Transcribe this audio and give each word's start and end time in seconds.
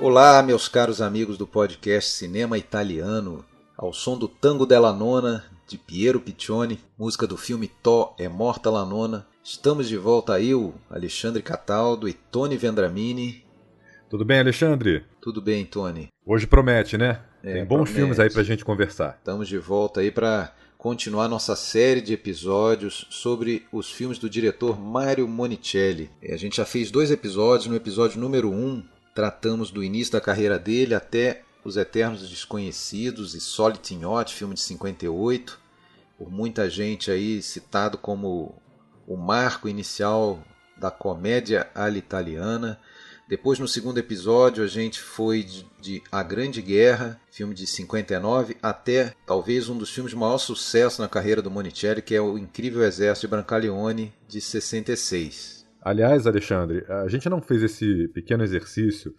Olá, 0.00 0.42
meus 0.42 0.66
caros 0.68 1.00
amigos 1.02 1.36
do 1.36 1.46
podcast 1.46 2.10
Cinema 2.12 2.56
Italiano, 2.56 3.44
ao 3.76 3.92
som 3.92 4.16
do 4.16 4.26
Tango 4.26 4.64
della 4.64 4.92
Nona 4.92 5.44
de 5.68 5.76
Piero 5.76 6.20
Piccioni, 6.20 6.80
música 6.98 7.26
do 7.26 7.36
filme 7.36 7.68
Tó 7.82 8.14
é 8.18 8.28
Morta 8.28 8.70
la 8.70 8.84
Nona. 8.84 9.26
Estamos 9.44 9.88
de 9.88 9.96
volta 9.96 10.40
eu, 10.40 10.74
Alexandre 10.88 11.42
Cataldo 11.42 12.08
e 12.08 12.12
Tony 12.12 12.56
Vendramini. 12.56 13.44
Tudo 14.08 14.24
bem, 14.24 14.40
Alexandre? 14.40 15.04
Tudo 15.20 15.40
bem, 15.40 15.64
Tony. 15.64 16.08
Hoje 16.26 16.46
promete, 16.46 16.96
né? 16.98 17.20
É, 17.42 17.54
Tem 17.54 17.64
bons 17.64 17.76
promete. 17.84 17.94
filmes 17.94 18.18
aí 18.18 18.30
pra 18.30 18.42
gente 18.42 18.64
conversar. 18.64 19.16
Estamos 19.18 19.48
de 19.48 19.58
volta 19.58 20.00
aí 20.00 20.10
para 20.10 20.52
continuar 20.76 21.28
nossa 21.28 21.54
série 21.54 22.00
de 22.00 22.14
episódios 22.14 23.06
sobre 23.10 23.66
os 23.70 23.92
filmes 23.92 24.18
do 24.18 24.28
diretor 24.28 24.80
Mario 24.80 25.28
Monicelli. 25.28 26.10
E 26.22 26.32
A 26.32 26.36
gente 26.36 26.56
já 26.56 26.64
fez 26.64 26.90
dois 26.90 27.10
episódios. 27.10 27.66
No 27.68 27.76
episódio 27.76 28.20
número 28.20 28.50
1, 28.50 28.54
um, 28.54 28.82
tratamos 29.14 29.70
do 29.70 29.82
início 29.82 30.12
da 30.12 30.20
carreira 30.20 30.58
dele 30.58 30.94
até 30.94 31.42
Os 31.64 31.76
Eternos 31.76 32.28
Desconhecidos 32.28 33.34
e 33.34 33.38
Yacht, 33.94 34.34
filme 34.34 34.54
de 34.54 34.60
58, 34.60 35.58
por 36.18 36.30
muita 36.30 36.68
gente 36.68 37.10
aí 37.10 37.42
citado 37.42 37.98
como 37.98 38.54
o 39.06 39.16
marco 39.16 39.68
inicial 39.68 40.42
da 40.76 40.90
comédia 40.90 41.68
italiana. 41.96 42.80
Depois, 43.28 43.58
no 43.58 43.68
segundo 43.68 43.98
episódio, 43.98 44.64
a 44.64 44.66
gente 44.66 45.00
foi 45.00 45.44
de, 45.44 45.66
de 45.80 46.02
A 46.10 46.22
Grande 46.22 46.60
Guerra, 46.60 47.20
filme 47.30 47.54
de 47.54 47.66
59, 47.66 48.56
até 48.60 49.14
talvez 49.24 49.68
um 49.68 49.78
dos 49.78 49.90
filmes 49.90 50.10
de 50.10 50.18
maior 50.18 50.38
sucesso 50.38 51.00
na 51.00 51.08
carreira 51.08 51.40
do 51.40 51.50
Monicelli, 51.50 52.02
que 52.02 52.14
é 52.14 52.20
O 52.20 52.36
Incrível 52.36 52.82
Exército 52.82 53.26
de 53.26 53.30
Brancaleone, 53.30 54.12
de 54.26 54.40
66. 54.40 55.59
Aliás, 55.82 56.26
Alexandre, 56.26 56.84
a 56.88 57.08
gente 57.08 57.28
não 57.28 57.40
fez 57.40 57.62
esse 57.62 58.08
pequeno 58.08 58.42
exercício 58.42 59.14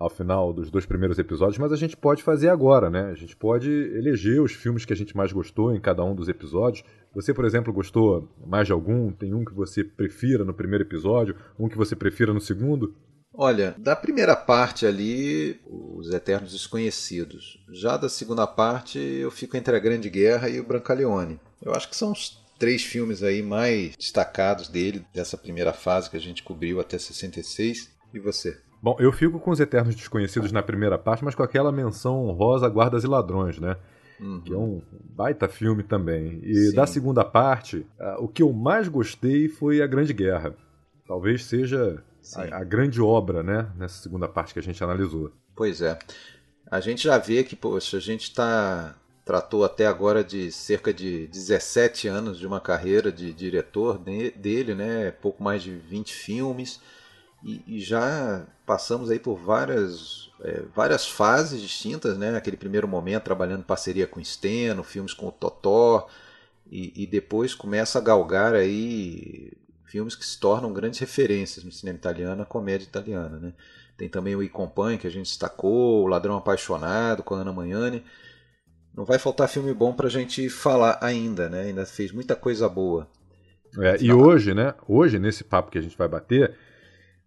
ao 0.00 0.08
final 0.08 0.50
dos 0.50 0.70
dois 0.70 0.86
primeiros 0.86 1.18
episódios, 1.18 1.58
mas 1.58 1.72
a 1.72 1.76
gente 1.76 1.94
pode 1.94 2.22
fazer 2.22 2.48
agora, 2.48 2.88
né? 2.88 3.10
A 3.10 3.14
gente 3.14 3.36
pode 3.36 3.70
eleger 3.70 4.40
os 4.40 4.52
filmes 4.52 4.86
que 4.86 4.94
a 4.94 4.96
gente 4.96 5.14
mais 5.14 5.30
gostou 5.30 5.74
em 5.74 5.80
cada 5.80 6.02
um 6.02 6.14
dos 6.14 6.26
episódios. 6.26 6.82
Você, 7.14 7.34
por 7.34 7.44
exemplo, 7.44 7.70
gostou 7.70 8.26
mais 8.46 8.66
de 8.66 8.72
algum? 8.72 9.12
Tem 9.12 9.34
um 9.34 9.44
que 9.44 9.52
você 9.52 9.84
prefira 9.84 10.42
no 10.42 10.54
primeiro 10.54 10.84
episódio, 10.84 11.36
um 11.58 11.68
que 11.68 11.76
você 11.76 11.94
prefira 11.94 12.32
no 12.32 12.40
segundo? 12.40 12.94
Olha, 13.32 13.74
da 13.78 13.94
primeira 13.94 14.34
parte 14.34 14.86
ali, 14.86 15.60
Os 15.66 16.10
Eternos 16.10 16.52
Desconhecidos. 16.52 17.62
Já 17.70 17.98
da 17.98 18.08
segunda 18.08 18.46
parte, 18.46 18.98
eu 18.98 19.30
fico 19.30 19.56
entre 19.56 19.76
A 19.76 19.78
Grande 19.78 20.08
Guerra 20.08 20.48
e 20.48 20.58
o 20.58 20.66
Brancaleone. 20.66 21.38
Eu 21.62 21.72
acho 21.72 21.88
que 21.88 21.96
são 21.96 22.10
os 22.10 22.39
três 22.60 22.84
filmes 22.84 23.22
aí 23.22 23.42
mais 23.42 23.96
destacados 23.96 24.68
dele, 24.68 25.04
dessa 25.14 25.36
primeira 25.36 25.72
fase 25.72 26.10
que 26.10 26.16
a 26.16 26.20
gente 26.20 26.42
cobriu 26.42 26.78
até 26.78 26.98
66. 26.98 27.90
E 28.12 28.20
você? 28.20 28.60
Bom, 28.82 28.96
eu 29.00 29.10
fico 29.10 29.40
com 29.40 29.50
Os 29.50 29.60
Eternos 29.60 29.94
Desconhecidos 29.94 30.52
na 30.52 30.62
primeira 30.62 30.98
parte, 30.98 31.24
mas 31.24 31.34
com 31.34 31.42
aquela 31.42 31.72
menção 31.72 32.26
honrosa 32.26 32.68
Guardas 32.68 33.02
e 33.02 33.06
Ladrões, 33.06 33.58
né? 33.58 33.76
Uhum. 34.20 34.40
Que 34.42 34.52
é 34.52 34.56
um 34.58 34.82
baita 35.16 35.48
filme 35.48 35.82
também. 35.82 36.40
E 36.42 36.54
Sim. 36.54 36.74
da 36.74 36.86
segunda 36.86 37.24
parte, 37.24 37.86
o 38.18 38.28
que 38.28 38.42
eu 38.42 38.52
mais 38.52 38.88
gostei 38.88 39.48
foi 39.48 39.80
A 39.80 39.86
Grande 39.86 40.12
Guerra. 40.12 40.54
Talvez 41.06 41.44
seja 41.44 42.02
a, 42.36 42.58
a 42.58 42.64
grande 42.64 43.00
obra, 43.00 43.42
né? 43.42 43.70
Nessa 43.76 44.02
segunda 44.02 44.28
parte 44.28 44.52
que 44.52 44.60
a 44.60 44.62
gente 44.62 44.82
analisou. 44.84 45.32
Pois 45.56 45.80
é. 45.80 45.98
A 46.70 46.78
gente 46.80 47.04
já 47.04 47.16
vê 47.16 47.42
que, 47.42 47.56
poxa, 47.56 47.96
a 47.96 48.00
gente 48.00 48.34
tá, 48.34 48.94
tratou 49.24 49.64
até 49.64 49.86
agora 49.86 50.24
de 50.24 50.50
cerca 50.52 50.92
de 50.92 51.26
17 51.28 52.08
anos 52.08 52.38
de 52.38 52.46
uma 52.46 52.60
carreira 52.60 53.12
de 53.12 53.32
diretor 53.32 53.98
de- 53.98 54.30
dele, 54.32 54.74
né? 54.74 55.10
Pouco 55.12 55.42
mais 55.42 55.62
de 55.62 55.72
20 55.72 56.12
filmes. 56.14 56.80
E, 57.44 57.62
e 57.66 57.80
já 57.80 58.46
passamos 58.66 59.10
aí 59.10 59.18
por 59.18 59.36
várias, 59.36 60.30
é, 60.42 60.62
várias 60.74 61.06
fases 61.08 61.60
distintas, 61.60 62.18
né? 62.18 62.36
Aquele 62.36 62.56
primeiro 62.56 62.86
momento 62.88 63.24
trabalhando 63.24 63.60
em 63.60 63.64
parceria 63.64 64.06
com 64.06 64.22
Steno, 64.22 64.84
filmes 64.84 65.14
com 65.14 65.28
o 65.28 65.32
Totó. 65.32 66.08
E, 66.70 66.92
e 67.02 67.06
depois 67.06 67.54
começa 67.54 67.98
a 67.98 68.02
galgar 68.02 68.54
aí 68.54 69.52
filmes 69.84 70.14
que 70.14 70.24
se 70.24 70.38
tornam 70.38 70.72
grandes 70.72 71.00
referências 71.00 71.64
no 71.64 71.72
cinema 71.72 71.98
italiano, 71.98 72.36
na 72.36 72.44
comédia 72.44 72.84
italiana, 72.86 73.38
né? 73.38 73.52
Tem 73.96 74.08
também 74.08 74.36
o 74.36 74.42
I 74.42 74.48
Compagnie, 74.48 74.98
que 74.98 75.06
a 75.06 75.10
gente 75.10 75.26
destacou, 75.26 76.04
O 76.04 76.06
Ladrão 76.06 76.36
Apaixonado, 76.36 77.22
com 77.22 77.34
a 77.34 77.38
Ana 77.40 77.52
Magnani. 77.52 78.02
Não 78.94 79.04
vai 79.04 79.18
faltar 79.18 79.48
filme 79.48 79.72
bom 79.72 79.92
pra 79.92 80.08
gente 80.08 80.48
falar 80.48 80.98
ainda, 81.00 81.48
né? 81.48 81.62
Ainda 81.62 81.86
fez 81.86 82.12
muita 82.12 82.34
coisa 82.34 82.68
boa. 82.68 83.08
É, 83.78 83.96
e 84.00 84.12
hoje, 84.12 84.52
né? 84.52 84.74
Hoje, 84.88 85.18
nesse 85.18 85.44
papo 85.44 85.70
que 85.70 85.78
a 85.78 85.80
gente 85.80 85.96
vai 85.96 86.08
bater, 86.08 86.54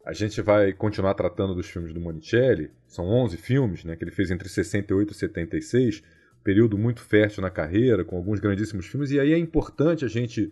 a 0.05 0.11
gente 0.11 0.41
vai 0.41 0.73
continuar 0.73 1.13
tratando 1.13 1.55
dos 1.55 1.67
filmes 1.67 1.93
do 1.93 2.01
Monicelli. 2.01 2.69
São 2.87 3.05
11 3.05 3.37
filmes, 3.37 3.85
né? 3.85 3.95
Que 3.95 4.03
ele 4.03 4.11
fez 4.11 4.29
entre 4.29 4.49
68 4.49 5.13
e 5.13 5.15
76. 5.15 6.03
Período 6.43 6.77
muito 6.77 7.01
fértil 7.01 7.41
na 7.41 7.49
carreira, 7.49 8.03
com 8.03 8.17
alguns 8.17 8.39
grandíssimos 8.41 8.85
filmes. 8.85 9.11
E 9.11 9.19
aí 9.19 9.31
é 9.31 9.37
importante 9.37 10.03
a 10.03 10.09
gente 10.09 10.51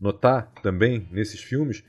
notar 0.00 0.52
também 0.62 1.08
nesses 1.12 1.40
filmes 1.40 1.84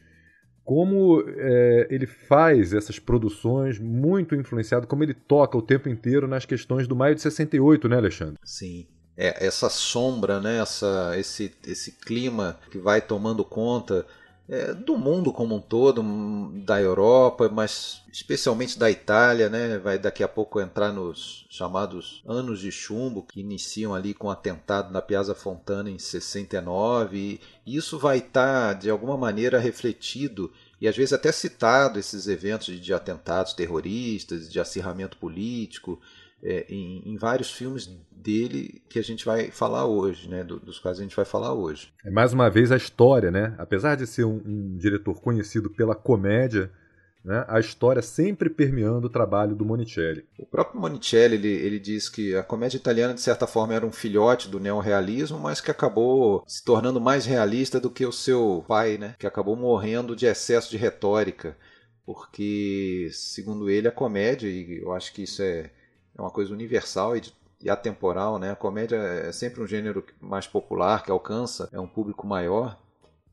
como 0.72 1.22
é, 1.28 1.86
ele 1.90 2.08
faz 2.08 2.72
essas 2.72 2.98
produções 2.98 3.78
muito 3.78 4.34
influenciado, 4.34 4.88
como 4.88 5.04
ele 5.04 5.14
toca 5.14 5.58
o 5.58 5.62
tempo 5.62 5.90
inteiro 5.90 6.30
nas 6.30 6.46
questões 6.46 6.88
do 6.88 6.96
maio 6.96 7.14
de 7.14 7.22
68, 7.22 7.90
né, 7.90 7.98
Alexandre? 7.98 8.38
Sim. 8.42 8.88
É, 9.18 9.46
essa 9.46 9.70
sombra, 9.70 10.40
né? 10.40 10.60
Essa, 10.60 11.12
esse, 11.18 11.54
esse 11.68 11.92
clima 12.00 12.58
que 12.72 12.78
vai 12.78 13.02
tomando 13.02 13.44
conta 13.44 14.06
é, 14.52 14.74
do 14.74 14.98
mundo 14.98 15.32
como 15.32 15.56
um 15.56 15.62
todo, 15.62 16.04
da 16.66 16.82
Europa, 16.82 17.50
mas 17.50 18.02
especialmente 18.12 18.78
da 18.78 18.92
Itália, 18.92 19.50
né? 19.50 19.78
Vai 19.78 19.98
daqui 19.98 20.22
a 20.22 20.28
pouco 20.28 20.60
entrar 20.60 20.92
nos 20.92 21.48
chamados 21.50 22.22
anos 22.28 22.60
de 22.60 22.70
chumbo, 22.70 23.24
que 23.24 23.40
iniciam 23.40 23.96
ali 23.96 24.14
com 24.14 24.28
o 24.28 24.30
atentado 24.30 24.92
na 24.92 25.02
Piazza 25.02 25.34
Fontana 25.34 25.90
em 25.90 25.98
69, 25.98 27.40
e 27.66 27.76
isso 27.78 27.98
vai 27.98 28.18
estar 28.18 28.74
de 28.74 28.90
alguma 28.90 29.16
maneira 29.16 29.58
refletido 29.58 30.52
e 30.82 30.88
às 30.88 30.98
vezes 30.98 31.14
até 31.14 31.32
citado 31.32 32.00
esses 32.00 32.28
eventos 32.28 32.78
de 32.78 32.94
atentados 32.94 33.54
terroristas, 33.54 34.52
de 34.52 34.60
acirramento 34.60 35.16
político, 35.16 36.02
é, 36.44 36.66
em, 36.70 37.02
em 37.14 37.18
vários 37.18 37.52
filmes 37.52 37.88
dele 38.12 38.82
que 38.90 39.00
a 39.00 39.04
gente 39.04 39.26
vai 39.26 39.50
falar 39.52 39.86
hoje, 39.86 40.30
né? 40.30 40.44
do- 40.44 40.60
dos 40.60 40.80
quais 40.80 41.00
a 41.00 41.04
gente 41.04 41.16
vai 41.16 41.26
falar 41.26 41.54
hoje. 41.54 41.92
É 42.06 42.12
mais 42.12 42.34
uma 42.34 42.50
vez 42.50 42.72
a 42.72 42.78
história, 42.78 43.32
né? 43.32 43.56
Apesar 43.58 43.96
de 43.96 44.06
ser 44.06 44.26
um, 44.26 44.42
um 44.46 44.78
diretor 44.78 45.20
conhecido 45.22 45.70
pela 45.70 45.96
comédia, 45.96 46.72
né? 47.24 47.46
a 47.48 47.60
história 47.60 48.02
sempre 48.02 48.50
permeando 48.50 49.08
o 49.08 49.10
trabalho 49.10 49.56
do 49.56 49.66
Monicelli. 49.66 50.26
O 50.38 50.46
próprio 50.46 50.80
Monicelli 50.82 51.36
ele, 51.36 51.48
ele 51.50 51.80
diz 51.80 52.10
que 52.10 52.36
a 52.36 52.44
comédia 52.44 52.78
italiana 52.78 53.14
de 53.14 53.22
certa 53.22 53.46
forma 53.48 53.74
era 53.74 53.86
um 53.86 53.92
filhote 53.92 54.50
do 54.50 54.60
neorrealismo, 54.60 55.40
mas 55.40 55.62
que 55.62 55.70
acabou 55.72 56.44
se 56.48 56.64
tornando 56.64 57.00
mais 57.02 57.26
realista 57.26 57.80
do 57.80 57.90
que 57.92 58.06
o 58.06 58.12
seu 58.12 58.64
pai, 58.68 58.98
né? 58.98 59.16
Que 59.20 59.28
acabou 59.28 59.56
morrendo 59.56 60.16
de 60.16 60.26
excesso 60.26 60.70
de 60.72 60.78
retórica, 60.78 61.56
porque 62.06 63.10
segundo 63.12 63.70
ele 63.70 63.88
a 63.88 63.92
comédia 63.92 64.48
e 64.48 64.80
eu 64.82 64.92
acho 64.92 65.14
que 65.14 65.24
isso 65.24 65.42
é, 65.42 65.72
é 66.22 66.26
uma 66.26 66.32
coisa 66.32 66.54
universal 66.54 67.16
e, 67.16 67.24
e 67.62 67.70
atemporal, 67.70 68.40
né? 68.40 68.52
A 68.52 68.56
comédia 68.56 68.98
é 68.98 69.32
sempre 69.32 69.62
um 69.62 69.68
gênero 69.68 70.04
mais 70.20 70.48
popular 70.48 71.04
que 71.04 71.12
alcança 71.12 71.70
é 71.72 71.80
um 71.80 71.88
público 71.88 72.26
maior 72.28 72.80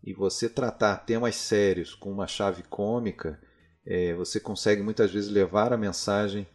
e 0.03 0.13
você 0.13 0.49
tratar 0.49 0.97
temas 0.99 1.37
sérios 1.37 1.95
com 1.95 2.11
uma 2.11 2.27
chave 2.27 2.63
cômica 2.63 3.39
é, 3.91 4.13
você 4.13 4.39
consegue 4.39 4.83
muitas 4.83 5.11
vezes 5.11 5.31
levar 5.31 5.73
a 5.73 5.77
mensagem 5.77 6.47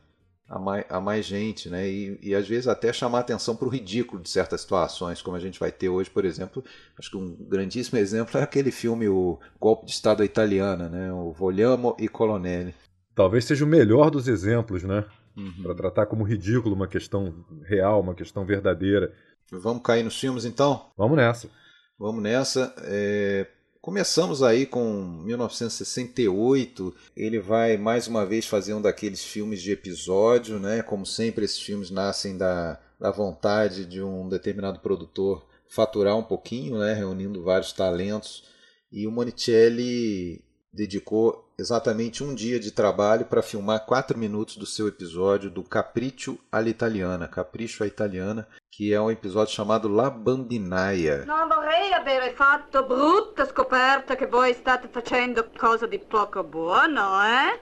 a 0.48 0.60
mais, 0.60 0.86
a 0.88 1.02
mais 1.02 1.26
gente, 1.26 1.68
né? 1.68 1.90
E, 1.90 2.20
e 2.22 2.36
às 2.36 2.48
vezes 2.48 2.68
até 2.68 2.94
chamar 2.94 3.20
atenção 3.22 3.56
para 3.56 3.68
o 3.68 3.72
ridículo 3.72 4.22
de 4.22 4.30
certas 4.30 4.62
situações, 4.62 5.20
como 5.20 5.36
a 5.36 5.40
gente 5.40 5.60
vai 5.60 5.72
ter 5.72 5.90
hoje, 5.90 6.12
por 6.12 6.26
exemplo. 6.26 6.64
Acho 6.98 7.10
que 7.10 7.18
um 7.18 7.36
grandíssimo 7.36 7.98
exemplo 8.00 8.40
é 8.40 8.44
aquele 8.44 8.72
filme 8.72 9.08
O 9.08 9.40
Golpe 9.60 9.88
de 9.88 9.94
Estado 9.94 10.24
Italiana, 10.24 10.88
né? 10.90 11.12
O 11.12 11.32
Vogliamo 11.32 11.96
e 11.98 12.08
Colonnelli. 12.08 12.76
Talvez 13.16 13.46
seja 13.46 13.66
o 13.66 13.68
melhor 13.68 14.12
dos 14.12 14.28
exemplos, 14.28 14.84
né? 14.84 15.04
Uhum. 15.36 15.64
Para 15.64 15.76
tratar 15.76 16.06
como 16.06 16.24
ridículo 16.24 16.76
uma 16.76 16.88
questão 16.88 17.46
real, 17.64 18.02
uma 18.02 18.14
questão 18.14 18.46
verdadeira. 18.46 19.14
Vamos 19.52 19.84
cair 19.84 20.04
nos 20.04 20.20
filmes 20.20 20.46
então? 20.46 20.92
Vamos 20.98 21.18
nessa. 21.18 21.50
Vamos 21.98 22.22
nessa. 22.22 22.74
É, 22.80 23.48
Começamos 23.84 24.42
aí 24.42 24.66
com 24.66 25.04
1968. 25.26 26.96
Ele 27.18 27.38
vai 27.38 27.76
mais 27.76 28.08
uma 28.08 28.26
vez 28.26 28.48
fazer 28.48 28.74
um 28.74 28.82
daqueles 28.82 29.22
filmes 29.26 29.62
de 29.62 29.74
episódio, 29.74 30.58
né? 30.58 30.82
Como 30.82 31.06
sempre, 31.06 31.44
esses 31.44 31.60
filmes 31.60 31.92
nascem 31.92 32.38
da, 32.38 32.80
da 32.98 33.12
vontade 33.12 33.84
de 33.84 34.02
um 34.02 34.30
determinado 34.30 34.80
produtor 34.80 35.46
faturar 35.68 36.16
um 36.16 36.24
pouquinho, 36.24 36.80
né? 36.80 36.94
Reunindo 36.94 37.44
vários 37.44 37.74
talentos. 37.74 38.46
E 38.90 39.06
o 39.06 39.12
Monicelli 39.12 40.42
dedicou 40.74 41.48
exatamente 41.58 42.24
um 42.24 42.34
dia 42.34 42.60
de 42.60 42.72
trabalho 42.72 43.26
para 43.26 43.44
filmar 43.44 43.86
quatro 43.86 44.18
minutos 44.18 44.58
do 44.58 44.66
seu 44.66 44.88
episódio 44.88 45.52
do 45.52 45.62
Capriccio 45.62 46.40
all'Italiana, 46.52 47.28
Capricho 47.28 47.84
à 47.84 47.88
Italiana, 47.88 48.48
que 48.72 48.92
é 48.92 49.00
um 49.00 49.12
episódio 49.12 49.54
chamado 49.54 49.88
La 49.88 50.10
Bambinaia. 50.10 51.26
Non 51.26 51.48
vorrei 51.48 51.94
avere 51.94 52.34
fatto 52.34 52.84
brutta 52.84 53.46
scoperta 53.46 54.16
che 54.16 54.26
voi 54.26 54.54
state 54.54 54.88
facendo 54.88 55.48
cosa 55.56 55.86
di 55.86 56.00
poco 56.00 56.44
buono, 56.44 57.22
eh? 57.24 57.60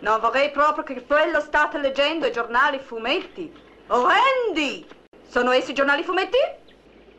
Non 0.00 0.20
vorrei 0.20 0.50
proprio 0.50 0.84
che 0.84 1.04
quello 1.04 1.40
state 1.40 1.78
leggendo 1.78 2.26
i 2.26 2.32
giornali 2.32 2.78
fumetti. 2.78 3.52
Orrendi! 3.88 4.86
Sono 5.28 5.50
essi 5.50 5.74
giornali 5.74 6.02
fumetti? 6.02 6.38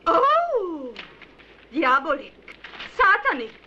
Oh! 0.06 0.92
Diabolic! 1.70 2.34
Satanic! 2.96 3.65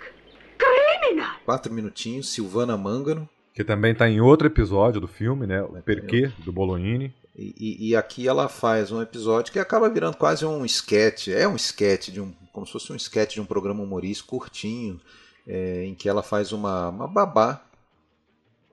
Criminal! 0.58 1.36
Quatro 1.44 1.72
minutinhos, 1.72 2.30
Silvana 2.30 2.76
Mangano. 2.76 3.28
Que 3.54 3.64
também 3.64 3.92
está 3.92 4.08
em 4.08 4.20
outro 4.20 4.46
episódio 4.46 5.00
do 5.00 5.08
filme, 5.08 5.46
né? 5.46 5.62
O 5.62 5.80
Perquê, 5.82 6.30
do 6.38 6.52
Bolognini. 6.52 7.14
E, 7.40 7.90
e, 7.90 7.96
aqui 7.96 8.26
ela 8.26 8.48
faz 8.48 8.90
um 8.90 9.00
episódio 9.00 9.52
que 9.52 9.60
acaba 9.60 9.88
virando 9.88 10.16
quase 10.16 10.44
um 10.44 10.64
sketch. 10.64 11.28
É 11.28 11.46
um 11.46 11.54
sketch, 11.54 12.08
de 12.08 12.20
um, 12.20 12.32
como 12.52 12.66
se 12.66 12.72
fosse 12.72 12.92
um 12.92 12.96
sketch 12.96 13.34
de 13.34 13.40
um 13.40 13.46
programa 13.46 13.80
humorístico 13.80 14.36
curtinho, 14.36 15.00
é, 15.46 15.84
em 15.84 15.94
que 15.94 16.08
ela 16.08 16.22
faz 16.22 16.50
uma, 16.50 16.88
uma 16.88 17.06
babá 17.06 17.64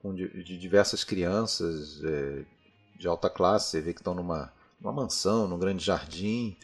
com 0.02 0.12
de, 0.12 0.42
de 0.42 0.58
diversas 0.58 1.04
crianças 1.04 2.02
é, 2.04 2.42
de 2.98 3.06
alta 3.06 3.30
classe. 3.30 3.70
Você 3.70 3.80
vê 3.80 3.92
que 3.92 4.00
estão 4.00 4.14
numa, 4.14 4.52
numa 4.80 4.92
mansão, 4.92 5.46
num 5.46 5.58
grande 5.58 5.84
jardim. 5.84 6.56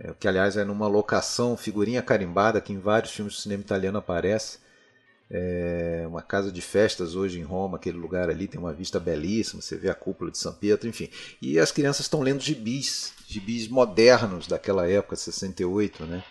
É, 0.00 0.12
que 0.18 0.28
aliás 0.28 0.56
é 0.56 0.64
numa 0.64 0.86
locação, 0.86 1.56
figurinha 1.56 2.00
carimbada, 2.00 2.60
que 2.60 2.72
em 2.72 2.78
vários 2.78 3.12
filmes 3.12 3.34
de 3.34 3.40
cinema 3.40 3.62
italiano 3.62 3.98
aparece. 3.98 4.58
É 5.30 6.06
uma 6.08 6.22
casa 6.22 6.50
de 6.50 6.62
festas 6.62 7.14
hoje 7.14 7.38
em 7.38 7.42
Roma, 7.42 7.76
aquele 7.76 7.98
lugar 7.98 8.30
ali 8.30 8.48
tem 8.48 8.58
uma 8.58 8.72
vista 8.72 8.98
belíssima, 8.98 9.60
você 9.60 9.76
vê 9.76 9.90
a 9.90 9.94
cúpula 9.94 10.30
de 10.30 10.38
São 10.38 10.54
Pedro, 10.54 10.88
enfim. 10.88 11.10
E 11.42 11.58
as 11.58 11.70
crianças 11.70 12.06
estão 12.06 12.22
lendo 12.22 12.40
gibis, 12.40 13.12
gibis 13.26 13.68
modernos 13.68 14.46
daquela 14.46 14.88
época, 14.88 15.16
68, 15.16 16.06
né? 16.06 16.24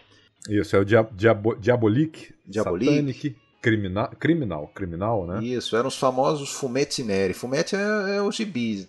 Isso, 0.49 0.75
é 0.75 0.79
o 0.79 0.85
Dia 0.85 1.07
Diabo 1.11 1.55
Diabolique, 1.55 2.33
Diabolique. 2.43 2.91
Satanic, 2.91 3.35
criminal, 3.61 4.09
criminal, 4.17 4.67
criminal, 4.73 5.27
né? 5.27 5.43
Isso, 5.43 5.75
eram 5.75 5.89
os 5.89 5.97
famosos 5.97 6.49
fumetti 6.49 7.03
neri. 7.03 7.33
Fumetti 7.33 7.75
é, 7.75 8.15
é 8.15 8.21
o 8.21 8.31
gibi 8.31 8.87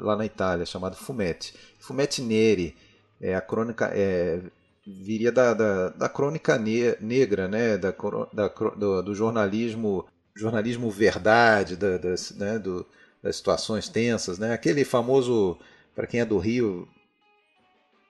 lá 0.00 0.14
na 0.14 0.26
Itália, 0.26 0.66
chamado 0.66 0.96
fumetti. 0.96 1.54
Fumetti 1.78 2.20
neri 2.20 2.76
é, 3.22 3.34
a 3.36 3.40
crônica 3.40 3.88
é, 3.94 4.40
viria 4.84 5.30
da, 5.30 5.54
da, 5.54 5.88
da 5.90 6.08
crônica 6.08 6.58
ne 6.58 6.96
negra, 7.00 7.46
né? 7.46 7.78
da, 7.78 7.94
da 8.32 8.48
do, 8.48 9.02
do, 9.02 9.14
jornalismo 9.14 10.04
jornalismo 10.34 10.90
verdade, 10.90 11.76
da, 11.76 11.96
das, 11.98 12.32
né? 12.32 12.58
do, 12.58 12.84
das 13.22 13.36
situações 13.36 13.88
tensas, 13.88 14.38
né? 14.38 14.52
aquele 14.52 14.84
famoso, 14.84 15.56
para 15.94 16.06
quem 16.06 16.20
é 16.20 16.24
do 16.24 16.38
Rio, 16.38 16.88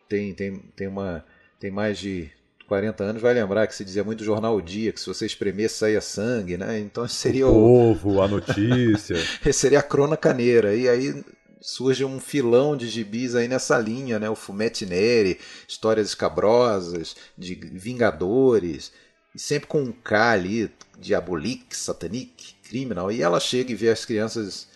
tem, 0.08 0.32
tem, 0.32 0.58
tem, 0.74 0.88
uma, 0.88 1.24
tem 1.60 1.70
mais 1.70 1.98
de 1.98 2.30
40 2.66 3.04
anos 3.04 3.20
vai 3.20 3.34
lembrar 3.34 3.66
que 3.66 3.74
se 3.74 3.84
dizia 3.84 4.04
muito 4.04 4.24
jornal 4.24 4.56
o 4.56 4.62
dia, 4.62 4.92
que 4.92 5.00
se 5.00 5.06
você 5.06 5.26
espremer 5.26 5.68
saia 5.68 6.00
sangue, 6.00 6.56
né? 6.56 6.78
Então 6.78 7.06
seria 7.06 7.46
o, 7.46 7.50
o 7.50 7.94
povo, 7.94 8.22
a 8.22 8.28
notícia. 8.28 9.16
seria 9.52 9.80
a 9.80 9.82
crônica 9.82 10.32
negra. 10.32 10.74
E 10.74 10.88
aí 10.88 11.22
surge 11.62 12.04
um 12.04 12.18
filão 12.18 12.76
de 12.76 12.88
gibis 12.88 13.34
aí 13.34 13.46
nessa 13.46 13.78
linha, 13.78 14.18
né? 14.18 14.28
O 14.28 14.34
Fumetti 14.34 14.84
Neri, 14.84 15.38
histórias 15.66 16.08
escabrosas, 16.08 17.16
de 17.38 17.54
Vingadores, 17.54 18.92
e 19.34 19.38
sempre 19.38 19.68
com 19.68 19.80
um 19.80 19.92
K 19.92 20.32
ali, 20.32 20.70
Diabolique, 20.98 21.76
Satanic, 21.76 22.54
Criminal, 22.68 23.10
e 23.10 23.22
ela 23.22 23.40
chega 23.40 23.72
e 23.72 23.76
vê 23.76 23.88
as 23.88 24.04
crianças 24.04 24.68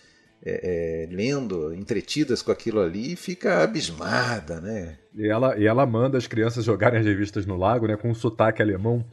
é, 0.43 1.07
é, 1.09 1.13
lendo, 1.13 1.73
entretidas 1.73 2.41
com 2.41 2.51
aquilo 2.51 2.79
ali, 2.79 3.13
e 3.13 3.15
fica 3.15 3.63
abismada, 3.63 4.61
né? 4.61 4.97
E 5.13 5.27
ela, 5.27 5.57
e 5.57 5.67
ela 5.67 5.85
manda 5.85 6.17
as 6.17 6.25
crianças 6.25 6.63
jogarem 6.63 6.99
as 6.99 7.05
revistas 7.05 7.45
no 7.45 7.57
lago, 7.57 7.85
né? 7.85 7.97
Com 7.97 8.09
um 8.09 8.15
sotaque 8.15 8.61
alemão 8.61 9.05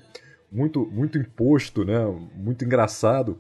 muito, 0.51 0.87
muito 0.87 1.19
imposto, 1.19 1.85
né? 1.85 1.99
Muito 2.37 2.65
engraçado 2.65 3.39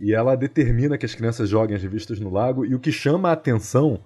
e 0.00 0.12
ela 0.12 0.36
determina 0.36 0.98
que 0.98 1.06
as 1.06 1.14
crianças 1.14 1.48
joguem 1.48 1.76
as 1.76 1.82
revistas 1.82 2.20
no 2.20 2.30
lago, 2.30 2.64
e 2.64 2.74
o 2.74 2.78
que 2.78 2.92
chama 2.92 3.30
a 3.30 3.32
atenção 3.32 4.00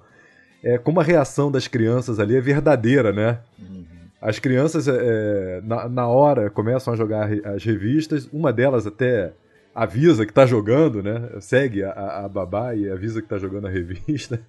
é 0.62 0.78
como 0.78 1.00
a 1.00 1.02
reação 1.02 1.50
das 1.50 1.66
crianças 1.66 2.20
ali 2.20 2.36
é 2.36 2.40
verdadeira, 2.40 3.12
né? 3.12 3.40
Uhum. 3.58 3.84
As 4.20 4.38
crianças, 4.38 4.86
é, 4.86 4.92
é 4.92 5.60
na, 5.62 5.88
na 5.88 6.06
hora, 6.06 6.50
começam 6.50 6.92
a 6.92 6.96
jogar 6.96 7.30
as 7.46 7.64
revistas, 7.64 8.28
uma 8.32 8.52
delas 8.52 8.86
até 8.86 9.32
avisa 9.74 10.26
que 10.26 10.32
está 10.32 10.44
jogando, 10.44 11.02
né? 11.02 11.40
Segue 11.40 11.82
a, 11.82 12.24
a 12.24 12.28
babá 12.28 12.74
e 12.74 12.90
avisa 12.90 13.20
que 13.20 13.26
está 13.26 13.38
jogando 13.38 13.66
a 13.66 13.70
revista. 13.70 14.40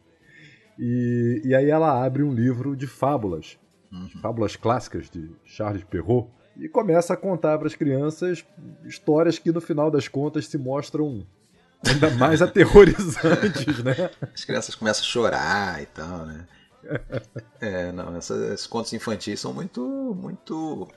E, 0.78 1.42
e 1.46 1.56
aí 1.56 1.70
ela 1.70 2.04
abre 2.04 2.24
um 2.24 2.34
livro 2.34 2.76
de 2.76 2.88
fábulas, 2.88 3.58
uhum. 3.92 4.10
fábulas 4.22 4.56
clássicas 4.56 5.10
de 5.10 5.30
Charles 5.46 5.84
Perrault, 5.84 6.30
e 6.62 6.70
começa 6.70 7.14
a 7.14 7.18
contar 7.18 7.58
para 7.58 7.68
as 7.68 7.76
crianças 7.76 8.46
histórias 8.86 9.40
que 9.40 9.52
no 9.52 9.60
final 9.60 9.90
das 9.90 10.08
contas 10.08 10.48
se 10.48 10.60
mostram 10.60 11.26
ainda 11.84 12.12
mais 12.12 12.40
aterrorizantes, 12.44 13.84
né? 13.84 14.12
As 14.34 14.46
crianças 14.46 14.76
começam 14.76 15.02
a 15.02 15.08
chorar 15.08 15.82
e 15.82 15.88
tal, 15.88 16.26
né? 16.28 16.48
É, 17.60 17.92
não, 17.92 18.16
essas, 18.16 18.52
esses 18.54 18.68
contos 18.68 18.94
infantis 18.94 19.40
são 19.40 19.54
muito, 19.54 19.82
muito 20.20 20.88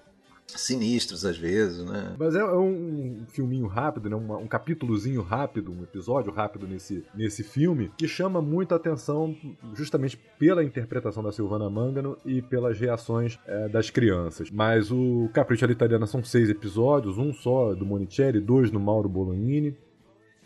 sinistros 0.47 1.25
às 1.25 1.37
vezes, 1.37 1.85
né? 1.85 2.15
Mas 2.19 2.35
é, 2.35 2.41
é 2.41 2.57
um 2.57 3.25
filminho 3.29 3.67
rápido, 3.67 4.09
né? 4.09 4.17
Um, 4.17 4.43
um 4.43 4.47
capítulozinho 4.47 5.23
rápido, 5.23 5.73
um 5.73 5.83
episódio 5.83 6.33
rápido 6.33 6.67
nesse, 6.67 7.05
nesse 7.15 7.43
filme 7.43 7.91
que 7.97 8.07
chama 8.07 8.41
muita 8.41 8.77
atenção 8.77 9.37
justamente 9.75 10.19
pela 10.39 10.63
interpretação 10.63 11.23
da 11.23 11.33
Silvana 11.33 11.69
Mangano 11.71 12.17
e 12.25 12.43
pelas 12.43 12.79
reações 12.79 13.39
é, 13.47 13.69
das 13.69 13.91
crianças. 13.91 14.51
Mas 14.51 14.91
o 14.91 15.29
Capricho 15.33 15.65
Italiana 15.65 16.07
são 16.07 16.23
seis 16.23 16.49
episódios, 16.49 17.19
um 17.19 17.33
só 17.33 17.75
do 17.75 17.87
Monicelli, 17.87 18.41
dois 18.41 18.71
no 18.71 18.79
Mauro 18.81 19.09
Bolognini. 19.09 19.77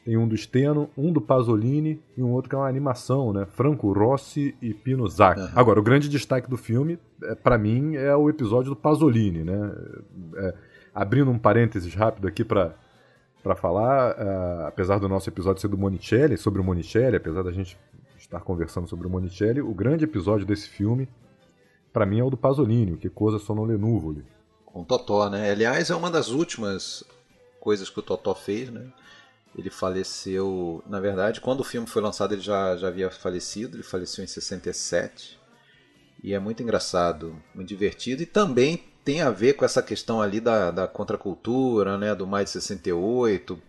Tem 0.09 0.17
um 0.17 0.27
do 0.27 0.35
Steno, 0.35 0.89
um 0.97 1.13
do 1.13 1.21
Pasolini 1.21 2.03
e 2.17 2.23
um 2.23 2.33
outro 2.33 2.49
que 2.49 2.57
é 2.57 2.59
uma 2.59 2.67
animação, 2.67 3.31
né? 3.31 3.45
Franco 3.45 3.93
Rossi 3.93 4.57
e 4.63 4.73
Pino 4.73 5.07
Zac. 5.07 5.39
Uhum. 5.39 5.49
Agora, 5.55 5.79
o 5.79 5.83
grande 5.83 6.09
destaque 6.09 6.49
do 6.49 6.57
filme, 6.57 6.99
é, 7.25 7.35
para 7.35 7.59
mim, 7.59 7.95
é 7.95 8.17
o 8.17 8.31
episódio 8.31 8.71
do 8.71 8.77
Pasolini, 8.77 9.45
né? 9.45 9.71
É, 10.37 10.55
abrindo 10.95 11.31
um 11.31 11.39
parênteses 11.39 11.95
rápido 11.95 12.27
aqui 12.27 12.43
para 12.43 12.75
para 13.43 13.55
falar, 13.55 14.17
uh, 14.17 14.67
apesar 14.67 14.99
do 14.99 15.09
nosso 15.11 15.29
episódio 15.29 15.61
ser 15.61 15.69
do 15.69 15.77
Monicelli, 15.77 16.39
sobre 16.39 16.61
o 16.61 16.65
Monicelli, 16.65 17.17
apesar 17.17 17.43
da 17.43 17.53
gente 17.53 17.79
estar 18.19 18.41
conversando 18.41 18.89
sobre 18.89 19.07
o 19.07 19.11
Monicelli, 19.11 19.61
o 19.61 19.75
grande 19.75 20.05
episódio 20.05 20.47
desse 20.47 20.71
filme, 20.71 21.07
para 21.93 22.07
mim, 22.07 22.19
é 22.19 22.25
o 22.25 22.31
do 22.31 22.37
Pasolini, 22.37 22.97
Que 22.97 23.11
Cosa 23.11 23.39
Sono 23.39 23.65
le 23.67 23.77
Nuvole. 23.77 24.25
Com 24.65 24.81
o 24.81 24.85
Totó, 24.87 25.29
né? 25.29 25.51
Aliás, 25.51 25.91
é 25.91 25.95
uma 25.95 26.11
das 26.11 26.31
últimas 26.31 27.05
coisas 27.61 27.91
que 27.91 28.01
o 28.01 28.03
Totó 28.03 28.35
fez, 28.35 28.71
né? 28.71 28.91
Ele 29.57 29.71
faleceu, 29.71 30.83
na 30.87 31.01
verdade, 31.01 31.41
quando 31.41 31.61
o 31.61 31.65
filme 31.65 31.87
foi 31.87 32.01
lançado 32.01 32.33
ele 32.33 32.41
já, 32.41 32.77
já 32.77 32.89
havia 32.89 33.11
falecido, 33.11 33.77
ele 33.77 33.83
faleceu 33.83 34.23
em 34.23 34.27
67. 34.27 35.39
E 36.23 36.35
é 36.35 36.39
muito 36.39 36.63
engraçado, 36.63 37.41
muito 37.55 37.69
divertido 37.69 38.23
e 38.23 38.27
também 38.27 38.85
tem 39.05 39.23
a 39.23 39.31
ver 39.31 39.55
com 39.55 39.65
essa 39.65 39.83
questão 39.83 40.21
ali 40.21 40.41
da, 40.41 40.71
da 40.71 40.87
contracultura, 40.87 41.97
né, 41.97 42.15
do 42.15 42.27
mais 42.27 42.47
de 42.47 42.51
68, 42.53 43.61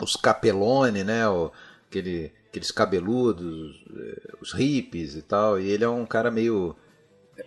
os 0.00 0.14
capelone, 0.14 1.02
né, 1.02 1.28
o, 1.28 1.50
aquele, 1.88 2.32
aqueles 2.48 2.70
cabeludos, 2.70 3.84
eh, 3.96 4.34
os 4.40 4.52
hippies 4.52 5.16
e 5.16 5.22
tal. 5.22 5.58
E 5.58 5.68
ele 5.68 5.84
é 5.84 5.88
um 5.88 6.06
cara 6.06 6.30
meio 6.30 6.76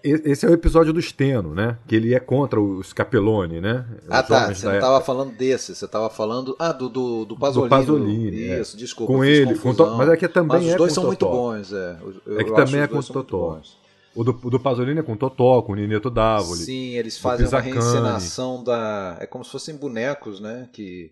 esse 0.04 0.46
é 0.46 0.50
o 0.50 0.54
episódio 0.54 0.94
do 0.94 1.02
Steno, 1.02 1.54
né? 1.54 1.78
Que 1.88 1.96
ele 1.96 2.14
é 2.14 2.20
contra 2.20 2.60
os 2.60 2.94
Capelone, 2.94 3.60
né? 3.60 3.86
Os 4.04 4.12
ah, 4.12 4.24
tá. 4.24 4.54
Você 4.54 4.66
não 4.66 4.76
estava 4.76 5.02
falando 5.02 5.32
desse, 5.36 5.76
você 5.76 5.86
estava 5.86 6.10
falando. 6.10 6.56
Ah, 6.60 6.72
do, 6.72 6.88
do, 6.90 7.26
do 7.26 7.38
Pasolini. 7.38 7.70
Do 7.70 7.70
Pasolini. 7.70 8.44
É. 8.50 8.62
Isso, 8.62 8.76
é. 8.76 8.80
desculpa. 8.80 9.14
Com 9.14 9.24
ele, 9.24 9.58
com 9.58 9.74
to... 9.74 9.98
mas 9.98 10.10
é 10.10 10.18
que 10.18 10.28
também 10.28 10.60
mas 10.60 10.68
é 10.68 10.72
os 10.72 10.78
dois 10.78 10.94
são 10.94 11.06
muito 11.06 11.26
bons, 11.26 11.74
é. 11.74 11.98
Eu, 12.26 12.40
é 12.40 12.44
que 12.44 12.54
também 12.54 12.82
é 12.82 12.88
com 12.88 13.00
o 13.00 13.04
Totó. 13.04 13.62
O 14.16 14.24
do, 14.24 14.40
o 14.44 14.50
do 14.50 14.60
Pasolini 14.60 15.00
é 15.00 15.04
com 15.04 15.14
o 15.14 15.18
Totó, 15.18 15.62
com 15.62 15.74
o 15.74 15.76
Nineto 15.76 16.10
Dávoli. 16.10 16.62
Sim, 16.62 16.96
eles 16.96 17.18
fazem 17.18 17.48
uma 17.48 17.60
reencenação 17.60 18.64
da. 18.64 19.18
É 19.20 19.26
como 19.26 19.44
se 19.44 19.52
fossem 19.52 19.76
bonecos, 19.76 20.40
né? 20.40 20.68
Que, 20.74 21.12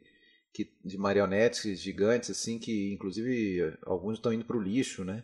que, 0.53 0.69
de 0.83 0.97
marionetes 0.97 1.79
gigantes, 1.79 2.29
assim, 2.31 2.57
que 2.57 2.93
inclusive 2.93 3.73
alguns 3.85 4.15
estão 4.15 4.33
indo 4.33 4.45
para 4.45 4.57
o 4.57 4.61
lixo, 4.61 5.03
né? 5.03 5.23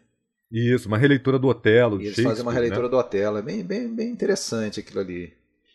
Isso, 0.53 0.87
uma 0.87 0.99
releitura 0.99 1.39
do 1.39 1.47
Otelo. 1.47 1.99
E 1.99 2.05
eles 2.05 2.21
fazem 2.21 2.43
uma 2.43 2.53
releitura 2.53 2.83
né? 2.83 2.89
do 2.89 2.97
Otelo. 2.97 3.37
É 3.39 3.41
bem, 3.41 3.63
bem, 3.63 3.93
bem 3.93 4.11
interessante 4.11 4.79
aquilo 4.79 4.99
ali. 4.99 5.33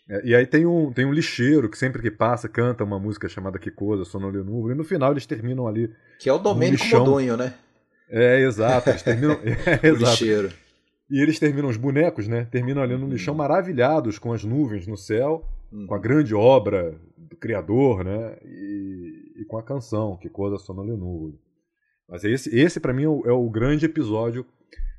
É, 0.08 0.24
e 0.24 0.34
aí 0.36 0.46
tem 0.46 0.64
um, 0.64 0.92
tem 0.92 1.04
um 1.04 1.12
lixeiro 1.12 1.68
que 1.68 1.76
sempre 1.76 2.00
que 2.00 2.12
passa 2.12 2.48
canta 2.48 2.84
uma 2.84 2.98
música 2.98 3.28
chamada 3.28 3.58
Que 3.58 3.72
Coisa, 3.72 4.04
Sonolio 4.04 4.44
Nuvo, 4.44 4.70
e 4.70 4.74
no 4.76 4.84
final 4.84 5.10
eles 5.10 5.26
terminam 5.26 5.66
ali. 5.66 5.92
Que 6.20 6.28
é 6.28 6.32
o 6.32 6.38
Domênico 6.38 6.86
Modonho, 6.86 7.36
né? 7.36 7.54
É, 8.08 8.40
exato. 8.40 8.90
Eles 8.90 9.02
terminam. 9.02 9.36
é, 9.82 9.90
o 9.90 9.96
lixeiro. 9.96 10.50
E 11.10 11.20
eles 11.20 11.40
terminam, 11.40 11.68
os 11.68 11.76
bonecos, 11.76 12.28
né? 12.28 12.46
Terminam 12.50 12.82
ali 12.82 12.96
no 12.96 13.06
hum. 13.06 13.10
lixão 13.10 13.34
maravilhados 13.34 14.18
com 14.18 14.32
as 14.32 14.44
nuvens 14.44 14.86
no 14.86 14.96
céu, 14.96 15.44
hum. 15.72 15.86
com 15.86 15.94
a 15.94 15.98
grande 15.98 16.34
obra 16.34 16.94
do 17.16 17.36
Criador, 17.36 18.04
né? 18.04 18.36
E, 18.44 19.40
e 19.40 19.44
com 19.44 19.58
a 19.58 19.62
canção, 19.62 20.16
Que 20.16 20.28
Coisa 20.28 20.56
Sono 20.56 20.82
Lenúvola. 20.82 21.32
Mas 22.08 22.24
esse, 22.24 22.56
esse 22.56 22.78
para 22.80 22.92
mim, 22.92 23.04
é 23.04 23.08
o, 23.08 23.22
é 23.26 23.32
o, 23.32 23.50
grande 23.50 23.84
episódio 23.84 24.46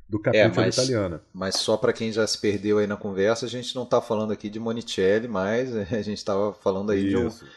do 0.10 0.20
capítulo 0.20 0.66
é, 0.66 0.70
italiana. 0.70 1.22
Mas 1.32 1.56
só 1.56 1.78
para 1.78 1.94
quem 1.94 2.12
já 2.12 2.26
se 2.26 2.38
perdeu 2.38 2.80
aí 2.80 2.88
na 2.88 2.98
conversa, 2.98 3.46
a 3.46 3.50
gente 3.50 3.76
não 3.76 3.84
está 3.84 4.02
falando 4.02 4.34
aqui 4.34 4.50
de 4.50 4.60
Monicelli, 4.60 5.28
mas 5.28 5.76
a 5.94 6.02
gente 6.02 6.18
estava 6.18 6.52
falando 6.52 6.92
aí 6.92 7.08
Isso. 7.08 7.40
de 7.40 7.46
um. 7.46 7.48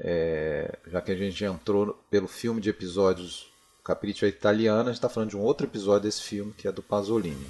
É, 0.00 0.78
já 0.86 1.00
que 1.00 1.10
a 1.10 1.16
gente 1.16 1.44
entrou 1.44 1.92
pelo 2.08 2.28
filme 2.28 2.60
de 2.60 2.70
episódios 2.70 3.52
Capriccio 3.84 4.28
Italiana, 4.28 4.82
a 4.82 4.84
gente 4.86 4.94
está 4.94 5.08
falando 5.08 5.30
de 5.30 5.36
um 5.36 5.40
outro 5.40 5.66
episódio 5.66 6.02
desse 6.02 6.22
filme, 6.22 6.52
que 6.56 6.68
é 6.68 6.72
do 6.72 6.82
Pasolini. 6.82 7.46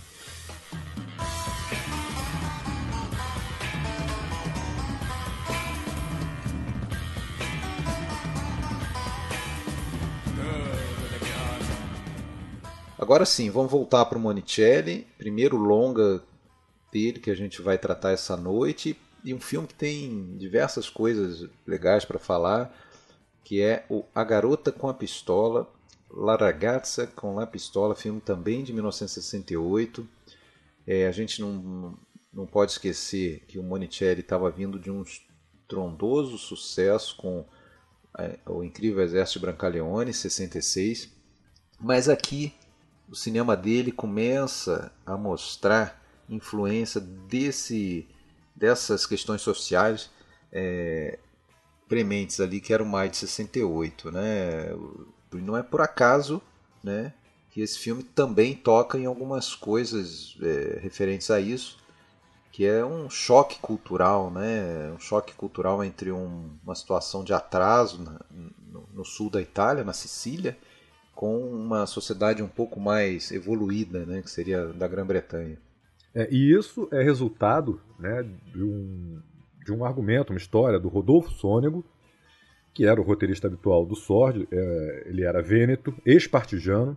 Agora 12.99 13.25
sim, 13.25 13.49
vamos 13.49 13.71
voltar 13.71 14.05
para 14.07 14.19
o 14.19 14.21
Monicelli. 14.21 15.07
Primeiro 15.17 15.57
longa 15.57 16.21
dele 16.91 17.21
que 17.21 17.31
a 17.31 17.35
gente 17.35 17.63
vai 17.63 17.79
tratar 17.79 18.11
essa 18.11 18.37
noite. 18.37 18.99
E 19.25 19.33
um 19.33 19.41
filme 19.41 19.69
que 19.69 19.75
tem 19.75 20.37
diversas 20.37 20.91
coisas 20.91 21.49
legais 21.65 22.05
para 22.05 22.19
falar, 22.19 22.75
que 23.45 23.63
é 23.63 23.87
o 23.89 24.05
A 24.13 24.25
Garota 24.25 24.73
com 24.73 24.89
a 24.89 24.95
Pistola, 24.95 25.71
La 26.11 26.35
Ragazza 26.35 27.07
com 27.07 27.37
la 27.37 27.47
Pistola, 27.47 27.95
filme 27.95 28.21
também 28.21 28.65
de 28.65 28.73
1968. 28.73 30.09
É, 30.85 31.07
a 31.07 31.13
gente 31.13 31.41
não, 31.41 31.97
não 32.33 32.47
pode 32.47 32.73
esquecer 32.73 33.45
que 33.47 33.61
o 33.61 33.63
Monicelli 33.63 34.21
estava 34.21 34.51
vindo 34.51 34.79
de 34.79 34.91
um 34.91 35.03
estrondoso 35.03 36.37
sucesso 36.37 37.17
com 37.17 37.45
é, 38.19 38.39
o 38.47 38.65
Incrível 38.65 39.05
Exército 39.05 39.39
Brancaleone, 39.39 40.13
66. 40.13 41.13
Mas 41.81 42.09
aqui 42.09 42.55
o 43.11 43.15
cinema 43.15 43.57
dele 43.57 43.91
começa 43.91 44.93
a 45.05 45.17
mostrar 45.17 46.03
influência 46.29 47.01
desse, 47.01 48.07
dessas 48.55 49.07
questões 49.07 49.41
sociais 49.41 50.11
é, 50.53 51.19
prementes 51.89 52.39
ali, 52.41 52.61
que 52.61 52.73
era 52.73 52.83
o 52.83 52.87
Maio 52.87 53.11
de 53.11 53.17
68. 53.17 54.13
Né? 54.13 54.77
Não 55.33 55.57
é 55.57 55.63
por 55.63 55.81
acaso 55.81 56.43
né, 56.85 57.15
que 57.51 57.61
esse 57.63 57.79
filme 57.79 58.03
também 58.03 58.55
toca 58.55 58.99
em 58.99 59.07
algumas 59.07 59.55
coisas 59.55 60.37
é, 60.43 60.79
referentes 60.81 61.31
a 61.31 61.41
isso, 61.41 61.79
que 62.53 62.67
é 62.67 62.85
um 62.85 63.09
choque 63.09 63.59
cultural, 63.61 64.31
né? 64.31 64.91
um 64.95 64.99
choque 64.99 65.33
cultural 65.33 65.83
entre 65.83 66.13
um, 66.13 66.51
uma 66.63 66.75
situação 66.75 67.25
de 67.25 67.33
atraso 67.33 68.03
na, 68.03 68.21
no, 68.31 68.89
no 68.93 69.05
sul 69.05 69.31
da 69.31 69.41
Itália, 69.41 69.85
na 69.85 69.93
Sicília, 69.93 70.59
com 71.19 71.37
uma 71.37 71.85
sociedade 71.85 72.45
um 72.45 72.47
pouco 72.47 72.79
mais 72.79 73.33
evoluída, 73.33 74.07
né, 74.07 74.23
que 74.23 74.31
seria 74.31 74.67
da 74.67 74.87
Grã-Bretanha. 74.87 75.59
É, 76.15 76.29
e 76.31 76.57
isso 76.57 76.89
é 76.93 77.03
resultado 77.03 77.81
né, 77.99 78.25
de, 78.53 78.63
um, 78.63 79.21
de 79.65 79.73
um 79.73 79.85
argumento, 79.85 80.33
uma 80.33 80.39
história 80.39 80.79
do 80.79 80.87
Rodolfo 80.87 81.33
Sônego, 81.33 81.85
que 82.73 82.87
era 82.87 83.01
o 83.01 83.03
roteirista 83.03 83.49
habitual 83.49 83.85
do 83.85 83.97
Sword. 83.97 84.47
É, 84.49 85.07
ele 85.07 85.25
era 85.25 85.43
vêneto, 85.43 85.93
ex-partijano. 86.07 86.97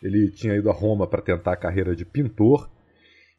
Ele 0.00 0.30
tinha 0.30 0.54
ido 0.54 0.70
a 0.70 0.72
Roma 0.72 1.04
para 1.04 1.20
tentar 1.20 1.54
a 1.54 1.56
carreira 1.56 1.96
de 1.96 2.04
pintor 2.04 2.70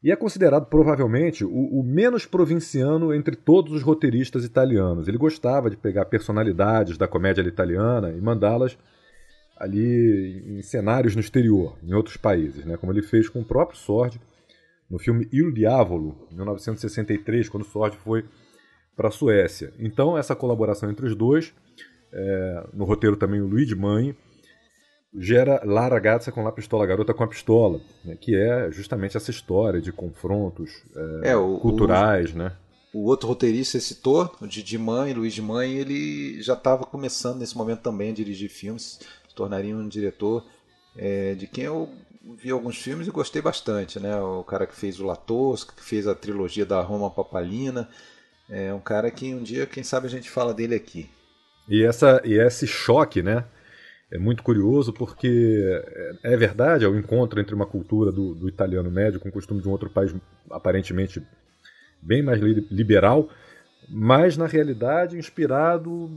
e 0.04 0.12
é 0.12 0.16
considerado 0.18 0.66
provavelmente 0.66 1.46
o, 1.46 1.50
o, 1.50 1.82
menos 1.82 2.26
provinciano 2.26 3.14
entre 3.14 3.38
todos 3.38 3.72
os 3.72 3.82
roteiristas 3.82 4.44
italianos. 4.44 5.08
Ele 5.08 5.18
gostava 5.18 5.70
de 5.70 5.78
pegar 5.78 6.04
personalidades 6.04 6.98
da 6.98 7.08
comédia 7.08 7.42
italiana 7.44 8.12
e 8.12 8.20
mandá-las 8.20 8.78
ali 9.58 10.44
em 10.58 10.62
cenários 10.62 11.16
no 11.16 11.22
exterior, 11.22 11.78
em 11.82 11.94
outros 11.94 12.18
países, 12.18 12.66
né? 12.66 12.78
como 12.78 12.92
ele 12.92 13.02
fez 13.02 13.30
com 13.30 13.40
o 13.40 13.46
próprio 13.46 13.80
Sword 13.80 14.20
no 14.90 15.00
filme 15.00 15.28
Il 15.32 15.52
Diavolo, 15.52 16.28
em 16.32 16.36
1963, 16.36 17.50
quando 17.50 17.64
o 17.64 17.68
Sword 17.68 17.98
foi 17.98 18.26
para 18.96 19.08
a 19.08 19.12
Suécia. 19.12 19.74
Então, 19.80 20.18
essa 20.18 20.36
colaboração 20.36 20.90
entre 20.90 21.06
os 21.06 21.16
dois, 21.16 21.54
é, 22.14 22.68
no 22.74 22.86
roteiro 22.86 23.16
também 23.16 23.42
o 23.42 23.48
Luigi 23.48 23.76
Mãe, 23.76 24.16
gera 25.18 25.62
La 25.64 25.88
Ragazza 25.88 26.32
com 26.32 26.44
La 26.44 26.52
Pistola, 26.52 26.86
Garota 26.86 27.14
com 27.14 27.24
a 27.24 27.28
Pistola, 27.28 27.82
né? 28.04 28.18
que 28.20 28.36
é 28.36 28.70
justamente 28.72 29.18
essa 29.18 29.32
história 29.32 29.82
de 29.82 29.92
confrontos 29.92 30.84
é, 31.24 31.32
é, 31.32 31.36
o, 31.36 31.58
culturais, 31.60 32.34
o, 32.34 32.38
né? 32.38 32.52
O 32.94 33.06
outro 33.06 33.28
roteirista 33.28 33.80
citou, 33.80 34.34
o 34.40 34.48
Didi 34.48 34.78
Mãe, 34.78 35.14
Luigi 35.14 35.42
Mãe, 35.42 35.74
ele 35.74 36.42
já 36.42 36.54
estava 36.54 36.86
começando 36.86 37.40
nesse 37.40 37.58
momento 37.58 37.82
também 37.82 38.12
a 38.12 38.14
dirigir 38.14 38.50
filmes 38.50 39.00
tornaria 39.36 39.76
um 39.76 39.88
diretor 39.88 40.46
é, 40.98 41.36
de 41.36 41.48
quem 41.48 41.66
eu 41.66 41.90
vi 42.38 42.50
alguns 42.50 42.82
filmes 42.82 43.08
e 43.08 43.12
gostei 43.12 43.42
bastante, 43.42 44.00
né? 44.00 44.16
O 44.20 44.44
cara 44.44 44.66
que 44.66 44.76
fez 44.76 45.00
o 45.00 45.06
Latosca, 45.06 45.74
que 45.76 45.84
fez 45.84 46.08
a 46.08 46.16
trilogia 46.16 46.66
da 46.66 46.82
Roma 46.82 47.12
Papalina, 47.12 47.88
é 48.50 48.74
um 48.74 48.80
cara 48.80 49.12
que 49.12 49.34
um 49.34 49.44
dia, 49.44 49.66
quem 49.66 49.84
sabe, 49.84 50.08
a 50.08 50.10
gente 50.10 50.30
fala 50.30 50.54
dele 50.54 50.76
aqui. 50.76 51.10
E, 51.68 51.84
essa, 51.84 52.22
e 52.24 52.34
esse 52.34 52.66
choque, 52.66 53.22
né? 53.22 53.46
É 54.12 54.20
muito 54.20 54.44
curioso 54.44 54.94
porque 54.94 55.82
é, 56.24 56.34
é 56.34 56.38
verdade, 56.38 56.86
é 56.86 56.88
o 56.88 56.98
encontro 56.98 57.40
entre 57.40 57.56
uma 57.56 57.66
cultura 57.66 58.12
do, 58.12 58.36
do 58.36 58.48
italiano 58.48 58.90
médio 58.90 59.20
com 59.20 59.30
o 59.30 59.32
costume 59.32 59.62
de 59.62 59.68
um 59.68 59.72
outro 59.72 59.90
país 59.90 60.14
aparentemente 60.50 61.22
bem 62.02 62.22
mais 62.22 62.40
liberal, 62.40 63.30
mas 63.90 64.38
na 64.38 64.46
realidade 64.46 65.18
inspirado 65.18 66.12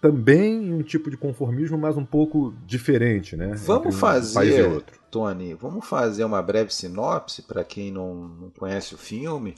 também 0.00 0.66
em 0.66 0.74
um 0.74 0.82
tipo 0.82 1.10
de 1.10 1.16
conformismo, 1.16 1.78
mas 1.78 1.96
um 1.96 2.04
pouco 2.04 2.54
diferente, 2.66 3.36
né? 3.36 3.54
Vamos 3.56 3.94
um 3.94 3.98
fazer, 3.98 4.84
Tony, 5.10 5.54
vamos 5.54 5.86
fazer 5.86 6.24
uma 6.24 6.42
breve 6.42 6.72
sinopse 6.72 7.42
para 7.42 7.64
quem 7.64 7.90
não, 7.90 8.28
não 8.28 8.50
conhece 8.50 8.94
o 8.94 8.98
filme, 8.98 9.54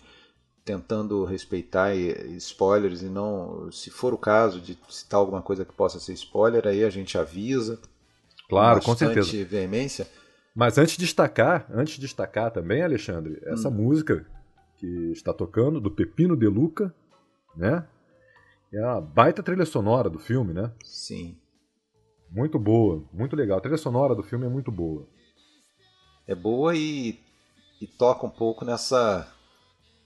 tentando 0.65 1.25
respeitar 1.25 1.95
spoilers 1.95 3.03
e 3.03 3.07
não, 3.07 3.71
se 3.73 3.91
for 3.91 4.15
o 4.15 4.19
caso 4.19 4.61
de 4.61 4.79
citar 4.89 5.19
alguma 5.19 5.43
coisa 5.43 5.65
que 5.65 5.73
possa 5.73 5.99
ser 5.99 6.13
spoiler, 6.13 6.67
aí 6.67 6.85
a 6.85 6.91
gente 6.91 7.19
avisa. 7.19 7.79
Claro, 8.49 8.81
com, 8.81 8.87
com 8.87 8.97
certeza. 8.97 9.45
veemência. 9.45 10.07
Mas 10.55 10.79
antes 10.79 10.97
de 10.97 11.01
destacar, 11.01 11.67
antes 11.73 11.95
de 11.95 12.01
destacar 12.01 12.51
também, 12.51 12.83
Alexandre, 12.83 13.39
essa 13.45 13.69
hum. 13.69 13.73
música 13.73 14.27
que 14.77 15.13
está 15.13 15.33
tocando 15.33 15.81
do 15.81 15.91
Pepino 15.91 16.37
De 16.37 16.47
Luca, 16.47 16.95
né? 17.59 17.85
É 18.73 18.81
uma 18.81 19.01
baita 19.01 19.43
trilha 19.43 19.67
sonora 19.67 20.09
do 20.09 20.19
filme, 20.19 20.55
né? 20.55 20.71
Sim. 20.85 21.37
Muito 22.31 22.59
boa, 22.59 23.05
muito 23.13 23.35
legal. 23.35 23.59
A 23.59 23.61
trilha 23.61 23.79
sonora 23.79 24.15
do 24.15 24.23
filme 24.23 24.47
é 24.47 24.49
muito 24.49 24.71
boa. 24.71 25.07
É 26.27 26.35
boa 26.35 26.77
e, 26.77 27.19
e 27.81 27.87
toca 27.87 28.27
um 28.27 28.31
pouco 28.31 28.65
nessa 28.65 29.27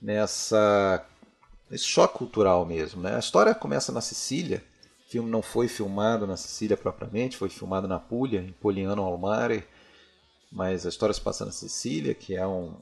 nessa 0.01 1.05
nesse 1.69 1.85
choque 1.85 2.17
cultural 2.17 2.65
mesmo, 2.65 3.01
né? 3.01 3.15
A 3.15 3.19
história 3.19 3.53
começa 3.53 3.91
na 3.91 4.01
Sicília. 4.01 4.63
O 5.05 5.11
filme 5.11 5.29
não 5.29 5.41
foi 5.41 5.67
filmado 5.67 6.25
na 6.25 6.37
Sicília 6.37 6.77
propriamente, 6.77 7.37
foi 7.37 7.49
filmado 7.49 7.87
na 7.87 7.99
Puglia, 7.99 8.41
em 8.41 8.51
Poliano 8.53 9.03
al 9.03 9.17
Mare, 9.17 9.63
mas 10.51 10.85
a 10.85 10.89
história 10.89 11.13
se 11.13 11.21
passa 11.21 11.45
na 11.45 11.51
Sicília, 11.51 12.15
que 12.15 12.35
é 12.35 12.47
um, 12.47 12.77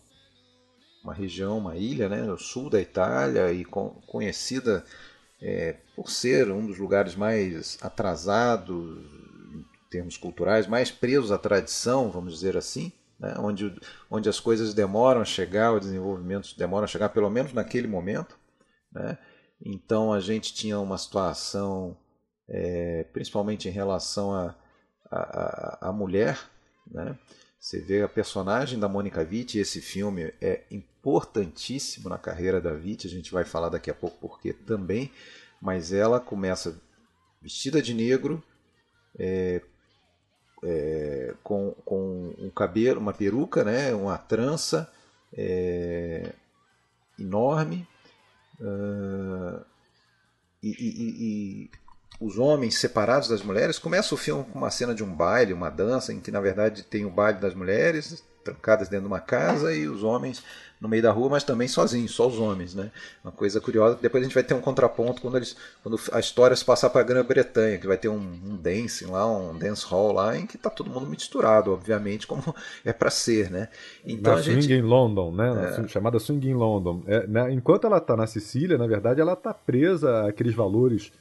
uma 1.04 1.14
região, 1.14 1.58
uma 1.58 1.76
ilha, 1.76 2.08
né, 2.08 2.22
no 2.22 2.38
sul 2.38 2.70
da 2.70 2.80
Itália 2.80 3.52
e 3.52 3.66
conhecida 3.66 4.84
é, 5.42 5.76
por 5.96 6.10
ser 6.10 6.52
um 6.52 6.66
dos 6.66 6.78
lugares 6.78 7.16
mais 7.16 7.78
atrasados 7.82 9.00
em 9.54 9.66
termos 9.90 10.18
culturais, 10.18 10.68
mais 10.68 10.92
presos 10.92 11.32
à 11.32 11.38
tradição, 11.38 12.12
vamos 12.12 12.34
dizer 12.34 12.56
assim, 12.56 12.92
né? 13.20 13.36
onde, 13.40 13.76
onde 14.10 14.30
as 14.30 14.40
coisas 14.40 14.74
demoram 14.74 15.22
a 15.22 15.26
chegar, 15.26 15.74
o 15.74 15.80
desenvolvimento 15.80 16.56
demora 16.58 16.86
a 16.86 16.88
chegar, 16.88 17.10
pelo 17.10 17.30
menos 17.30 17.54
naquele 17.54 17.88
momento. 17.88 18.38
Né? 18.92 19.18
Então 19.64 20.14
a 20.14 20.20
gente 20.20 20.54
tinha 20.54 20.80
uma 20.80 20.98
situação, 20.98 21.98
é, 22.48 23.06
principalmente 23.12 23.68
em 23.68 23.72
relação 23.72 24.34
à 24.34 24.56
a, 25.10 25.20
a, 25.20 25.90
a, 25.90 25.92
mulher, 25.92 26.40
né? 26.90 27.18
Você 27.60 27.80
vê 27.80 28.02
a 28.02 28.08
personagem 28.08 28.80
da 28.80 28.88
Mônica 28.88 29.24
Vitti, 29.24 29.60
esse 29.60 29.82
filme 29.82 30.34
é 30.42 30.64
importantíssimo 31.02 32.08
na 32.08 32.18
carreira 32.18 32.62
da 32.62 32.74
Vitti, 32.74 33.08
a 33.08 33.10
gente 33.10 33.32
vai 33.32 33.44
falar 33.44 33.70
daqui 33.70 33.90
a 33.90 33.94
pouco 33.94 34.18
porque 34.22 34.54
também, 34.54 35.12
mas 35.60 35.92
ela 35.92 36.20
começa 36.20 36.80
vestida 37.42 37.82
de 37.82 37.94
negro, 37.94 38.42
é, 39.18 39.62
é, 40.64 41.34
com, 41.44 41.72
com 41.84 42.36
um 42.38 42.52
cabelo, 42.52 43.00
uma 43.00 43.14
peruca, 43.14 43.64
né, 43.64 43.94
uma 43.96 44.16
trança 44.16 44.92
é, 45.34 46.34
enorme, 47.18 47.88
uh, 48.60 49.66
e, 50.62 50.70
e, 50.70 51.24
e, 51.26 51.72
os 52.20 52.38
homens 52.38 52.78
separados 52.78 53.28
das 53.28 53.42
mulheres. 53.42 53.80
Começa 53.80 54.14
o 54.14 54.18
filme 54.18 54.44
com 54.44 54.60
uma 54.60 54.70
cena 54.70 54.94
de 54.94 55.04
um 55.04 55.12
baile, 55.12 55.54
uma 55.54 55.72
dança, 55.72 56.14
em 56.14 56.20
que 56.20 56.30
na 56.30 56.40
verdade 56.40 56.84
tem 56.84 57.06
o 57.06 57.10
baile 57.10 57.40
das 57.40 57.56
mulheres, 57.56 58.24
trancadas 58.44 58.88
dentro 58.88 59.08
de 59.08 59.12
uma 59.12 59.20
casa 59.20 59.74
e 59.74 59.88
os 59.88 60.04
homens 60.04 60.44
no 60.82 60.90
meio 60.90 61.04
da 61.04 61.12
rua, 61.12 61.30
mas 61.30 61.44
também 61.44 61.68
sozinhos, 61.68 62.12
só 62.12 62.28
os 62.28 62.40
homens, 62.40 62.74
né? 62.74 62.90
Uma 63.24 63.32
coisa 63.32 63.62
curiosa. 63.62 64.00
Depois 64.02 64.24
a 64.24 64.26
gente 64.26 64.34
vai 64.34 64.44
ter 64.44 64.56
um 64.56 64.60
contraponto 64.60 65.22
quando 65.22 65.38
eles, 65.38 65.56
quando 65.84 66.00
a 66.12 66.20
história 66.20 66.56
se 66.56 66.66
passar 66.66 66.90
para 66.90 67.02
a 67.02 67.04
Grã-Bretanha, 67.04 67.78
que 67.78 67.86
vai 67.86 67.98
ter 67.98 68.10
um, 68.10 68.18
um 68.18 68.58
dancing 68.58 69.06
lá, 69.06 69.30
um 69.30 69.56
dance 69.56 69.86
hall 69.86 70.12
lá, 70.12 70.36
em 70.36 70.48
que 70.48 70.58
tá 70.58 70.72
todo 70.72 70.90
mundo 70.90 71.06
misturado, 71.06 71.72
obviamente, 71.72 72.26
como 72.26 72.44
é 72.84 72.92
para 72.92 73.12
ser, 73.12 73.52
né? 73.52 73.70
Então 74.04 74.36
na 74.36 74.42
Swing 74.42 74.62
gente... 74.62 74.74
in 74.74 74.82
London, 74.82 75.32
né? 75.32 75.76
É. 75.84 75.88
Chamada 75.88 76.18
Swing 76.18 76.50
in 76.50 76.56
London. 76.56 77.04
É, 77.06 77.28
né? 77.28 77.54
Enquanto 77.54 77.86
ela 77.86 78.02
tá 78.02 78.18
na 78.18 78.26
Sicília, 78.26 78.76
na 78.76 78.88
verdade, 78.88 79.22
ela 79.22 79.36
tá 79.36 79.54
presa 79.54 80.28
àqueles 80.28 80.56
valores 80.56 81.12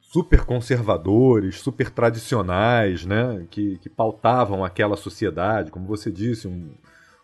super 0.00 0.44
conservadores, 0.44 1.60
super 1.60 1.88
tradicionais, 1.88 3.06
né? 3.06 3.46
Que, 3.48 3.78
que 3.78 3.88
pautavam 3.88 4.64
aquela 4.64 4.96
sociedade, 4.96 5.70
como 5.70 5.86
você 5.86 6.10
disse, 6.10 6.48
um 6.48 6.72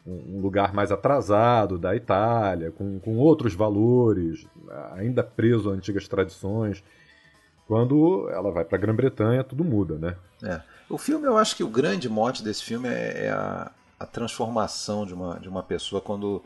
um 0.07 0.41
lugar 0.41 0.75
mais 0.75 0.93
atrasado 0.93 1.79
da 1.79 1.97
Itália, 1.97 2.71
com, 2.71 2.99
com 3.01 3.17
outros 3.17 3.55
valores, 3.55 4.47
ainda 4.93 5.23
preso 5.23 5.71
a 5.71 5.73
antigas 5.73 6.07
tradições. 6.07 6.85
Quando 7.67 8.29
ela 8.31 8.51
vai 8.51 8.65
para 8.65 8.77
a 8.77 8.81
Grã-Bretanha, 8.81 9.43
tudo 9.43 9.65
muda, 9.65 9.97
né? 9.97 10.17
É. 10.43 10.61
O 10.91 10.99
filme, 10.99 11.27
eu 11.27 11.39
acho 11.39 11.57
que 11.57 11.65
o 11.65 11.69
grande 11.69 12.09
mote 12.09 12.43
desse 12.43 12.63
filme 12.63 12.89
é, 12.89 13.27
é 13.27 13.31
a, 13.31 13.71
a, 13.99 14.05
transformação 14.05 15.07
de 15.07 15.15
uma, 15.15 15.41
de 15.41 15.49
uma 15.49 15.63
pessoa 15.63 16.03
quando 16.03 16.45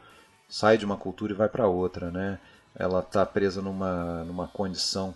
sai 0.49 0.79
de 0.79 0.85
uma 0.85 0.97
cultura 0.97 1.33
e 1.33 1.37
vai 1.37 1.49
para 1.49 1.67
outra, 1.67 2.13
né? 2.13 2.39
Ela 2.77 3.01
está 3.01 3.27
presa 3.27 3.61
numa, 3.61 4.23
numa 4.23 4.47
condição, 4.47 5.13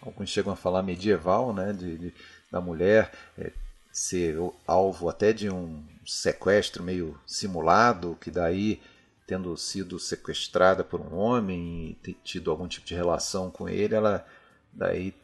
alguns 0.00 0.30
chegam 0.30 0.50
a 0.50 0.56
falar 0.56 0.82
medieval, 0.82 1.52
né? 1.52 1.74
De, 1.74 1.98
de 1.98 2.14
da 2.50 2.60
mulher 2.60 3.12
é, 3.38 3.52
ser 3.92 4.36
alvo 4.66 5.08
até 5.08 5.32
de 5.32 5.48
um 5.50 5.84
sequestro 6.10 6.82
meio 6.82 7.18
simulado, 7.24 8.18
que 8.20 8.30
daí, 8.30 8.80
tendo 9.26 9.56
sido 9.56 9.98
sequestrada 9.98 10.82
por 10.82 11.00
um 11.00 11.14
homem 11.16 11.96
e 12.04 12.14
tido 12.24 12.50
algum 12.50 12.66
tipo 12.66 12.84
de 12.84 12.94
relação 12.94 13.48
com 13.48 13.68
ele, 13.68 13.94
ela 13.94 14.26
daí 14.72 15.14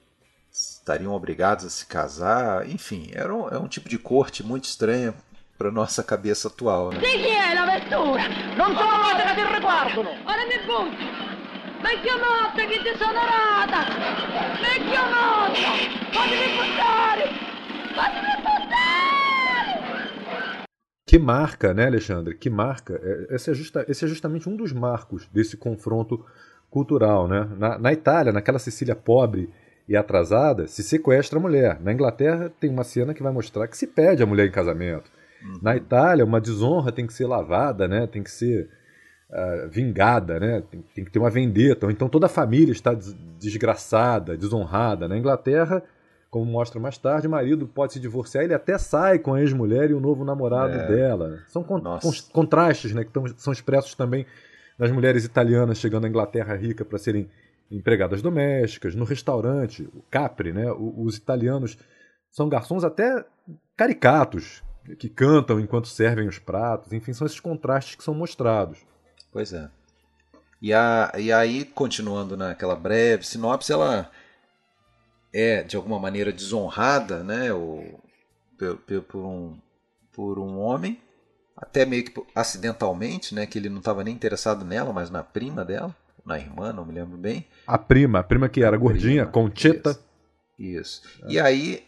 estariam 0.50 1.12
obrigados 1.12 1.64
a 1.64 1.70
se 1.70 1.86
casar. 1.86 2.68
Enfim, 2.68 3.10
era 3.12 3.34
um, 3.34 3.48
é 3.48 3.58
um 3.58 3.66
tipo 3.66 3.88
de 3.88 3.98
corte 3.98 4.44
muito 4.44 4.64
estranha 4.64 5.12
para 5.58 5.72
nossa 5.72 6.04
cabeça 6.04 6.46
atual. 6.46 6.90
Né? 6.92 7.00
Chi 7.00 7.26
è 7.26 7.54
la 7.54 7.66
vettura? 7.66 8.28
Non 8.56 8.76
sono 8.76 8.96
note 8.96 9.22
che 9.24 9.34
ti 9.34 9.54
riguardano. 9.54 10.10
Ora 10.24 10.46
mi 10.46 10.58
butto. 10.66 11.24
Vecchio 11.82 12.18
morto 12.18 12.66
che 12.66 12.82
ti 12.82 12.98
sono 12.98 13.20
rata! 13.20 13.84
Vecchio 14.60 15.04
morto! 15.04 15.60
Fatemi 16.10 16.56
buttare! 16.56 17.30
Fatemi 17.94 18.36
que 21.06 21.20
marca, 21.20 21.72
né, 21.72 21.86
Alexandre? 21.86 22.34
Que 22.34 22.50
marca. 22.50 23.00
É, 23.00 23.36
esse 23.36 23.48
é, 23.48 23.54
justa, 23.54 23.86
esse 23.88 24.04
é 24.04 24.08
justamente 24.08 24.48
um 24.48 24.56
dos 24.56 24.72
marcos 24.72 25.28
desse 25.28 25.56
confronto 25.56 26.26
cultural, 26.68 27.28
né? 27.28 27.48
Na, 27.56 27.78
na, 27.78 27.92
Itália, 27.92 28.32
naquela 28.32 28.58
Sicília 28.58 28.96
pobre 28.96 29.48
e 29.88 29.96
atrasada, 29.96 30.66
se 30.66 30.82
sequestra 30.82 31.38
a 31.38 31.42
mulher. 31.42 31.80
Na 31.80 31.92
Inglaterra 31.92 32.52
tem 32.60 32.68
uma 32.68 32.82
cena 32.82 33.14
que 33.14 33.22
vai 33.22 33.32
mostrar 33.32 33.68
que 33.68 33.76
se 33.76 33.86
pede 33.86 34.20
a 34.20 34.26
mulher 34.26 34.48
em 34.48 34.50
casamento. 34.50 35.08
Uhum. 35.44 35.60
Na 35.62 35.76
Itália, 35.76 36.24
uma 36.24 36.40
desonra 36.40 36.90
tem 36.90 37.06
que 37.06 37.12
ser 37.12 37.26
lavada, 37.26 37.86
né? 37.86 38.08
Tem 38.08 38.24
que 38.24 38.30
ser 38.30 38.68
uh, 39.30 39.68
vingada, 39.70 40.40
né? 40.40 40.60
Tem, 40.68 40.84
tem, 40.92 41.04
que 41.04 41.12
ter 41.12 41.20
uma 41.20 41.30
vendetta. 41.30 41.86
Então 41.88 42.08
toda 42.08 42.26
a 42.26 42.28
família 42.28 42.72
está 42.72 42.92
desgraçada, 43.38 44.36
desonrada. 44.36 45.06
Na 45.06 45.16
Inglaterra 45.16 45.84
como 46.30 46.44
mostra 46.44 46.80
mais 46.80 46.98
tarde, 46.98 47.26
o 47.26 47.30
marido 47.30 47.66
pode 47.66 47.92
se 47.94 48.00
divorciar, 48.00 48.44
ele 48.44 48.54
até 48.54 48.76
sai 48.78 49.18
com 49.18 49.34
a 49.34 49.40
ex-mulher 49.40 49.90
e 49.90 49.94
o 49.94 50.00
novo 50.00 50.24
namorado 50.24 50.74
é. 50.74 50.86
dela. 50.86 51.38
São 51.48 51.62
con 51.62 51.80
contrastes 52.32 52.92
né, 52.92 53.04
que 53.04 53.10
tão, 53.10 53.26
são 53.36 53.52
expressos 53.52 53.94
também 53.94 54.26
nas 54.78 54.90
mulheres 54.90 55.24
italianas 55.24 55.78
chegando 55.78 56.04
à 56.04 56.08
Inglaterra 56.08 56.54
rica 56.54 56.84
para 56.84 56.98
serem 56.98 57.28
empregadas 57.70 58.22
domésticas, 58.22 58.94
no 58.94 59.04
restaurante, 59.04 59.82
o 59.94 60.02
Capri, 60.10 60.52
né, 60.52 60.70
os 60.72 61.16
italianos 61.16 61.76
são 62.30 62.48
garçons 62.48 62.84
até 62.84 63.24
caricatos, 63.76 64.62
que 64.98 65.08
cantam 65.08 65.58
enquanto 65.58 65.88
servem 65.88 66.28
os 66.28 66.38
pratos, 66.38 66.92
enfim, 66.92 67.12
são 67.12 67.26
esses 67.26 67.40
contrastes 67.40 67.96
que 67.96 68.04
são 68.04 68.14
mostrados. 68.14 68.78
Pois 69.32 69.52
é. 69.52 69.68
E, 70.62 70.72
a, 70.72 71.12
e 71.18 71.32
aí, 71.32 71.64
continuando 71.64 72.36
naquela 72.36 72.76
breve 72.76 73.26
sinopse, 73.26 73.72
ela 73.72 74.10
é 75.36 75.62
de 75.62 75.76
alguma 75.76 75.98
maneira 75.98 76.32
desonrada, 76.32 77.22
né, 77.22 77.52
ou, 77.52 78.00
por, 78.58 79.02
por, 79.02 79.22
um, 79.22 79.58
por 80.10 80.38
um 80.38 80.58
homem, 80.58 80.98
até 81.54 81.84
meio 81.84 82.04
que 82.04 82.22
acidentalmente, 82.34 83.34
né, 83.34 83.44
que 83.44 83.58
ele 83.58 83.68
não 83.68 83.80
estava 83.80 84.02
nem 84.02 84.14
interessado 84.14 84.64
nela, 84.64 84.94
mas 84.94 85.10
na 85.10 85.22
prima 85.22 85.62
dela, 85.62 85.94
na 86.24 86.38
irmã, 86.38 86.72
não 86.72 86.86
me 86.86 86.94
lembro 86.94 87.18
bem. 87.18 87.44
A 87.66 87.76
prima, 87.76 88.20
a 88.20 88.22
prima 88.22 88.48
que 88.48 88.62
era 88.62 88.76
a 88.76 88.78
gordinha, 88.78 89.26
prima, 89.26 89.32
Conchita. 89.32 89.90
Isso. 90.58 91.02
isso. 91.02 91.24
É. 91.24 91.32
E 91.32 91.38
aí 91.38 91.86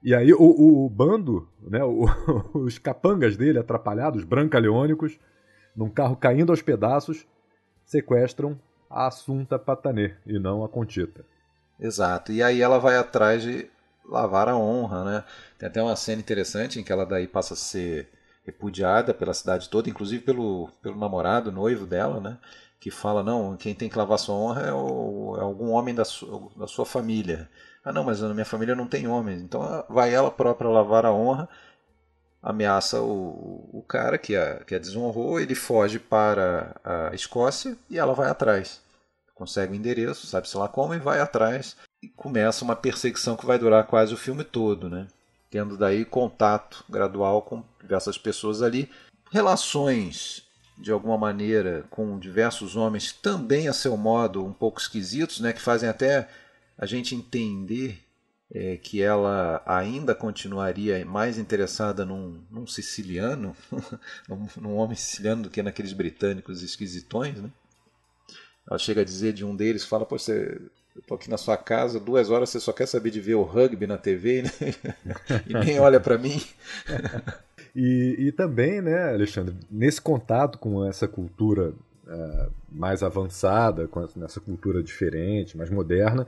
e 0.00 0.14
aí 0.14 0.32
o, 0.32 0.38
o, 0.38 0.86
o 0.86 0.90
bando, 0.90 1.48
né, 1.62 1.82
o, 1.82 2.04
os 2.54 2.78
capangas 2.78 3.36
dele, 3.36 3.58
atrapalhados, 3.58 4.22
brancaleônicos, 4.22 5.18
num 5.74 5.90
carro 5.90 6.14
caindo 6.14 6.52
aos 6.52 6.62
pedaços, 6.62 7.26
sequestram 7.84 8.56
a 8.88 9.08
Assunta 9.08 9.58
Patanê 9.58 10.14
e 10.24 10.38
não 10.38 10.62
a 10.62 10.68
Contita. 10.68 11.24
Exato. 11.78 12.32
E 12.32 12.42
aí 12.42 12.60
ela 12.60 12.78
vai 12.78 12.96
atrás 12.96 13.42
de 13.42 13.68
lavar 14.04 14.48
a 14.48 14.56
honra, 14.56 15.04
né? 15.04 15.24
Tem 15.58 15.68
até 15.68 15.82
uma 15.82 15.96
cena 15.96 16.20
interessante 16.20 16.78
em 16.78 16.84
que 16.84 16.92
ela 16.92 17.06
daí 17.06 17.26
passa 17.26 17.54
a 17.54 17.56
ser 17.56 18.08
repudiada 18.44 19.14
pela 19.14 19.32
cidade 19.34 19.68
toda, 19.68 19.88
inclusive 19.88 20.22
pelo, 20.22 20.68
pelo 20.82 20.98
namorado, 20.98 21.50
noivo 21.50 21.86
dela, 21.86 22.20
né? 22.20 22.38
Que 22.78 22.90
fala, 22.90 23.22
não, 23.22 23.56
quem 23.56 23.74
tem 23.74 23.88
que 23.88 23.96
lavar 23.96 24.18
sua 24.18 24.34
honra 24.34 24.62
é, 24.62 24.72
o, 24.72 25.36
é 25.38 25.40
algum 25.42 25.70
homem 25.70 25.94
da, 25.94 26.04
su, 26.04 26.52
da 26.56 26.66
sua 26.66 26.84
família. 26.84 27.48
Ah, 27.84 27.92
não, 27.92 28.04
mas 28.04 28.20
na 28.20 28.34
minha 28.34 28.44
família 28.44 28.74
não 28.74 28.86
tem 28.86 29.06
homens. 29.08 29.40
Então 29.42 29.84
vai 29.88 30.12
ela 30.14 30.30
própria 30.30 30.68
lavar 30.68 31.06
a 31.06 31.12
honra, 31.12 31.48
ameaça 32.42 33.00
o, 33.00 33.68
o 33.72 33.82
cara 33.88 34.18
que 34.18 34.36
a, 34.36 34.56
que 34.64 34.74
a 34.74 34.78
desonrou, 34.78 35.40
ele 35.40 35.54
foge 35.54 35.98
para 35.98 36.76
a 36.84 37.14
Escócia 37.14 37.76
e 37.90 37.98
ela 37.98 38.14
vai 38.14 38.28
atrás 38.28 38.83
consegue 39.34 39.72
o 39.72 39.74
endereço, 39.74 40.26
sabe-se 40.26 40.56
lá 40.56 40.68
como, 40.68 40.94
e 40.94 40.98
vai 40.98 41.20
atrás. 41.20 41.76
E 42.02 42.08
começa 42.08 42.64
uma 42.64 42.76
perseguição 42.76 43.36
que 43.36 43.46
vai 43.46 43.58
durar 43.58 43.86
quase 43.86 44.14
o 44.14 44.16
filme 44.16 44.44
todo, 44.44 44.88
né? 44.88 45.06
Tendo 45.50 45.76
daí 45.76 46.04
contato 46.04 46.84
gradual 46.88 47.42
com 47.42 47.64
diversas 47.80 48.16
pessoas 48.18 48.62
ali. 48.62 48.90
Relações, 49.30 50.44
de 50.78 50.92
alguma 50.92 51.18
maneira, 51.18 51.84
com 51.90 52.18
diversos 52.18 52.76
homens, 52.76 53.12
também 53.12 53.68
a 53.68 53.72
seu 53.72 53.96
modo 53.96 54.44
um 54.44 54.52
pouco 54.52 54.80
esquisitos, 54.80 55.40
né? 55.40 55.52
Que 55.52 55.60
fazem 55.60 55.88
até 55.88 56.28
a 56.76 56.86
gente 56.86 57.14
entender 57.14 58.04
é, 58.52 58.76
que 58.76 59.02
ela 59.02 59.62
ainda 59.66 60.14
continuaria 60.14 61.04
mais 61.04 61.38
interessada 61.38 62.04
num, 62.04 62.42
num 62.50 62.66
siciliano, 62.66 63.56
num, 64.28 64.48
num, 64.56 64.76
homem 64.76 64.96
siciliano, 64.96 65.44
do 65.44 65.50
que 65.50 65.62
naqueles 65.62 65.92
britânicos 65.92 66.62
esquisitões, 66.62 67.40
né? 67.40 67.50
Ela 68.68 68.78
chega 68.78 69.02
a 69.02 69.04
dizer 69.04 69.32
de 69.32 69.44
um 69.44 69.54
deles, 69.54 69.84
fala, 69.84 70.06
pô, 70.06 70.18
você, 70.18 70.60
eu 70.96 71.02
tô 71.06 71.14
aqui 71.14 71.28
na 71.28 71.36
sua 71.36 71.56
casa, 71.56 72.00
duas 72.00 72.30
horas 72.30 72.50
você 72.50 72.60
só 72.60 72.72
quer 72.72 72.86
saber 72.86 73.10
de 73.10 73.20
ver 73.20 73.34
o 73.34 73.42
rugby 73.42 73.86
na 73.86 73.98
TV 73.98 74.42
né? 74.42 74.50
e 75.46 75.52
nem 75.52 75.78
olha 75.78 76.00
para 76.00 76.16
mim. 76.16 76.40
e, 77.76 78.16
e 78.18 78.32
também, 78.32 78.80
né, 78.80 79.10
Alexandre, 79.12 79.54
nesse 79.70 80.00
contato 80.00 80.58
com 80.58 80.84
essa 80.86 81.06
cultura 81.06 81.74
uh, 82.06 82.50
mais 82.70 83.02
avançada, 83.02 83.86
com 83.86 84.02
essa 84.24 84.40
cultura 84.40 84.82
diferente, 84.82 85.56
mais 85.56 85.70
moderna, 85.70 86.26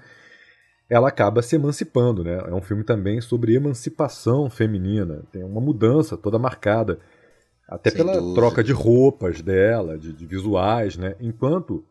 ela 0.88 1.08
acaba 1.08 1.42
se 1.42 1.56
emancipando, 1.56 2.22
né? 2.22 2.38
É 2.46 2.54
um 2.54 2.60
filme 2.60 2.84
também 2.84 3.20
sobre 3.20 3.54
emancipação 3.54 4.48
feminina, 4.48 5.24
tem 5.32 5.42
uma 5.42 5.60
mudança 5.60 6.16
toda 6.16 6.38
marcada, 6.38 7.00
até 7.68 7.90
Sem 7.90 7.98
pela 7.98 8.20
dúvida. 8.20 8.34
troca 8.34 8.62
de 8.62 8.72
roupas 8.72 9.42
dela, 9.42 9.98
de, 9.98 10.12
de 10.12 10.26
visuais, 10.26 10.96
né? 10.96 11.16
Enquanto 11.18 11.84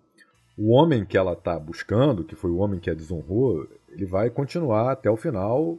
o 0.58 0.72
homem 0.72 1.06
que 1.06 1.18
ela 1.18 1.34
está 1.34 1.58
buscando, 1.60 2.24
que 2.24 2.36
foi 2.36 2.50
o 2.50 2.58
homem 2.58 2.80
que 2.80 2.90
a 2.90 2.94
desonrou, 2.94 3.68
ele 3.90 4.06
vai 4.06 4.30
continuar 4.30 4.92
até 4.92 5.10
o 5.10 5.18
final 5.18 5.78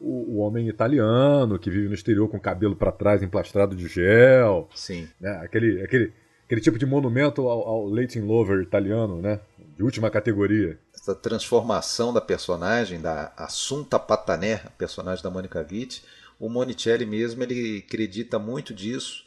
o, 0.00 0.34
o 0.34 0.36
homem 0.38 0.68
italiano 0.68 1.58
que 1.58 1.70
vive 1.70 1.88
no 1.88 1.94
exterior 1.94 2.28
com 2.28 2.36
o 2.36 2.40
cabelo 2.40 2.76
para 2.76 2.92
trás 2.92 3.22
emplastrado 3.22 3.74
de 3.74 3.88
gel. 3.88 4.68
Sim. 4.74 5.08
Né? 5.20 5.30
Aquele, 5.42 5.82
aquele, 5.82 6.12
aquele 6.44 6.60
tipo 6.60 6.78
de 6.78 6.86
monumento 6.86 7.48
ao, 7.48 7.66
ao 7.66 7.86
Latin 7.88 8.20
Lover 8.20 8.60
italiano, 8.60 9.20
né? 9.20 9.40
De 9.76 9.82
última 9.82 10.10
categoria. 10.10 10.78
Essa 10.94 11.14
transformação 11.14 12.12
da 12.12 12.20
personagem, 12.20 13.00
da 13.00 13.32
Assunta 13.36 13.98
Patané, 13.98 14.62
a 14.64 14.70
personagem 14.70 15.24
da 15.24 15.30
Monica 15.30 15.66
Witt, 15.68 16.04
o 16.38 16.48
Monicelli 16.48 17.06
mesmo 17.06 17.42
ele 17.42 17.84
acredita 17.86 18.38
muito 18.38 18.72
disso 18.72 19.24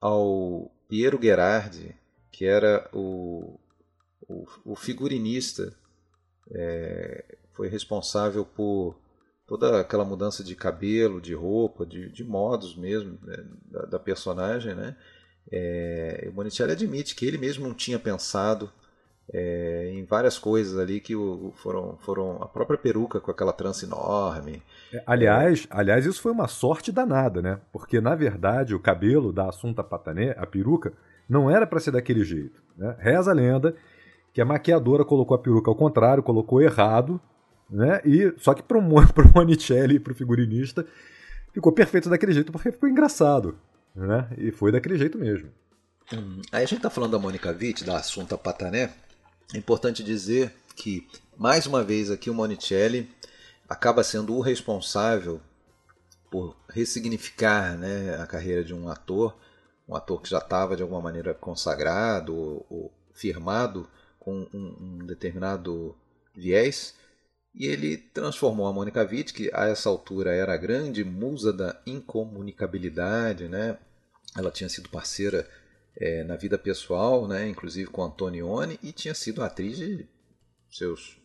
ao 0.00 0.70
Piero 0.88 1.18
Gherardi, 1.18 1.94
que 2.30 2.44
era 2.44 2.88
o 2.92 3.58
o, 4.28 4.46
o 4.64 4.76
figurinista 4.76 5.72
é, 6.50 7.36
foi 7.52 7.68
responsável 7.68 8.44
por 8.44 8.96
toda 9.46 9.80
aquela 9.80 10.04
mudança 10.04 10.42
de 10.42 10.54
cabelo, 10.54 11.20
de 11.20 11.34
roupa, 11.34 11.86
de, 11.86 12.10
de 12.10 12.24
modos 12.24 12.76
mesmo 12.76 13.18
né, 13.22 13.44
da, 13.70 13.82
da, 13.82 13.98
personagem, 13.98 14.74
né? 14.74 14.96
É, 15.50 16.28
o 16.28 16.34
Monicelli 16.34 16.72
admite 16.72 17.14
que 17.14 17.24
ele 17.24 17.38
mesmo 17.38 17.68
não 17.68 17.74
tinha 17.74 18.00
pensado 18.00 18.70
é, 19.32 19.90
em 19.92 20.04
várias 20.04 20.38
coisas 20.38 20.76
ali 20.76 21.00
que 21.00 21.14
o, 21.14 21.52
foram, 21.56 21.96
foram 21.98 22.42
a 22.42 22.48
própria 22.48 22.78
peruca 22.78 23.20
com 23.20 23.30
aquela 23.30 23.52
trança 23.52 23.84
enorme. 23.84 24.60
É, 24.92 25.02
aliás, 25.06 25.66
aliás, 25.70 26.04
isso 26.04 26.20
foi 26.20 26.32
uma 26.32 26.48
sorte 26.48 26.90
danada, 26.90 27.40
né? 27.40 27.60
Porque 27.72 28.00
na 28.00 28.16
verdade 28.16 28.74
o 28.74 28.80
cabelo 28.80 29.32
da 29.32 29.48
Assunta 29.48 29.84
Patané, 29.84 30.34
a 30.36 30.46
peruca, 30.46 30.92
não 31.28 31.48
era 31.48 31.66
para 31.66 31.80
ser 31.80 31.92
daquele 31.92 32.24
jeito. 32.24 32.60
Né? 32.76 32.96
Reza 32.98 33.30
a 33.30 33.34
lenda 33.34 33.76
que 34.36 34.40
a 34.42 34.44
maquiadora 34.44 35.02
colocou 35.02 35.34
a 35.34 35.38
peruca 35.38 35.70
ao 35.70 35.74
contrário, 35.74 36.22
colocou 36.22 36.60
errado 36.60 37.18
né? 37.68 38.00
E 38.04 38.32
só 38.38 38.54
que 38.54 38.62
para 38.62 38.78
o 38.78 38.82
Monicelli 39.34 39.98
para 39.98 40.12
o 40.12 40.16
figurinista 40.16 40.86
ficou 41.52 41.72
perfeito 41.72 42.08
daquele 42.08 42.32
jeito 42.32 42.52
porque 42.52 42.70
ficou 42.70 42.88
engraçado, 42.88 43.58
né? 43.94 44.28
E 44.38 44.50
foi 44.50 44.70
daquele 44.70 44.98
jeito 44.98 45.18
mesmo. 45.18 45.50
Hum, 46.12 46.40
aí 46.52 46.62
a 46.62 46.66
gente 46.66 46.78
está 46.78 46.90
falando 46.90 47.12
da 47.12 47.18
Mônica 47.18 47.50
Witt, 47.50 47.84
da 47.84 47.96
Assunta 47.96 48.38
Patané. 48.38 48.92
É 49.52 49.58
importante 49.58 50.04
dizer 50.04 50.54
que 50.76 51.06
mais 51.36 51.66
uma 51.66 51.82
vez 51.82 52.10
aqui 52.10 52.30
o 52.30 52.34
Monicelli 52.34 53.10
acaba 53.68 54.04
sendo 54.04 54.36
o 54.36 54.40
responsável 54.40 55.40
por 56.30 56.56
ressignificar 56.68 57.76
né, 57.76 58.16
a 58.20 58.26
carreira 58.26 58.62
de 58.62 58.74
um 58.74 58.88
ator, 58.88 59.36
um 59.88 59.96
ator 59.96 60.20
que 60.20 60.28
já 60.28 60.38
estava 60.38 60.76
de 60.76 60.82
alguma 60.82 61.00
maneira 61.00 61.34
consagrado 61.34 62.36
ou, 62.36 62.66
ou 62.68 62.92
firmado 63.12 63.88
com 64.26 64.48
um, 64.52 64.76
um 64.80 65.06
determinado 65.06 65.96
viés 66.34 66.96
e 67.54 67.64
ele 67.64 67.96
transformou 67.96 68.66
a 68.66 68.72
Mônica 68.72 69.00
Witt, 69.02 69.32
que 69.32 69.50
a 69.54 69.66
essa 69.66 69.88
altura 69.88 70.34
era 70.34 70.52
a 70.52 70.58
grande 70.58 71.04
musa 71.04 71.52
da 71.52 71.80
incomunicabilidade, 71.86 73.48
né? 73.48 73.78
Ela 74.36 74.50
tinha 74.50 74.68
sido 74.68 74.90
parceira 74.90 75.48
é, 75.96 76.24
na 76.24 76.36
vida 76.36 76.58
pessoal, 76.58 77.26
né? 77.26 77.48
inclusive 77.48 77.88
com 77.88 78.02
Antonioni, 78.02 78.78
e 78.82 78.92
tinha 78.92 79.14
sido 79.14 79.42
atriz 79.42 79.78
de 79.78 80.06
seus 80.70 81.16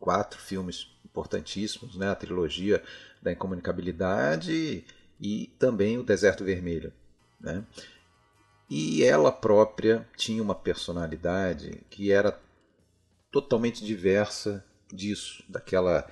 quatro 0.00 0.40
filmes 0.40 0.88
importantíssimos, 1.04 1.96
né? 1.96 2.08
a 2.08 2.16
trilogia 2.16 2.82
da 3.22 3.30
incomunicabilidade 3.30 4.84
e 5.20 5.46
também 5.60 5.98
o 5.98 6.02
Deserto 6.02 6.42
Vermelho. 6.42 6.92
Né? 7.40 7.64
E 8.74 9.04
ela 9.04 9.30
própria 9.30 10.08
tinha 10.16 10.42
uma 10.42 10.54
personalidade 10.54 11.84
que 11.90 12.10
era 12.10 12.40
totalmente 13.30 13.84
diversa 13.84 14.64
disso, 14.90 15.44
daquela, 15.46 16.10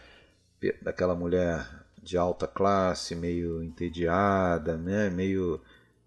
daquela 0.83 1.15
mulher 1.15 1.67
de 2.03 2.19
alta 2.19 2.47
classe, 2.47 3.15
meio 3.15 3.63
entediada, 3.63 4.77
né? 4.77 5.09
meio 5.09 5.59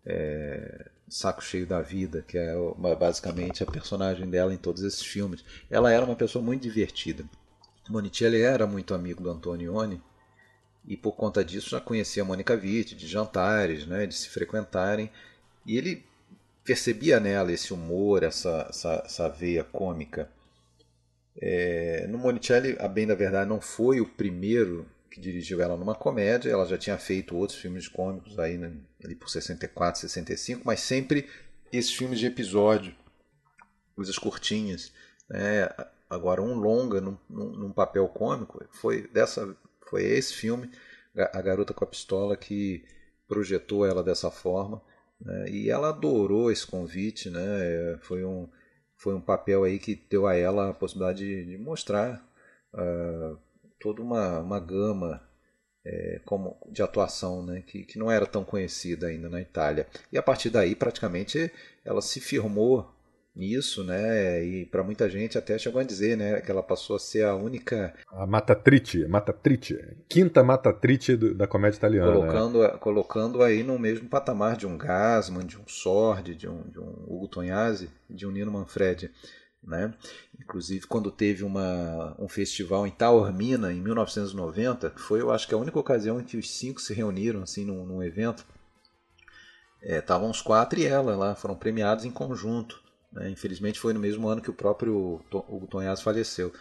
é, 0.05 0.91
saco 1.09 1.43
cheio 1.43 1.65
da 1.65 1.81
vida, 1.81 2.21
que 2.21 2.37
é 2.37 2.53
basicamente 2.99 3.63
a 3.63 3.65
personagem 3.65 4.29
dela 4.29 4.53
em 4.53 4.57
todos 4.57 4.83
esses 4.83 5.01
filmes. 5.01 5.43
Ela 5.71 5.91
era 5.91 6.05
uma 6.05 6.15
pessoa 6.15 6.45
muito 6.45 6.61
divertida. 6.61 7.25
Monicelli 7.89 8.41
era 8.41 8.67
muito 8.67 8.93
amigo 8.93 9.23
do 9.23 9.31
Antonioni 9.31 9.99
e 10.85 10.95
por 10.95 11.13
conta 11.13 11.43
disso 11.43 11.71
já 11.71 11.81
conhecia 11.81 12.21
a 12.21 12.25
Mônica 12.27 12.53
Witt 12.53 12.93
de 12.93 13.07
jantares, 13.07 13.87
né, 13.87 14.05
de 14.05 14.13
se 14.13 14.29
frequentarem, 14.29 15.09
e 15.65 15.75
ele 15.79 16.12
percebia 16.63 17.19
nela 17.19 17.51
esse 17.51 17.73
humor, 17.73 18.23
essa, 18.23 18.67
essa, 18.69 19.03
essa 19.05 19.29
veia 19.29 19.63
cômica. 19.63 20.29
É, 21.35 22.05
no 22.07 22.17
Monicelli, 22.17 22.75
a 22.79 22.87
bem 22.87 23.07
da 23.07 23.15
verdade, 23.15 23.49
não 23.49 23.59
foi 23.59 23.99
o 23.99 24.07
primeiro 24.07 24.85
que 25.09 25.19
dirigiu 25.19 25.61
ela 25.61 25.77
numa 25.77 25.93
comédia, 25.93 26.49
ela 26.49 26.65
já 26.65 26.77
tinha 26.77 26.97
feito 26.97 27.35
outros 27.35 27.59
filmes 27.59 27.87
cômicos 27.87 28.39
aí 28.39 28.57
né, 28.57 28.73
ali 29.03 29.13
por 29.13 29.29
64, 29.29 30.01
65, 30.01 30.61
mas 30.65 30.79
sempre 30.79 31.29
esses 31.71 31.93
filmes 31.93 32.19
de 32.19 32.25
episódio, 32.25 32.95
coisas 33.95 34.17
curtinhas. 34.17 34.91
Né? 35.29 35.69
Agora, 36.09 36.41
um 36.41 36.55
longa 36.55 36.99
num, 36.99 37.17
num, 37.29 37.71
papel 37.71 38.07
cômico 38.07 38.63
foi 38.71 39.07
dessa 39.07 39.55
foi 39.87 40.03
esse 40.03 40.33
filme, 40.33 40.71
A 41.15 41.41
Garota 41.41 41.73
com 41.73 41.83
a 41.83 41.87
Pistola, 41.87 42.35
que 42.35 42.83
projetou 43.27 43.85
ela 43.85 44.03
dessa 44.03 44.31
forma. 44.31 44.81
Né? 45.23 45.49
E 45.49 45.69
ela 45.69 45.89
adorou 45.89 46.51
esse 46.51 46.65
convite, 46.65 47.29
né? 47.29 47.97
foi 48.01 48.23
um 48.23 48.47
foi 48.95 49.13
um 49.13 49.21
papel 49.21 49.65
aí 49.65 49.79
que 49.79 49.95
deu 50.09 50.25
a 50.25 50.33
ela 50.33 50.69
a 50.69 50.73
possibilidade 50.73 51.25
de, 51.25 51.45
de 51.45 51.57
mostrar 51.57 52.25
uh, 52.73 53.37
toda 53.77 54.01
uma, 54.01 54.39
uma 54.39 54.59
gama 54.61 55.21
é, 55.85 56.21
como, 56.23 56.57
de 56.71 56.81
atuação 56.81 57.45
né, 57.45 57.61
que, 57.65 57.83
que 57.83 57.99
não 57.99 58.09
era 58.09 58.25
tão 58.25 58.45
conhecida 58.45 59.07
ainda 59.07 59.29
na 59.29 59.41
Itália. 59.41 59.87
E 60.11 60.17
a 60.17 60.23
partir 60.23 60.49
daí, 60.49 60.75
praticamente, 60.75 61.51
ela 61.83 62.01
se 62.01 62.21
firmou 62.21 62.92
nisso, 63.35 63.83
né? 63.83 64.43
E 64.45 64.65
para 64.65 64.83
muita 64.83 65.09
gente 65.09 65.37
até 65.37 65.57
chegou 65.57 65.81
a 65.81 65.83
dizer, 65.83 66.15
né, 66.15 66.39
que 66.39 66.51
ela 66.51 66.61
passou 66.61 66.95
a 66.95 66.99
ser 66.99 67.25
a 67.25 67.35
única 67.35 67.93
a 68.11 68.27
matatrice, 68.27 69.07
matatrice, 69.07 69.97
quinta 70.07 70.43
matatrice 70.43 71.15
do, 71.15 71.33
da 71.33 71.47
comédia 71.47 71.77
italiana. 71.77 72.11
Né? 72.11 72.17
Colocando, 72.17 72.59
né? 72.61 72.69
colocando 72.79 73.43
aí 73.43 73.63
no 73.63 73.79
mesmo 73.79 74.07
patamar 74.07 74.55
de 74.55 74.67
um 74.67 74.77
Gasman, 74.77 75.45
de 75.45 75.57
um 75.57 75.67
Sordi, 75.67 76.35
de 76.35 76.47
um, 76.47 76.61
de 76.69 76.79
um 76.79 77.05
Hugo 77.07 77.27
Tognazzi, 77.27 77.89
de 78.09 78.27
um 78.27 78.31
Nino 78.31 78.51
Manfredi, 78.51 79.11
né? 79.63 79.93
Inclusive 80.39 80.85
quando 80.85 81.09
teve 81.09 81.43
uma, 81.43 82.15
um 82.19 82.27
festival 82.27 82.85
em 82.85 82.91
Taormina 82.91 83.73
em 83.73 83.81
1990, 83.81 84.91
que 84.91 85.01
foi, 85.01 85.21
eu 85.21 85.31
acho 85.31 85.47
que 85.47 85.55
a 85.55 85.57
única 85.57 85.79
ocasião 85.79 86.19
em 86.19 86.23
que 86.23 86.37
os 86.37 86.51
cinco 86.51 86.79
se 86.79 86.93
reuniram 86.93 87.41
assim 87.41 87.65
num, 87.65 87.85
num 87.85 88.03
evento. 88.03 88.45
Estavam 89.81 90.27
é, 90.27 90.31
os 90.31 90.41
quatro 90.41 90.79
e 90.79 90.85
ela 90.85 91.15
lá, 91.15 91.35
foram 91.35 91.55
premiados 91.55 92.05
em 92.05 92.11
conjunto. 92.11 92.82
Né? 93.13 93.29
Infelizmente 93.29 93.79
foi 93.79 93.93
no 93.93 93.99
mesmo 93.99 94.27
ano 94.27 94.41
que 94.41 94.49
o 94.49 94.53
próprio 94.53 95.21
Hugo 95.31 95.67
Tonhaz 95.67 96.01
faleceu. 96.01 96.51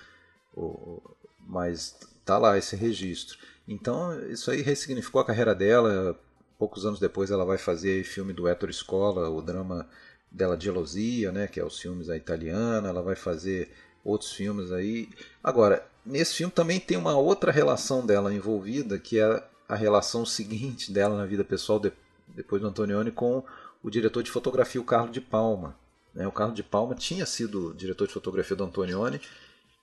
Mas 1.40 1.98
tá 2.24 2.38
lá 2.38 2.56
esse 2.56 2.76
registro. 2.76 3.38
Então 3.66 4.18
isso 4.28 4.50
aí 4.50 4.62
ressignificou 4.62 5.20
a 5.20 5.24
carreira 5.24 5.54
dela. 5.54 6.18
Poucos 6.58 6.86
anos 6.86 7.00
depois 7.00 7.30
ela 7.30 7.44
vai 7.44 7.58
fazer 7.58 8.04
filme 8.04 8.32
do 8.32 8.48
Ettore 8.48 8.72
Scola, 8.72 9.28
o 9.28 9.42
drama 9.42 9.88
dela 10.30 10.58
Gelosia, 10.58 11.32
né, 11.32 11.46
que 11.46 11.58
é 11.58 11.64
os 11.64 11.78
filmes 11.78 12.06
da 12.06 12.16
italiana. 12.16 12.88
Ela 12.88 13.02
vai 13.02 13.16
fazer 13.16 13.72
outros 14.04 14.32
filmes 14.32 14.70
aí. 14.72 15.08
Agora, 15.42 15.84
nesse 16.04 16.34
filme 16.34 16.52
também 16.52 16.78
tem 16.78 16.96
uma 16.96 17.16
outra 17.16 17.50
relação 17.50 18.04
dela 18.04 18.32
envolvida, 18.32 18.98
que 18.98 19.18
é 19.18 19.42
a 19.68 19.74
relação 19.74 20.26
seguinte 20.26 20.92
dela 20.92 21.16
na 21.16 21.24
vida 21.24 21.42
pessoal 21.42 21.78
de, 21.78 21.92
depois 22.28 22.60
do 22.60 22.68
Antonioni 22.68 23.10
com 23.10 23.42
o 23.82 23.90
diretor 23.90 24.22
de 24.22 24.30
fotografia, 24.30 24.80
o 24.80 24.84
Carlo 24.84 25.10
de 25.10 25.20
Palma. 25.20 25.76
Né? 26.14 26.26
O 26.26 26.32
Carlos 26.32 26.56
de 26.56 26.62
Palma 26.62 26.94
tinha 26.94 27.26
sido 27.26 27.74
diretor 27.74 28.06
de 28.06 28.12
fotografia 28.12 28.56
do 28.56 28.64
Antonioni 28.64 29.20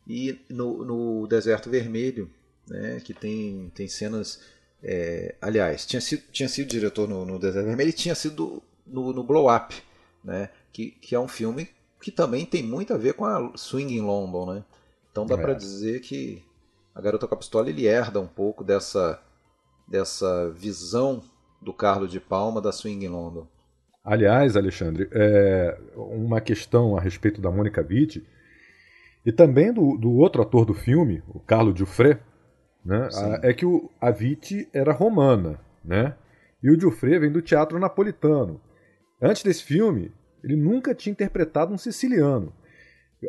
e 0.08 0.40
no, 0.50 0.84
no 0.84 1.28
Deserto 1.28 1.70
Vermelho, 1.70 2.30
né, 2.68 3.00
que 3.04 3.14
tem, 3.14 3.72
tem 3.76 3.88
cenas. 3.88 4.42
É, 4.82 5.36
aliás, 5.42 5.86
tinha 5.86 6.02
sido, 6.02 6.24
tinha 6.32 6.48
sido 6.48 6.68
diretor 6.68 7.08
no, 7.08 7.26
no 7.26 7.38
Deserto 7.38 7.66
Vermelho 7.66 7.90
e 7.90 7.94
tinha 7.94 8.16
sido 8.16 8.64
no, 8.88 9.14
no 9.14 9.24
Blow 9.24 9.54
Up, 9.54 9.76
né, 10.24 10.50
que, 10.72 10.92
que 10.92 11.14
é 11.14 11.20
um 11.20 11.28
filme 11.28 11.70
que 12.02 12.12
também 12.12 12.46
tem 12.46 12.64
muito 12.64 12.94
a 12.94 12.98
ver 12.98 13.14
com 13.14 13.26
a 13.26 13.52
Swing 13.56 13.94
in 13.94 14.02
London. 14.02 14.54
Né? 14.54 14.64
Então 15.12 15.26
dá 15.26 15.36
é. 15.36 15.38
para 15.38 15.54
dizer 15.54 16.00
que 16.02 16.44
a 16.96 17.02
Garota 17.02 17.28
com 17.28 17.36
a 17.36 17.38
Pistola 17.38 17.70
ele 17.70 17.86
herda 17.86 18.20
um 18.20 18.28
pouco 18.28 18.64
dessa, 18.64 19.22
dessa 19.88 20.50
visão 20.50 21.22
do 21.62 21.74
Carlos 21.74 22.10
de 22.10 22.20
Palma 22.20 22.62
da 22.62 22.72
Swing 22.72 23.06
in 23.06 23.10
London. 23.10 23.48
Aliás, 24.10 24.58
Alexandre, 24.58 25.08
é 25.12 25.78
uma 25.96 26.42
questão 26.42 26.98
a 26.98 27.00
respeito 27.00 27.40
da 27.40 27.52
Mônica 27.52 27.86
Witt 27.88 28.26
e 29.24 29.32
também 29.32 29.72
do, 29.72 29.96
do 29.98 30.14
outro 30.14 30.42
ator 30.42 30.66
do 30.66 30.74
filme, 30.74 31.22
o 31.28 31.40
Carlo 31.40 31.78
Giuffre, 31.78 32.18
né, 32.84 33.08
a, 33.14 33.48
é 33.48 33.54
que 33.54 33.68
o, 33.68 33.88
a 34.02 34.10
Witt 34.10 34.68
era 34.74 34.92
romana, 34.92 35.60
né? 35.86 36.16
E 36.64 36.72
o 36.72 36.80
Giuffre 36.80 37.20
vem 37.20 37.32
do 37.32 37.40
teatro 37.40 37.78
napolitano. 37.78 38.60
Antes 39.22 39.44
desse 39.44 39.64
filme, 39.64 40.12
ele 40.44 40.56
nunca 40.56 40.96
tinha 40.96 41.12
interpretado 41.12 41.72
um 41.72 41.78
siciliano. 41.78 42.52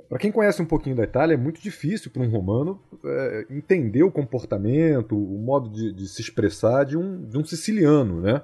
Para 0.09 0.17
quem 0.17 0.33
conhece 0.33 0.63
um 0.63 0.67
pouquinho 0.67 0.97
da 0.97 1.05
Itália, 1.05 1.35
é 1.35 1.37
muito 1.37 1.61
difícil 1.61 2.11
para 2.11 2.23
um 2.23 2.31
romano 2.31 2.81
é, 3.05 3.47
entender 3.51 4.03
o 4.03 4.11
comportamento, 4.11 5.15
o 5.15 5.39
modo 5.39 5.69
de, 5.69 5.93
de 5.93 6.09
se 6.09 6.23
expressar 6.23 6.85
de 6.85 6.97
um, 6.97 7.23
de 7.29 7.37
um 7.37 7.45
siciliano, 7.45 8.23
né? 8.23 8.41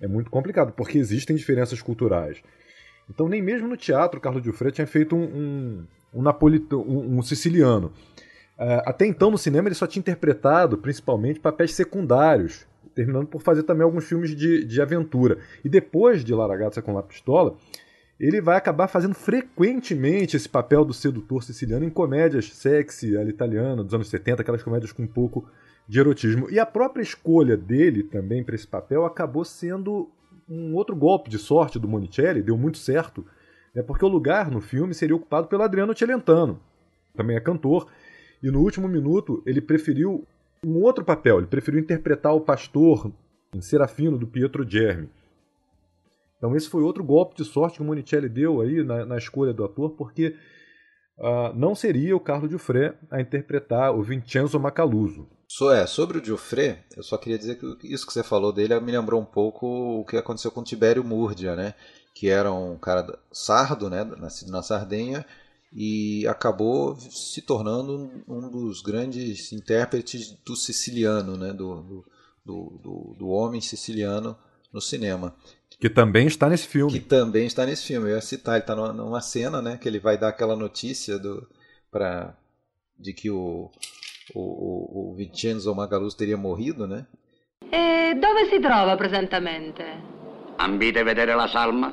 É 0.00 0.06
muito 0.06 0.30
complicado, 0.30 0.72
porque 0.72 0.98
existem 0.98 1.34
diferenças 1.36 1.82
culturais. 1.82 2.40
Então, 3.10 3.28
nem 3.28 3.42
mesmo 3.42 3.66
no 3.66 3.76
teatro, 3.76 4.20
Carlo 4.20 4.42
Giuffre 4.42 4.70
tinha 4.70 4.86
feito 4.86 5.16
um, 5.16 5.86
um, 6.14 6.22
um, 6.22 6.76
um, 6.76 7.18
um 7.18 7.22
siciliano. 7.22 7.92
Uh, 8.58 8.82
até 8.84 9.06
então, 9.06 9.30
no 9.30 9.38
cinema, 9.38 9.68
ele 9.68 9.74
só 9.74 9.86
tinha 9.86 10.00
interpretado 10.00 10.76
principalmente 10.78 11.40
papéis 11.40 11.72
secundários, 11.74 12.66
terminando 12.94 13.26
por 13.26 13.40
fazer 13.40 13.62
também 13.62 13.84
alguns 13.84 14.04
filmes 14.04 14.34
de, 14.34 14.64
de 14.64 14.80
aventura. 14.82 15.38
E 15.64 15.68
depois 15.68 16.24
de 16.24 16.34
Laragazza 16.34 16.82
com 16.82 16.92
La 16.92 17.02
Pistola, 17.02 17.56
ele 18.18 18.40
vai 18.40 18.56
acabar 18.56 18.88
fazendo 18.88 19.14
frequentemente 19.14 20.36
esse 20.36 20.48
papel 20.48 20.84
do 20.84 20.92
sedutor 20.92 21.42
siciliano 21.44 21.84
em 21.84 21.90
comédias 21.90 22.52
sexy, 22.52 23.16
à 23.16 23.22
italiana, 23.24 23.84
dos 23.84 23.94
anos 23.94 24.08
70, 24.08 24.42
aquelas 24.42 24.62
comédias 24.62 24.90
com 24.90 25.04
um 25.04 25.08
pouco 25.08 25.48
de 25.88 25.98
erotismo. 25.98 26.50
E 26.50 26.58
a 26.58 26.66
própria 26.66 27.02
escolha 27.02 27.56
dele 27.56 28.02
também 28.02 28.44
para 28.44 28.54
esse 28.54 28.66
papel 28.66 29.06
acabou 29.06 29.44
sendo 29.44 30.10
um 30.48 30.74
outro 30.74 30.94
golpe 30.94 31.30
de 31.30 31.38
sorte 31.38 31.78
do 31.78 31.88
Monicelli, 31.88 32.42
deu 32.42 32.56
muito 32.56 32.78
certo, 32.78 33.24
né, 33.74 33.82
porque 33.82 34.04
o 34.04 34.08
lugar 34.08 34.50
no 34.50 34.60
filme 34.60 34.94
seria 34.94 35.16
ocupado 35.16 35.46
pelo 35.46 35.62
Adriano 35.62 35.96
Celentano, 35.96 36.60
também 37.14 37.36
é 37.36 37.40
cantor, 37.40 37.86
e 38.42 38.50
no 38.50 38.60
último 38.60 38.88
minuto 38.88 39.42
ele 39.46 39.60
preferiu 39.60 40.26
um 40.64 40.76
outro 40.82 41.04
papel, 41.04 41.38
ele 41.38 41.46
preferiu 41.46 41.80
interpretar 41.80 42.34
o 42.34 42.40
pastor 42.40 43.10
em 43.54 43.60
Serafino 43.60 44.18
do 44.18 44.26
Pietro 44.26 44.68
Germi. 44.68 45.08
Então 46.36 46.54
esse 46.54 46.68
foi 46.68 46.82
outro 46.82 47.02
golpe 47.02 47.36
de 47.36 47.44
sorte 47.44 47.76
que 47.76 47.82
o 47.82 47.84
Monicelli 47.84 48.28
deu 48.28 48.60
aí 48.60 48.82
na, 48.84 49.04
na 49.04 49.18
escolha 49.18 49.52
do 49.52 49.64
ator, 49.64 49.90
porque 49.90 50.34
uh, 51.18 51.52
não 51.54 51.74
seria 51.74 52.16
o 52.16 52.20
Carlo 52.20 52.48
Giuffre 52.48 52.92
a 53.10 53.20
interpretar 53.20 53.94
o 53.94 54.02
Vincenzo 54.02 54.58
Macaluso. 54.58 55.28
So, 55.50 55.70
é, 55.72 55.86
sobre 55.86 56.18
o 56.18 56.24
Giuffre, 56.24 56.76
eu 56.94 57.02
só 57.02 57.16
queria 57.16 57.38
dizer 57.38 57.58
que 57.58 57.92
isso 57.92 58.06
que 58.06 58.12
você 58.12 58.22
falou 58.22 58.52
dele 58.52 58.78
me 58.80 58.92
lembrou 58.92 59.18
um 59.18 59.24
pouco 59.24 59.66
o 60.00 60.04
que 60.04 60.18
aconteceu 60.18 60.50
com 60.50 60.62
Tibério 60.62 61.02
Murdia, 61.02 61.56
né? 61.56 61.74
Que 62.14 62.28
era 62.28 62.52
um 62.52 62.76
cara 62.76 63.18
sardo, 63.32 63.88
né? 63.88 64.04
Nascido 64.04 64.52
na 64.52 64.62
Sardenha 64.62 65.24
e 65.72 66.26
acabou 66.28 66.98
se 67.00 67.40
tornando 67.40 68.22
um 68.28 68.50
dos 68.50 68.82
grandes 68.82 69.50
intérpretes 69.50 70.36
do 70.44 70.54
siciliano, 70.54 71.38
né? 71.38 71.54
Do, 71.54 72.04
do, 72.44 72.78
do, 72.82 73.16
do 73.18 73.28
homem 73.28 73.62
siciliano 73.62 74.36
no 74.70 74.82
cinema. 74.82 75.34
Que 75.80 75.88
também 75.88 76.26
está 76.26 76.50
nesse 76.50 76.66
filme. 76.66 76.92
Que 76.92 77.00
também 77.00 77.46
está 77.46 77.64
nesse 77.64 77.84
filme. 77.84 78.10
Eu 78.10 78.16
ia 78.16 78.20
citar, 78.20 78.56
ele 78.56 78.64
está 78.64 78.76
numa 78.76 79.22
cena, 79.22 79.62
né? 79.62 79.78
Que 79.78 79.88
ele 79.88 79.98
vai 79.98 80.18
dar 80.18 80.28
aquela 80.28 80.54
notícia 80.54 81.18
do, 81.18 81.48
pra, 81.90 82.36
de 82.98 83.14
que 83.14 83.30
o, 83.30 83.70
o, 84.34 85.10
o 85.10 85.14
Vincenzo 85.14 85.74
Magaluz 85.74 86.14
teria 86.14 86.36
morrido, 86.36 86.86
né? 86.86 87.06
E 87.70 88.14
dove 88.14 88.46
si 88.46 88.60
trova 88.60 88.96
presentemente? 88.96 89.82
Ambite 90.58 91.04
vedere 91.04 91.34
la 91.34 91.48
salma? 91.48 91.92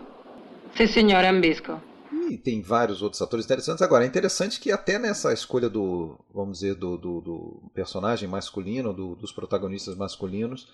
Sì, 0.74 0.88
signore, 0.88 1.28
ambisco. 1.28 1.82
E 2.30 2.38
tem 2.38 2.62
vários 2.62 3.02
outros 3.02 3.21
atores 3.21 3.45
interessantes. 3.45 3.82
Agora, 3.82 4.04
é 4.04 4.08
interessante 4.08 4.60
que 4.60 4.71
até 4.71 4.98
nessa 4.98 5.32
escolha 5.32 5.69
do, 5.69 6.17
vamos 6.34 6.60
dizer, 6.60 6.76
do, 6.76 6.98
do, 6.98 7.21
do 7.21 7.71
personagem 7.74 8.28
masculino, 8.28 8.93
do, 8.93 9.15
dos 9.15 9.32
protagonistas 9.32 9.95
masculinos, 9.95 10.67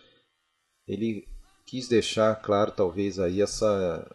ele 0.88 1.28
quis 1.66 1.88
deixar 1.88 2.36
claro, 2.42 2.72
talvez, 2.72 3.20
aí 3.20 3.42
essa 3.42 4.08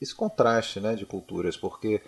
esse 0.00 0.14
contraste 0.14 0.78
né, 0.78 0.94
de 0.94 1.06
culturas, 1.06 1.56
porque, 1.56 2.02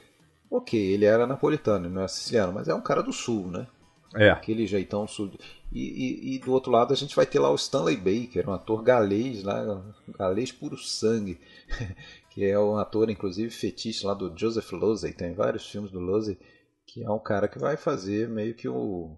ok, 0.51 0.79
ele 0.79 1.05
era 1.05 1.27
napolitano, 1.27 1.89
não 1.89 2.03
é 2.03 2.09
siciliano, 2.09 2.53
mas 2.53 2.69
é 2.69 2.75
um 2.75 2.81
cara 2.81 3.03
do 3.03 3.13
sul, 3.13 3.49
né? 3.49 3.67
É. 4.15 4.31
Aquele 4.31 4.67
jeitão 4.67 5.07
sul. 5.07 5.31
E, 5.71 5.81
e, 5.81 6.35
e, 6.35 6.39
do 6.39 6.53
outro 6.53 6.73
lado 6.73 6.93
a 6.93 6.97
gente 6.97 7.15
vai 7.15 7.27
ter 7.27 7.39
lá 7.39 7.51
o 7.51 7.57
Stanley 7.57 7.97
Baker, 7.97 8.49
um 8.49 8.55
ator 8.55 8.83
galês, 8.83 9.43
lá, 9.43 9.85
galês 10.19 10.51
puro 10.51 10.79
sangue, 10.79 11.39
que 12.31 12.45
é 12.45 12.59
um 12.59 12.77
ator, 12.77 13.11
inclusive, 13.11 13.51
fetiche 13.51 14.07
lá 14.07 14.15
do 14.15 14.33
Joseph 14.37 14.73
Losey, 14.73 15.13
tem 15.13 15.35
vários 15.35 15.69
filmes 15.69 15.91
do 15.91 16.01
Losey, 16.01 16.39
que 16.87 17.05
é 17.05 17.11
um 17.11 17.19
cara 17.19 17.49
que 17.49 17.59
vai 17.59 17.77
fazer 17.77 18.29
meio 18.29 18.55
que 18.55 18.67
o, 18.67 19.15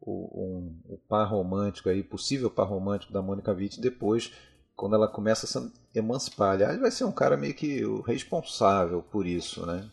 o, 0.00 0.42
um, 0.44 0.80
o 0.94 0.98
par 1.08 1.24
romântico 1.24 1.88
aí, 1.88 2.02
possível 2.02 2.50
par 2.50 2.68
romântico 2.68 3.12
da 3.12 3.22
Mônica 3.22 3.52
Witt 3.52 3.80
depois, 3.80 4.30
quando 4.76 4.94
ela 4.94 5.08
começa 5.08 5.46
a 5.46 5.48
se 5.48 5.72
emancipar. 5.94 6.52
Aliás, 6.52 6.78
vai 6.78 6.90
ser 6.90 7.04
um 7.04 7.12
cara 7.12 7.36
meio 7.36 7.54
que 7.54 7.84
o 7.84 8.02
responsável 8.02 9.02
por 9.02 9.26
isso, 9.26 9.64
né? 9.64 9.88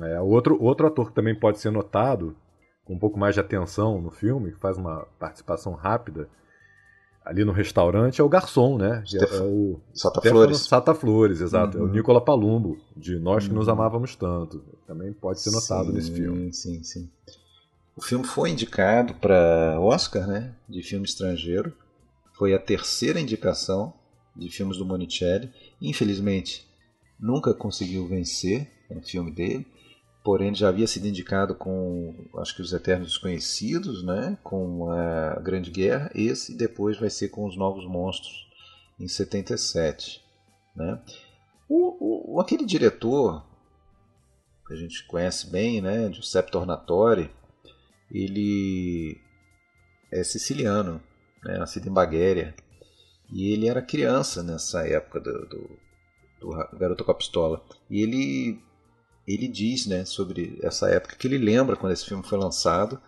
É, 0.00 0.20
outro, 0.20 0.62
outro 0.62 0.86
ator 0.86 1.08
que 1.08 1.14
também 1.14 1.34
pode 1.34 1.58
ser 1.58 1.70
notado, 1.70 2.36
com 2.84 2.94
um 2.94 2.98
pouco 2.98 3.18
mais 3.18 3.34
de 3.34 3.40
atenção 3.40 4.00
no 4.00 4.10
filme, 4.10 4.52
que 4.52 4.60
faz 4.60 4.76
uma 4.76 5.06
participação 5.18 5.74
rápida 5.74 6.28
ali 7.28 7.44
no 7.44 7.52
restaurante, 7.52 8.22
é 8.22 8.24
o 8.24 8.28
garçom, 8.28 8.78
né? 8.78 9.02
Stef 9.06 9.34
é 9.34 9.42
o 9.42 9.78
Sata 9.92 10.22
Flores. 10.22 10.58
Sata 10.60 10.94
Flores, 10.94 11.40
exato. 11.42 11.76
Uhum. 11.76 11.82
É 11.82 11.86
o 11.86 11.88
uhum. 11.88 11.94
Nicola 11.94 12.24
Palumbo, 12.24 12.78
de 12.96 13.18
Nós 13.18 13.44
que 13.44 13.50
uhum. 13.50 13.58
nos 13.58 13.68
amávamos 13.68 14.16
tanto. 14.16 14.64
Também 14.86 15.12
pode 15.12 15.40
ser 15.40 15.50
notado 15.50 15.88
sim, 15.88 15.92
nesse 15.92 16.10
filme. 16.10 16.52
Sim, 16.54 16.82
sim. 16.82 17.10
O 17.94 18.00
filme 18.00 18.24
foi 18.24 18.50
indicado 18.50 19.12
para 19.14 19.78
Oscar, 19.78 20.26
né, 20.26 20.54
de 20.66 20.82
filme 20.82 21.04
estrangeiro. 21.04 21.74
Foi 22.32 22.54
a 22.54 22.58
terceira 22.58 23.20
indicação 23.20 23.92
de 24.34 24.48
filmes 24.48 24.78
do 24.78 24.86
Monicelli. 24.86 25.52
Infelizmente, 25.82 26.66
nunca 27.20 27.52
conseguiu 27.52 28.06
vencer 28.06 28.70
um 28.90 29.02
filme 29.02 29.30
dele. 29.30 29.66
Porém, 30.24 30.54
já 30.54 30.68
havia 30.68 30.86
sido 30.86 31.06
indicado 31.06 31.54
com, 31.54 32.28
acho 32.38 32.54
que 32.54 32.60
os 32.60 32.72
Eternos 32.72 33.08
Desconhecidos, 33.08 34.04
né, 34.04 34.36
com 34.42 34.90
a 34.90 35.40
Grande 35.40 35.70
Guerra. 35.70 36.10
Esse 36.14 36.56
depois 36.56 36.98
vai 36.98 37.08
ser 37.08 37.28
com 37.28 37.46
os 37.46 37.56
Novos 37.56 37.86
Monstros 37.86 38.48
em 38.98 39.08
77, 39.08 40.22
né? 40.74 41.00
O, 41.68 42.34
o, 42.34 42.40
aquele 42.40 42.64
diretor 42.64 43.44
que 44.66 44.74
a 44.74 44.76
gente 44.76 45.06
conhece 45.06 45.50
bem, 45.50 45.80
né, 45.80 46.12
Giuseppe 46.12 46.50
Tornatore, 46.50 47.30
ele 48.10 49.18
é 50.12 50.22
siciliano, 50.22 51.00
né, 51.44 51.58
nascido 51.58 51.88
em 51.88 51.92
Baguéria. 51.92 52.54
E 53.32 53.52
ele 53.52 53.68
era 53.68 53.82
criança 53.82 54.42
nessa 54.42 54.86
época 54.86 55.20
do, 55.20 55.46
do, 55.46 55.78
do 56.40 56.78
Garoto 56.78 57.04
com 57.04 57.10
a 57.10 57.14
Pistola. 57.14 57.62
E 57.90 58.02
ele, 58.02 58.62
ele 59.32 59.46
diz 59.48 59.86
né, 59.86 60.04
sobre 60.04 60.58
essa 60.62 60.88
época 60.88 61.16
que 61.16 61.26
ele 61.26 61.38
lembra 61.38 61.76
quando 61.76 61.92
esse 61.92 62.04
filme 62.04 62.22
foi 62.22 62.38
lançado, 62.38 63.00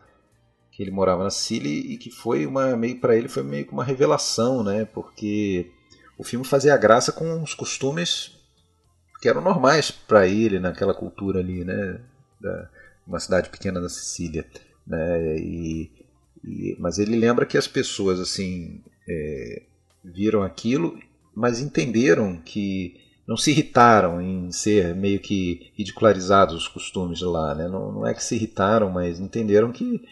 que 0.71 0.83
ele 0.83 0.91
morava 0.91 1.25
na 1.25 1.31
Sicília 1.31 1.71
e 1.71 1.97
que 1.97 2.11
foi 2.11 2.47
uma 2.47 2.77
meio 2.77 3.01
para 3.01 3.17
ele 3.17 3.29
foi 3.29 3.43
meio 3.43 3.67
que 3.67 3.73
uma 3.73 3.85
revelação, 3.85 4.63
né, 4.63 4.85
porque 4.85 5.71
o 6.19 6.25
filme 6.25 6.45
fazia 6.45 6.77
graça 6.77 7.13
com 7.13 7.43
os 7.43 7.55
costumes 7.55 8.33
que 9.21 9.29
eram 9.29 9.41
normais 9.41 9.91
para 9.91 10.27
ele 10.27 10.59
naquela 10.61 10.95
cultura 10.95 11.41
ali, 11.41 11.65
né, 11.65 12.01
da 12.41 12.71
uma 13.07 13.19
cidade 13.19 13.49
pequena 13.49 13.81
da 13.81 13.89
Sicília 13.89 14.47
né? 14.91 15.39
E, 15.39 15.91
e, 16.45 16.77
mas 16.79 16.99
ele 16.99 17.17
lembra 17.17 17.47
que 17.47 17.57
as 17.57 17.69
pessoas 17.69 18.19
assim 18.19 18.83
é, 19.09 19.63
viram 20.05 20.43
aquilo, 20.43 20.99
mas 21.35 21.61
entenderam 21.61 22.41
que 22.41 22.97
não 23.31 23.37
se 23.37 23.53
irritaram 23.53 24.21
em 24.21 24.51
ser 24.51 24.93
meio 24.93 25.21
que 25.21 25.71
ridicularizados 25.77 26.53
os 26.57 26.67
costumes 26.67 27.21
de 27.21 27.25
lá, 27.25 27.55
né? 27.55 27.69
Não, 27.69 27.93
não 27.93 28.05
é 28.05 28.13
que 28.13 28.25
se 28.25 28.35
irritaram, 28.35 28.91
mas 28.91 29.21
entenderam 29.21 29.71
que 29.71 30.05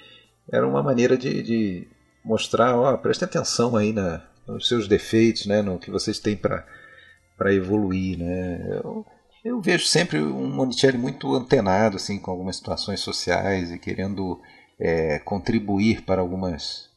era 0.48 0.64
uma 0.64 0.85
maneira 0.85 1.18
de, 1.18 1.42
de 1.42 1.88
mostrar, 2.24 2.76
ó, 2.78 2.96
preste 2.96 3.24
atenção 3.24 3.74
aí 3.74 3.92
na, 3.92 4.24
nos 4.46 4.68
seus 4.68 4.87
defeitos, 4.87 5.46
né? 5.46 5.62
No 5.62 5.81
que 5.81 5.90
vocês 5.90 6.20
têm 6.20 6.37
para 6.37 6.64
evoluir, 7.52 8.20
né? 8.20 8.78
Eu, 8.85 9.04
eu 9.44 9.61
vejo 9.61 9.87
sempre 9.87 10.22
um 10.22 10.46
Monicelli 10.46 10.96
muito 10.96 11.35
antenado 11.35 11.96
assim 11.96 12.20
com 12.20 12.31
algumas 12.31 12.54
situações 12.54 13.00
sociais 13.00 13.72
e 13.72 13.81
querendo 13.81 14.40
é, 14.78 15.18
contribuir 15.18 16.02
para 16.02 16.20
algumas 16.20 16.88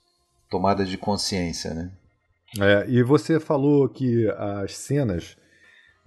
tomadas 0.51 0.88
de 0.88 0.99
consciência, 0.99 1.73
né? 1.73 1.91
É, 2.60 2.86
e 2.88 3.01
você 3.01 3.39
falou 3.39 3.89
que 3.89 4.27
as 4.38 4.77
cenas 4.77 5.40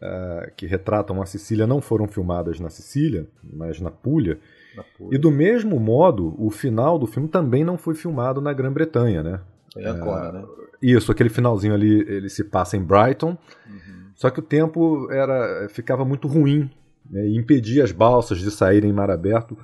uh, 0.05 0.51
que 0.57 0.67
retratam 0.67 1.23
a 1.23 1.27
Sicília 1.27 1.67
não 1.67 1.81
foram 1.81 2.07
filmadas 2.07 2.61
na 2.61 2.69
Sicília, 2.69 3.27
mas 3.43 3.81
na 3.81 3.91
Puglia. 3.91 4.39
na 4.77 4.83
Puglia. 4.83 5.17
E 5.17 5.21
do 5.21 5.31
mesmo 5.31 5.81
modo, 5.81 6.35
o 6.39 6.51
final 6.51 6.99
do 6.99 7.07
filme 7.07 7.29
também 7.29 7.65
não 7.65 7.79
foi 7.79 7.95
filmado 7.95 8.41
na 8.41 8.53
Grã-Bretanha, 8.53 9.23
né? 9.23 9.41
É 9.77 9.89
agora, 9.89 10.33
né? 10.33 10.45
Isso, 10.81 11.11
aquele 11.11 11.31
finalzinho 11.31 11.75
ali, 11.75 12.01
ele 12.07 12.29
se 12.29 12.45
passa 12.45 12.77
em 12.77 12.83
Brighton. 12.83 13.37
Uhum. 13.67 14.11
Só 14.15 14.31
que 14.31 14.39
o 14.39 14.43
tempo 14.43 15.11
era 15.11 15.67
ficava 15.69 16.05
muito 16.05 16.29
ruim 16.29 16.71
né, 17.11 17.27
e 17.27 17.37
impedia 17.37 17.83
as 17.83 17.91
balsas 17.91 18.39
de 18.39 18.51
saírem 18.51 18.91
em 18.91 18.93
mar 18.93 19.11
aberto 19.11 19.57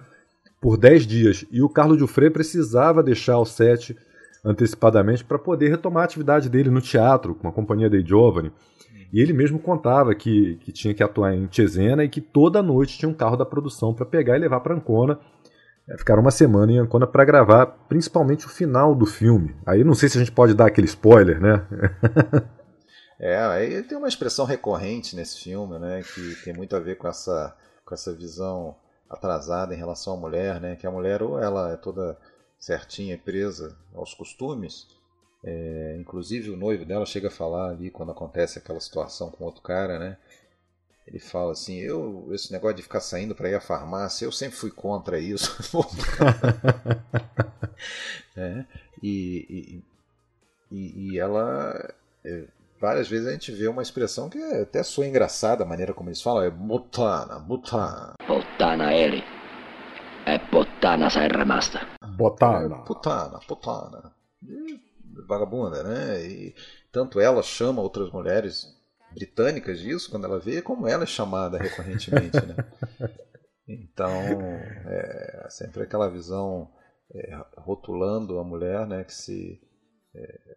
por 0.61 0.77
10 0.77 1.07
dias. 1.07 1.45
E 1.51 1.63
o 1.63 1.69
Carlos 1.69 1.99
Giuffre 1.99 2.31
precisava 2.31 3.03
deixar 3.03 3.39
o 3.39 3.45
set 3.45 3.97
antecipadamente 4.45 5.25
para 5.25 5.39
poder 5.39 5.69
retomar 5.69 6.03
a 6.03 6.05
atividade 6.07 6.49
dele 6.49 6.71
no 6.71 6.81
teatro, 6.81 7.35
com 7.35 7.47
a 7.47 7.53
companhia 7.53 7.91
dei 7.91 8.05
Giovanni. 8.05 8.51
E 9.13 9.21
ele 9.21 9.33
mesmo 9.33 9.59
contava 9.59 10.15
que, 10.15 10.57
que 10.57 10.71
tinha 10.73 10.95
que 10.95 11.03
atuar 11.03 11.35
em 11.35 11.49
Cesena 11.51 12.05
e 12.05 12.09
que 12.09 12.21
toda 12.21 12.63
noite 12.63 12.97
tinha 12.97 13.09
um 13.09 13.15
carro 13.15 13.37
da 13.37 13.45
produção 13.45 13.93
para 13.93 14.07
pegar 14.07 14.37
e 14.37 14.41
levar 14.41 14.61
para 14.61 14.75
Ancona. 14.75 15.19
É, 15.89 15.99
ficaram 15.99 16.23
uma 16.23 16.31
semana 16.31 16.71
em 16.71 16.79
Ancona 16.79 17.07
para 17.07 17.25
gravar 17.25 17.67
principalmente 17.89 18.47
o 18.47 18.49
final 18.49 18.95
do 18.95 19.07
filme. 19.07 19.57
Aí 19.67 19.83
não 19.83 19.95
sei 19.95 20.09
se 20.09 20.17
a 20.17 20.21
gente 20.21 20.33
pode 20.33 20.55
dar 20.55 20.67
aquele 20.67 20.87
spoiler, 20.87 21.41
né? 21.41 21.67
é, 23.19 23.37
aí 23.37 23.83
tem 23.83 23.99
uma 23.99 24.09
expressão 24.09 24.45
recorrente 24.45 25.17
nesse 25.17 25.43
filme, 25.43 25.79
né, 25.79 26.03
que 26.03 26.37
tem 26.45 26.55
muito 26.55 26.77
a 26.77 26.81
ver 26.81 26.97
com 26.97 27.09
essa, 27.09 27.57
com 27.85 27.95
essa 27.95 28.15
visão 28.15 28.77
atrasada 29.09 29.75
em 29.75 29.79
relação 29.79 30.15
à 30.15 30.17
mulher, 30.17 30.61
né? 30.61 30.77
Que 30.77 30.87
a 30.87 30.91
mulher 30.91 31.21
ou 31.21 31.37
ela 31.41 31.73
é 31.73 31.77
toda 31.77 32.17
certinha, 32.61 33.19
presa 33.19 33.77
aos 33.93 34.15
costumes. 34.15 34.87
É, 35.43 35.97
inclusive 35.99 36.51
o 36.51 36.57
noivo 36.57 36.85
dela 36.85 37.07
chega 37.07 37.29
a 37.29 37.31
falar 37.31 37.71
ali 37.71 37.91
quando 37.91 38.13
acontece 38.13 38.59
aquela 38.59 38.81
situação 38.81 39.31
com 39.31 39.45
outro 39.45 39.63
cara, 39.63 39.99
né? 39.99 40.17
Ele 41.07 41.19
fala 41.19 41.53
assim: 41.53 41.79
eu 41.79 42.29
esse 42.33 42.53
negócio 42.53 42.77
de 42.77 42.83
ficar 42.83 43.01
saindo 43.01 43.35
para 43.35 43.49
ir 43.49 43.55
à 43.55 43.61
farmácia, 43.61 44.25
eu 44.25 44.33
sempre 44.33 44.57
fui 44.57 44.71
contra 44.71 45.19
isso. 45.19 45.51
é, 48.37 48.65
e, 49.03 49.83
e, 50.71 51.15
e, 51.15 51.19
ela. 51.19 51.95
É, 52.25 52.45
várias 52.81 53.09
vezes 53.09 53.27
a 53.27 53.33
gente 53.33 53.51
vê 53.51 53.67
uma 53.67 53.83
expressão 53.83 54.29
que 54.29 54.39
até 54.39 54.83
soa 54.83 55.07
engraçada, 55.07 55.65
a 55.65 55.67
maneira 55.67 55.95
como 55.95 56.11
eles 56.11 56.23
falam, 56.23 56.45
é 56.45 56.51
botana, 56.51 57.39
botana. 57.39 58.15
Botana 58.27 58.95
ele. 58.95 59.25
É 60.27 60.39
botana 60.51 61.09
sai 61.11 61.29
remasta. 61.29 61.81
Botana. 62.17 62.77
É, 62.77 62.85
putana, 62.85 63.39
putana. 63.49 64.13
E, 64.47 64.79
vagabunda, 65.27 65.83
né? 65.83 66.23
E 66.25 66.55
tanto 66.93 67.21
ela 67.21 67.43
chama 67.43 67.83
outras 67.83 68.11
mulheres 68.11 68.77
britânicas 69.13 69.81
disso 69.81 70.11
quando 70.11 70.25
ela 70.25 70.39
vê, 70.39 70.63
como 70.63 70.87
ela 70.87 71.05
é 71.05 71.07
chamada 71.07 71.59
recorrentemente, 71.59 72.45
né? 72.45 72.57
Então, 73.73 74.11
é 74.11 75.47
sempre 75.49 75.85
aquela 75.85 76.11
visão 76.11 76.69
é, 77.15 77.41
rotulando 77.57 78.41
a 78.41 78.43
mulher, 78.43 78.85
né, 78.85 79.05
que 79.05 79.15
se 79.15 79.61
é, 80.13 80.57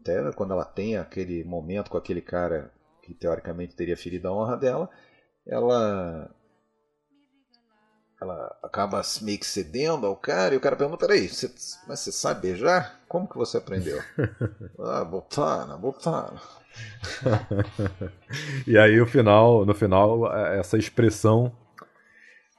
até 0.00 0.32
quando 0.32 0.52
ela 0.52 0.64
tem 0.64 0.96
aquele 0.96 1.44
momento 1.44 1.90
com 1.90 1.96
aquele 1.96 2.20
cara 2.20 2.72
que 3.02 3.14
teoricamente 3.14 3.74
teria 3.74 3.96
ferido 3.96 4.28
a 4.28 4.32
honra 4.32 4.56
dela, 4.56 4.90
ela 5.46 6.30
ela 8.22 8.56
acaba 8.62 9.02
meio 9.20 9.38
que 9.38 9.46
cedendo 9.46 10.06
ao 10.06 10.16
cara 10.16 10.54
e 10.54 10.56
o 10.56 10.60
cara 10.60 10.76
pergunta: 10.76 11.10
aí, 11.10 11.28
você, 11.28 11.52
mas 11.88 12.00
você 12.00 12.12
sabe 12.12 12.42
beijar? 12.42 13.00
Como 13.08 13.28
que 13.28 13.36
você 13.36 13.56
aprendeu? 13.58 14.00
ah, 14.78 15.04
botana, 15.04 15.76
botana. 15.76 16.40
e 18.66 18.78
aí 18.78 19.00
o 19.00 19.06
final, 19.06 19.66
no 19.66 19.74
final, 19.74 20.32
essa 20.54 20.78
expressão 20.78 21.52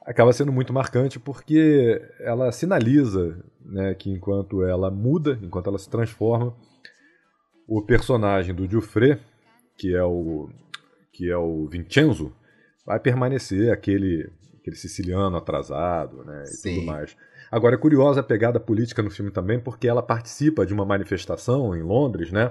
acaba 0.02 0.32
sendo 0.32 0.52
muito 0.52 0.72
marcante 0.72 1.18
porque 1.18 2.00
ela 2.20 2.52
sinaliza 2.52 3.42
né, 3.64 3.94
que 3.94 4.10
enquanto 4.10 4.62
ela 4.62 4.90
muda, 4.90 5.38
enquanto 5.42 5.68
ela 5.68 5.78
se 5.78 5.88
transforma, 5.88 6.54
o 7.66 7.80
personagem 7.80 8.54
do 8.54 8.70
Giuffre, 8.70 9.18
que 9.78 9.94
é 9.94 10.04
o 10.04 10.50
que 11.10 11.30
é 11.30 11.36
o 11.36 11.66
Vincenzo, 11.68 12.34
vai 12.84 13.00
permanecer 13.00 13.72
aquele 13.72 14.30
aquele 14.64 14.76
siciliano 14.76 15.36
atrasado, 15.36 16.24
né, 16.24 16.44
e 16.44 16.46
Sim. 16.46 16.74
tudo 16.76 16.86
mais. 16.86 17.14
Agora 17.52 17.74
é 17.74 17.78
curiosa 17.78 18.20
a 18.20 18.22
pegada 18.22 18.58
política 18.58 19.02
no 19.02 19.10
filme 19.10 19.30
também, 19.30 19.60
porque 19.60 19.86
ela 19.86 20.02
participa 20.02 20.64
de 20.64 20.72
uma 20.72 20.86
manifestação 20.86 21.76
em 21.76 21.82
Londres, 21.82 22.32
né? 22.32 22.50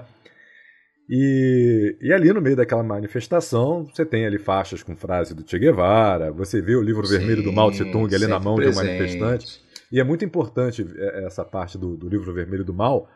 E, 1.10 1.96
e, 2.00 2.12
ali 2.12 2.32
no 2.32 2.40
meio 2.40 2.56
daquela 2.56 2.82
manifestação, 2.82 3.84
você 3.84 4.06
tem 4.06 4.24
ali 4.24 4.38
faixas 4.38 4.82
com 4.82 4.96
frase 4.96 5.34
do 5.34 5.46
Che 5.46 5.58
Guevara, 5.58 6.32
você 6.32 6.62
vê 6.62 6.74
o 6.76 6.80
livro 6.80 7.06
Sim, 7.06 7.18
vermelho 7.18 7.42
do 7.42 7.52
Mao 7.52 7.70
Tse 7.70 7.84
Tung 7.92 8.14
ali 8.14 8.26
na 8.26 8.40
mão 8.40 8.54
presente. 8.54 8.74
de 8.74 8.80
um 8.80 8.86
manifestante. 8.86 9.64
E 9.92 10.00
é 10.00 10.04
muito 10.04 10.24
importante 10.24 10.86
é, 10.96 11.26
essa 11.26 11.44
parte 11.44 11.76
do, 11.76 11.94
do, 11.94 12.08
livro 12.08 12.32
vermelho 12.32 12.64
do 12.64 12.72
Mao, 12.72 13.06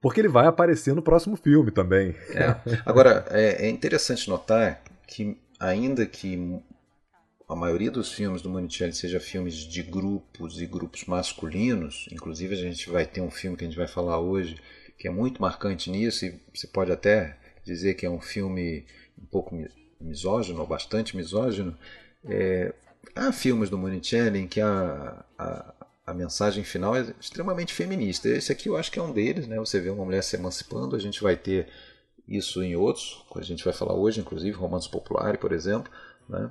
porque 0.00 0.20
ele 0.20 0.28
vai 0.28 0.46
aparecer 0.46 0.92
no 0.92 1.02
próximo 1.02 1.36
filme 1.36 1.70
também. 1.70 2.16
É. 2.34 2.56
Agora, 2.84 3.24
é, 3.30 3.66
é 3.66 3.70
interessante 3.70 4.28
notar 4.28 4.82
que, 5.06 5.38
ainda 5.60 6.04
que 6.06 6.60
a 7.50 7.56
maioria 7.56 7.90
dos 7.90 8.12
filmes 8.12 8.40
do 8.40 8.48
Monicelli 8.48 8.92
seja 8.92 9.18
filmes 9.18 9.54
de 9.54 9.82
grupos 9.82 10.60
e 10.60 10.66
grupos 10.66 11.04
masculinos, 11.04 12.06
inclusive 12.12 12.54
a 12.54 12.58
gente 12.58 12.88
vai 12.88 13.04
ter 13.04 13.20
um 13.20 13.30
filme 13.30 13.56
que 13.56 13.64
a 13.64 13.66
gente 13.66 13.76
vai 13.76 13.88
falar 13.88 14.20
hoje 14.20 14.56
que 14.96 15.08
é 15.08 15.10
muito 15.10 15.40
marcante 15.40 15.90
nisso, 15.90 16.26
e 16.26 16.38
você 16.54 16.66
pode 16.66 16.92
até 16.92 17.38
dizer 17.64 17.94
que 17.94 18.04
é 18.04 18.10
um 18.10 18.20
filme 18.20 18.84
um 19.18 19.24
pouco 19.24 19.56
misógino, 19.98 20.60
ou 20.60 20.66
bastante 20.66 21.16
misógino. 21.16 21.74
É, 22.22 22.74
há 23.14 23.32
filmes 23.32 23.70
do 23.70 23.78
Monicelli 23.78 24.40
em 24.40 24.46
que 24.46 24.60
a, 24.60 25.24
a, 25.38 25.74
a, 26.06 26.12
mensagem 26.12 26.62
final 26.64 26.94
é 26.94 27.14
extremamente 27.18 27.72
feminista. 27.72 28.28
Esse 28.28 28.52
aqui 28.52 28.68
eu 28.68 28.76
acho 28.76 28.92
que 28.92 28.98
é 28.98 29.02
um 29.02 29.10
deles, 29.10 29.46
né? 29.46 29.56
Você 29.56 29.80
vê 29.80 29.88
uma 29.88 30.04
mulher 30.04 30.22
se 30.22 30.36
emancipando, 30.36 30.94
a 30.94 31.00
gente 31.00 31.22
vai 31.22 31.34
ter 31.34 31.66
isso 32.28 32.62
em 32.62 32.76
outros, 32.76 33.24
que 33.32 33.38
a 33.38 33.42
gente 33.42 33.64
vai 33.64 33.72
falar 33.72 33.94
hoje, 33.94 34.20
inclusive, 34.20 34.54
Romances 34.54 34.90
Populares, 34.90 35.40
por 35.40 35.52
exemplo. 35.52 35.90
Né? 36.28 36.50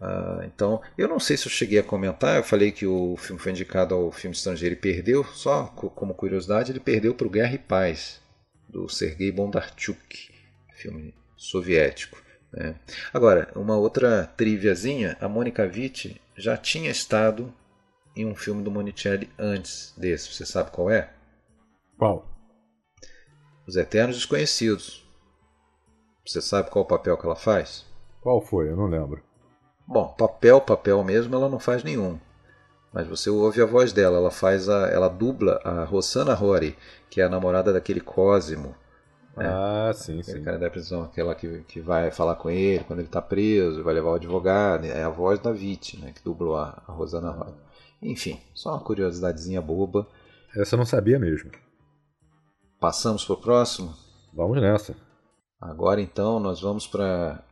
Ah, 0.00 0.42
então, 0.44 0.82
eu 0.96 1.08
não 1.08 1.18
sei 1.18 1.36
se 1.36 1.46
eu 1.46 1.50
cheguei 1.50 1.78
a 1.78 1.82
comentar, 1.82 2.36
eu 2.36 2.44
falei 2.44 2.70
que 2.70 2.86
o 2.86 3.16
filme 3.16 3.40
foi 3.40 3.52
indicado 3.52 3.94
ao 3.94 4.12
filme 4.12 4.36
estrangeiro 4.36 4.74
e 4.74 4.78
perdeu, 4.78 5.24
só 5.24 5.66
como 5.66 6.14
curiosidade, 6.14 6.70
ele 6.70 6.80
perdeu 6.80 7.14
para 7.14 7.26
o 7.26 7.30
Guerra 7.30 7.54
e 7.54 7.58
Paz, 7.58 8.20
do 8.68 8.88
Sergei 8.88 9.32
Bondarchuk, 9.32 10.30
filme 10.74 11.14
soviético. 11.36 12.22
Né? 12.52 12.74
Agora, 13.12 13.50
uma 13.56 13.76
outra 13.76 14.26
triviazinha, 14.36 15.16
a 15.20 15.28
Monica 15.28 15.62
Witt 15.62 16.20
já 16.36 16.56
tinha 16.56 16.90
estado 16.90 17.52
em 18.14 18.26
um 18.26 18.34
filme 18.34 18.62
do 18.62 18.70
Monicelli 18.70 19.30
antes 19.38 19.94
desse, 19.96 20.32
você 20.32 20.44
sabe 20.44 20.70
qual 20.70 20.90
é? 20.90 21.10
Qual? 21.98 22.26
Os 23.66 23.76
Eternos 23.76 24.16
Desconhecidos. 24.16 25.04
Você 26.24 26.40
sabe 26.40 26.70
qual 26.70 26.84
o 26.84 26.88
papel 26.88 27.16
que 27.16 27.24
ela 27.24 27.36
faz? 27.36 27.84
Qual 28.20 28.40
foi? 28.40 28.68
Eu 28.68 28.76
não 28.76 28.86
lembro. 28.86 29.25
Bom, 29.86 30.08
papel, 30.18 30.60
papel 30.60 31.02
mesmo, 31.04 31.34
ela 31.34 31.48
não 31.48 31.58
faz 31.58 31.84
nenhum. 31.84 32.18
Mas 32.92 33.06
você 33.06 33.30
ouve 33.30 33.60
a 33.60 33.66
voz 33.66 33.92
dela, 33.92 34.16
ela 34.16 34.30
faz 34.30 34.68
a, 34.68 34.88
ela 34.88 35.08
dubla 35.08 35.60
a 35.62 35.84
Rossana 35.84 36.34
Rory, 36.34 36.76
que 37.10 37.20
é 37.20 37.24
a 37.24 37.28
namorada 37.28 37.72
daquele 37.72 38.00
Cosimo. 38.00 38.74
Né? 39.36 39.46
Ah, 39.46 39.92
sim, 39.94 40.20
aquele 40.20 40.38
sim. 40.38 40.44
cara 40.44 40.58
da 40.58 40.70
prisão, 40.70 41.02
aquela 41.02 41.34
que, 41.34 41.62
que 41.68 41.78
vai 41.78 42.10
falar 42.10 42.36
com 42.36 42.48
ele 42.48 42.84
quando 42.84 43.00
ele 43.00 43.08
está 43.08 43.20
preso, 43.20 43.84
vai 43.84 43.92
levar 43.92 44.12
o 44.12 44.14
advogado. 44.14 44.86
É 44.86 45.02
a 45.04 45.10
voz 45.10 45.38
da 45.38 45.52
Vit, 45.52 46.00
né, 46.00 46.12
que 46.12 46.24
dublou 46.24 46.56
a, 46.56 46.82
a 46.86 46.92
Rosana 46.92 47.30
Rory. 47.30 47.54
Enfim, 48.00 48.40
só 48.54 48.70
uma 48.70 48.80
curiosidadezinha 48.80 49.60
boba. 49.60 50.06
Essa 50.56 50.74
eu 50.74 50.78
não 50.78 50.86
sabia 50.86 51.18
mesmo. 51.18 51.50
Passamos 52.80 53.24
para 53.24 53.34
o 53.34 53.40
próximo? 53.40 53.94
Vamos 54.32 54.60
nessa. 54.60 54.96
Agora 55.60 56.00
então 56.00 56.40
nós 56.40 56.60
vamos 56.60 56.86
para 56.86 57.42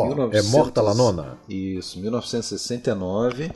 Thor, 0.00 0.08
1900... 0.08 0.46
é 0.46 0.50
Morta 0.50 0.82
la 0.82 0.94
Nona. 0.94 1.38
Isso, 1.48 2.00
1969. 2.00 3.50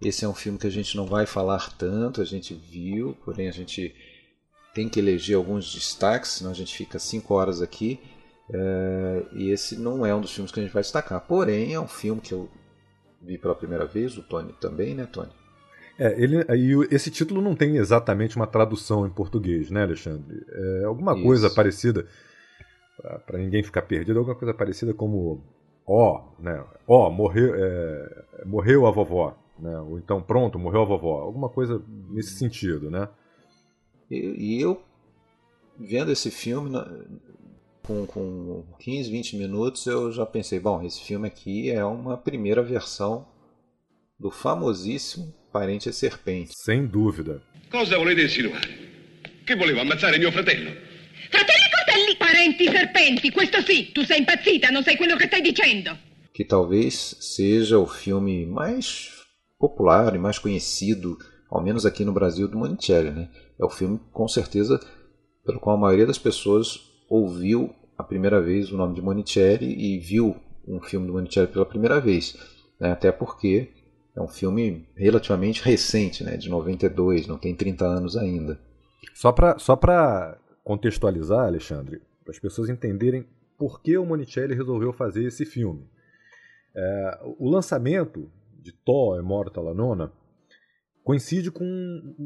Esse 0.00 0.24
é 0.24 0.28
um 0.28 0.34
filme 0.34 0.58
que 0.58 0.66
a 0.66 0.70
gente 0.70 0.96
não 0.96 1.06
vai 1.06 1.26
falar 1.26 1.72
tanto, 1.76 2.20
a 2.20 2.24
gente 2.24 2.54
viu, 2.54 3.16
porém 3.24 3.48
a 3.48 3.52
gente 3.52 3.94
tem 4.72 4.88
que 4.88 5.00
eleger 5.00 5.36
alguns 5.36 5.72
destaques, 5.72 6.32
senão 6.32 6.52
a 6.52 6.54
gente 6.54 6.76
fica 6.76 6.98
cinco 6.98 7.34
horas 7.34 7.60
aqui. 7.60 8.00
É, 8.50 9.24
e 9.32 9.50
esse 9.50 9.76
não 9.76 10.06
é 10.06 10.14
um 10.14 10.20
dos 10.20 10.32
filmes 10.32 10.52
que 10.52 10.60
a 10.60 10.62
gente 10.62 10.72
vai 10.72 10.82
destacar. 10.82 11.20
Porém, 11.20 11.74
é 11.74 11.80
um 11.80 11.88
filme 11.88 12.20
que 12.20 12.32
eu 12.32 12.48
vi 13.20 13.36
pela 13.36 13.54
primeira 13.54 13.86
vez, 13.86 14.16
o 14.16 14.22
Tony 14.22 14.52
também, 14.60 14.94
né, 14.94 15.06
Tony? 15.06 15.32
É, 15.98 16.14
ele, 16.22 16.44
e 16.54 16.94
esse 16.94 17.10
título 17.10 17.42
não 17.42 17.56
tem 17.56 17.76
exatamente 17.76 18.36
uma 18.36 18.46
tradução 18.46 19.04
em 19.04 19.10
português, 19.10 19.68
né, 19.68 19.82
Alexandre? 19.82 20.44
É 20.48 20.84
alguma 20.84 21.12
Isso. 21.12 21.22
coisa 21.24 21.50
parecida 21.50 22.06
para 23.26 23.38
ninguém 23.38 23.62
ficar 23.62 23.82
perdido, 23.82 24.18
alguma 24.18 24.36
coisa 24.36 24.54
parecida 24.54 24.94
como 24.94 25.42
ó, 25.88 26.28
né? 26.38 26.62
Ó, 26.86 27.10
morreu, 27.10 27.54
é, 27.54 28.24
morreu 28.44 28.86
a 28.86 28.90
vovó, 28.90 29.36
né? 29.58 29.78
Ou 29.80 29.98
então 29.98 30.22
pronto, 30.22 30.58
morreu 30.58 30.82
a 30.82 30.84
vovó, 30.84 31.20
alguma 31.20 31.48
coisa 31.48 31.82
nesse 32.10 32.36
sentido, 32.36 32.90
né? 32.90 33.08
E, 34.10 34.56
e 34.56 34.60
eu 34.60 34.80
vendo 35.78 36.12
esse 36.12 36.30
filme 36.30 36.70
com, 37.82 38.06
com 38.06 38.64
15, 38.78 39.10
20 39.10 39.36
minutos 39.36 39.86
eu 39.86 40.12
já 40.12 40.26
pensei, 40.26 40.60
bom, 40.60 40.82
esse 40.82 41.00
filme 41.02 41.26
aqui 41.26 41.70
é 41.70 41.84
uma 41.84 42.16
primeira 42.16 42.62
versão 42.62 43.26
do 44.18 44.30
famosíssimo 44.30 45.32
Parente 45.52 45.88
e 45.88 45.92
Serpente. 45.92 46.52
Sem 46.54 46.86
dúvida. 46.86 47.40
Cosa 47.70 47.96
volete 47.96 48.22
insinuare? 48.22 49.22
Che 49.44 49.56
voleva 49.56 49.80
ammazzare 49.80 50.18
mio 50.18 50.30
fratello? 50.30 50.70
Fratelli 51.30 51.57
Parenti 52.48 52.64
serpenti, 52.64 53.30
questo 53.30 53.60
sì, 53.60 53.92
tu 53.92 54.02
sei 54.04 54.20
impazzita, 54.20 54.70
non 54.70 54.82
sai 54.82 54.96
quello 54.96 55.16
che 55.16 55.26
stai 55.26 55.42
dicendo. 55.42 55.94
Que 56.32 56.46
talvez 56.46 57.18
seja 57.18 57.78
o 57.78 57.86
filme 57.86 58.46
mais 58.46 59.26
popular 59.58 60.14
e 60.14 60.18
mais 60.18 60.38
conhecido, 60.38 61.18
ao 61.50 61.62
menos 61.62 61.84
aqui 61.84 62.06
no 62.06 62.12
Brasil, 62.12 62.48
do 62.48 62.56
Monicelli. 62.56 63.10
Né? 63.10 63.28
É 63.60 63.64
o 63.64 63.68
filme, 63.68 64.00
com 64.12 64.26
certeza, 64.26 64.80
pelo 65.44 65.60
qual 65.60 65.76
a 65.76 65.78
maioria 65.78 66.06
das 66.06 66.16
pessoas 66.16 66.80
ouviu 67.10 67.74
a 67.98 68.02
primeira 68.02 68.40
vez 68.40 68.72
o 68.72 68.78
nome 68.78 68.94
de 68.94 69.02
Monicelli 69.02 69.66
e 69.66 69.98
viu 69.98 70.34
um 70.66 70.80
filme 70.80 71.06
do 71.06 71.12
Monicelli 71.12 71.48
pela 71.48 71.66
primeira 71.66 72.00
vez. 72.00 72.34
Né? 72.80 72.92
Até 72.92 73.12
porque 73.12 73.68
é 74.16 74.22
um 74.22 74.28
filme 74.28 74.88
relativamente 74.96 75.62
recente, 75.62 76.24
né? 76.24 76.38
de 76.38 76.48
92, 76.48 77.26
não 77.26 77.36
tem 77.36 77.54
30 77.54 77.84
anos 77.84 78.16
ainda. 78.16 78.58
Só 79.12 79.32
para 79.32 79.58
só 79.58 79.78
contextualizar, 80.64 81.46
Alexandre, 81.46 82.00
para 82.28 82.34
as 82.34 82.38
pessoas 82.38 82.68
entenderem 82.68 83.26
por 83.56 83.80
que 83.80 83.96
o 83.96 84.04
Monicelli 84.04 84.54
resolveu 84.54 84.92
fazer 84.92 85.24
esse 85.24 85.46
filme. 85.46 85.88
É, 86.76 87.20
o 87.38 87.48
lançamento 87.48 88.30
de 88.60 88.70
Thor, 88.70 89.22
Morta 89.22 89.62
la 89.62 89.72
Nona, 89.72 90.12
coincide 91.02 91.50
com 91.50 91.64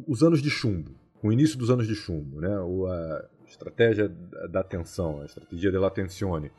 os 0.09 0.25
anos 0.25 0.43
de 0.43 0.51
chumbo, 0.51 0.91
com 1.21 1.29
o 1.29 1.33
início 1.33 1.57
dos 1.57 1.71
anos 1.71 1.87
de 1.87 1.95
chumbo, 1.95 2.41
né? 2.41 2.59
O, 2.59 2.87
a 2.87 3.29
estratégia 3.47 4.09
da 4.51 4.59
atenção, 4.59 5.21
a 5.21 5.25
estratégia 5.25 5.71
della 5.71 5.87
attenzione, 5.87 6.51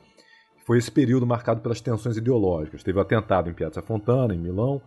foi 0.66 0.78
esse 0.78 0.90
período 0.90 1.28
marcado 1.28 1.60
pelas 1.60 1.82
tensões 1.82 2.16
ideológicas. 2.16 2.82
Teve 2.82 2.98
o 2.98 3.02
atentado 3.02 3.50
em 3.50 3.54
Piazza 3.54 3.82
Fontana, 3.82 4.34
em 4.34 4.40
Milão, 4.40 4.82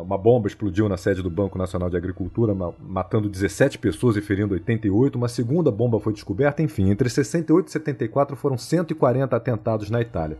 uma 0.00 0.16
bomba 0.16 0.48
explodiu 0.48 0.88
na 0.88 0.96
sede 0.96 1.22
do 1.22 1.30
Banco 1.30 1.58
Nacional 1.58 1.90
de 1.90 1.96
Agricultura, 1.96 2.54
ma 2.54 2.72
matando 2.80 3.28
17 3.28 3.78
pessoas 3.78 4.16
e 4.16 4.22
ferindo 4.22 4.54
88. 4.54 5.16
Uma 5.16 5.28
segunda 5.28 5.70
bomba 5.70 6.00
foi 6.00 6.12
descoberta. 6.12 6.62
Enfim, 6.62 6.90
entre 6.90 7.08
68 7.10 7.68
e 7.68 7.72
74 7.72 8.36
foram 8.36 8.56
140 8.56 9.36
atentados 9.36 9.90
na 9.90 10.00
Itália. 10.00 10.38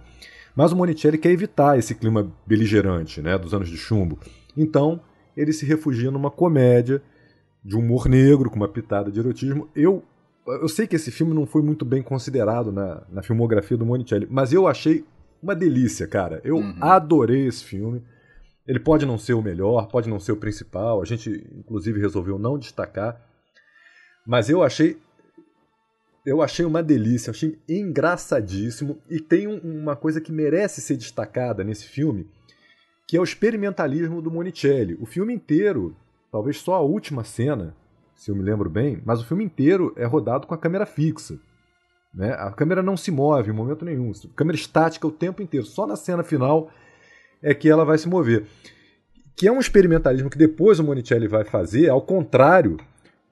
Mas 0.57 0.73
o 0.73 0.77
Monicelli 0.77 1.19
quer 1.19 1.31
evitar 1.31 1.79
esse 1.79 1.95
clima 1.95 2.33
beligerante 2.47 3.21
né, 3.21 3.37
dos 3.37 3.53
anos 3.53 3.69
de 3.69 3.77
chumbo. 3.77 4.19
Então, 4.57 5.01
ele 5.37 5.53
se 5.53 5.67
refugia 5.67 6.11
numa 6.11 6.31
comédia 6.31 7.03
de 7.63 7.77
humor 7.77 8.09
negro, 8.09 8.49
com 8.49 8.57
uma 8.57 8.67
pitada 8.67 9.11
de 9.13 9.21
erotismo. 9.21 9.69
Eu, 9.77 10.03
eu 10.47 10.69
sei 10.69 10.87
que 10.87 10.97
esse 10.97 11.11
filme 11.11 11.35
não 11.35 11.47
foi 11.47 11.63
muito 11.63 11.85
bem 11.85 12.03
considerado 12.03 12.73
na, 12.73 13.03
na 13.13 13.23
filmografia 13.23 13.77
do 13.77 13.85
Monicelli, 13.85 14.27
mas 14.31 14.53
eu 14.53 14.67
achei 14.67 15.05
uma 15.43 15.55
delícia, 15.55 16.07
cara. 16.07 16.41
Eu 16.43 16.57
uhum. 16.57 16.75
adorei 16.81 17.47
esse 17.47 17.63
filme. 17.63 18.03
Ele 18.69 18.79
pode 18.79 19.07
não 19.07 19.17
ser 19.17 19.33
o 19.33 19.41
melhor, 19.41 19.89
pode 19.89 20.11
não 20.11 20.21
ser 20.21 20.33
o 20.33 20.37
principal. 20.37 21.01
A 21.01 21.05
gente, 21.07 21.31
inclusive, 21.57 21.99
resolveu 21.99 22.39
não 22.39 22.59
destacar. 22.59 23.19
Mas 24.27 24.51
eu 24.51 24.63
achei. 24.63 24.99
Eu 26.27 26.43
achei 26.43 26.67
uma 26.67 26.83
delícia, 26.83 27.31
achei 27.31 27.59
engraçadíssimo. 27.67 28.99
E 29.09 29.19
tem 29.19 29.49
um, 29.49 29.57
uma 29.57 29.97
coisa 29.97 30.21
que 30.21 30.31
merece 30.31 30.83
ser 30.83 30.99
destacada 30.99 31.65
nesse 31.65 31.87
filme, 31.89 32.29
que 33.07 33.17
é 33.17 33.21
o 33.21 33.25
experimentalismo 33.25 34.21
do 34.21 34.31
Monicelli. 34.31 34.99
O 35.01 35.07
filme 35.07 35.33
inteiro, 35.33 35.97
talvez 36.31 36.59
só 36.61 36.75
a 36.75 36.81
última 36.81 37.25
cena, 37.25 37.75
se 38.15 38.31
eu 38.31 38.37
me 38.37 38.43
lembro 38.43 38.69
bem, 38.69 39.01
mas 39.03 39.23
o 39.23 39.25
filme 39.25 39.45
inteiro 39.45 39.95
é 39.97 40.05
rodado 40.05 40.47
com 40.47 40.53
a 40.53 40.59
câmera 40.59 40.85
fixa. 40.85 41.39
Né? 42.13 42.33
A 42.33 42.51
câmera 42.53 42.83
não 42.83 42.99
se 42.99 43.11
move 43.11 43.51
em 43.51 43.55
momento 43.55 43.87
nenhum. 43.87 44.13
Câmera 44.37 44.59
estática 44.59 45.07
o 45.07 45.11
tempo 45.11 45.41
inteiro. 45.41 45.65
Só 45.65 45.87
na 45.87 45.97
cena 45.97 46.23
final 46.23 46.71
é 47.43 47.55
que 47.55 47.69
ela 47.69 47.85
vai 47.85 47.99
se 47.99 48.09
mover. 48.09 48.47
Que 49.37 49.47
é 49.47 49.53
um 49.53 49.61
experimentalismo 49.61 50.31
que 50.31 50.39
depois 50.39 50.79
o 50.79 50.85
Monicelli 50.85 51.29
vai 51.29 51.45
fazer, 51.45 51.89
ao 51.89 52.03
contrário, 52.03 52.77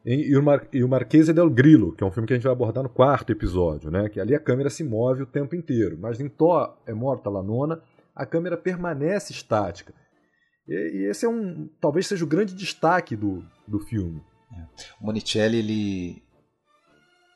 em 0.04 0.20
E 0.20 0.84
o 0.84 0.88
Marquese 0.88 1.32
del 1.32 1.50
Grillo, 1.50 1.92
que 1.92 2.04
é 2.04 2.06
um 2.06 2.12
filme 2.12 2.28
que 2.28 2.32
a 2.32 2.36
gente 2.36 2.44
vai 2.44 2.52
abordar 2.52 2.84
no 2.84 2.88
quarto 2.88 3.32
episódio, 3.32 3.90
né? 3.90 4.08
que 4.08 4.20
ali 4.20 4.36
a 4.36 4.40
câmera 4.40 4.70
se 4.70 4.84
move 4.84 5.22
o 5.22 5.26
tempo 5.26 5.56
inteiro. 5.56 5.98
Mas 6.00 6.20
em 6.20 6.28
Thor 6.28 6.76
é 6.86 6.94
Morta 6.94 7.28
la 7.28 7.42
Nona, 7.42 7.82
a 8.14 8.24
câmera 8.24 8.56
permanece 8.56 9.32
estática. 9.32 9.92
E, 10.68 10.74
e, 10.74 11.10
esse 11.10 11.26
é 11.26 11.28
um, 11.28 11.68
talvez 11.80 12.06
seja 12.06 12.24
o 12.24 12.28
grande 12.28 12.54
destaque 12.54 13.16
do, 13.16 13.44
do 13.66 13.80
filme. 13.80 14.22
É. 14.52 14.62
O 15.00 15.06
Monicelli, 15.06 15.58
ele 15.58 16.22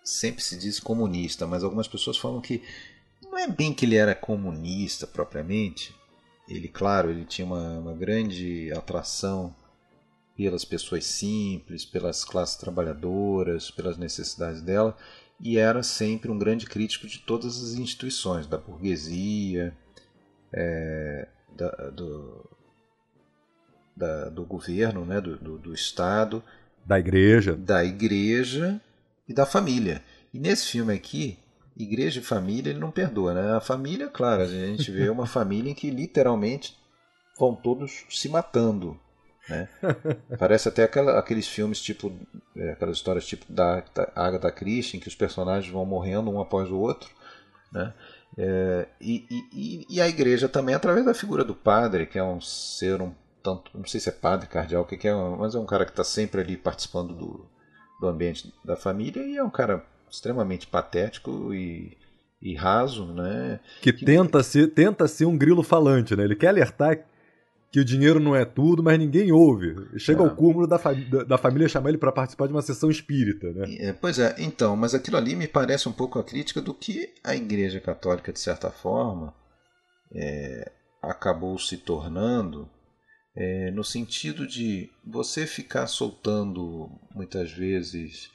sempre 0.05 0.43
se 0.43 0.57
diz 0.57 0.79
comunista, 0.79 1.47
mas 1.49 1.65
algumas 1.65 1.89
pessoas 1.89 2.19
falam 2.19 2.41
que 2.41 2.63
não 3.23 3.37
é 3.37 3.49
bem 3.49 3.75
que 3.75 3.85
ele 3.85 3.97
era 3.97 4.15
comunista 4.15 5.07
propriamente. 5.07 5.95
Ele, 6.51 6.67
claro, 6.67 7.11
ele 7.11 7.25
tinha 7.25 7.47
uma, 7.47 7.79
uma 7.79 7.95
grande 7.95 8.73
atração 8.73 9.55
pelas 10.37 10.65
pessoas 10.65 11.05
simples, 11.05 11.85
pelas 11.85 12.25
classes 12.25 12.57
trabalhadoras, 12.57 13.71
pelas 13.71 13.97
necessidades 13.97 14.61
dela, 14.61 14.97
e 15.41 15.57
era 15.57 15.83
sempre 15.83 16.31
um 16.31 16.39
grande 16.39 16.67
crítico 16.67 17.07
de 17.07 17.21
todas 17.21 17.63
as 17.63 17.75
instituições, 17.75 18.47
da 18.47 18.59
burguesia, 18.59 19.77
é, 20.53 21.29
da, 21.57 21.71
do, 21.91 22.51
da, 23.97 24.29
do 24.29 24.45
governo, 24.45 25.05
né, 25.05 25.21
do, 25.21 25.37
do, 25.37 25.59
do 25.59 25.73
Estado, 25.73 26.43
da 26.85 26.99
igreja, 26.99 27.55
da 27.55 27.85
igreja 27.85 28.81
e 29.29 29.33
da 29.33 29.47
família. 29.47 30.03
E 30.33 30.39
nesse 30.39 30.67
filme 30.67 30.93
aqui, 30.93 31.39
igreja 31.83 32.21
e 32.21 32.23
família, 32.23 32.71
ele 32.71 32.79
não 32.79 32.91
perdoa, 32.91 33.35
né? 33.35 33.57
A 33.57 33.61
família, 33.61 34.09
claro, 34.09 34.43
a 34.43 34.47
gente 34.47 34.91
vê 34.91 35.09
uma 35.09 35.27
família 35.29 35.71
em 35.71 35.75
que 35.75 35.91
literalmente 35.91 36.77
vão 37.39 37.55
todos 37.55 38.05
se 38.11 38.29
matando, 38.29 38.99
né? 39.49 39.69
Parece 40.39 40.69
até 40.69 40.85
aquela, 40.85 41.19
aqueles 41.19 41.49
filmes 41.49 41.81
tipo, 41.81 42.13
é, 42.57 42.73
aquelas 42.73 42.97
histórias 42.97 43.27
tipo 43.27 43.51
da, 43.51 43.83
da 43.95 44.13
Agatha 44.15 44.51
Christie, 44.51 44.97
em 44.97 45.01
que 45.01 45.09
os 45.09 45.15
personagens 45.15 45.73
vão 45.73 45.85
morrendo 45.85 46.31
um 46.31 46.41
após 46.41 46.71
o 46.71 46.77
outro, 46.77 47.11
né? 47.73 47.93
É, 48.39 48.87
e, 49.01 49.27
e, 49.53 49.87
e, 49.91 50.01
a 50.01 50.09
igreja 50.09 50.49
também 50.49 50.75
através 50.75 51.05
da 51.05 51.13
figura 51.13 51.45
do 51.45 51.55
padre, 51.55 52.07
que 52.07 52.19
é 52.19 52.23
um 52.23 52.41
ser 52.41 53.03
um 53.03 53.13
tanto, 53.43 53.77
não 53.77 53.85
sei 53.85 53.99
se 53.99 54.09
é 54.09 54.13
padre, 54.13 54.47
cardeal, 54.47 54.83
o 54.83 54.87
que, 54.87 54.97
que 54.97 55.09
é, 55.09 55.15
mas 55.15 55.55
é 55.55 55.59
um 55.59 55.67
cara 55.67 55.85
que 55.85 55.91
está 55.91 56.05
sempre 56.05 56.41
ali 56.41 56.57
participando 56.57 57.15
do, 57.15 57.47
do 58.01 58.07
ambiente 58.07 58.53
da 58.65 58.77
família 58.77 59.23
e 59.23 59.37
é 59.37 59.43
um 59.43 59.51
cara 59.51 59.85
extremamente 60.11 60.67
patético 60.67 61.55
e, 61.55 61.97
e 62.43 62.55
raso, 62.55 63.07
né? 63.13 63.61
Que, 63.81 63.93
que, 63.93 64.05
tenta 64.05 64.43
ser 64.43 64.69
tenta 64.69 65.07
ser 65.07 65.27
um 65.27 65.37
grilo 65.37 65.63
falante, 65.63 66.17
né? 66.17 66.25
Ele 66.25 66.37
quer 66.37 66.49
alertar 66.49 67.05
que 67.71 67.79
o 67.79 67.85
dinheiro 67.85 68.19
não 68.19 68.35
é 68.35 68.45
tudo, 68.45 68.83
mas 68.83 68.99
ninguém 68.99 69.31
ouve. 69.31 69.77
Chega 69.99 70.23
é. 70.23 70.25
ao 70.25 70.35
cúmulo 70.35 70.67
da, 70.67 70.77
da, 70.77 71.25
da, 71.25 71.39
família 71.39 71.69
chamar 71.69 71.91
ele 71.91 71.99
para 71.99 72.11
participar 72.11 72.47
de 72.47 72.53
uma 72.53 72.63
sessão 72.63 72.91
espírita, 72.91 73.53
né? 73.53 73.77
É, 73.79 73.93
pois 73.93 74.19
é, 74.19 74.35
então, 74.39 74.77
mas 74.77 74.93
aquilo 74.93 75.17
ali 75.17 75.37
me 75.37 75.47
parece 75.47 75.89
um 75.89 75.93
pouco 75.93 76.19
a 76.19 76.25
crítica 76.25 76.61
do 76.61 76.75
que 76.75 77.15
a 77.23 77.37
Igreja 77.37 77.81
Católica, 77.81 78.33
de 78.33 78.41
certa 78.41 78.71
forma, 78.71 79.33
é, 80.13 80.73
acabou 81.01 81.57
se 81.59 81.77
tornando 81.77 82.69
é, 83.37 83.71
no 83.71 83.85
sentido 83.85 84.47
de 84.47 84.91
você 85.07 85.47
ficar 85.47 85.87
soltando 85.87 86.91
muitas 87.15 87.53
vezes 87.53 88.31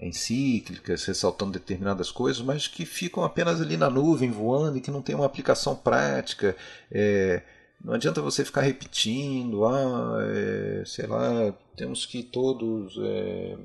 encíclicas, 0.00 1.04
ressaltando 1.04 1.52
determinadas 1.52 2.10
coisas, 2.10 2.42
mas 2.42 2.66
que 2.66 2.86
ficam 2.86 3.22
apenas 3.22 3.60
ali 3.60 3.76
na 3.76 3.90
nuvem 3.90 4.30
voando 4.30 4.78
e 4.78 4.80
que 4.80 4.90
não 4.90 5.02
tem 5.02 5.14
uma 5.14 5.26
aplicação 5.26 5.76
prática. 5.76 6.56
É, 6.90 7.42
não 7.84 7.94
adianta 7.94 8.22
você 8.22 8.44
ficar 8.44 8.62
repetindo, 8.62 9.64
ah, 9.64 10.18
é, 10.22 10.82
sei 10.84 11.06
lá, 11.06 11.54
temos 11.76 12.06
que 12.06 12.22
todos, 12.22 12.96
é, 12.98 13.56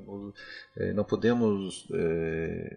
é 0.76 0.92
não 0.92 1.04
podemos 1.04 1.86
é, 1.92 2.76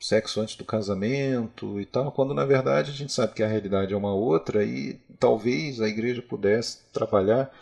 sexo 0.00 0.40
antes 0.40 0.56
do 0.56 0.64
casamento 0.64 1.80
e 1.80 1.84
tal, 1.84 2.10
quando 2.10 2.34
na 2.34 2.44
verdade 2.44 2.90
a 2.90 2.94
gente 2.94 3.12
sabe 3.12 3.34
que 3.34 3.42
a 3.42 3.48
realidade 3.48 3.92
é 3.92 3.96
uma 3.96 4.14
outra 4.14 4.64
e 4.64 4.98
talvez 5.18 5.80
a 5.80 5.88
igreja 5.88 6.22
pudesse 6.22 6.78
trabalhar 6.92 7.52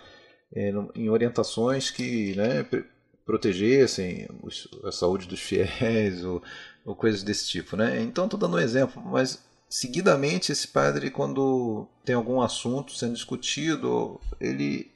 é, 0.54 0.72
em 0.94 1.10
orientações 1.10 1.90
que 1.90 2.34
né, 2.36 2.66
protegessem 3.28 4.26
a 4.82 4.90
saúde 4.90 5.28
dos 5.28 5.38
fiéis 5.38 6.24
ou, 6.24 6.42
ou 6.82 6.96
coisas 6.96 7.22
desse 7.22 7.46
tipo. 7.46 7.76
Né? 7.76 8.00
Então 8.00 8.24
estou 8.24 8.40
dando 8.40 8.56
um 8.56 8.60
exemplo, 8.60 9.02
mas 9.04 9.44
seguidamente 9.68 10.50
esse 10.50 10.66
padre, 10.66 11.10
quando 11.10 11.86
tem 12.06 12.14
algum 12.14 12.40
assunto 12.40 12.94
sendo 12.94 13.12
discutido, 13.12 14.18
ele 14.40 14.90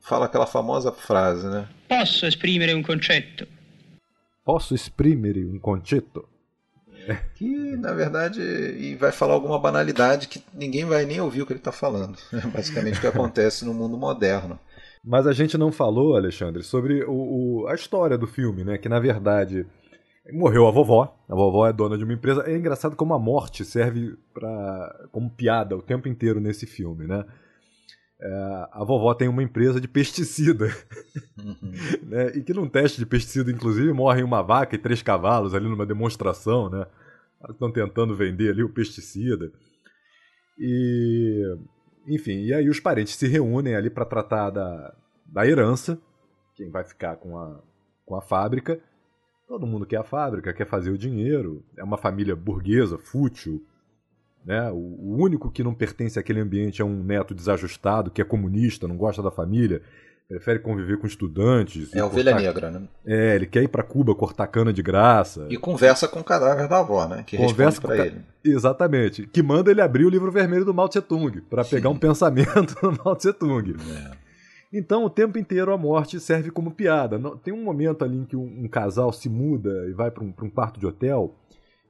fala 0.00 0.26
aquela 0.26 0.46
famosa 0.46 0.92
frase, 0.92 1.48
né? 1.48 1.66
Posso 1.88 2.26
exprimere 2.26 2.74
um 2.74 2.82
concetto? 2.82 3.48
Posso 4.44 4.74
exprimere 4.74 5.46
um 5.46 5.58
concetto? 5.58 6.28
que 7.36 7.74
na 7.76 7.94
verdade 7.94 8.38
e 8.42 8.94
vai 8.94 9.10
falar 9.10 9.32
alguma 9.32 9.58
banalidade 9.58 10.28
que 10.28 10.44
ninguém 10.52 10.84
vai 10.84 11.06
nem 11.06 11.18
ouvir 11.18 11.40
o 11.40 11.46
que 11.46 11.54
ele 11.54 11.60
está 11.60 11.72
falando. 11.72 12.18
É 12.30 12.46
basicamente 12.46 12.98
o 12.98 13.00
que 13.00 13.06
acontece 13.06 13.64
no 13.64 13.72
mundo 13.72 13.96
moderno. 13.96 14.60
Mas 15.08 15.26
a 15.26 15.32
gente 15.32 15.56
não 15.56 15.72
falou, 15.72 16.14
Alexandre, 16.14 16.62
sobre 16.62 17.02
o, 17.02 17.62
o, 17.62 17.66
a 17.66 17.74
história 17.74 18.18
do 18.18 18.26
filme, 18.26 18.62
né? 18.62 18.76
Que 18.76 18.90
na 18.90 19.00
verdade 19.00 19.64
morreu 20.30 20.66
a 20.66 20.70
vovó. 20.70 21.18
A 21.26 21.34
vovó 21.34 21.66
é 21.66 21.72
dona 21.72 21.96
de 21.96 22.04
uma 22.04 22.12
empresa. 22.12 22.44
É 22.46 22.54
engraçado 22.54 22.94
como 22.94 23.14
a 23.14 23.18
morte 23.18 23.64
serve 23.64 24.18
para 24.34 25.08
como 25.10 25.30
piada 25.30 25.74
o 25.74 25.80
tempo 25.80 26.08
inteiro 26.08 26.40
nesse 26.40 26.66
filme, 26.66 27.06
né? 27.06 27.24
É, 28.20 28.68
a 28.70 28.84
vovó 28.84 29.14
tem 29.14 29.28
uma 29.28 29.42
empresa 29.42 29.80
de 29.80 29.88
pesticida. 29.88 30.68
Uhum. 31.38 31.72
né? 32.02 32.32
E 32.34 32.42
que 32.42 32.52
num 32.52 32.68
teste 32.68 32.98
de 32.98 33.06
pesticida, 33.06 33.50
inclusive, 33.50 33.92
morrem 33.92 34.24
uma 34.24 34.42
vaca 34.42 34.74
e 34.74 34.78
três 34.78 35.00
cavalos 35.02 35.54
ali 35.54 35.68
numa 35.68 35.86
demonstração, 35.86 36.68
né? 36.68 36.84
Estão 37.48 37.70
tentando 37.70 38.14
vender 38.14 38.50
ali 38.50 38.62
o 38.62 38.68
pesticida. 38.68 39.50
E. 40.58 41.56
Enfim, 42.08 42.40
e 42.42 42.54
aí 42.54 42.68
os 42.68 42.80
parentes 42.80 43.14
se 43.14 43.28
reúnem 43.28 43.76
ali 43.76 43.90
para 43.90 44.04
tratar 44.04 44.50
da, 44.50 44.94
da 45.26 45.46
herança, 45.46 45.98
quem 46.54 46.70
vai 46.70 46.82
ficar 46.82 47.16
com 47.16 47.38
a, 47.38 47.60
com 48.04 48.16
a 48.16 48.22
fábrica. 48.22 48.80
Todo 49.46 49.66
mundo 49.66 49.86
quer 49.86 49.98
a 49.98 50.04
fábrica, 50.04 50.52
quer 50.52 50.66
fazer 50.66 50.90
o 50.90 50.98
dinheiro. 50.98 51.64
É 51.76 51.84
uma 51.84 51.98
família 51.98 52.34
burguesa, 52.34 52.98
fútil, 52.98 53.64
né? 54.44 54.70
O, 54.70 54.76
o, 54.76 55.22
único 55.22 55.50
que 55.50 55.62
não 55.62 55.74
pertence 55.74 56.18
àquele 56.18 56.40
ambiente 56.40 56.80
é 56.80 56.84
um 56.84 57.02
neto 57.04 57.34
desajustado, 57.34 58.10
que 58.10 58.22
é 58.22 58.24
comunista, 58.24 58.88
não 58.88 58.96
gosta 58.96 59.22
da 59.22 59.30
família, 59.30 59.82
prefere 60.28 60.58
conviver 60.58 60.98
com 60.98 61.06
estudantes. 61.06 61.94
É 61.94 62.04
ovelha 62.04 62.32
cortar... 62.32 62.46
negra, 62.46 62.70
né? 62.70 62.88
É, 63.06 63.34
ele 63.34 63.46
quer 63.46 63.62
ir 63.62 63.68
para 63.68 63.82
Cuba 63.82 64.14
cortar 64.14 64.46
cana 64.46 64.72
de 64.72 64.82
graça. 64.82 65.46
E 65.48 65.56
conversa 65.56 66.06
com 66.06 66.20
o 66.20 66.24
cadáver 66.24 66.68
da 66.68 66.80
avó, 66.80 67.08
né? 67.08 67.24
Que 67.26 67.36
conversa 67.36 67.80
para 67.80 68.06
ele. 68.06 68.20
Exatamente. 68.44 69.26
Que 69.26 69.42
manda 69.42 69.70
ele 69.70 69.80
abrir 69.80 70.04
o 70.04 70.10
livro 70.10 70.30
vermelho 70.30 70.64
do 70.64 70.74
Mao 70.74 70.88
Tse 70.88 71.00
Tung, 71.00 71.40
para 71.40 71.64
pegar 71.64 71.88
um 71.88 71.98
pensamento 71.98 72.76
do 72.82 72.98
Mao 73.02 73.16
Tse 73.16 73.32
Tung. 73.32 73.74
É. 73.74 74.28
Então, 74.70 75.04
o 75.04 75.10
tempo 75.10 75.38
inteiro 75.38 75.72
a 75.72 75.78
morte 75.78 76.20
serve 76.20 76.50
como 76.50 76.70
piada. 76.70 77.18
Tem 77.42 77.54
um 77.54 77.64
momento 77.64 78.04
ali 78.04 78.18
em 78.18 78.24
que 78.26 78.36
um, 78.36 78.64
um 78.64 78.68
casal 78.68 79.10
se 79.12 79.30
muda 79.30 79.86
e 79.88 79.92
vai 79.92 80.10
para 80.10 80.22
um, 80.22 80.34
um 80.42 80.50
quarto 80.50 80.78
de 80.78 80.86
hotel 80.86 81.34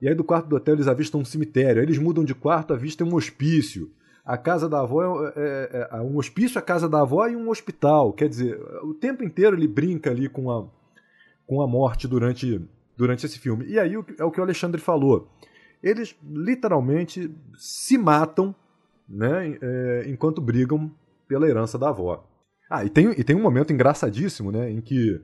e 0.00 0.08
aí 0.08 0.14
do 0.14 0.24
quarto 0.24 0.46
do 0.46 0.56
hotel 0.56 0.74
eles 0.74 0.86
avistam 0.86 1.20
um 1.20 1.24
cemitério. 1.24 1.80
Aí 1.80 1.84
eles 1.84 1.98
mudam 1.98 2.24
de 2.24 2.34
quarto, 2.34 2.72
avistam 2.72 3.08
um 3.08 3.14
hospício. 3.14 3.90
A 4.28 4.36
casa 4.36 4.68
da 4.68 4.80
avó 4.80 5.26
é, 5.26 5.32
é, 5.36 5.88
é, 5.90 6.00
um 6.02 6.18
hospício, 6.18 6.58
a 6.58 6.62
casa 6.62 6.86
da 6.86 7.00
avó 7.00 7.26
e 7.26 7.34
um 7.34 7.48
hospital. 7.48 8.12
Quer 8.12 8.28
dizer, 8.28 8.60
o 8.82 8.92
tempo 8.92 9.24
inteiro 9.24 9.56
ele 9.56 9.66
brinca 9.66 10.10
ali 10.10 10.28
com 10.28 10.50
a, 10.50 10.68
com 11.46 11.62
a 11.62 11.66
morte 11.66 12.06
durante, 12.06 12.60
durante 12.94 13.24
esse 13.24 13.38
filme. 13.38 13.64
E 13.64 13.78
aí 13.78 13.94
é 14.18 14.24
o 14.24 14.30
que 14.30 14.38
o 14.38 14.42
Alexandre 14.42 14.78
falou. 14.78 15.30
Eles 15.82 16.14
literalmente 16.22 17.34
se 17.56 17.96
matam 17.96 18.54
né, 19.08 19.56
é, 19.62 20.04
enquanto 20.08 20.42
brigam 20.42 20.90
pela 21.26 21.48
herança 21.48 21.78
da 21.78 21.88
avó. 21.88 22.22
Ah, 22.68 22.84
e 22.84 22.90
tem, 22.90 23.08
e 23.18 23.24
tem 23.24 23.34
um 23.34 23.42
momento 23.42 23.72
engraçadíssimo, 23.72 24.52
né, 24.52 24.70
em 24.70 24.82
que 24.82 25.18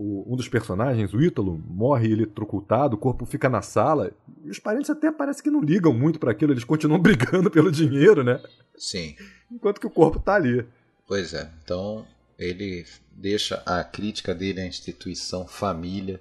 o, 0.00 0.32
um 0.32 0.36
dos 0.36 0.48
personagens, 0.48 1.12
o 1.12 1.20
Ítalo, 1.20 1.60
morre 1.66 2.12
eletrocutado, 2.12 2.94
o 2.94 2.98
corpo 2.98 3.26
fica 3.26 3.48
na 3.48 3.60
sala, 3.60 4.12
e 4.44 4.48
os 4.48 4.60
parentes 4.60 4.88
até 4.88 5.10
parece 5.10 5.42
que 5.42 5.50
não 5.50 5.60
ligam 5.60 5.92
muito 5.92 6.20
para 6.20 6.30
aquilo, 6.30 6.52
eles 6.52 6.62
continuam 6.62 7.00
brigando 7.02 7.50
pelo 7.50 7.72
dinheiro, 7.72 8.22
né? 8.22 8.40
Sim. 8.76 9.16
Enquanto 9.50 9.80
que 9.80 9.88
o 9.88 9.90
corpo 9.90 10.20
tá 10.20 10.36
ali. 10.36 10.64
Pois 11.04 11.34
é, 11.34 11.50
então 11.64 12.06
ele 12.38 12.86
deixa 13.10 13.60
a 13.66 13.82
crítica 13.82 14.32
dele 14.32 14.60
à 14.60 14.66
instituição 14.66 15.48
família 15.48 16.20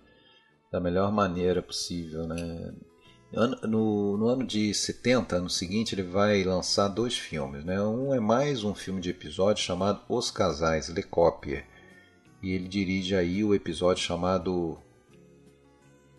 da 0.71 0.80
melhor 0.80 1.11
maneira 1.11 1.61
possível, 1.61 2.28
né? 2.28 2.73
No, 3.32 4.17
no, 4.17 4.28
ano 4.28 4.43
de 4.43 4.73
70, 4.73 5.36
ano 5.36 5.49
seguinte, 5.49 5.93
ele 5.93 6.03
vai 6.03 6.43
lançar 6.43 6.88
dois 6.88 7.15
filmes. 7.15 7.63
Né? 7.65 7.80
Um 7.82 8.13
é 8.13 8.21
mais 8.21 8.63
um 8.63 8.73
filme 8.73 9.01
de 9.01 9.09
episódio 9.09 9.61
chamado 9.61 10.01
Os 10.07 10.32
Casais, 10.32 10.88
Le 10.88 11.03
Copie. 11.03 11.61
E 12.41 12.51
ele 12.51 12.67
dirige 12.67 13.15
aí 13.15 13.43
o 13.43 13.55
episódio 13.55 14.03
chamado 14.03 14.77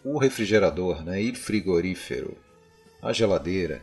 O 0.05 0.19
Refrigerador, 0.19 1.05
né? 1.05 1.23
Il 1.23 1.37
Frigorífero, 1.37 2.37
a 3.01 3.13
geladeira. 3.13 3.83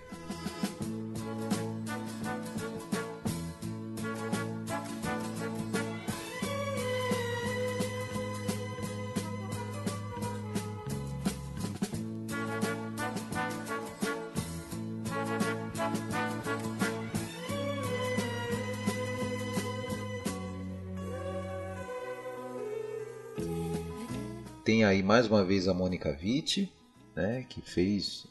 Aí 24.95 25.03
mais 25.03 25.27
uma 25.27 25.43
vez 25.43 25.67
a 25.67 25.73
Mônica 25.73 26.09
Witt, 26.09 26.71
né, 27.15 27.45
que 27.49 27.61
fez 27.61 28.25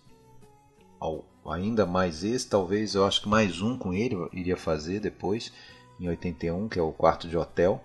ao, 0.99 1.25
ainda 1.47 1.85
mais 1.85 2.25
esse, 2.25 2.49
talvez 2.49 2.95
eu 2.95 3.07
acho 3.07 3.23
que 3.23 3.29
mais 3.29 3.61
um 3.61 3.77
com 3.77 3.93
ele 3.93 4.17
iria 4.33 4.57
fazer 4.57 4.99
depois, 5.01 5.53
em 6.01 6.09
81, 6.09 6.69
que 6.69 6.79
é 6.79 6.83
o 6.83 6.93
Quarto 6.93 7.29
de 7.29 7.37
Hotel. 7.37 7.83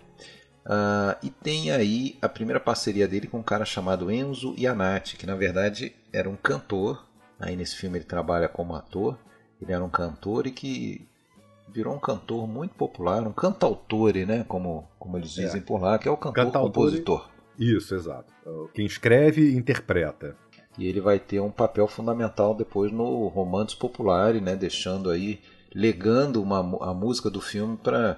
Uh, 0.65 1.15
e 1.21 1.29
tem 1.29 1.71
aí 1.71 2.17
a 2.21 2.29
primeira 2.29 2.59
parceria 2.59 3.07
dele 3.07 3.27
com 3.27 3.39
um 3.39 3.43
cara 3.43 3.65
chamado 3.65 4.11
Enzo 4.11 4.53
Iannati, 4.57 5.17
que 5.17 5.25
na 5.25 5.35
verdade 5.35 5.93
era 6.11 6.29
um 6.29 6.35
cantor. 6.35 7.05
Aí 7.39 7.55
nesse 7.55 7.75
filme 7.75 7.97
ele 7.97 8.05
trabalha 8.05 8.47
como 8.47 8.75
ator. 8.75 9.17
Ele 9.61 9.71
era 9.71 9.83
um 9.83 9.89
cantor 9.89 10.47
e 10.47 10.51
que 10.51 11.07
virou 11.67 11.93
um 11.93 11.99
cantor 11.99 12.47
muito 12.47 12.75
popular, 12.75 13.25
um 13.27 13.31
cantautore, 13.31 14.25
né? 14.25 14.45
Como, 14.47 14.87
como 14.97 15.17
eles 15.17 15.37
é. 15.37 15.43
dizem 15.43 15.61
é. 15.61 15.63
por 15.63 15.81
lá, 15.81 15.97
que 15.97 16.07
é 16.07 16.11
o 16.11 16.17
cantor-compositor. 16.17 17.28
Isso, 17.59 17.93
exato. 17.93 18.33
Quem 18.73 18.85
escreve, 18.85 19.53
interpreta. 19.53 20.35
E 20.77 20.87
ele 20.87 21.01
vai 21.01 21.19
ter 21.19 21.41
um 21.41 21.51
papel 21.51 21.87
fundamental 21.87 22.55
depois 22.55 22.89
no 22.89 23.27
Romances 23.27 23.75
Populares, 23.75 24.41
né? 24.41 24.55
Deixando 24.55 25.09
aí, 25.09 25.41
legando 25.75 26.41
uma, 26.41 26.59
a 26.89 26.93
música 26.93 27.29
do 27.29 27.41
filme 27.41 27.77
para 27.77 28.17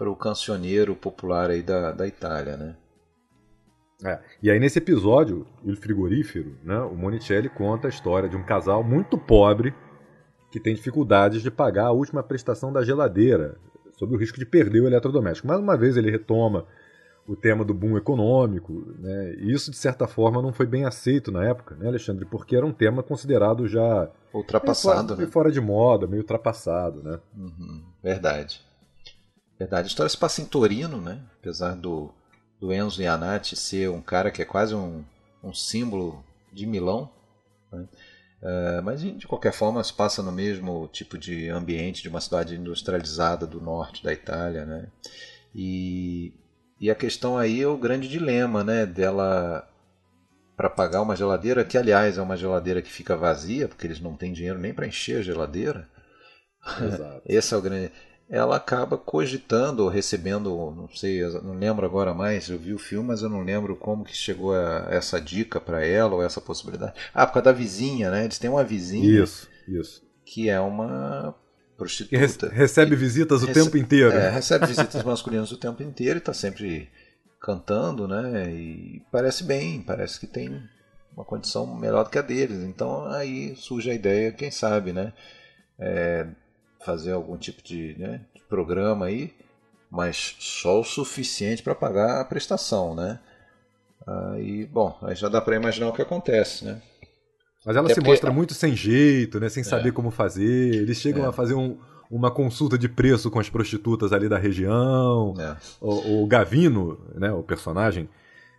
o 0.00 0.16
cancioneiro 0.16 0.96
popular 0.96 1.50
aí 1.50 1.62
da, 1.62 1.92
da 1.92 2.06
Itália, 2.06 2.56
né? 2.56 2.76
É. 4.02 4.18
E 4.42 4.50
aí 4.50 4.58
nesse 4.58 4.78
episódio, 4.78 5.46
o 5.62 5.76
frigorífero, 5.76 6.56
né, 6.64 6.78
o 6.80 6.94
Monicelli 6.94 7.50
conta 7.50 7.86
a 7.86 7.90
história 7.90 8.30
de 8.30 8.36
um 8.36 8.42
casal 8.42 8.82
muito 8.82 9.18
pobre 9.18 9.74
que 10.50 10.58
tem 10.58 10.74
dificuldades 10.74 11.42
de 11.42 11.50
pagar 11.50 11.88
a 11.88 11.92
última 11.92 12.22
prestação 12.22 12.72
da 12.72 12.82
geladeira, 12.82 13.58
sob 13.98 14.14
o 14.14 14.18
risco 14.18 14.38
de 14.38 14.46
perder 14.46 14.80
o 14.80 14.86
eletrodoméstico. 14.86 15.46
Mais 15.46 15.60
uma 15.60 15.76
vez 15.76 15.98
ele 15.98 16.10
retoma 16.10 16.66
o 17.30 17.36
tema 17.36 17.64
do 17.64 17.72
boom 17.72 17.96
econômico, 17.96 18.72
né? 18.98 19.34
E 19.38 19.52
isso 19.52 19.70
de 19.70 19.76
certa 19.76 20.08
forma 20.08 20.42
não 20.42 20.52
foi 20.52 20.66
bem 20.66 20.84
aceito 20.84 21.30
na 21.30 21.44
época, 21.44 21.76
né, 21.76 21.86
Alexandre? 21.86 22.24
Porque 22.24 22.56
era 22.56 22.66
um 22.66 22.72
tema 22.72 23.04
considerado 23.04 23.68
já 23.68 24.10
ultrapassado, 24.34 24.96
meio 24.96 25.06
fora, 25.16 25.26
né? 25.26 25.32
fora 25.32 25.52
de 25.52 25.60
moda, 25.60 26.06
meio 26.08 26.22
ultrapassado, 26.22 27.04
né? 27.04 27.20
Uhum, 27.36 27.84
verdade, 28.02 28.60
verdade. 29.56 29.86
A 29.86 29.86
história 29.86 30.10
se 30.10 30.18
passa 30.18 30.42
em 30.42 30.44
Torino, 30.44 31.00
né? 31.00 31.22
Apesar 31.38 31.76
do, 31.76 32.10
do 32.58 32.72
Enzo 32.72 33.00
Iannati 33.00 33.54
ser 33.54 33.88
um 33.88 34.02
cara 34.02 34.32
que 34.32 34.42
é 34.42 34.44
quase 34.44 34.74
um, 34.74 35.04
um 35.40 35.54
símbolo 35.54 36.24
de 36.52 36.66
Milão, 36.66 37.08
né? 37.70 37.86
Uh, 38.42 38.82
mas 38.82 39.02
de 39.02 39.28
qualquer 39.28 39.52
forma 39.52 39.84
se 39.84 39.92
passa 39.92 40.20
no 40.20 40.32
mesmo 40.32 40.88
tipo 40.88 41.16
de 41.16 41.48
ambiente 41.48 42.02
de 42.02 42.08
uma 42.08 42.22
cidade 42.22 42.56
industrializada 42.56 43.46
do 43.46 43.60
norte 43.60 44.02
da 44.02 44.12
Itália, 44.12 44.64
né? 44.64 44.88
E 45.54 46.32
e 46.80 46.90
a 46.90 46.94
questão 46.94 47.36
aí 47.36 47.60
é 47.60 47.68
o 47.68 47.76
grande 47.76 48.08
dilema, 48.08 48.64
né, 48.64 48.86
dela 48.86 49.68
para 50.56 50.70
pagar 50.70 51.02
uma 51.02 51.16
geladeira, 51.16 51.64
que 51.64 51.76
aliás 51.76 52.18
é 52.18 52.22
uma 52.22 52.36
geladeira 52.36 52.82
que 52.82 52.90
fica 52.90 53.16
vazia, 53.16 53.68
porque 53.68 53.86
eles 53.86 54.00
não 54.00 54.14
têm 54.14 54.32
dinheiro 54.32 54.58
nem 54.58 54.74
para 54.74 54.86
encher 54.86 55.18
a 55.18 55.22
geladeira. 55.22 55.88
Exato. 56.82 57.22
Esse 57.28 57.54
é 57.54 57.56
o 57.56 57.62
grande. 57.62 57.92
Ela 58.28 58.56
acaba 58.56 58.96
cogitando 58.96 59.82
ou 59.82 59.88
recebendo, 59.88 60.50
não 60.70 60.88
sei, 60.88 61.22
não 61.42 61.54
lembro 61.54 61.84
agora 61.84 62.14
mais, 62.14 62.48
eu 62.48 62.58
vi 62.58 62.72
o 62.72 62.78
filme, 62.78 63.08
mas 63.08 63.22
eu 63.22 63.28
não 63.28 63.42
lembro 63.42 63.74
como 63.74 64.04
que 64.04 64.16
chegou 64.16 64.54
a 64.54 64.86
essa 64.90 65.20
dica 65.20 65.60
para 65.60 65.84
ela 65.84 66.14
ou 66.14 66.22
essa 66.22 66.40
possibilidade. 66.40 66.92
Ah, 67.12 67.26
por 67.26 67.34
causa 67.34 67.46
da 67.46 67.52
vizinha, 67.52 68.10
né? 68.10 68.24
Eles 68.24 68.38
têm 68.38 68.50
uma 68.50 68.62
vizinha. 68.62 69.22
Isso, 69.22 69.48
isso. 69.66 70.02
Que 70.24 70.48
é 70.48 70.60
uma 70.60 71.34
prostituta. 71.80 72.48
Re 72.48 72.54
recebe 72.54 72.94
visitas 72.94 73.42
o 73.42 73.46
Rece 73.46 73.64
tempo 73.64 73.78
inteiro. 73.78 74.12
É, 74.12 74.28
recebe 74.28 74.66
visitas 74.66 75.02
masculinas 75.02 75.50
o 75.50 75.56
tempo 75.56 75.82
inteiro 75.82 76.18
e 76.18 76.18
está 76.18 76.34
sempre 76.34 76.90
cantando, 77.40 78.06
né? 78.06 78.50
E 78.50 79.02
parece 79.10 79.42
bem, 79.44 79.80
parece 79.80 80.20
que 80.20 80.26
tem 80.26 80.62
uma 81.16 81.24
condição 81.24 81.66
melhor 81.74 82.04
do 82.04 82.10
que 82.10 82.18
a 82.18 82.22
deles. 82.22 82.62
Então 82.64 83.06
aí 83.06 83.56
surge 83.56 83.90
a 83.90 83.94
ideia, 83.94 84.32
quem 84.32 84.50
sabe, 84.50 84.92
né? 84.92 85.14
É, 85.78 86.26
fazer 86.84 87.12
algum 87.12 87.38
tipo 87.38 87.62
de, 87.62 87.96
né, 87.98 88.20
de 88.34 88.42
programa 88.42 89.06
aí, 89.06 89.34
mas 89.90 90.36
só 90.38 90.80
o 90.80 90.84
suficiente 90.84 91.62
para 91.62 91.74
pagar 91.74 92.20
a 92.20 92.24
prestação, 92.24 92.94
né? 92.94 93.18
Aí, 94.06 94.66
bom, 94.66 94.98
aí 95.02 95.14
já 95.14 95.28
dá 95.28 95.40
para 95.40 95.56
imaginar 95.56 95.88
o 95.88 95.92
que 95.92 96.02
acontece, 96.02 96.64
né? 96.64 96.82
Mas 97.64 97.76
ela 97.76 97.86
Até 97.86 97.94
se 97.94 98.00
porque... 98.00 98.10
mostra 98.10 98.32
muito 98.32 98.54
sem 98.54 98.74
jeito, 98.74 99.38
né? 99.38 99.48
Sem 99.48 99.62
saber 99.62 99.90
é. 99.90 99.92
como 99.92 100.10
fazer. 100.10 100.74
Eles 100.74 100.98
chegam 100.98 101.24
é. 101.24 101.28
a 101.28 101.32
fazer 101.32 101.54
um, 101.54 101.78
uma 102.10 102.30
consulta 102.30 102.78
de 102.78 102.88
preço 102.88 103.30
com 103.30 103.38
as 103.38 103.50
prostitutas 103.50 104.12
ali 104.12 104.28
da 104.28 104.38
região. 104.38 105.34
É. 105.38 105.56
O, 105.80 106.22
o, 106.22 106.26
Gavino, 106.26 106.98
né, 107.14 107.30
o 107.32 107.42
personagem, 107.42 108.08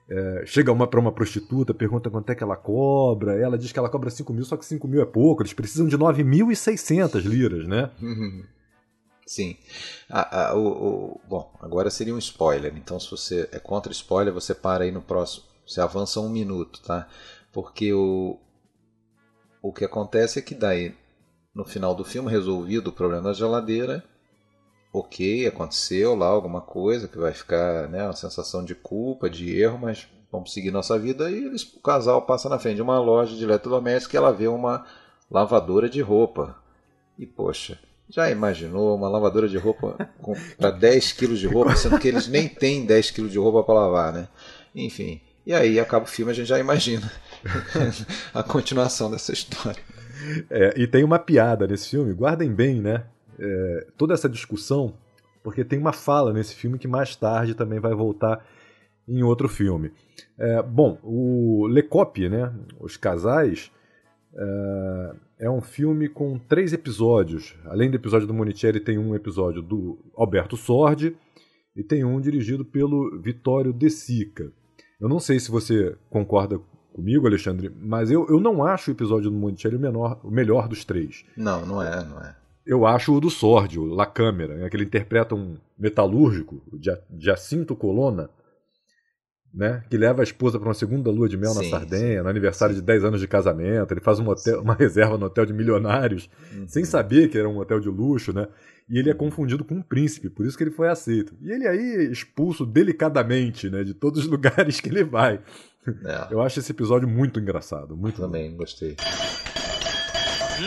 é, 0.08 0.44
chega 0.46 0.72
uma 0.72 0.86
para 0.86 1.00
uma 1.00 1.12
prostituta, 1.12 1.74
pergunta 1.74 2.10
quanto 2.10 2.30
é 2.30 2.36
que 2.36 2.44
ela 2.44 2.56
cobra. 2.56 3.40
Ela 3.40 3.58
diz 3.58 3.72
que 3.72 3.80
ela 3.80 3.90
cobra 3.90 4.10
5 4.10 4.32
mil, 4.34 4.46
só 4.46 4.56
que 4.56 4.66
5 4.66 4.88
mil 4.88 5.02
é 5.02 5.06
pouco. 5.06 5.42
Eles 5.42 5.54
precisam 5.54 5.88
de 5.88 5.98
9.600 5.98 7.22
liras, 7.24 7.68
né? 7.68 7.90
Sim. 9.26 9.56
Ah, 10.10 10.50
ah, 10.50 10.56
o, 10.56 10.68
o, 10.68 11.22
bom, 11.28 11.54
agora 11.62 11.90
seria 11.90 12.14
um 12.14 12.18
spoiler. 12.18 12.74
Então, 12.76 13.00
se 13.00 13.10
você 13.10 13.48
é 13.52 13.60
contra 13.60 13.92
spoiler, 13.92 14.34
você 14.34 14.54
para 14.54 14.84
aí 14.84 14.92
no 14.92 15.02
próximo. 15.02 15.46
Você 15.66 15.80
avança 15.80 16.20
um 16.20 16.30
minuto, 16.30 16.82
tá? 16.82 17.08
Porque 17.54 17.94
o, 17.94 18.38
o 19.62 19.72
que 19.72 19.86
acontece 19.86 20.40
é 20.40 20.42
que 20.42 20.56
daí, 20.56 20.96
no 21.54 21.64
final 21.64 21.94
do 21.94 22.04
filme, 22.04 22.32
resolvido 22.32 22.88
o 22.88 22.94
problema 22.94 23.24
da 23.24 23.34
geladeira, 23.34 24.04
ok, 24.92 25.48
aconteceu 25.48 26.16
lá 26.16 26.28
alguma 26.28 26.62
coisa 26.62 27.08
que 27.08 27.18
vai 27.18 27.32
ficar 27.34 27.88
né, 27.88 28.04
uma 28.04 28.16
sensação 28.16 28.66
de 28.66 28.74
culpa, 28.74 29.30
de 29.30 29.56
erro, 29.62 29.78
mas 29.78 30.08
vamos 30.32 30.52
seguir 30.52 30.72
nossa 30.72 30.98
vida. 30.98 31.30
E 31.30 31.46
eles, 31.46 31.64
o 31.64 31.80
casal 31.80 32.24
passa 32.24 32.50
na 32.50 32.60
frente 32.60 32.78
de 32.78 32.82
uma 32.82 33.00
loja 33.00 33.36
de 33.36 33.44
eletrodomésticos 33.44 34.14
e 34.14 34.18
ela 34.18 34.34
vê 34.34 34.48
uma 34.48 34.86
lavadora 35.30 35.88
de 35.88 36.02
roupa. 36.02 36.58
E 37.18 37.26
poxa, 37.26 37.78
já 38.10 38.30
imaginou 38.30 38.96
uma 38.96 39.08
lavadora 39.08 39.48
de 39.48 39.58
roupa 39.58 40.10
para 40.58 40.72
10 40.72 41.14
quilos 41.14 41.40
de 41.40 41.48
roupa, 41.48 41.76
sendo 41.76 42.00
que 42.00 42.08
eles 42.08 42.28
nem 42.28 42.48
têm 42.48 42.86
10 42.86 43.12
quilos 43.12 43.32
de 43.32 43.38
roupa 43.38 43.64
para 43.64 43.76
lavar, 43.76 44.12
né? 44.12 44.28
Enfim, 44.74 45.22
e 45.46 45.54
aí 45.54 45.80
acaba 45.80 46.06
o 46.06 46.08
filme, 46.08 46.32
a 46.32 46.36
gente 46.36 46.48
já 46.48 46.60
imagina 46.60 47.10
a 48.34 48.44
continuação 48.44 49.10
dessa 49.10 49.32
história. 49.32 49.82
É, 50.50 50.74
e 50.78 50.88
tem 50.88 51.04
uma 51.04 51.20
piada 51.20 51.68
nesse 51.68 51.90
filme, 51.90 52.14
guardem 52.14 52.54
bem, 52.54 52.82
né? 52.82 53.06
É, 53.40 53.88
toda 53.98 54.14
essa 54.14 54.30
discussão, 54.30 54.94
porque 55.44 55.64
tem 55.64 55.80
uma 55.80 55.94
fala 55.94 56.32
nesse 56.32 56.54
filme 56.56 56.78
que 56.78 56.88
mais 56.88 57.16
tarde 57.16 57.56
também 57.56 57.80
vai 57.80 57.94
voltar 57.94 58.46
em 59.08 59.24
outro 59.24 59.50
filme. 59.50 59.92
É, 60.38 60.62
bom, 60.62 61.00
o 61.04 61.68
Lecope, 61.68 62.30
né? 62.30 62.54
Os 62.80 62.98
casais 62.98 63.72
É, 64.34 65.16
é 65.42 65.50
um 65.50 65.60
filme 65.60 66.08
com 66.08 66.38
três 66.38 66.72
episódios. 66.72 67.58
Além 67.66 67.90
do 67.90 67.96
episódio 67.96 68.28
do 68.28 68.34
Monicelli, 68.34 68.80
tem 68.80 68.98
um 68.98 69.16
episódio 69.16 69.62
do 69.62 69.98
Alberto 70.16 70.56
Sordi 70.56 71.18
e 71.76 71.84
tem 71.84 72.06
um 72.06 72.22
dirigido 72.22 72.64
pelo 72.64 73.20
Vittorio 73.20 73.74
De 73.74 73.90
Sica. 73.90 74.54
Eu 75.00 75.10
não 75.10 75.20
sei 75.20 75.40
se 75.40 75.50
você 75.50 75.98
concorda 76.10 76.62
comigo, 76.94 77.28
Alexandre, 77.28 77.72
mas 77.82 78.12
eu, 78.12 78.28
eu 78.30 78.40
não 78.40 78.64
acho 78.64 78.92
o 78.92 78.94
episódio 78.94 79.30
do 79.30 79.38
Monicelli 79.38 79.76
o, 79.76 79.80
menor, 79.80 80.20
o 80.24 80.32
melhor 80.32 80.68
dos 80.68 80.86
três. 80.86 81.24
Não, 81.36 81.66
não 81.66 81.82
é, 81.82 82.04
não 82.04 82.20
é. 82.20 82.36
Eu 82.66 82.86
acho 82.86 83.14
o 83.14 83.20
do 83.20 83.30
Sordi, 83.30 83.80
o 83.80 83.86
La 83.86 84.06
Câmera, 84.06 84.56
né, 84.56 84.70
que 84.70 84.76
ele 84.76 84.84
interpreta 84.84 85.34
um 85.34 85.58
metalúrgico, 85.78 86.62
Jacinto 87.18 87.76
Colonna, 87.76 88.30
né, 89.54 89.84
que 89.90 89.98
leva 89.98 90.22
a 90.22 90.24
esposa 90.24 90.58
para 90.58 90.68
uma 90.68 90.74
segunda 90.74 91.12
lua 91.12 91.28
de 91.28 91.38
mel 91.38 91.52
sim, 91.52 91.64
na 91.64 91.70
Sardenha, 91.70 92.18
sim. 92.18 92.24
no 92.24 92.30
aniversário 92.30 92.74
de 92.74 92.82
10 92.82 93.04
anos 93.04 93.20
de 93.20 93.28
casamento. 93.28 93.94
Ele 93.94 94.02
faz 94.02 94.20
um 94.20 94.28
hotel, 94.28 94.62
uma 94.62 94.74
reserva 94.74 95.18
no 95.18 95.26
hotel 95.26 95.46
de 95.46 95.54
milionários, 95.54 96.30
uhum. 96.56 96.68
sem 96.68 96.86
saber 96.86 97.30
que 97.30 97.38
era 97.38 97.50
um 97.50 97.58
hotel 97.58 97.80
de 97.80 97.90
luxo, 97.90 98.32
né? 98.32 98.48
E 98.90 98.98
ele 98.98 99.10
é 99.10 99.14
confundido 99.14 99.64
com 99.64 99.76
um 99.76 99.82
príncipe, 99.82 100.30
por 100.30 100.46
isso 100.46 100.58
que 100.58 100.64
ele 100.64 100.72
foi 100.72 100.90
aceito. 100.90 101.34
E 101.42 101.52
ele 101.52 101.68
aí 101.68 102.12
expulso 102.12 102.66
delicadamente, 102.66 103.70
né, 103.70 103.84
de 103.84 103.94
todos 103.94 104.24
os 104.24 104.28
lugares 104.30 104.80
que 104.80 104.90
ele 104.90 105.04
vai. 105.04 105.40
É. 105.88 106.28
Eu 106.34 106.42
acho 106.42 106.60
esse 106.60 106.72
episódio 106.72 107.08
muito 107.08 107.40
engraçado, 107.40 107.96
muito 107.96 108.22
Também 108.22 108.52
bom. 108.52 108.58
gostei. 108.58 108.96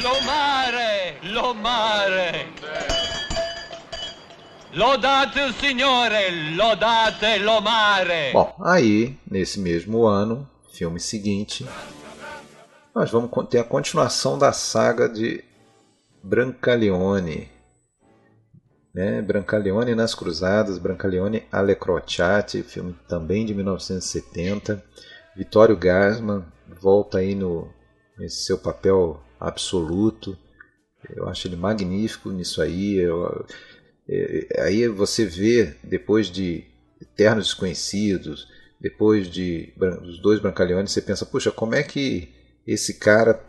Lo 0.02 1.54
mare, 1.54 2.93
Lodate 4.76 5.38
o 5.38 5.52
Signore, 5.52 6.56
lodate 6.56 7.38
lo 7.38 7.60
mare. 7.60 8.32
Bom, 8.32 8.56
aí, 8.58 9.16
nesse 9.30 9.60
mesmo 9.60 10.04
ano, 10.04 10.50
filme 10.72 10.98
seguinte, 10.98 11.64
nós 12.92 13.08
vamos 13.08 13.30
ter 13.48 13.60
a 13.60 13.64
continuação 13.64 14.36
da 14.36 14.52
saga 14.52 15.08
de 15.08 15.44
Brancaleone. 16.24 17.48
Né? 18.92 19.22
Brancaleone 19.22 19.94
nas 19.94 20.12
Cruzadas, 20.12 20.76
Brancaleone 20.76 21.46
alle 21.52 21.76
Crociate, 21.76 22.64
filme 22.64 22.96
também 23.08 23.46
de 23.46 23.54
1970. 23.54 24.82
Vittorio 25.36 25.76
Gassman 25.76 26.44
volta 26.80 27.18
aí 27.18 27.36
no, 27.36 27.72
nesse 28.18 28.42
seu 28.42 28.58
papel 28.58 29.22
absoluto. 29.38 30.36
Eu 31.14 31.28
acho 31.28 31.46
ele 31.46 31.54
magnífico 31.54 32.30
nisso 32.30 32.60
aí. 32.60 32.96
Eu, 32.96 33.46
aí 34.58 34.86
você 34.88 35.24
vê, 35.24 35.74
depois 35.82 36.28
de 36.28 36.64
Eternos 37.00 37.46
Desconhecidos, 37.46 38.48
depois 38.80 39.28
de 39.30 39.72
dos 39.76 40.20
dois 40.20 40.40
Brancaleones, 40.40 40.92
você 40.92 41.00
pensa, 41.00 41.24
puxa, 41.24 41.50
como 41.50 41.74
é 41.74 41.82
que 41.82 42.28
esse 42.66 42.94
cara 42.94 43.40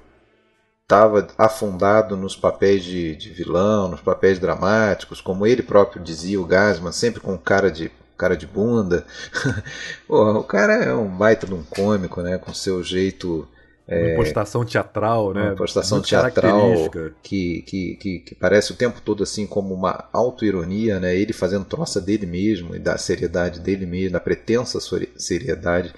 estava 0.84 1.28
afundado 1.38 2.16
nos 2.16 2.36
papéis 2.36 2.84
de, 2.84 3.16
de, 3.16 3.30
vilão, 3.32 3.89
nos 3.89 4.01
papéis 4.01 4.39
dramáticos, 4.39 5.20
como 5.20 5.45
ele 5.45 5.64
próprio 5.64 6.03
dizia, 6.03 6.39
o 6.39 6.45
Gasman, 6.45 6.91
sempre 6.91 7.20
com 7.20 7.38
cara 7.38 7.72
de 7.72 7.91
cara 8.18 8.38
de 8.38 8.47
bunda. 8.47 9.06
Pô, 10.08 10.32
o 10.39 10.43
cara 10.43 10.74
é 10.86 10.93
um 10.93 11.10
baita 11.10 11.45
de 11.45 11.53
um 11.53 11.64
cômico, 11.64 12.22
né, 12.22 12.38
com 12.38 12.53
seu 12.53 12.82
jeito 12.82 13.47
uma 13.88 13.97
é, 13.97 14.13
impostação 14.13 14.65
teatral, 14.65 15.33
né? 15.33 15.43
Uma 15.43 15.53
impostação 15.53 16.01
teatral 16.01 16.89
que, 17.21 17.61
que, 17.61 17.95
que, 17.95 18.19
que, 18.19 18.36
parece 18.36 18.71
o 18.71 18.75
tempo 18.75 18.99
todo 18.99 19.21
assim 19.21 19.45
como 19.45 19.75
uma 19.75 20.09
autoironia, 20.11 20.99
né? 20.99 21.15
Ele 21.15 21.33
fazendo 21.33 21.65
troça 21.65 22.01
dele 22.01 22.25
mesmo 22.25 22.75
e 22.75 22.79
da 22.79 22.97
seriedade 22.97 23.59
dele 23.59 23.86
mesmo, 23.86 24.13
da 24.13 24.19
pretensa 24.19 24.79
seriedade 25.15 25.93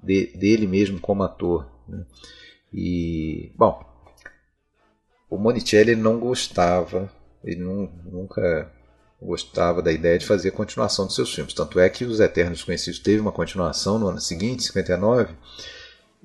de, 0.00 0.26
dele 0.36 0.68
mesmo 0.68 1.00
como 1.00 1.24
ator. 1.24 1.66
Né? 1.88 2.04
E, 2.72 3.50
bom, 3.56 3.84
o 5.28 5.36
Monicelli 5.36 5.96
não 5.96 6.20
gostava, 6.20 7.10
ele 7.42 7.60
não, 7.60 7.90
nunca 8.04 8.70
gostava 9.20 9.82
da 9.82 9.90
ideia 9.90 10.18
de 10.18 10.26
fazer 10.26 10.50
a 10.50 10.52
continuação 10.52 11.06
dos 11.06 11.14
seus 11.16 11.34
filmes. 11.34 11.54
Tanto 11.54 11.80
é 11.80 11.88
que 11.88 12.04
Os 12.04 12.20
Eternos 12.20 12.58
Desconhecidos 12.58 13.00
teve 13.00 13.20
uma 13.20 13.32
continuação 13.32 13.98
no 13.98 14.08
ano 14.08 14.20
seguinte, 14.20 14.62
59, 14.62 15.34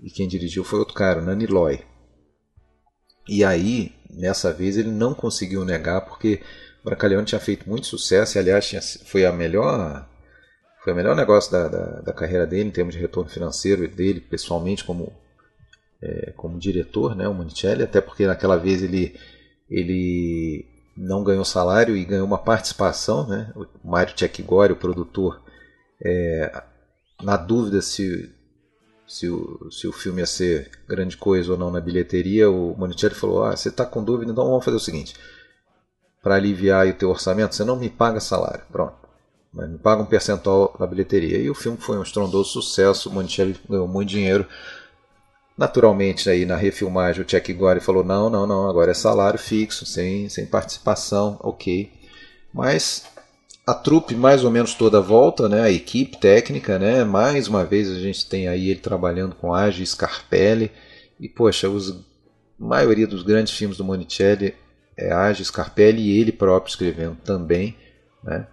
e 0.02 0.10
quem 0.10 0.28
dirigiu 0.28 0.64
foi 0.64 0.80
outro 0.80 0.94
cara, 0.94 1.22
Nani 1.22 1.46
Loy. 1.46 1.84
E 3.28 3.44
aí, 3.44 3.94
nessa 4.10 4.52
vez, 4.52 4.78
ele 4.78 4.92
não 4.92 5.14
conseguiu 5.14 5.64
negar 5.64 6.02
porque 6.02 6.42
Brancaleone 6.84 7.26
tinha 7.26 7.40
feito 7.40 7.70
muito 7.70 7.88
sucesso 7.88 8.38
e, 8.38 8.40
aliás, 8.40 8.68
tinha, 8.68 8.82
foi 8.82 9.26
a 9.26 9.32
melhor 9.32 10.08
foi 10.84 10.94
o 10.94 10.96
melhor 10.96 11.16
negócio 11.16 11.52
da, 11.52 11.68
da, 11.68 12.02
da, 12.02 12.14
carreira 12.14 12.48
dele 12.48 12.70
em 12.70 12.72
termos 12.72 12.96
de 12.96 13.00
retorno 13.00 13.30
financeiro 13.30 13.88
dele 13.88 14.20
pessoalmente 14.20 14.84
como 14.84 15.14
é, 16.02 16.32
como 16.32 16.58
diretor, 16.58 17.16
né, 17.16 17.28
o 17.28 17.34
Monicelli, 17.36 17.84
até 17.84 18.02
porque 18.02 18.26
naquela 18.26 18.58
vez 18.58 18.82
ele 18.82 19.16
ele 19.70 20.66
não 20.98 21.24
ganhou 21.24 21.46
salário 21.46 21.96
e 21.96 22.04
ganhou 22.04 22.26
uma 22.26 22.38
participação, 22.38 23.28
né? 23.28 23.54
O 23.56 23.88
Mário 23.88 24.14
Tchekigori, 24.14 24.74
o 24.74 24.76
produtor, 24.76 25.42
é, 26.04 26.64
na 27.24 27.38
dúvida 27.38 27.82
se 27.82 28.30
se 29.12 29.30
o, 29.30 29.70
se 29.70 29.86
o 29.90 29.92
filme 29.92 30.22
ia 30.22 30.26
ser 30.26 30.72
grande 30.88 31.18
coisa 31.18 31.52
ou 31.52 31.58
não 31.58 31.70
na 31.70 31.82
bilheteria, 31.82 32.50
o 32.50 32.74
Monicelli 32.78 33.14
falou: 33.14 33.44
Ah, 33.44 33.54
você 33.54 33.68
está 33.68 33.86
com 33.86 34.02
dúvida, 34.02 34.32
então 34.32 34.46
vamos 34.46 34.64
fazer 34.64 34.78
o 34.78 34.80
seguinte: 34.80 35.14
para 36.24 36.36
aliviar 36.36 36.88
o 36.88 36.94
teu 36.94 37.10
orçamento, 37.10 37.54
você 37.54 37.66
não 37.66 37.76
me 37.76 37.90
paga 37.90 38.22
salário, 38.22 38.64
pronto. 38.72 38.96
Mas 39.52 39.70
me 39.70 39.78
paga 39.78 40.02
um 40.02 40.06
percentual 40.06 40.74
na 40.80 40.88
bilheteria. 40.88 41.38
E 41.40 41.50
o 41.50 41.54
filme 41.54 41.78
foi 41.78 41.98
um 41.98 42.04
estrondoso 42.04 42.52
sucesso, 42.52 43.10
o 43.10 43.12
Monicelli 43.12 43.60
ganhou 43.70 43.86
muito 43.86 44.08
dinheiro. 44.08 44.48
Naturalmente, 45.58 46.30
aí 46.30 46.46
na 46.46 46.56
refilmagem, 46.56 47.22
o 47.22 47.30
Chuck 47.30 47.52
Gore 47.54 47.82
falou: 47.82 48.06
Não, 48.06 48.30
não, 48.30 48.48
não, 48.48 48.70
agora 48.70 48.92
é 48.92 48.94
salário 48.94 49.38
fixo, 49.38 49.86
sem, 49.86 50.30
sem 50.30 50.46
participação, 50.46 51.38
ok. 51.42 51.92
Mas 52.54 53.04
a 53.66 53.74
trupe 53.74 54.16
mais 54.16 54.44
ou 54.44 54.52
menos 54.52 54.74
toda 54.74 55.02
volta, 55.02 55.48
né? 55.48 55.62
A 55.62 55.72
equipe 55.72 56.18
técnica, 56.18 56.80
né? 56.80 57.04
Mais 57.04 57.48
uma 57.48 57.64
vez 57.64 57.90
a 57.90 58.00
gente 58.00 58.28
tem 58.28 58.48
aí 58.48 58.70
ele 58.70 58.80
trabalhando 58.80 59.36
com 59.36 59.54
Agi 59.54 59.86
Scarpelli 59.86 60.72
e 61.20 61.30
poxa, 61.30 61.70
os, 61.70 61.92
a 61.92 61.96
maioria 62.60 63.08
dos 63.08 63.24
grandes 63.24 63.54
filmes 63.54 63.78
do 63.78 63.84
Monicelli 63.84 64.56
é 64.98 65.12
Agi 65.12 65.46
Scarpelli 65.46 66.02
e 66.02 66.20
ele 66.20 66.32
próprio 66.32 66.72
escrevendo 66.72 67.18
também, 67.24 67.76
né? 68.24 68.48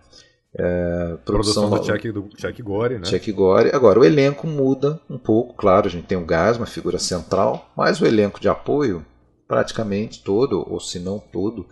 É, 0.55 1.17
produção, 1.25 1.69
produção 1.69 2.13
do 2.13 2.23
do 2.23 2.41
Chuck 2.41 2.63
Gore, 2.63 2.99
né? 2.99 3.05
Chuck 3.05 3.31
Gore. 3.33 3.71
Agora, 3.73 4.01
o 4.01 4.05
elenco 4.05 4.47
muda 4.47 5.01
um 5.09 5.19
pouco, 5.19 5.55
claro, 5.55 5.87
a 5.87 5.91
gente 5.91 6.07
tem 6.07 6.19
o 6.19 6.25
Gas, 6.25 6.57
uma 6.57 6.67
figura 6.67 6.99
central, 6.99 7.71
mas 7.77 8.01
o 8.01 8.07
elenco 8.07 8.41
de 8.41 8.49
apoio, 8.49 9.05
praticamente 9.47 10.23
todo, 10.23 10.65
ou 10.69 10.81
se 10.81 10.99
não 10.99 11.19
todo, 11.19 11.67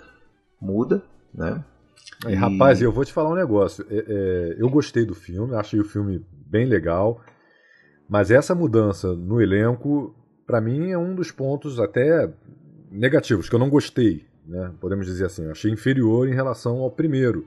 muda, 0.60 1.02
né? 1.34 1.64
E... 2.26 2.34
Rapaz, 2.34 2.80
eu 2.80 2.90
vou 2.90 3.04
te 3.04 3.12
falar 3.12 3.30
um 3.30 3.34
negócio. 3.34 3.84
É, 3.90 4.04
é, 4.08 4.56
eu 4.58 4.68
gostei 4.68 5.04
do 5.04 5.14
filme, 5.14 5.54
achei 5.54 5.78
o 5.78 5.84
filme 5.84 6.24
bem 6.46 6.66
legal, 6.66 7.20
mas 8.08 8.30
essa 8.30 8.54
mudança 8.54 9.12
no 9.12 9.40
elenco, 9.40 10.14
para 10.46 10.60
mim, 10.60 10.90
é 10.90 10.98
um 10.98 11.14
dos 11.14 11.30
pontos 11.30 11.78
até 11.78 12.32
negativos, 12.90 13.48
que 13.48 13.54
eu 13.54 13.58
não 13.58 13.68
gostei, 13.68 14.24
né? 14.46 14.72
podemos 14.80 15.06
dizer 15.06 15.26
assim. 15.26 15.44
Eu 15.44 15.50
achei 15.50 15.70
inferior 15.70 16.28
em 16.28 16.34
relação 16.34 16.78
ao 16.78 16.90
primeiro. 16.90 17.46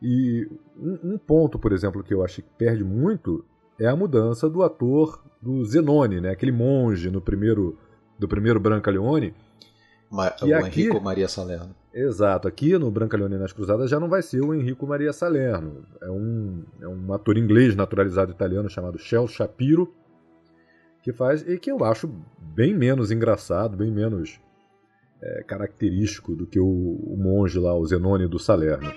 E 0.00 0.46
um, 0.76 1.14
um, 1.14 1.18
ponto, 1.18 1.58
por 1.58 1.72
exemplo, 1.72 2.02
que 2.04 2.12
eu 2.12 2.22
acho 2.22 2.42
que 2.42 2.48
perde 2.58 2.84
muito 2.84 3.44
é 3.80 3.86
a 3.86 3.96
mudança 3.96 4.48
do 4.48 4.62
ator 4.62 5.22
do 5.40 5.64
Zenone, 5.64 6.20
né? 6.20 6.30
aquele 6.30 6.52
monge 6.52 7.10
no 7.10 7.20
primeiro, 7.20 7.78
do 8.18 8.28
primeiro 8.28 8.60
Brancaleone. 8.60 9.34
Ma 10.10 10.30
que 10.30 10.44
o 10.44 10.56
aqui, 10.56 10.82
Henrico 10.82 11.00
Maria 11.00 11.28
Salerno. 11.28 11.74
Exato. 11.96 12.46
Aqui 12.46 12.76
no 12.76 12.90
Branca 12.90 13.16
Leone 13.16 13.38
nas 13.38 13.54
Cruzadas 13.54 13.88
já 13.88 13.98
não 13.98 14.06
vai 14.06 14.20
ser 14.20 14.42
o 14.42 14.54
Enrico 14.54 14.86
Maria 14.86 15.14
Salerno. 15.14 15.82
É 16.02 16.10
um, 16.10 16.62
é 16.82 16.86
um 16.86 17.10
ator 17.14 17.38
inglês 17.38 17.74
naturalizado 17.74 18.30
italiano 18.30 18.68
chamado 18.68 18.98
Shel 18.98 19.26
Shapiro, 19.26 19.94
que 21.02 21.10
faz 21.10 21.40
e 21.48 21.58
que 21.58 21.70
eu 21.70 21.82
acho 21.82 22.06
bem 22.38 22.74
menos 22.74 23.10
engraçado, 23.10 23.78
bem 23.78 23.90
menos 23.90 24.38
é, 25.22 25.42
característico 25.44 26.36
do 26.36 26.46
que 26.46 26.60
o, 26.60 26.66
o, 26.66 27.16
monge 27.16 27.58
lá, 27.58 27.74
o 27.74 27.86
Zenone 27.86 28.28
do 28.28 28.38
Salerno. 28.38 28.92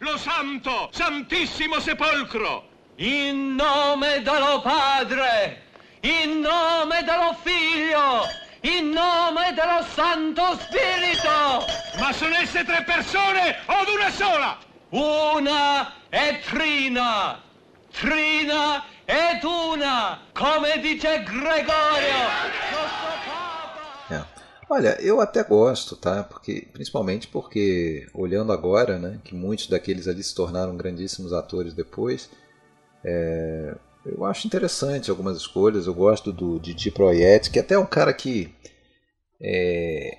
lo 0.00 0.18
santo, 0.18 0.88
santissimo 0.92 1.78
sepolcro. 1.80 2.64
In 2.98 3.56
nome 3.56 4.20
dello 4.20 4.62
Padre, 4.62 5.58
in 6.02 6.40
nome 6.40 7.02
dello 7.04 7.34
Figlio 7.34 8.43
in 8.64 8.90
nome 8.90 9.52
dello 9.54 9.84
Santo 9.94 10.58
Spirito! 10.58 11.66
Ma 11.98 12.12
sono 12.12 12.34
esse 12.34 12.64
tre 12.64 12.82
persone 12.84 13.56
o 13.66 13.94
una 13.94 14.10
sola? 14.10 14.58
Una 14.90 16.08
è 16.08 16.40
Trina, 16.44 17.40
Trina 17.92 18.84
ed 19.04 19.44
una, 19.44 20.20
come 20.32 20.80
dice 20.80 21.22
Gregorio, 21.24 22.24
É. 24.10 24.24
Olha, 24.68 24.96
eu 25.00 25.20
até 25.20 25.42
gosto, 25.44 25.94
tá? 25.96 26.22
Porque, 26.24 26.66
principalmente 26.72 27.28
porque, 27.28 28.08
olhando 28.14 28.52
agora, 28.52 28.98
né, 28.98 29.18
que 29.22 29.34
muitos 29.34 29.66
daqueles 29.66 30.08
ali 30.08 30.22
se 30.22 30.34
tornaram 30.34 30.76
grandíssimos 30.76 31.32
atores 31.32 31.74
depois, 31.74 32.30
é, 33.04 33.74
Eu 34.04 34.24
acho 34.24 34.46
interessante 34.46 35.10
algumas 35.10 35.36
escolhas. 35.36 35.86
Eu 35.86 35.94
gosto 35.94 36.32
do 36.32 36.58
Didi 36.58 36.90
Proietti, 36.90 37.50
que 37.50 37.58
até 37.58 37.74
é 37.74 37.78
um 37.78 37.86
cara 37.86 38.12
que 38.12 38.54
é, 39.40 40.18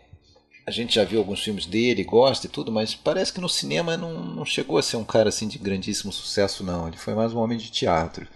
a 0.65 0.71
gente 0.71 0.95
já 0.95 1.03
viu 1.03 1.19
alguns 1.19 1.43
filmes 1.43 1.65
dele, 1.65 2.03
gosta 2.03 2.47
e 2.47 2.49
tudo, 2.49 2.71
mas 2.71 2.95
parece 2.95 3.31
que 3.31 3.39
no 3.39 3.47
cinema 3.47 3.95
não, 3.95 4.23
não 4.23 4.45
chegou 4.45 4.77
a 4.77 4.81
ser 4.81 4.97
um 4.97 5.03
cara 5.03 5.29
assim 5.29 5.47
de 5.47 5.59
grandíssimo 5.59 6.11
sucesso, 6.11 6.63
não. 6.63 6.87
Ele 6.87 6.97
foi 6.97 7.13
mais 7.13 7.33
um 7.33 7.37
homem 7.39 7.57
de 7.57 7.71
teatro. 7.71 8.27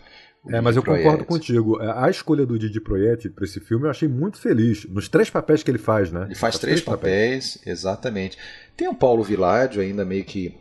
É, 0.47 0.61
mas 0.61 0.75
eu 0.75 0.83
Proietti. 0.83 1.03
concordo 1.03 1.25
contigo. 1.25 1.81
É, 1.81 1.91
a 1.91 2.09
escolha 2.09 2.45
do 2.45 2.57
Didi 2.57 2.79
Proietti 2.79 3.29
para 3.29 3.43
esse 3.43 3.59
filme 3.59 3.85
eu 3.85 3.89
achei 3.89 4.07
muito 4.07 4.37
feliz. 4.37 4.85
Nos 4.85 5.09
três 5.09 5.29
papéis 5.29 5.63
que 5.63 5.71
ele 5.71 5.79
faz, 5.79 6.11
né? 6.11 6.25
Ele 6.25 6.35
faz 6.35 6.57
três, 6.57 6.81
três 6.81 6.85
papéis, 6.85 7.57
papéis, 7.57 7.67
exatamente. 7.67 8.37
Tem 8.77 8.87
o 8.87 8.95
Paulo 8.95 9.23
Viládio 9.23 9.81
ainda 9.81 10.05
meio 10.05 10.23
que 10.23 10.55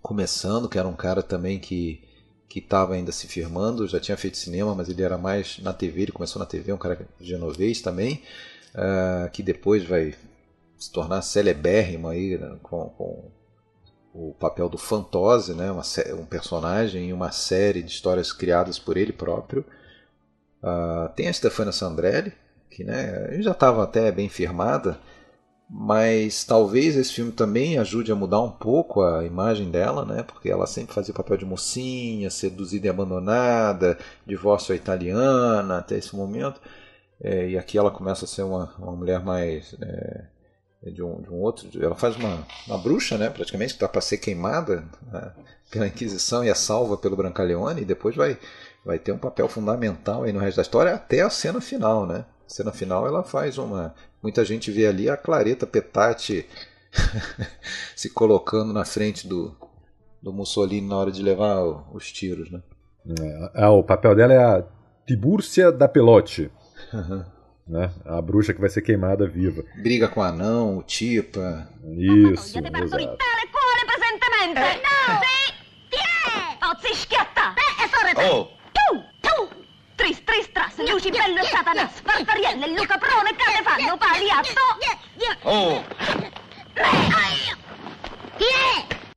começando, 0.00 0.68
que 0.68 0.78
era 0.78 0.86
um 0.86 0.94
cara 0.94 1.22
também 1.22 1.58
que 1.58 2.00
que 2.48 2.58
estava 2.58 2.94
ainda 2.94 3.12
se 3.12 3.26
firmando, 3.26 3.86
já 3.86 3.98
tinha 3.98 4.16
feito 4.16 4.36
cinema, 4.36 4.74
mas 4.74 4.88
ele 4.88 5.02
era 5.02 5.18
mais 5.18 5.58
na 5.58 5.72
TV, 5.72 6.02
ele 6.02 6.12
começou 6.12 6.40
na 6.40 6.46
TV, 6.46 6.72
um 6.72 6.78
cara 6.78 7.06
genovês 7.20 7.80
também, 7.80 8.22
uh, 8.74 9.30
que 9.30 9.42
depois 9.42 9.84
vai 9.84 10.14
se 10.78 10.92
tornar 10.92 11.22
celebérrimo 11.22 12.08
aí 12.08 12.38
né, 12.38 12.56
com, 12.62 12.88
com, 12.90 13.30
o 14.12 14.34
papel 14.38 14.68
do 14.68 14.78
Fantose, 14.78 15.54
né, 15.54 15.70
uma, 15.70 15.82
um 16.18 16.24
personagem 16.24 17.10
em 17.10 17.12
uma 17.12 17.30
série 17.30 17.82
de 17.82 17.90
histórias 17.90 18.32
criadas 18.32 18.78
por 18.78 18.96
ele 18.96 19.12
próprio. 19.12 19.64
Uh, 20.62 21.12
tem 21.14 21.28
a 21.28 21.32
Stefania 21.32 21.72
Sandrelli, 21.72 22.32
que 22.70 22.82
né, 22.82 23.40
já 23.42 23.52
estava 23.52 23.84
até 23.84 24.10
bem 24.10 24.28
firmada, 24.28 24.98
mas 25.68 26.44
talvez 26.44 26.96
esse 26.96 27.12
filme 27.12 27.32
também 27.32 27.78
ajude 27.78 28.12
a 28.12 28.14
mudar 28.14 28.40
um 28.40 28.50
pouco 28.50 29.02
a 29.02 29.24
imagem 29.24 29.70
dela, 29.70 30.04
né? 30.04 30.22
Porque 30.22 30.48
ela 30.48 30.66
sempre 30.66 30.94
fazia 30.94 31.12
papel 31.14 31.36
de 31.36 31.44
mocinha, 31.44 32.30
seduzida 32.30 32.86
e 32.86 32.90
abandonada, 32.90 33.98
divórcio 34.24 34.74
italiana 34.74 35.78
até 35.78 35.96
esse 35.98 36.14
momento. 36.14 36.60
É, 37.20 37.48
e 37.50 37.58
aqui 37.58 37.76
ela 37.78 37.90
começa 37.90 38.24
a 38.24 38.28
ser 38.28 38.42
uma, 38.42 38.72
uma 38.78 38.92
mulher 38.92 39.24
mais 39.24 39.74
é, 39.80 40.24
de, 40.90 41.02
um, 41.02 41.20
de 41.20 41.30
um 41.30 41.40
outro. 41.40 41.68
Ela 41.82 41.96
faz 41.96 42.14
uma, 42.16 42.46
uma 42.66 42.78
bruxa, 42.78 43.18
né? 43.18 43.28
Praticamente 43.28 43.74
que 43.74 43.76
está 43.76 43.88
para 43.88 44.00
ser 44.00 44.18
queimada 44.18 44.84
né? 45.10 45.32
pela 45.70 45.88
Inquisição 45.88 46.44
e 46.44 46.48
é 46.48 46.54
salva 46.54 46.96
pelo 46.96 47.16
Brancaleone 47.16 47.82
e 47.82 47.84
depois 47.84 48.14
vai 48.14 48.38
vai 48.84 49.00
ter 49.00 49.10
um 49.10 49.18
papel 49.18 49.48
fundamental 49.48 50.22
aí 50.22 50.32
no 50.32 50.38
resto 50.38 50.56
da 50.56 50.62
história 50.62 50.94
até 50.94 51.20
a 51.20 51.28
cena 51.28 51.60
final, 51.60 52.06
né? 52.06 52.24
A 52.46 52.48
cena 52.48 52.72
final 52.72 53.04
ela 53.04 53.24
faz 53.24 53.58
uma 53.58 53.92
Muita 54.26 54.44
gente 54.44 54.72
vê 54.72 54.88
ali 54.88 55.08
a 55.08 55.16
Clareta 55.16 55.68
Petati 55.68 56.44
se 57.94 58.10
colocando 58.10 58.72
na 58.72 58.84
frente 58.84 59.28
do, 59.28 59.56
do 60.20 60.32
Mussolini 60.32 60.88
na 60.88 60.96
hora 60.96 61.12
de 61.12 61.22
levar 61.22 61.62
os 61.94 62.10
tiros, 62.10 62.50
né? 62.50 62.60
É, 63.54 63.62
é, 63.62 63.68
o 63.68 63.84
papel 63.84 64.16
dela 64.16 64.32
é 64.32 64.38
a 64.38 64.64
Tibúrcia 65.06 65.70
da 65.70 65.86
Pelote. 65.86 66.50
Né? 67.68 67.92
A 68.04 68.20
bruxa 68.20 68.52
que 68.52 68.60
vai 68.60 68.68
ser 68.68 68.82
queimada 68.82 69.28
viva. 69.28 69.64
Briga 69.80 70.08
com 70.08 70.18
o 70.18 70.24
anão, 70.24 70.78
o 70.78 70.82
Tipa. 70.82 71.68
Isso, 71.96 72.58
exato. 72.58 73.08
Oh! 78.28 78.56
Tris, 80.06 80.20
tris, 80.20 80.46
tras, 80.54 80.78
Lucibello, 80.78 81.44
Satana, 81.44 81.88
Spartarielle, 81.88 82.78
Luca 82.78 82.96
Prone, 82.96 83.34
Canefanno, 83.34 83.98
Paliatto. 83.98 84.54
Oh! 85.44 85.82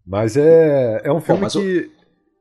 Mas 0.04 0.36
é, 0.36 1.02
é 1.04 1.12
um 1.12 1.22
filme 1.22 1.42
Bom, 1.42 1.48
que. 1.48 1.92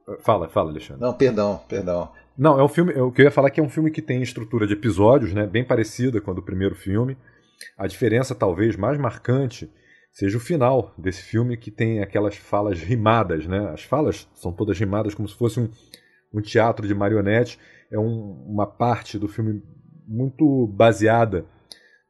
O... 0.07 0.23
Fala, 0.23 0.49
fala, 0.49 0.71
Alexandre. 0.71 1.03
Não, 1.03 1.13
perdão, 1.13 1.63
perdão. 1.69 2.11
Não, 2.39 2.59
é 2.59 2.65
um 2.65 2.69
filme. 2.69 2.95
O 2.95 3.13
que 3.13 3.21
eu 3.21 3.27
ia 3.27 3.31
falar 3.31 3.49
é 3.49 3.51
que 3.51 3.61
é 3.61 3.63
um 3.63 3.69
filme 3.69 3.91
que 3.91 4.01
tem 4.01 4.23
estrutura 4.23 4.67
de 4.67 4.73
episódios, 4.73 5.35
né? 5.35 5.47
Bem 5.47 5.63
parecida 5.63 6.19
com 6.19 6.31
a 6.31 6.35
do 6.35 6.43
primeiro 6.43 6.75
filme. 6.75 7.19
A 7.77 7.87
diferença, 7.87 8.35
talvez, 8.35 8.77
mais 8.77 8.99
marcante 8.99 9.71
seja 10.11 10.39
o 10.39 10.41
final 10.41 10.95
desse 10.97 11.23
filme, 11.23 11.59
que 11.59 11.71
tem 11.71 12.01
aquelas 12.01 12.35
falas 12.35 12.81
rimadas, 12.81 13.47
né? 13.47 13.73
As 13.75 13.83
falas 13.83 14.27
são 14.33 14.51
todas 14.51 14.79
rimadas 14.79 15.15
como 15.15 15.29
se 15.29 15.37
fosse 15.37 15.61
um, 15.61 15.69
um 16.33 16.41
teatro 16.41 16.89
de 16.89 16.95
marionete 16.95 17.59
é 17.91 17.99
um, 17.99 18.45
uma 18.47 18.67
parte 18.67 19.19
do 19.19 19.29
filme 19.29 19.63
muito 20.07 20.67
baseada 20.69 21.45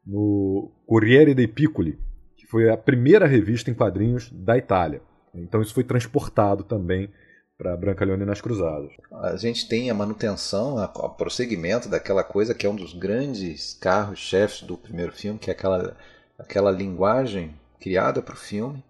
no 0.05 0.71
Corriere 0.85 1.33
dei 1.33 1.47
Piccoli, 1.47 1.99
que 2.37 2.47
foi 2.47 2.69
a 2.69 2.77
primeira 2.77 3.27
revista 3.27 3.69
em 3.69 3.73
quadrinhos 3.73 4.31
da 4.31 4.57
Itália. 4.57 5.01
Então 5.33 5.61
isso 5.61 5.73
foi 5.73 5.83
transportado 5.83 6.63
também 6.63 7.09
para 7.57 7.75
Brancaleone 7.75 8.25
nas 8.25 8.39
Cruzadas. 8.39 8.91
A 9.11 9.35
gente 9.35 9.67
tem 9.67 9.89
a 9.89 9.93
manutenção, 9.93 10.77
o 10.77 11.09
prosseguimento 11.09 11.89
daquela 11.89 12.23
coisa 12.23 12.55
que 12.55 12.65
é 12.65 12.69
um 12.69 12.75
dos 12.75 12.93
grandes 12.93 13.73
carros-chefes 13.73 14.61
do 14.61 14.77
primeiro 14.77 15.11
filme, 15.11 15.37
que 15.37 15.51
é 15.51 15.53
aquela, 15.53 15.95
aquela 16.37 16.71
linguagem 16.71 17.53
criada 17.79 18.21
para 18.21 18.33
o 18.33 18.37
filme, 18.37 18.83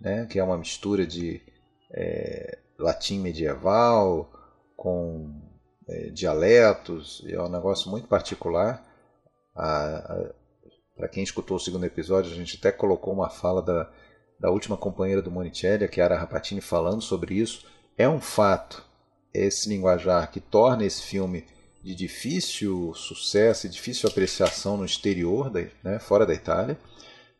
né, 0.00 0.26
que 0.26 0.38
é 0.38 0.44
uma 0.44 0.58
mistura 0.58 1.06
de 1.06 1.40
é, 1.92 2.58
latim 2.78 3.20
medieval 3.20 4.30
com 4.76 5.45
é, 5.88 6.10
dialetos, 6.10 7.24
é 7.28 7.40
um 7.40 7.48
negócio 7.48 7.90
muito 7.90 8.08
particular. 8.08 8.84
Para 9.54 11.08
quem 11.10 11.22
escutou 11.22 11.56
o 11.56 11.60
segundo 11.60 11.84
episódio, 11.84 12.32
a 12.32 12.34
gente 12.34 12.56
até 12.58 12.72
colocou 12.72 13.12
uma 13.12 13.30
fala 13.30 13.62
da, 13.62 13.90
da 14.38 14.50
última 14.50 14.76
companheira 14.76 15.22
do 15.22 15.30
Monicelli, 15.30 15.84
a 15.84 15.90
Chiara 15.90 16.16
Rapatini, 16.16 16.60
falando 16.60 17.02
sobre 17.02 17.34
isso. 17.34 17.66
É 17.96 18.08
um 18.08 18.20
fato 18.20 18.84
esse 19.32 19.68
linguajar 19.68 20.30
que 20.30 20.40
torna 20.40 20.84
esse 20.84 21.02
filme 21.02 21.44
de 21.82 21.94
difícil 21.94 22.92
sucesso 22.94 23.66
e 23.66 23.70
difícil 23.70 24.08
apreciação 24.08 24.76
no 24.76 24.84
exterior, 24.84 25.50
da, 25.50 25.64
né, 25.84 25.98
fora 25.98 26.26
da 26.26 26.34
Itália. 26.34 26.78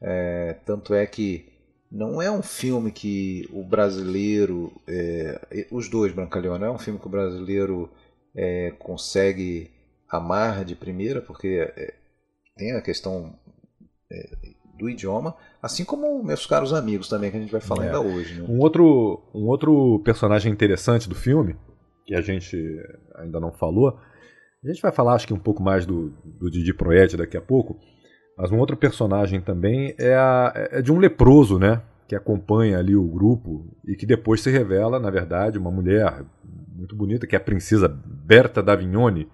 É, 0.00 0.56
tanto 0.64 0.94
é 0.94 1.06
que 1.06 1.48
não 1.90 2.20
é 2.20 2.30
um 2.30 2.42
filme 2.42 2.92
que 2.92 3.48
o 3.52 3.64
brasileiro, 3.64 4.72
é, 4.86 5.66
os 5.70 5.88
dois 5.88 6.12
Brancaleone, 6.12 6.60
não 6.60 6.68
é 6.68 6.70
um 6.70 6.78
filme 6.78 6.98
que 7.00 7.06
o 7.06 7.10
brasileiro 7.10 7.90
é, 8.36 8.72
consegue 8.78 9.70
amar 10.08 10.64
de 10.64 10.76
primeira, 10.76 11.20
porque 11.20 11.66
é, 11.76 11.94
tem 12.56 12.72
a 12.72 12.82
questão 12.82 13.34
é, 14.12 14.36
do 14.78 14.88
idioma, 14.90 15.34
assim 15.62 15.84
como 15.84 16.22
meus 16.22 16.46
caros 16.46 16.72
amigos 16.72 17.08
também, 17.08 17.30
que 17.30 17.36
a 17.36 17.40
gente 17.40 17.52
vai 17.52 17.60
falar 17.60 17.84
é. 17.84 17.86
ainda 17.86 18.00
hoje. 18.00 18.40
Né? 18.40 18.46
Um, 18.48 18.60
outro, 18.60 19.22
um 19.34 19.46
outro 19.46 20.00
personagem 20.04 20.52
interessante 20.52 21.08
do 21.08 21.14
filme, 21.14 21.56
que 22.04 22.14
a 22.14 22.20
gente 22.20 22.56
ainda 23.16 23.40
não 23.40 23.50
falou, 23.50 23.98
a 24.62 24.68
gente 24.68 24.82
vai 24.82 24.92
falar 24.92 25.14
acho 25.14 25.26
que 25.26 25.34
um 25.34 25.38
pouco 25.38 25.62
mais 25.62 25.86
do, 25.86 26.10
do 26.24 26.50
Didi 26.50 26.74
Proed 26.74 27.16
daqui 27.16 27.36
a 27.36 27.40
pouco, 27.40 27.78
mas 28.36 28.52
um 28.52 28.58
outro 28.58 28.76
personagem 28.76 29.40
também 29.40 29.94
é, 29.98 30.14
a, 30.14 30.52
é 30.54 30.82
de 30.82 30.92
um 30.92 30.98
leproso, 30.98 31.58
né? 31.58 31.82
Que 32.06 32.14
acompanha 32.14 32.78
ali 32.78 32.94
o 32.94 33.08
grupo 33.08 33.76
e 33.84 33.96
que 33.96 34.06
depois 34.06 34.40
se 34.40 34.50
revela, 34.50 35.00
na 35.00 35.10
verdade, 35.10 35.58
uma 35.58 35.70
mulher 35.70 36.24
muito 36.76 36.94
bonita, 36.94 37.26
que 37.26 37.34
é 37.34 37.38
a 37.38 37.42
princesa 37.42 37.88
Berta 37.88 38.62
d'Avignone. 38.62 39.28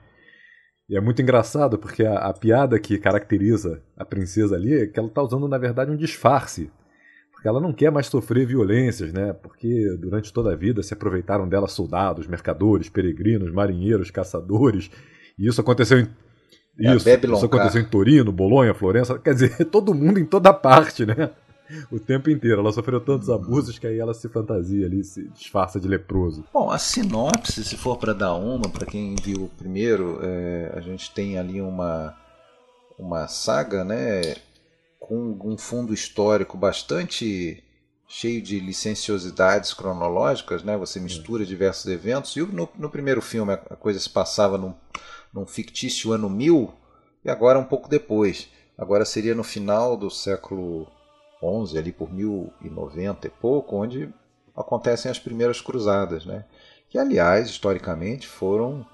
E 0.88 0.96
é 0.96 1.00
muito 1.00 1.22
engraçado 1.22 1.78
porque 1.78 2.04
a, 2.04 2.16
a, 2.18 2.32
piada 2.32 2.78
que 2.78 2.98
caracteriza 2.98 3.82
a 3.96 4.04
princesa 4.04 4.56
ali 4.56 4.74
é 4.74 4.86
que 4.86 4.98
ela 4.98 5.08
está 5.08 5.22
usando, 5.22 5.48
na 5.48 5.58
verdade, 5.58 5.90
um 5.90 5.96
disfarce. 5.96 6.70
Porque 7.32 7.48
ela 7.48 7.60
não 7.60 7.72
quer 7.72 7.90
mais 7.90 8.06
sofrer 8.06 8.46
violências, 8.46 9.12
né? 9.12 9.32
Porque 9.32 9.96
durante 10.00 10.32
toda 10.32 10.52
a 10.52 10.56
vida 10.56 10.82
se 10.82 10.94
aproveitaram 10.94 11.48
dela 11.48 11.66
soldados, 11.66 12.26
mercadores, 12.26 12.88
peregrinos, 12.88 13.52
marinheiros, 13.52 14.10
caçadores. 14.10 14.90
E 15.38 15.48
isso 15.48 15.60
aconteceu 15.60 15.98
em. 15.98 16.08
É 16.78 16.94
isso, 16.94 17.08
isso 17.08 17.46
aconteceu 17.46 17.82
em 17.82 17.84
Torino, 17.84 18.32
Bolonha, 18.32 18.72
Florença, 18.72 19.18
quer 19.18 19.34
dizer, 19.34 19.64
todo 19.70 19.92
mundo 19.92 20.18
em 20.18 20.24
toda 20.24 20.54
parte, 20.54 21.04
né? 21.04 21.30
O 21.90 21.98
tempo 21.98 22.30
inteiro. 22.30 22.60
Ela 22.60 22.72
sofreu 22.72 23.00
tantos 23.00 23.30
abusos 23.30 23.78
que 23.78 23.86
aí 23.86 23.98
ela 23.98 24.14
se 24.14 24.28
fantasia 24.28 24.86
ali, 24.86 25.02
se 25.04 25.28
disfarça 25.28 25.78
de 25.80 25.88
leproso. 25.88 26.44
Bom, 26.52 26.70
a 26.70 26.78
sinopse, 26.78 27.64
se 27.64 27.76
for 27.76 27.96
para 27.98 28.12
dar 28.12 28.34
uma, 28.34 28.68
para 28.68 28.86
quem 28.86 29.14
viu 29.22 29.44
o 29.44 29.48
primeiro, 29.48 30.18
é, 30.22 30.72
a 30.74 30.80
gente 30.80 31.12
tem 31.12 31.38
ali 31.38 31.60
uma, 31.60 32.16
uma 32.98 33.28
saga, 33.28 33.84
né? 33.84 34.36
Com 34.98 35.38
um 35.44 35.58
fundo 35.58 35.92
histórico 35.92 36.56
bastante 36.56 37.62
cheio 38.06 38.42
de 38.42 38.60
licenciosidades 38.60 39.72
cronológicas, 39.72 40.62
né? 40.62 40.76
Você 40.76 41.00
mistura 41.00 41.46
diversos 41.46 41.86
eventos. 41.86 42.36
E 42.36 42.42
no, 42.42 42.68
no 42.78 42.90
primeiro 42.90 43.22
filme 43.22 43.52
a 43.52 43.76
coisa 43.76 43.98
se 43.98 44.10
passava 44.10 44.58
num, 44.58 44.74
num 45.32 45.46
fictício 45.46 46.12
ano 46.12 46.28
1000 46.28 46.72
e 47.24 47.30
agora 47.30 47.58
um 47.58 47.64
pouco 47.64 47.88
depois. 47.88 48.48
Agora 48.76 49.04
seria 49.04 49.34
no 49.34 49.42
final 49.42 49.96
do 49.96 50.10
século 50.10 50.86
11, 51.42 51.78
ali 51.78 51.92
por 51.92 52.12
1090 52.12 53.26
e 53.26 53.30
pouco, 53.30 53.76
onde 53.76 54.12
acontecem 54.54 55.10
as 55.10 55.18
primeiras 55.18 55.60
cruzadas, 55.60 56.24
né? 56.24 56.44
que 56.88 56.98
aliás, 56.98 57.48
historicamente, 57.48 58.26
foram 58.26 58.86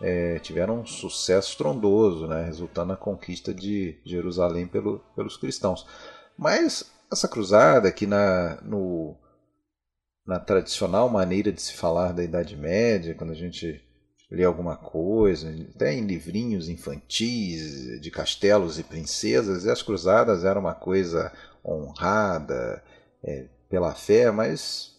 é, 0.00 0.38
tiveram 0.40 0.80
um 0.80 0.86
sucesso 0.86 1.50
estrondoso, 1.50 2.26
né? 2.26 2.44
resultando 2.44 2.88
na 2.88 2.96
conquista 2.96 3.54
de 3.54 3.98
Jerusalém 4.04 4.66
pelo, 4.66 4.98
pelos 5.14 5.36
cristãos. 5.36 5.86
Mas 6.36 6.90
essa 7.10 7.26
cruzada, 7.26 7.90
que 7.90 8.06
na, 8.06 8.60
no, 8.62 9.16
na 10.26 10.38
tradicional 10.38 11.08
maneira 11.08 11.50
de 11.50 11.62
se 11.62 11.72
falar 11.72 12.12
da 12.12 12.22
Idade 12.22 12.56
Média, 12.56 13.14
quando 13.14 13.30
a 13.30 13.36
gente 13.36 13.82
ler 14.30 14.44
alguma 14.44 14.76
coisa, 14.76 15.54
até 15.74 15.94
em 15.94 16.04
livrinhos 16.04 16.68
infantis 16.68 18.00
de 18.00 18.10
castelos 18.10 18.78
e 18.78 18.82
princesas, 18.82 19.64
e 19.64 19.70
as 19.70 19.82
cruzadas 19.82 20.44
eram 20.44 20.60
uma 20.60 20.74
coisa 20.74 21.32
honrada 21.64 22.82
é, 23.22 23.46
pela 23.68 23.94
fé, 23.94 24.30
mas 24.30 24.96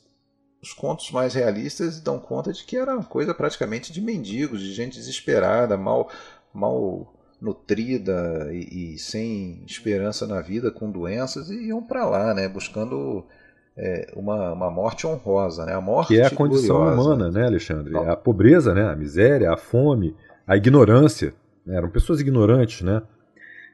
os 0.62 0.74
contos 0.74 1.12
mais 1.12 1.34
realistas 1.34 2.00
dão 2.00 2.20
conta 2.20 2.52
de 2.52 2.64
que 2.64 2.78
era 2.78 2.94
uma 2.94 3.04
coisa 3.04 3.34
praticamente 3.34 3.92
de 3.92 4.02
mendigos, 4.02 4.62
de 4.62 4.74
gente 4.74 4.98
desesperada, 4.98 5.78
mal, 5.78 6.10
mal 6.54 7.14
nutrida 7.40 8.50
e, 8.52 8.96
e 8.96 9.00
sem 9.00 9.64
esperança 9.66 10.26
na 10.26 10.42
vida, 10.42 10.72
com 10.72 10.90
doenças, 10.90 11.50
e 11.50 11.68
iam 11.68 11.84
para 11.84 12.06
lá, 12.06 12.34
né, 12.34 12.48
buscando 12.48 13.26
é, 13.78 14.12
uma, 14.16 14.54
uma 14.54 14.72
morte 14.72 15.06
honrosa, 15.06 15.66
né? 15.66 15.74
A 15.74 15.82
morte 15.82 16.08
que 16.08 16.20
é 16.20 16.26
a 16.26 16.32
condição 16.32 16.78
gloriosa. 16.78 17.02
humana, 17.02 17.32
né, 17.32 17.46
Alexandre? 17.46 17.96
A 17.96 18.16
pobreza, 18.16 18.74
né? 18.74 18.90
A 18.90 18.96
miséria, 18.96 19.52
a 19.52 19.58
fome, 19.58 20.16
a 20.48 20.58
ignorância. 20.58 21.34
Né? 21.64 21.78
Eram 21.78 21.90
pessoas 21.90 22.20
ignorantes, 22.20 22.82
né? 22.82 23.04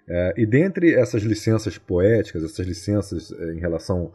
É, 0.05 0.33
e 0.35 0.45
dentre 0.45 0.93
essas 0.93 1.23
licenças 1.23 1.77
poéticas, 1.77 2.43
essas 2.43 2.67
licenças 2.67 3.31
é, 3.31 3.53
em 3.53 3.59
relação 3.59 4.11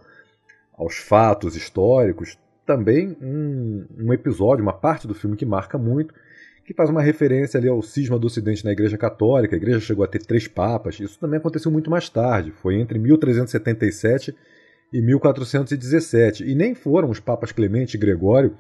aos 0.76 0.99
fatos 0.99 1.57
históricos, 1.57 2.39
também 2.66 3.16
um, 3.22 3.86
um, 3.99 4.12
episódio, 4.12 4.62
uma 4.62 4.74
parte 4.74 5.09
do 5.09 5.14
filme 5.14 5.34
que 5.34 5.47
marca 5.47 5.78
muito, 5.78 6.12
que 6.66 6.74
faz 6.74 6.91
uma 6.91 7.01
referência 7.01 7.57
ali 7.57 7.66
ao 7.66 7.80
cisma 7.80 8.18
do 8.18 8.26
Ocidente 8.26 8.62
na 8.62 8.72
Igreja 8.72 8.99
Católica. 8.99 9.57
A 9.57 9.57
Igreja 9.57 9.80
chegou 9.80 10.05
a 10.05 10.09
ter 10.09 10.18
três 10.18 10.47
papas. 10.47 11.01
Isso 11.01 11.18
também 11.18 11.39
aconteceu 11.39 11.72
muito 11.72 11.91
mais 11.91 12.11
tarde. 12.11 12.51
Foi 12.51 12.74
entre 12.74 12.99
1377 12.99 14.36
e 14.93 15.01
1417. 15.01 16.45
E 16.45 16.55
nem 16.55 16.74
foram 16.74 17.11
os 17.11 17.20
papas 17.20 17.53
Clemente 17.53 17.97
e 17.97 18.01
Gregório 18.01 18.57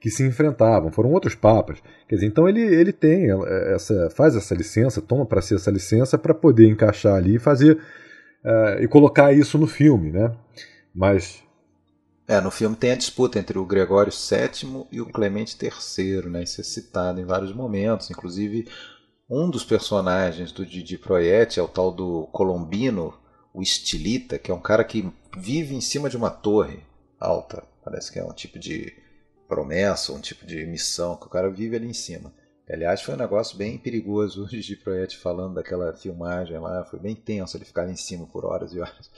que 0.00 0.10
se 0.10 0.24
enfrentavam, 0.24 0.92
foram 0.92 1.12
outros 1.12 1.34
papas. 1.34 1.82
Quer 2.08 2.16
dizer, 2.16 2.26
então 2.26 2.48
ele, 2.48 2.60
ele 2.60 2.92
tem 2.92 3.26
essa, 3.74 4.08
faz 4.10 4.36
essa 4.36 4.54
licença, 4.54 5.02
toma 5.02 5.26
para 5.26 5.42
si 5.42 5.54
essa 5.54 5.70
licença 5.70 6.16
para 6.16 6.32
poder 6.32 6.68
encaixar 6.68 7.16
ali 7.16 7.34
e 7.34 7.38
fazer 7.40 7.78
uh, 8.44 8.80
e 8.80 8.86
colocar 8.86 9.32
isso 9.32 9.58
no 9.58 9.66
filme, 9.66 10.12
né? 10.12 10.32
Mas 10.94 11.42
é, 12.28 12.40
no 12.40 12.50
filme 12.50 12.76
tem 12.76 12.92
a 12.92 12.96
disputa 12.96 13.38
entre 13.38 13.58
o 13.58 13.64
Gregório 13.64 14.12
VII 14.12 14.86
e 14.92 15.00
o 15.00 15.06
Clemente 15.06 15.56
III, 15.60 16.28
né? 16.28 16.42
Isso 16.44 16.60
é 16.60 16.64
citado 16.64 17.20
em 17.20 17.24
vários 17.24 17.52
momentos, 17.52 18.10
inclusive 18.10 18.68
um 19.30 19.50
dos 19.50 19.64
personagens 19.64 20.52
do 20.52 20.64
Didi 20.64 20.96
Proietti 20.96 21.60
é 21.60 21.62
o 21.62 21.68
tal 21.68 21.90
do 21.92 22.26
Colombino, 22.32 23.14
o 23.52 23.62
estilita, 23.62 24.38
que 24.38 24.50
é 24.50 24.54
um 24.54 24.60
cara 24.60 24.84
que 24.84 25.10
vive 25.36 25.74
em 25.74 25.80
cima 25.80 26.08
de 26.08 26.16
uma 26.16 26.30
torre 26.30 26.80
alta. 27.18 27.64
Parece 27.84 28.12
que 28.12 28.18
é 28.18 28.24
um 28.24 28.32
tipo 28.32 28.58
de 28.58 28.94
promessa, 29.48 30.12
um 30.12 30.20
tipo 30.20 30.46
de 30.46 30.66
missão 30.66 31.16
que 31.16 31.26
o 31.26 31.30
cara 31.30 31.50
vive 31.50 31.76
ali 31.76 31.88
em 31.88 31.94
cima. 31.94 32.32
Aliás, 32.70 33.00
foi 33.00 33.14
um 33.14 33.18
negócio 33.18 33.56
bem 33.56 33.78
perigoso 33.78 34.44
o 34.44 34.48
Gigi 34.48 34.76
Proietti 34.76 35.16
falando 35.16 35.54
daquela 35.54 35.94
filmagem 35.94 36.58
lá, 36.58 36.84
foi 36.84 36.98
bem 36.98 37.14
tenso 37.14 37.56
ele 37.56 37.64
ficar 37.64 37.82
ali 37.82 37.92
em 37.92 37.96
cima 37.96 38.26
por 38.26 38.44
horas 38.44 38.72
e 38.74 38.80
horas. 38.80 39.10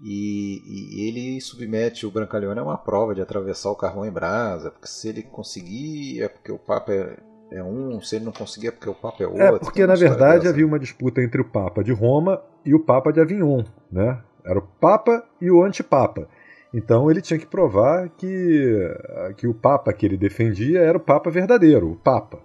E, 0.00 0.60
e, 0.66 1.08
ele 1.08 1.40
submete 1.40 2.04
o 2.04 2.10
Brancaleone 2.10 2.58
a 2.58 2.64
uma 2.64 2.76
prova 2.76 3.14
de 3.14 3.22
atravessar 3.22 3.70
o 3.70 3.76
carvão 3.76 4.04
em 4.04 4.10
brasa, 4.10 4.70
porque 4.70 4.88
se 4.88 5.08
ele 5.08 5.22
conseguir 5.22 6.20
é 6.20 6.28
porque 6.28 6.50
o 6.50 6.58
Papa 6.58 6.92
é, 6.92 7.16
é 7.52 7.62
um, 7.62 8.00
se 8.00 8.16
ele 8.16 8.24
não 8.24 8.32
conseguir 8.32 8.68
é 8.68 8.70
porque 8.70 8.88
o 8.88 8.94
Papa 8.94 9.22
é, 9.22 9.24
é 9.24 9.28
outro. 9.28 9.44
É 9.44 9.58
porque 9.58 9.86
na 9.86 9.94
verdade 9.94 10.48
havia 10.48 10.66
uma 10.66 10.78
disputa 10.78 11.22
entre 11.22 11.40
o 11.40 11.44
Papa 11.44 11.84
de 11.84 11.92
Roma 11.92 12.42
e 12.64 12.74
o 12.74 12.80
Papa 12.80 13.12
de 13.12 13.20
Avignon, 13.20 13.62
né? 13.90 14.20
Era 14.44 14.58
o 14.58 14.62
Papa 14.62 15.24
e 15.40 15.50
o 15.50 15.62
Antipapa. 15.62 16.28
Então 16.74 17.10
ele 17.10 17.20
tinha 17.20 17.38
que 17.38 17.46
provar 17.46 18.08
que, 18.10 18.88
que 19.36 19.46
o 19.46 19.54
Papa 19.54 19.92
que 19.92 20.06
ele 20.06 20.16
defendia 20.16 20.80
era 20.80 20.96
o 20.96 21.00
Papa 21.00 21.30
verdadeiro, 21.30 21.92
o 21.92 21.96
Papa, 21.96 22.40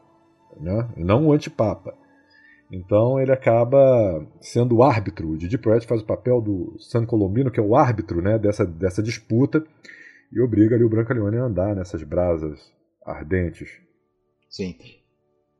né? 0.59 0.89
e 0.97 1.03
não 1.03 1.27
o 1.27 1.31
Antipapa. 1.31 1.93
Então 2.69 3.17
ele 3.19 3.31
acaba 3.31 4.27
sendo 4.41 4.75
o 4.75 4.83
árbitro. 4.83 5.29
O 5.29 5.37
Didi 5.37 5.57
Proet 5.57 5.87
faz 5.87 6.01
o 6.01 6.05
papel 6.05 6.41
do 6.41 6.75
San 6.77 7.05
Colombino, 7.05 7.49
que 7.49 7.59
é 7.59 7.63
o 7.63 7.75
árbitro 7.75 8.21
né, 8.21 8.37
dessa, 8.37 8.65
dessa 8.65 9.01
disputa, 9.01 9.63
e 10.31 10.41
obriga 10.41 10.75
ali 10.75 10.83
o 10.83 10.89
Brancaleone 10.89 11.37
a 11.37 11.43
andar 11.43 11.73
nessas 11.73 12.03
brasas 12.03 12.59
ardentes. 13.05 13.69
Sim. 14.49 14.75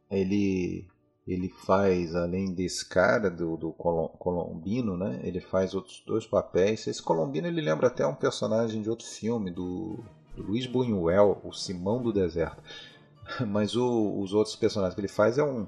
Ele 0.10 0.88
ele 1.28 1.50
faz, 1.50 2.16
além 2.16 2.54
desse 2.54 2.88
cara, 2.88 3.30
do, 3.30 3.58
do 3.58 3.74
Colombino, 3.74 4.96
né? 4.96 5.20
Ele 5.24 5.42
faz 5.42 5.76
outros 5.76 6.02
dois 6.08 6.26
papéis. 6.26 6.88
Esse 6.88 7.04
Colombino 7.04 7.48
ele 7.48 7.60
lembra 7.60 7.88
até 7.88 8.08
um 8.08 8.16
personagem 8.16 8.82
de 8.82 8.90
outro 8.90 9.06
filme, 9.06 9.52
do, 9.52 10.00
do 10.34 10.44
Luiz 10.44 10.66
Buñuel, 10.66 11.42
o 11.44 11.52
Simão 11.52 12.02
do 12.02 12.14
Deserto. 12.14 12.64
Mas 13.46 13.76
o, 13.76 14.18
os 14.22 14.34
outros 14.34 14.56
personagens 14.56 14.96
que 14.96 15.02
ele 15.02 15.10
faz 15.10 15.38
é 15.38 15.44
um, 15.44 15.68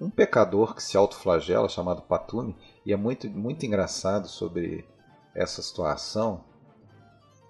um 0.00 0.10
pecador 0.10 0.74
que 0.74 0.82
se 0.82 0.96
autoflagela, 0.96 1.68
chamado 1.68 2.02
Patume, 2.02 2.56
e 2.84 2.92
é 2.92 2.96
muito, 2.96 3.30
muito 3.30 3.64
engraçado 3.64 4.26
sobre 4.26 4.84
essa 5.34 5.62
situação, 5.62 6.42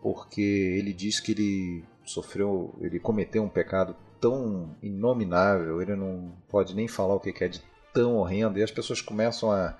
porque 0.02 0.42
ele 0.42 0.92
diz 0.92 1.20
que 1.20 1.32
ele 1.32 1.84
sofreu, 2.04 2.74
ele 2.80 3.00
cometeu 3.00 3.42
um 3.42 3.48
pecado 3.48 3.96
tão 4.20 4.76
inominável, 4.82 5.80
ele 5.80 5.96
não 5.96 6.32
pode 6.48 6.74
nem 6.74 6.86
falar 6.86 7.14
o 7.14 7.20
que 7.20 7.42
é 7.42 7.48
de 7.48 7.62
tão 7.92 8.16
horrendo, 8.16 8.58
e 8.58 8.62
as 8.62 8.70
pessoas 8.70 9.00
começam 9.00 9.50
a, 9.50 9.76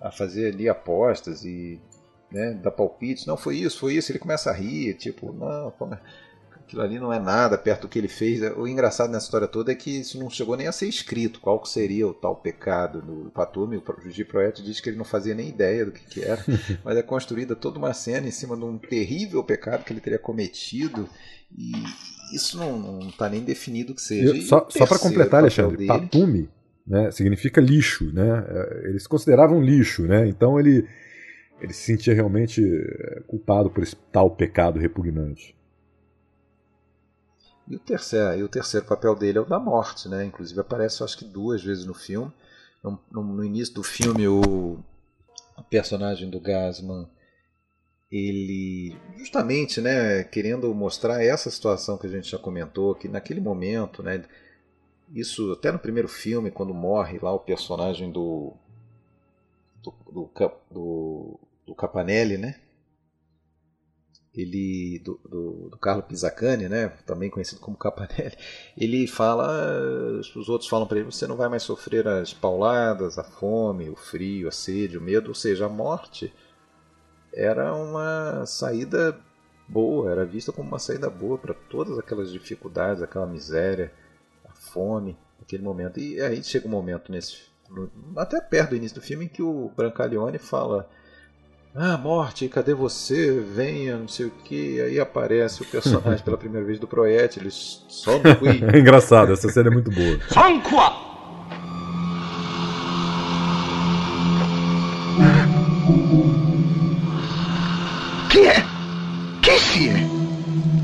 a 0.00 0.10
fazer 0.10 0.52
ali 0.52 0.68
apostas 0.68 1.44
e 1.44 1.80
né, 2.30 2.52
dar 2.52 2.70
palpites. 2.70 3.26
Não, 3.26 3.36
foi 3.36 3.56
isso, 3.56 3.78
foi 3.78 3.94
isso. 3.94 4.12
Ele 4.12 4.18
começa 4.18 4.50
a 4.50 4.52
rir, 4.52 4.94
tipo, 4.94 5.32
não, 5.32 5.72
aquilo 6.70 6.82
ali 6.82 6.98
não 7.00 7.12
é 7.12 7.18
nada 7.18 7.58
perto 7.58 7.82
do 7.82 7.88
que 7.88 7.98
ele 7.98 8.08
fez. 8.08 8.40
O 8.56 8.66
engraçado 8.66 9.10
nessa 9.10 9.26
história 9.26 9.48
toda 9.48 9.72
é 9.72 9.74
que 9.74 10.00
isso 10.00 10.18
não 10.18 10.30
chegou 10.30 10.56
nem 10.56 10.68
a 10.68 10.72
ser 10.72 10.86
escrito, 10.86 11.40
qual 11.40 11.64
seria 11.64 12.06
o 12.06 12.14
tal 12.14 12.36
pecado 12.36 13.02
do 13.02 13.30
Patume. 13.30 13.76
O 13.76 14.00
Jugi 14.02 14.24
Proeto 14.24 14.62
diz 14.62 14.80
que 14.80 14.88
ele 14.88 14.96
não 14.96 15.04
fazia 15.04 15.34
nem 15.34 15.48
ideia 15.48 15.84
do 15.84 15.92
que, 15.92 16.04
que 16.04 16.22
era, 16.22 16.44
mas 16.84 16.96
é 16.96 17.02
construída 17.02 17.56
toda 17.56 17.78
uma 17.78 17.92
cena 17.92 18.28
em 18.28 18.30
cima 18.30 18.56
de 18.56 18.64
um 18.64 18.78
terrível 18.78 19.42
pecado 19.42 19.84
que 19.84 19.92
ele 19.92 20.00
teria 20.00 20.18
cometido. 20.18 21.08
E 21.58 21.72
isso 22.32 22.58
não 22.58 23.00
está 23.08 23.28
nem 23.28 23.42
definido 23.42 23.94
que 23.94 24.02
seja. 24.02 24.36
Eu, 24.36 24.42
só 24.42 24.66
só 24.68 24.86
para 24.86 24.98
completar, 24.98 25.40
Alexandre, 25.40 25.76
dele... 25.76 26.48
né, 26.86 27.10
significa 27.10 27.60
lixo. 27.60 28.12
Né? 28.12 28.44
É, 28.48 28.88
eles 28.88 29.06
consideravam 29.06 29.62
lixo, 29.62 30.02
né? 30.02 30.26
então 30.28 30.58
ele, 30.58 30.86
ele 31.60 31.72
se 31.72 31.84
sentia 31.84 32.14
realmente 32.14 32.62
é, 32.62 33.20
culpado 33.26 33.70
por 33.70 33.82
esse 33.82 33.96
tal 34.12 34.30
pecado 34.30 34.78
repugnante. 34.78 35.54
E 37.68 37.76
o 37.76 37.78
terceiro, 37.78 38.38
e 38.38 38.42
o 38.42 38.48
terceiro 38.48 38.84
papel 38.84 39.14
dele 39.14 39.38
é 39.38 39.40
o 39.40 39.44
da 39.44 39.60
morte, 39.60 40.08
né? 40.08 40.24
Inclusive 40.24 40.58
aparece, 40.58 41.04
acho 41.04 41.16
que 41.16 41.24
duas 41.24 41.62
vezes 41.62 41.86
no 41.86 41.94
filme. 41.94 42.32
No, 42.82 42.98
no, 43.08 43.22
no 43.22 43.44
início 43.44 43.72
do 43.74 43.84
filme, 43.84 44.26
o 44.26 44.80
personagem 45.70 46.28
do 46.28 46.40
Gasman 46.40 47.08
ele 48.10 48.96
justamente 49.16 49.80
né, 49.80 50.24
querendo 50.24 50.74
mostrar 50.74 51.22
essa 51.22 51.48
situação 51.50 51.96
que 51.96 52.06
a 52.06 52.10
gente 52.10 52.28
já 52.28 52.38
comentou, 52.38 52.94
que 52.94 53.08
naquele 53.08 53.40
momento, 53.40 54.02
né, 54.02 54.24
isso 55.14 55.52
até 55.52 55.70
no 55.70 55.78
primeiro 55.78 56.08
filme, 56.08 56.50
quando 56.50 56.74
morre 56.74 57.18
lá 57.20 57.32
o 57.32 57.38
personagem 57.38 58.10
do 58.10 58.52
do, 59.82 59.90
do, 60.12 60.30
do, 60.70 61.40
do 61.66 61.74
Capanelli, 61.74 62.36
né? 62.36 62.60
Ele 64.32 65.00
do, 65.00 65.20
do, 65.28 65.68
do 65.70 65.78
Carlo 65.78 66.02
Pisacani, 66.02 66.68
né? 66.68 66.88
Também 67.04 67.30
conhecido 67.30 67.60
como 67.60 67.76
Capanelli. 67.76 68.36
Ele 68.76 69.06
fala, 69.06 69.48
os 70.20 70.48
outros 70.48 70.68
falam 70.68 70.86
para 70.86 70.98
ele: 70.98 71.10
você 71.10 71.26
não 71.26 71.36
vai 71.36 71.48
mais 71.48 71.62
sofrer 71.62 72.06
as 72.06 72.32
pauladas, 72.32 73.18
a 73.18 73.24
fome, 73.24 73.88
o 73.88 73.96
frio, 73.96 74.48
a 74.48 74.52
sede, 74.52 74.98
o 74.98 75.00
medo, 75.00 75.28
ou 75.28 75.34
seja, 75.34 75.66
a 75.66 75.68
morte 75.68 76.32
era 77.32 77.74
uma 77.74 78.44
saída 78.46 79.18
boa, 79.68 80.10
era 80.10 80.24
vista 80.24 80.52
como 80.52 80.68
uma 80.68 80.78
saída 80.78 81.08
boa 81.08 81.38
para 81.38 81.54
todas 81.54 81.98
aquelas 81.98 82.32
dificuldades, 82.32 83.02
aquela 83.02 83.26
miséria, 83.26 83.92
a 84.48 84.52
fome, 84.52 85.16
naquele 85.38 85.62
momento. 85.62 86.00
E 86.00 86.20
aí 86.20 86.42
chega 86.42 86.66
um 86.66 86.70
momento 86.70 87.10
nesse 87.10 87.50
até 88.16 88.40
perto 88.40 88.70
do 88.70 88.76
início 88.76 88.96
do 88.96 89.02
filme 89.02 89.26
em 89.26 89.28
que 89.28 89.42
o 89.42 89.70
Brancaleone 89.76 90.38
fala 90.38 90.90
ah, 91.74 91.96
morte, 91.96 92.48
cadê 92.48 92.74
você? 92.74 93.38
Venha, 93.40 93.96
não 93.96 94.08
sei 94.08 94.26
o 94.26 94.30
que. 94.30 94.80
Aí 94.80 94.98
aparece 94.98 95.62
o 95.62 95.64
personagem 95.64 96.22
pela 96.24 96.36
primeira 96.36 96.66
vez 96.66 96.80
do 96.80 96.88
Proet, 96.88 97.38
ele 97.38 97.50
some 97.50 98.22
é 98.74 98.78
engraçado, 98.78 99.32
essa 99.32 99.48
cena 99.48 99.68
é 99.68 99.72
muito 99.72 99.90
boa. 99.90 100.18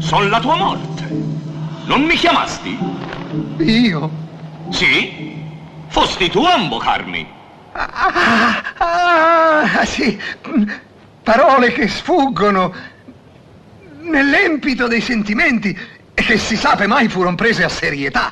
Sono 0.07 0.29
la 0.29 0.39
tua 0.39 0.55
morte. 0.55 1.05
Non 1.87 2.03
mi 2.03 2.15
chiamasti? 2.15 2.79
Io? 3.59 4.11
Sì? 4.71 5.35
Fosti 5.89 6.31
tu 6.31 6.45
a 6.45 6.57
invocarmi. 6.57 7.27
Ah, 7.73 8.63
ah, 8.79 9.85
sì. 9.85 10.17
Parole 11.25 11.73
che 11.73 11.89
sfuggono 11.89 12.73
nell'empito 14.03 14.87
dei 14.87 15.01
sentimenti 15.01 15.77
e 16.15 16.23
che 16.23 16.39
si 16.39 16.57
sape 16.57 16.87
mai 16.87 17.09
furono 17.09 17.35
prese 17.35 17.65
a 17.65 17.69
serietà. 17.69 18.31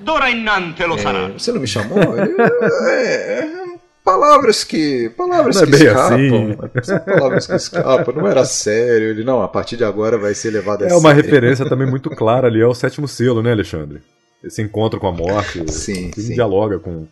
D'ora 0.00 0.28
innante 0.28 0.86
lo 0.86 0.94
É, 0.94 0.98
sarà. 1.00 1.28
você 1.36 1.50
não 1.50 1.60
me 1.60 1.66
chamou? 1.66 1.98
É, 4.08 4.14
é, 4.14 4.18
palavras 4.20 4.64
que. 4.64 5.08
Palavras 5.10 5.56
Não 5.56 5.62
é 5.62 5.66
que 5.66 5.70
bem 5.72 5.86
escapam. 5.86 6.16
assim. 6.16 6.82
São 6.82 6.98
palavras 7.00 7.46
que 7.46 7.54
escapam. 7.54 8.14
Não 8.14 8.26
era 8.26 8.44
sério. 8.44 9.08
Ele, 9.10 9.24
não, 9.24 9.42
a 9.42 9.48
partir 9.48 9.76
de 9.76 9.84
agora 9.84 10.16
vai 10.18 10.34
ser 10.34 10.50
levado 10.50 10.82
a 10.84 10.86
É 10.88 10.92
uma 10.94 11.10
sério. 11.10 11.22
referência 11.22 11.68
também 11.68 11.86
muito 11.88 12.10
clara 12.10 12.46
ali 12.48 12.62
ao 12.62 12.74
sétimo 12.74 13.06
selo, 13.08 13.42
né, 13.42 13.52
Alexandre? 13.52 14.02
Esse 14.42 14.62
encontro 14.62 14.98
com 15.00 15.08
a 15.08 15.12
morte. 15.12 15.70
Sim, 15.72 16.10
sim. 16.12 16.34
dialoga 16.34 16.78
com 16.78 17.06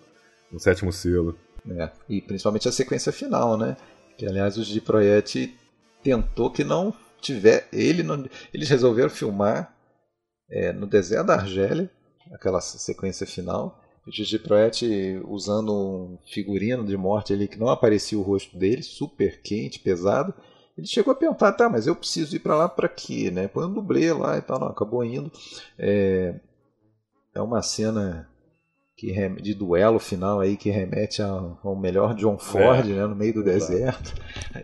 o 0.53 0.59
sétimo 0.59 0.93
selo. 0.93 1.37
É, 1.69 1.91
e 2.09 2.21
principalmente 2.23 2.69
a 2.69 2.73
sequência 2.73 3.11
final, 3.13 3.57
né? 3.59 3.77
Que 4.17 4.27
aliás 4.27 4.57
o 4.57 4.63
Gigi 4.63 4.81
Proietti 4.81 5.53
tentou 6.03 6.51
que 6.51 6.63
não 6.63 6.95
tiver. 7.21 7.67
Ele 7.73 8.03
não, 8.05 8.25
eles 8.55 8.69
resolveram 8.69 9.11
filmar 9.11 9.75
é, 10.51 10.73
no 10.73 10.87
deserto 10.87 11.27
da 11.27 11.35
Argélia, 11.35 11.91
aquela 12.33 12.61
sequência 12.61 13.27
final. 13.27 13.83
O 14.07 14.13
Gigi 14.13 14.39
Proietti 14.39 15.21
usando 15.27 15.73
um 15.75 16.19
figurino 16.27 16.85
de 16.85 16.97
morte 16.97 17.33
ali 17.33 17.49
que 17.49 17.59
não 17.59 17.69
aparecia 17.69 18.19
o 18.19 18.23
rosto 18.23 18.57
dele, 18.57 18.83
super 18.83 19.41
quente, 19.43 19.81
pesado. 19.81 20.33
Ele 20.79 20.87
chegou 20.87 21.13
a 21.13 21.17
perguntar, 21.17 21.53
tá, 21.53 21.69
mas 21.69 21.87
eu 21.87 21.97
preciso 21.97 22.37
ir 22.37 22.41
para 22.41 22.55
lá 22.57 22.69
para 22.69 22.89
quê, 22.89 23.31
né? 23.31 23.49
Põe 23.49 23.65
um 23.67 23.73
dublê 23.73 24.13
lá 24.13 24.37
e 24.39 24.43
tal, 24.43 24.61
não, 24.61 24.69
acabou 24.69 25.03
indo. 25.05 25.33
É, 25.79 26.35
é 27.35 27.41
uma 27.41 27.63
cena 27.63 28.29
que 28.97 29.11
rem- 29.11 29.37
de 29.37 29.55
duelo 29.55 29.99
final 29.99 30.41
aí 30.41 30.57
que 30.57 30.71
remete 30.71 31.21
ao, 31.21 31.59
ao 31.63 31.75
melhor 31.77 32.15
John 32.15 32.39
Ford, 32.39 32.87
né, 32.87 33.07
no 33.07 33.15
meio 33.17 33.35
do 33.35 33.49
Exato. 33.49 33.73
deserto. 33.73 34.15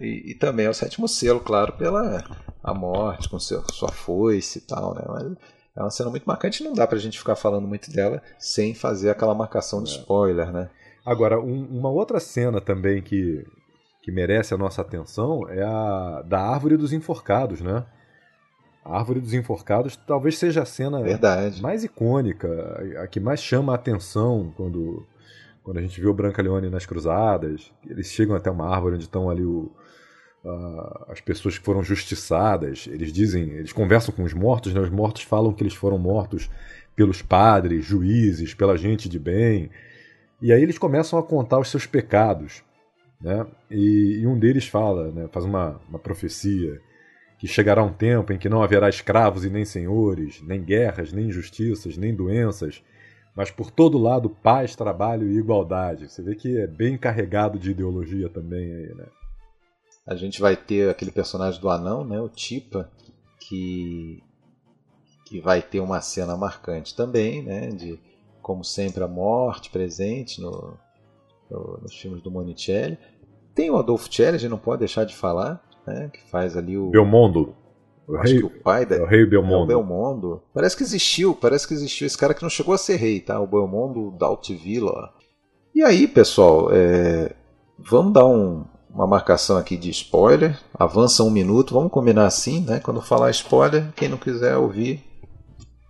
E, 0.01 0.31
e 0.31 0.35
também 0.35 0.67
ao 0.67 0.75
sétimo 0.75 1.09
selo, 1.09 1.41
claro, 1.41 1.73
pela 1.73 2.25
a 2.63 2.73
morte 2.73 3.29
com 3.29 3.41
seu, 3.41 3.63
sua 3.73 3.91
foice 3.91 4.59
e 4.59 4.63
tal, 4.63 4.95
né? 4.95 5.03
Mas 5.07 5.37
é 5.77 5.81
uma 5.81 5.91
cena 5.91 6.11
muito 6.11 6.25
marcante, 6.25 6.63
não 6.65 6.73
dá 6.75 6.87
pra 6.87 6.99
gente 6.99 7.19
ficar 7.19 7.37
falando 7.37 7.67
muito 7.67 7.91
dela 7.91 8.23
sem 8.39 8.75
fazer 8.75 9.11
aquela 9.11 9.35
marcação 9.35 9.83
de 9.83 9.91
spoiler, 9.91 10.53
né? 10.53 10.69
Agora, 11.05 11.41
um- 11.41 11.67
uma 11.67 11.89
outra 11.91 12.21
cena 12.21 12.61
também 12.61 13.03
que, 13.03 13.45
que 14.03 14.13
merece 14.13 14.53
a 14.55 14.59
nossa 14.59 14.83
atenção 14.83 15.49
é 15.49 15.63
a 15.63 16.23
da 16.27 16.41
Árvore 16.41 16.77
dos 16.77 16.93
Enforcados, 16.93 17.61
né? 17.61 17.85
A 18.85 18.99
Árvore 18.99 19.21
dos 19.21 19.33
Enforcados 19.33 19.97
talvez 19.97 20.37
seja 20.39 20.63
a 20.63 20.67
cena 20.67 21.01
Verdade. 21.03 21.63
mais 21.63 21.85
icônica, 21.85 22.49
a, 23.03 23.07
que 23.07 23.21
mais 23.21 23.41
chama 23.43 23.73
a 23.73 23.77
atenção 23.77 24.53
quando, 24.57 25.07
quando 25.63 25.79
a 25.79 25.83
gente 25.83 26.01
vê 26.01 26.09
o 26.09 26.15
Brancaleone 26.15 26.69
nas 26.69 26.85
cruzadas. 26.85 27.73
Eles 27.89 28.09
chegam 28.09 28.35
até 28.37 28.51
uma 28.51 28.69
árvore 28.69 28.97
onde 28.97 29.05
estão 29.05 29.31
ali 29.31 29.45
o, 29.45 29.71
a- 30.45 31.07
as 31.09 31.21
pessoas 31.21 31.59
que 31.59 31.65
foram 31.65 31.83
justiçadas. 31.83 32.89
Eles 32.91 33.13
dizem, 33.13 33.51
eles 33.51 33.73
conversam 33.73 34.15
com 34.15 34.23
os 34.23 34.33
mortos, 34.35 34.75
né? 34.75 34.81
Os 34.81 34.91
mortos 34.91 35.23
falam 35.23 35.53
que 35.53 35.63
eles 35.63 35.75
foram 35.75 35.99
mortos 35.99 36.51
pelos 36.95 37.23
padres, 37.23 37.85
juízes, 37.85 38.55
pela 38.55 38.77
gente 38.77 39.09
de 39.09 39.19
bem. 39.19 39.71
E 40.41 40.53
aí 40.53 40.63
eles 40.63 40.79
começam 40.79 41.19
a 41.19 41.23
contar 41.23 41.59
os 41.59 41.69
seus 41.69 41.87
pecados. 41.87 42.63
Né? 43.21 43.47
E, 43.71 44.21
e 44.23 44.27
um 44.27 44.37
deles 44.39 44.67
fala, 44.67 45.13
né, 45.13 45.29
faz 45.31 45.45
uma, 45.45 45.81
uma 45.89 45.99
profecia, 45.99 46.81
que 47.39 47.47
chegará 47.47 47.83
um 47.83 47.93
tempo 47.93 48.33
em 48.33 48.39
que 48.39 48.49
não 48.49 48.63
haverá 48.63 48.89
escravos 48.89 49.45
e 49.45 49.51
nem 49.51 49.65
senhores, 49.65 50.43
nem 50.43 50.63
guerras, 50.63 51.13
nem 51.13 51.27
injustiças, 51.29 51.97
nem 51.97 52.15
doenças, 52.15 52.83
mas 53.35 53.51
por 53.51 53.71
todo 53.71 53.97
lado 53.97 54.29
paz, 54.29 54.75
trabalho 54.75 55.29
e 55.29 55.39
igualdade. 55.39 56.11
Você 56.11 56.21
vê 56.23 56.35
que 56.35 56.59
é 56.59 56.67
bem 56.67 56.99
carregado 56.99 57.59
de 57.59 57.71
ideologia 57.71 58.29
também 58.29 58.75
aí, 58.75 58.95
né? 58.95 59.07
A 60.07 60.15
gente 60.17 60.41
vai 60.41 60.57
ter 60.57 60.91
aquele 60.91 61.11
personagem 61.13 61.61
do 61.61 61.69
anão, 61.71 62.05
né, 62.05 62.21
o 62.21 62.29
Tipa, 62.29 62.91
que 63.41 64.23
que 65.27 65.41
vai 65.41 65.63
ter 65.63 65.81
uma 65.81 66.03
cena 66.03 66.37
marcante 66.37 66.95
também, 66.95 67.43
né, 67.43 67.69
de 67.69 67.99
como 68.43 68.63
sempre 68.63 69.03
a 69.03 69.09
morte 69.09 69.71
presente 69.71 70.43
no, 70.43 70.77
no- 71.51 71.79
nos 71.81 71.95
filmes 71.97 72.21
do 72.23 72.31
Monicelli. 72.31 72.99
Tem 73.55 73.71
o 73.71 73.79
Adolfo 73.79 74.13
Celli, 74.13 74.37
a 74.37 74.39
gente 74.39 74.51
não 74.51 74.59
pode 74.59 74.81
deixar 74.81 75.05
de 75.05 75.15
falar, 75.15 75.63
né, 75.87 76.11
que 76.13 76.21
faz 76.31 76.55
ali 76.57 76.77
o 76.77 76.91
Belmondo. 76.91 77.55
O 78.07 78.17
acho 78.17 78.33
rei, 78.33 78.39
que 78.41 78.45
o 78.45 78.51
pai 78.63 78.85
da, 78.85 78.97
é 78.97 79.01
o 79.03 79.07
rei 79.07 79.21
é 79.23 79.25
o 79.25 79.31
Belmondo. 79.31 79.67
Belmondo. 79.69 80.43
Parece 80.53 80.77
que 80.77 80.83
existiu, 80.83 81.35
parece 81.35 81.67
que 81.67 81.73
existiu 81.73 82.07
esse 82.07 82.19
cara 82.19 82.35
que 82.35 82.43
não 82.43 82.51
chegou 82.51 82.75
a 82.75 82.79
ser 82.79 82.97
rei, 82.97 83.19
tá? 83.21 83.41
O 83.41 83.47
Belmondo 83.47 84.11
da 84.19 84.27
Altvilla. 84.27 85.15
E 85.75 85.83
aí, 85.83 86.07
pessoal, 86.07 86.69
é, 86.73 87.35
vamos 87.79 88.13
dar 88.13 88.27
um- 88.27 88.65
uma 88.95 89.07
marcação 89.07 89.57
aqui 89.57 89.77
de 89.77 89.91
spoiler. 89.91 90.59
Avança 90.79 91.23
um 91.23 91.31
minuto, 91.31 91.75
vamos 91.75 91.91
combinar 91.91 92.27
assim, 92.27 92.61
né? 92.61 92.81
Quando 92.81 93.01
falar 93.01 93.31
spoiler, 93.31 93.93
quem 93.97 94.09
não 94.09 94.19
quiser 94.19 94.57
ouvir, 94.57 95.03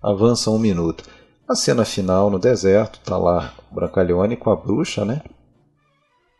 avança 0.02 0.50
um 0.50 0.58
minuto. 0.58 1.04
A 1.48 1.54
cena 1.54 1.84
final 1.84 2.30
no 2.30 2.38
deserto, 2.38 3.00
tá 3.00 3.16
lá 3.16 3.52
o 3.70 3.74
Brancaleone 3.74 4.36
com 4.36 4.50
a 4.50 4.56
bruxa, 4.56 5.04
né? 5.04 5.20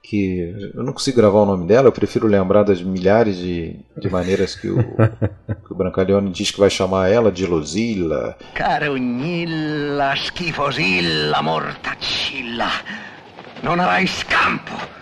Que 0.04 0.72
eu 0.74 0.82
não 0.82 0.92
consigo 0.92 1.16
gravar 1.16 1.40
o 1.40 1.46
nome 1.46 1.66
dela, 1.66 1.88
eu 1.88 1.92
prefiro 1.92 2.26
lembrar 2.26 2.64
das 2.64 2.82
milhares 2.82 3.36
de, 3.36 3.76
de 3.96 4.10
maneiras 4.10 4.54
que 4.54 4.68
o, 4.68 4.78
que 5.66 5.72
o 5.72 5.76
Brancaleone 5.76 6.30
diz 6.30 6.50
que 6.50 6.58
vai 6.58 6.70
chamar 6.70 7.08
ela 7.08 7.30
de 7.30 7.46
Luzilla. 7.46 8.36
Carognilla, 8.54 10.14
schifosilla, 10.16 11.40
mortacilla. 11.42 12.70
Non 13.62 13.78
avrai 13.78 14.06
scampo. 14.08 15.01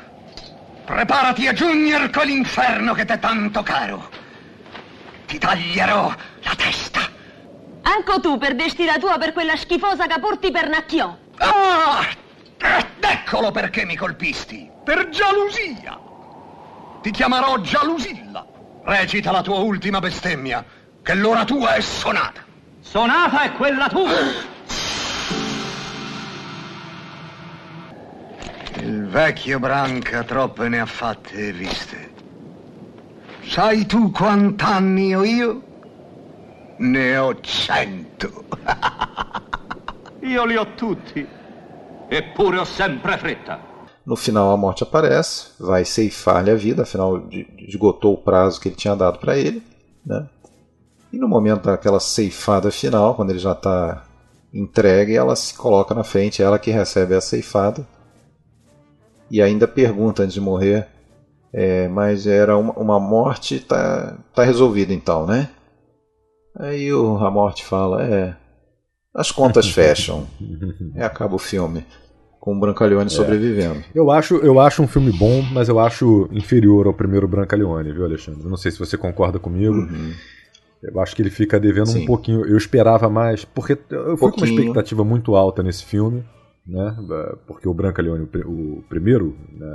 Preparati 0.90 1.46
a 1.46 1.52
giungere 1.52 2.10
con 2.10 2.26
l'inferno 2.26 2.94
che 2.94 3.04
t'è 3.04 3.20
tanto 3.20 3.62
caro. 3.62 4.10
Ti 5.24 5.38
taglierò 5.38 6.12
la 6.42 6.54
testa. 6.56 7.00
Anche 7.82 8.20
tu 8.20 8.36
perdesti 8.38 8.84
la 8.84 8.98
tua 8.98 9.16
per 9.16 9.32
quella 9.32 9.54
schifosa 9.54 10.08
che 10.08 10.18
porti 10.18 10.50
per 10.50 10.68
Nacchiò. 10.68 11.16
Ah! 11.38 12.04
Ed 12.58 13.04
eccolo 13.04 13.52
perché 13.52 13.84
mi 13.84 13.94
colpisti. 13.94 14.68
Per 14.84 15.10
gelosia. 15.10 15.96
Ti 17.00 17.10
chiamerò 17.12 17.60
Gialusilla. 17.60 18.44
Recita 18.82 19.30
la 19.30 19.42
tua 19.42 19.58
ultima 19.58 20.00
bestemmia, 20.00 20.64
che 21.04 21.14
l'ora 21.14 21.44
tua 21.44 21.74
è 21.74 21.80
sonata. 21.80 22.42
Sonata 22.80 23.42
è 23.42 23.52
quella 23.52 23.88
tua! 23.88 24.10
Il 28.82 29.06
vecchio 29.08 29.58
Branca 29.58 30.24
troppe 30.24 30.68
ne 30.68 30.80
ha 30.80 30.86
fatte 30.86 31.48
e 31.48 31.52
viste. 31.52 32.10
Sai 33.42 33.84
tu 33.84 34.10
quant'anni 34.10 35.14
ho 35.14 35.22
io? 35.22 35.62
Ne 36.78 37.16
ho 37.18 37.38
cento. 37.42 38.44
Io 40.20 40.44
li 40.46 40.56
ho 40.56 40.74
tutti. 40.74 41.26
Eppure 42.08 42.58
ho 42.58 42.64
sempre 42.64 43.18
fretta. 43.18 43.60
No 44.02 44.16
final, 44.16 44.50
a 44.50 44.56
morte 44.56 44.82
aparece, 44.82 45.50
vai 45.58 45.84
ceifar-lhe 45.84 46.50
a 46.50 46.54
vida, 46.54 46.82
afinal, 46.82 47.28
esgotou 47.58 48.14
o 48.14 48.22
prazo 48.22 48.58
que 48.58 48.68
ele 48.68 48.76
tinha 48.76 48.96
dado 48.96 49.18
para 49.18 49.36
ele. 49.36 49.62
Né? 50.04 50.26
E 51.12 51.18
no 51.18 51.28
momento 51.28 51.64
daquela 51.64 52.00
ceifada 52.00 52.70
final, 52.70 53.14
quando 53.14 53.28
ele 53.30 53.38
já 53.38 53.52
está 53.52 54.04
entregue, 54.54 55.14
ela 55.14 55.36
se 55.36 55.54
coloca 55.54 55.94
na 55.94 56.02
frente, 56.02 56.42
ela 56.42 56.58
que 56.58 56.70
recebe 56.70 57.14
a 57.14 57.20
ceifada. 57.20 57.86
E 59.30 59.40
ainda 59.40 59.68
pergunta 59.68 60.22
antes 60.22 60.34
de 60.34 60.40
morrer: 60.40 60.86
é, 61.52 61.88
Mas 61.88 62.26
era 62.26 62.56
uma, 62.56 62.72
uma 62.72 63.00
morte, 63.00 63.60
tá, 63.60 64.18
tá 64.34 64.42
resolvido 64.44 64.92
então, 64.92 65.26
né? 65.26 65.48
Aí 66.58 66.92
o, 66.92 67.16
a 67.18 67.30
morte 67.30 67.64
fala: 67.64 68.02
É, 68.02 68.34
as 69.14 69.30
contas 69.30 69.68
fecham. 69.72 70.26
E 70.94 71.00
acaba 71.00 71.34
o 71.34 71.38
filme 71.38 71.84
com 72.40 72.56
o 72.56 72.58
Brancaleone 72.60 73.10
sobrevivendo. 73.10 73.84
Eu 73.94 74.10
acho, 74.10 74.36
eu 74.36 74.58
acho 74.58 74.82
um 74.82 74.88
filme 74.88 75.12
bom, 75.12 75.42
mas 75.52 75.68
eu 75.68 75.78
acho 75.78 76.26
inferior 76.32 76.86
ao 76.86 76.94
primeiro 76.94 77.28
Brancaleone, 77.28 77.92
viu, 77.92 78.04
Alexandre? 78.04 78.48
Não 78.48 78.56
sei 78.56 78.70
se 78.70 78.78
você 78.78 78.96
concorda 78.96 79.38
comigo. 79.38 79.74
Uhum. 79.74 80.12
Eu 80.82 80.98
acho 81.00 81.14
que 81.14 81.20
ele 81.20 81.28
fica 81.28 81.60
devendo 81.60 81.88
Sim. 81.90 82.02
um 82.04 82.06
pouquinho. 82.06 82.46
Eu 82.46 82.56
esperava 82.56 83.10
mais, 83.10 83.44
porque 83.44 83.74
eu 83.90 84.16
fui 84.16 84.16
com 84.16 84.24
uma 84.24 84.30
Pouquinho. 84.30 84.58
expectativa 84.58 85.04
muito 85.04 85.36
alta 85.36 85.62
nesse 85.62 85.84
filme, 85.84 86.24
né? 86.70 86.96
Porque 87.46 87.68
o 87.68 87.74
Brancaleone, 87.74 88.24
o 88.24 88.26
pri- 88.26 88.44
o 88.46 88.82
primeiro, 88.88 89.36
né? 89.52 89.66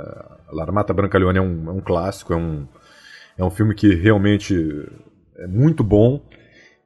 L'Armata 0.52 0.92
Brancaleone 0.94 1.38
é 1.38 1.42
um, 1.42 1.68
é 1.68 1.72
um 1.72 1.80
clássico, 1.80 2.32
é 2.32 2.36
um, 2.36 2.66
é 3.38 3.44
um 3.44 3.50
filme 3.50 3.74
que 3.74 3.94
realmente 3.94 4.54
é 5.36 5.46
muito 5.46 5.84
bom 5.84 6.20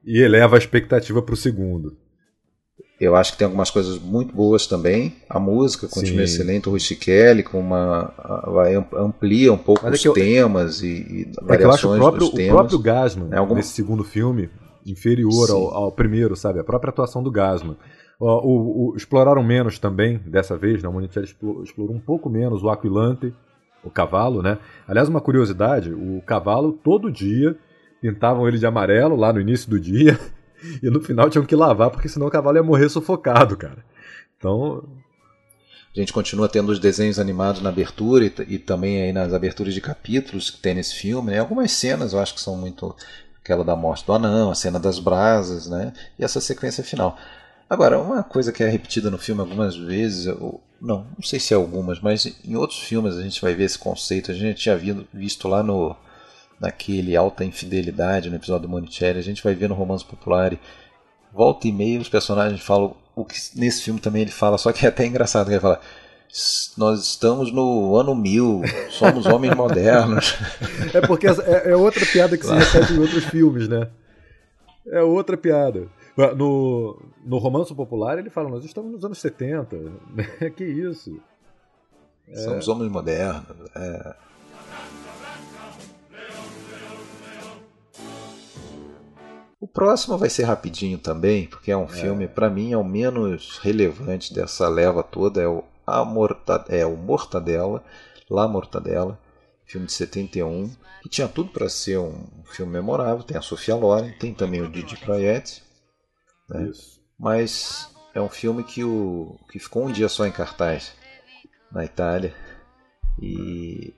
e 0.05 0.19
eleva 0.19 0.55
a 0.55 0.59
expectativa 0.59 1.21
para 1.21 1.33
o 1.33 1.37
segundo. 1.37 1.95
Eu 2.99 3.15
acho 3.15 3.31
que 3.31 3.39
tem 3.39 3.45
algumas 3.45 3.71
coisas 3.71 3.97
muito 3.99 4.31
boas 4.35 4.67
também. 4.67 5.15
A 5.27 5.39
música 5.39 5.87
continua 5.87 6.27
Sim. 6.27 6.33
excelente. 6.35 6.69
O 6.69 6.71
Rustichelli 6.73 7.41
com 7.41 7.59
uma 7.59 8.13
amplia 8.95 9.51
um 9.51 9.57
pouco 9.57 9.81
Mas 9.83 9.93
é 9.93 9.95
os 9.95 10.05
eu- 10.05 10.13
temas 10.13 10.81
e, 10.83 10.87
e 10.87 11.21
É 11.21 11.57
que 11.57 11.63
eu 11.63 11.71
acho 11.71 11.87
variações 11.87 11.95
o 11.97 11.99
próprio, 11.99 12.19
dos 12.19 12.29
o 12.29 12.35
temas. 12.35 12.53
próprio 12.53 12.79
Gasman, 12.79 13.29
É 13.31 13.37
alguma- 13.37 13.57
nesse 13.57 13.73
segundo 13.73 14.03
filme, 14.03 14.49
inferior 14.85 15.49
ao, 15.49 15.73
ao 15.73 15.91
primeiro, 15.91 16.35
sabe? 16.35 16.59
A 16.59 16.63
própria 16.63 16.89
atuação 16.91 17.23
do 17.23 17.31
Gasman. 17.31 17.75
O, 18.23 18.91
o- 18.91 18.95
exploraram 18.95 19.41
menos 19.43 19.79
também, 19.79 20.17
dessa 20.19 20.55
vez, 20.55 20.83
né? 20.83 20.87
o 20.87 20.93
Monicelli 20.93 21.25
explorou, 21.25 21.63
explorou 21.63 21.95
um 21.95 21.99
pouco 21.99 22.29
menos 22.29 22.61
o 22.61 22.69
Aquilante, 22.69 23.33
o 23.83 23.89
cavalo, 23.89 24.43
né? 24.43 24.59
Aliás, 24.87 25.09
uma 25.09 25.19
curiosidade, 25.19 25.91
o 25.91 26.21
cavalo, 26.21 26.71
todo 26.71 27.11
dia, 27.11 27.57
pintavam 27.99 28.47
ele 28.47 28.59
de 28.59 28.65
amarelo 28.65 29.15
lá 29.15 29.33
no 29.33 29.41
início 29.41 29.67
do 29.67 29.79
dia, 29.79 30.19
e 30.83 30.89
no 30.89 31.01
final 31.01 31.31
tinham 31.31 31.45
que 31.45 31.55
lavar, 31.55 31.89
porque 31.89 32.07
senão 32.07 32.27
o 32.27 32.31
cavalo 32.31 32.57
ia 32.57 32.63
morrer 32.63 32.89
sufocado, 32.89 33.57
cara. 33.57 33.83
Então. 34.37 34.83
A 35.93 35.99
gente 35.99 36.13
continua 36.13 36.47
tendo 36.47 36.71
os 36.71 36.79
desenhos 36.79 37.19
animados 37.19 37.61
na 37.61 37.67
abertura 37.67 38.23
e, 38.23 38.33
e 38.47 38.57
também 38.57 39.01
aí 39.01 39.11
nas 39.11 39.33
aberturas 39.33 39.73
de 39.73 39.81
capítulos 39.81 40.49
que 40.49 40.61
tem 40.61 40.73
nesse 40.73 40.95
filme. 40.95 41.31
Né? 41.31 41.39
Algumas 41.39 41.69
cenas 41.73 42.13
eu 42.13 42.19
acho 42.19 42.33
que 42.33 42.39
são 42.39 42.55
muito. 42.55 42.95
Aquela 43.43 43.63
da 43.65 43.75
morte 43.75 44.05
do 44.05 44.13
anão, 44.13 44.51
a 44.51 44.55
cena 44.55 44.79
das 44.79 44.99
brasas, 44.99 45.67
né? 45.67 45.91
E 46.17 46.23
essa 46.23 46.39
sequência 46.39 46.81
final. 46.81 47.17
Agora, 47.71 47.97
uma 47.97 48.21
coisa 48.21 48.51
que 48.51 48.61
é 48.61 48.67
repetida 48.67 49.09
no 49.09 49.17
filme 49.17 49.39
algumas 49.39 49.77
vezes, 49.77 50.25
eu, 50.25 50.59
não, 50.81 51.07
não 51.15 51.23
sei 51.23 51.39
se 51.39 51.53
é 51.53 51.55
algumas, 51.55 52.01
mas 52.01 52.25
em 52.43 52.57
outros 52.57 52.81
filmes 52.81 53.15
a 53.15 53.21
gente 53.21 53.41
vai 53.41 53.55
ver 53.55 53.63
esse 53.63 53.79
conceito. 53.79 54.29
A 54.29 54.33
gente 54.33 54.61
tinha 54.61 54.77
visto 55.13 55.47
lá 55.47 55.63
no 55.63 55.95
naquele 56.59 57.15
Alta 57.15 57.45
Infidelidade, 57.45 58.29
no 58.29 58.35
episódio 58.35 58.63
do 58.63 58.69
Monicelli, 58.69 59.19
a 59.19 59.23
gente 59.23 59.41
vai 59.41 59.55
ver 59.55 59.69
no 59.69 59.73
Romance 59.73 60.03
Popular. 60.03 60.53
Volta 61.31 61.65
e 61.65 61.71
meia 61.71 62.01
os 62.01 62.09
personagens 62.09 62.59
falam 62.59 62.93
o 63.15 63.23
que 63.23 63.37
nesse 63.55 63.83
filme 63.83 64.01
também 64.01 64.23
ele 64.23 64.31
fala, 64.31 64.57
só 64.57 64.73
que 64.73 64.85
é 64.85 64.89
até 64.89 65.05
engraçado 65.05 65.47
que 65.47 65.53
ele 65.53 65.61
fala 65.61 65.79
nós 66.77 67.07
estamos 67.07 67.53
no 67.53 67.95
ano 67.95 68.13
mil, 68.13 68.63
somos 68.89 69.25
homens 69.25 69.55
modernos. 69.55 70.35
É 70.93 70.99
porque 70.99 71.25
é, 71.25 71.71
é 71.71 71.75
outra 71.75 72.05
piada 72.05 72.37
que 72.37 72.45
se 72.45 72.51
repete 72.53 72.93
em 72.93 72.99
outros 72.99 73.23
filmes, 73.25 73.69
né? 73.69 73.87
É 74.87 75.01
outra 75.01 75.37
piada. 75.37 75.87
No, 76.35 76.97
no 77.23 77.37
Romance 77.37 77.73
Popular 77.73 78.17
ele 78.17 78.29
fala, 78.29 78.49
nós 78.49 78.65
estamos 78.65 78.91
nos 78.91 79.05
anos 79.05 79.19
70. 79.19 79.77
que 80.55 80.63
isso? 80.63 81.19
Somos 82.33 82.67
é... 82.67 82.71
homens 82.71 82.91
modernos. 82.91 83.69
É... 83.75 84.15
O 89.59 89.67
próximo 89.67 90.17
vai 90.17 90.27
ser 90.27 90.43
rapidinho 90.43 90.97
também, 90.97 91.45
porque 91.45 91.71
é 91.71 91.77
um 91.77 91.83
é. 91.83 91.87
filme, 91.87 92.27
para 92.27 92.49
mim, 92.49 92.71
é 92.73 92.77
o 92.77 92.83
menos 92.83 93.59
relevante 93.59 94.33
dessa 94.33 94.67
leva 94.67 95.03
toda. 95.03 95.39
É 95.39 95.47
o, 95.47 95.63
a 95.85 96.03
Morta, 96.03 96.65
é 96.67 96.83
o 96.83 96.97
Mortadela, 96.97 97.83
La 98.27 98.47
Mortadela, 98.47 99.19
filme 99.63 99.85
de 99.85 99.93
71, 99.93 100.71
que 101.03 101.09
tinha 101.09 101.27
tudo 101.27 101.51
para 101.51 101.69
ser 101.69 101.99
um 101.99 102.27
filme 102.45 102.71
memorável. 102.71 103.23
Tem 103.23 103.37
a 103.37 103.41
Sofia 103.41 103.75
Loren, 103.75 104.11
tem 104.13 104.33
também 104.33 104.61
o 104.61 104.69
Didi 104.69 104.97
Proietti. 104.97 105.61
Né? 106.49 106.71
Mas 107.21 107.87
é 108.15 108.19
um 108.19 108.27
filme 108.27 108.63
que, 108.63 108.83
o, 108.83 109.37
que 109.51 109.59
ficou 109.59 109.85
um 109.85 109.91
dia 109.91 110.09
só 110.09 110.25
em 110.25 110.31
cartaz 110.31 110.91
na 111.71 111.85
Itália 111.85 112.33
e, 113.21 113.93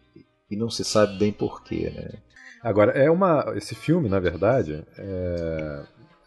e 0.51 0.57
não 0.57 0.69
se 0.69 0.83
sabe 0.83 1.17
bem 1.17 1.31
porquê. 1.31 1.89
Né? 1.89 2.19
Agora, 2.61 2.91
é 2.91 3.09
uma, 3.09 3.53
esse 3.55 3.75
filme, 3.75 4.09
na 4.09 4.19
verdade, 4.19 4.85
é, 4.97 5.83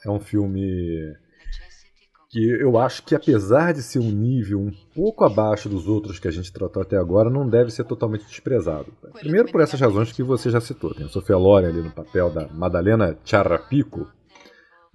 é 0.07 0.11
um 0.11 0.19
filme 0.19 1.15
que 2.31 2.49
eu 2.49 2.79
acho 2.79 3.03
que, 3.03 3.15
apesar 3.15 3.75
de 3.75 3.83
ser 3.83 3.99
um 3.99 4.11
nível 4.11 4.59
um 4.59 4.73
pouco 4.95 5.23
abaixo 5.23 5.69
dos 5.69 5.87
outros 5.87 6.19
que 6.19 6.29
a 6.29 6.31
gente 6.31 6.51
tratou 6.51 6.81
até 6.81 6.97
agora, 6.97 7.29
não 7.29 7.47
deve 7.47 7.71
ser 7.71 7.85
totalmente 7.85 8.27
desprezado. 8.27 8.87
Primeiro, 9.13 9.53
por 9.53 9.61
essas 9.61 9.79
razões 9.79 10.13
que 10.13 10.23
você 10.23 10.49
já 10.49 10.63
citou. 10.63 10.95
Tem 10.95 11.05
a 11.05 11.11
Sofia 11.11 11.37
Loren 11.37 11.69
ali 11.69 11.83
no 11.83 11.91
papel 11.91 12.31
da 12.31 12.49
Madalena 12.49 13.19
Ciarrapico, 13.23 14.11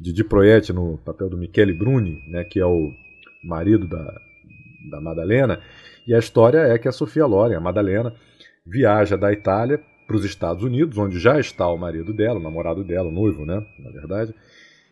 Didi 0.01 0.23
Proietti 0.23 0.73
no 0.73 0.97
papel 0.97 1.29
do 1.29 1.37
Michele 1.37 1.73
Bruni, 1.73 2.23
né, 2.27 2.43
que 2.43 2.59
é 2.59 2.65
o 2.65 2.91
marido 3.43 3.87
da, 3.87 4.19
da 4.89 4.99
Madalena. 4.99 5.59
E 6.07 6.15
a 6.15 6.19
história 6.19 6.57
é 6.57 6.77
que 6.79 6.87
a 6.87 6.91
Sofia 6.91 7.25
Loren, 7.25 7.55
a 7.55 7.59
Madalena, 7.59 8.13
viaja 8.65 9.15
da 9.15 9.31
Itália 9.31 9.79
para 10.07 10.15
os 10.15 10.25
Estados 10.25 10.63
Unidos, 10.63 10.97
onde 10.97 11.19
já 11.19 11.39
está 11.39 11.67
o 11.67 11.77
marido 11.77 12.13
dela, 12.13 12.39
o 12.39 12.43
namorado 12.43 12.83
dela, 12.83 13.09
o 13.09 13.11
noivo, 13.11 13.45
né? 13.45 13.63
Na 13.79 13.91
verdade. 13.91 14.33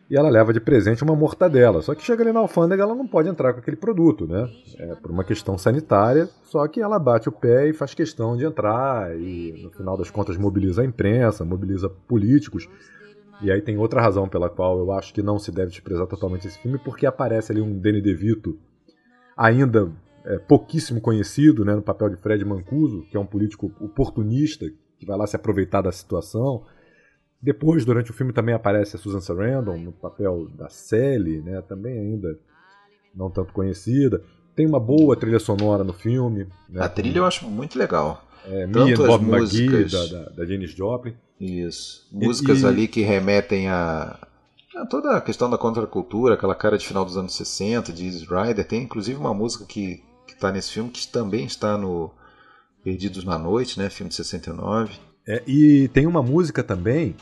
E 0.09 0.15
ela 0.15 0.29
leva 0.29 0.53
de 0.53 0.59
presente 0.59 1.03
uma 1.03 1.15
mortadela. 1.15 1.81
Só 1.81 1.93
que 1.93 2.03
chega 2.03 2.23
ali 2.23 2.31
na 2.31 2.39
alfândega, 2.39 2.81
ela 2.81 2.95
não 2.95 3.07
pode 3.07 3.29
entrar 3.29 3.53
com 3.53 3.59
aquele 3.59 3.77
produto, 3.77 4.27
né? 4.27 4.49
É 4.77 4.95
por 4.95 5.11
uma 5.11 5.23
questão 5.23 5.57
sanitária. 5.57 6.27
Só 6.43 6.67
que 6.67 6.81
ela 6.81 6.97
bate 6.97 7.29
o 7.29 7.31
pé 7.31 7.67
e 7.67 7.73
faz 7.73 7.93
questão 7.93 8.37
de 8.37 8.45
entrar. 8.45 9.15
E 9.19 9.59
no 9.63 9.71
final 9.71 9.97
das 9.97 10.09
contas 10.09 10.37
mobiliza 10.37 10.81
a 10.81 10.85
imprensa, 10.85 11.43
mobiliza 11.43 11.89
políticos. 11.89 12.67
E 13.41 13.51
aí 13.51 13.61
tem 13.61 13.77
outra 13.77 14.01
razão 14.01 14.27
pela 14.27 14.49
qual 14.49 14.79
eu 14.79 14.91
acho 14.91 15.13
que 15.13 15.21
não 15.21 15.39
se 15.39 15.51
deve 15.51 15.71
desprezar 15.71 16.05
totalmente 16.07 16.47
esse 16.47 16.59
filme, 16.59 16.77
porque 16.77 17.05
aparece 17.05 17.51
ali 17.51 17.61
um 17.61 17.77
Danny 17.79 18.01
DeVito, 18.01 18.59
ainda 19.35 19.91
é, 20.25 20.37
pouquíssimo 20.37 20.99
conhecido, 20.99 21.63
né, 21.63 21.73
no 21.73 21.81
papel 21.81 22.09
de 22.09 22.17
Fred 22.17 22.43
Mancuso, 22.43 23.05
que 23.09 23.15
é 23.15 23.19
um 23.19 23.25
político 23.25 23.71
oportunista 23.79 24.65
que 24.97 25.05
vai 25.05 25.17
lá 25.17 25.25
se 25.25 25.35
aproveitar 25.35 25.81
da 25.81 25.91
situação. 25.91 26.65
Depois, 27.41 27.85
durante 27.85 28.11
o 28.11 28.13
filme, 28.13 28.33
também 28.33 28.53
aparece 28.53 28.97
a 28.97 28.99
Susan 28.99 29.21
Sarandon 29.21 29.77
no 29.77 29.93
papel 29.93 30.49
da 30.49 30.67
Sally, 30.67 31.41
né, 31.41 31.61
também 31.61 31.97
ainda 31.97 32.37
não 33.15 33.29
tanto 33.29 33.53
conhecida. 33.53 34.21
Tem 34.53 34.67
uma 34.67 34.79
boa 34.79 35.15
trilha 35.15 35.39
sonora 35.39 35.85
no 35.85 35.93
filme. 35.93 36.47
Né, 36.69 36.83
a 36.83 36.89
trilha 36.89 37.19
eu 37.19 37.25
acho 37.25 37.47
muito 37.47 37.79
legal. 37.79 38.25
É, 38.45 38.67
Tanto 38.67 39.05
Bob 39.05 39.23
músicas... 39.23 39.93
McGee, 39.93 40.11
da, 40.13 40.23
da, 40.23 40.29
da 40.29 40.45
Janis 40.45 40.71
Joplin. 40.71 41.15
Isso. 41.39 42.07
Músicas 42.11 42.61
e, 42.61 42.65
ali 42.65 42.87
que 42.87 43.01
remetem 43.01 43.69
a, 43.69 44.19
a, 44.75 44.85
toda 44.85 45.15
a 45.15 45.21
questão 45.21 45.49
da 45.49 45.57
contracultura, 45.57 46.33
aquela 46.33 46.55
cara 46.55 46.77
de 46.77 46.85
final 46.85 47.05
dos 47.05 47.17
anos 47.17 47.35
60, 47.35 47.93
de 47.93 48.05
Easy 48.05 48.25
Rider. 48.25 48.67
Tem 48.67 48.83
inclusive 48.83 49.17
uma 49.17 49.33
música 49.33 49.65
que 49.65 50.03
está 50.27 50.51
nesse 50.51 50.71
filme 50.71 50.89
que 50.89 51.07
também 51.07 51.45
está 51.45 51.77
no 51.77 52.11
Perdidos 52.83 53.23
na 53.23 53.37
Noite, 53.37 53.79
né? 53.79 53.89
Filme 53.89 54.09
de 54.09 54.15
69. 54.15 54.93
É, 55.27 55.43
e 55.47 55.87
tem 55.89 56.07
uma 56.07 56.23
música 56.23 56.63
também, 56.63 57.15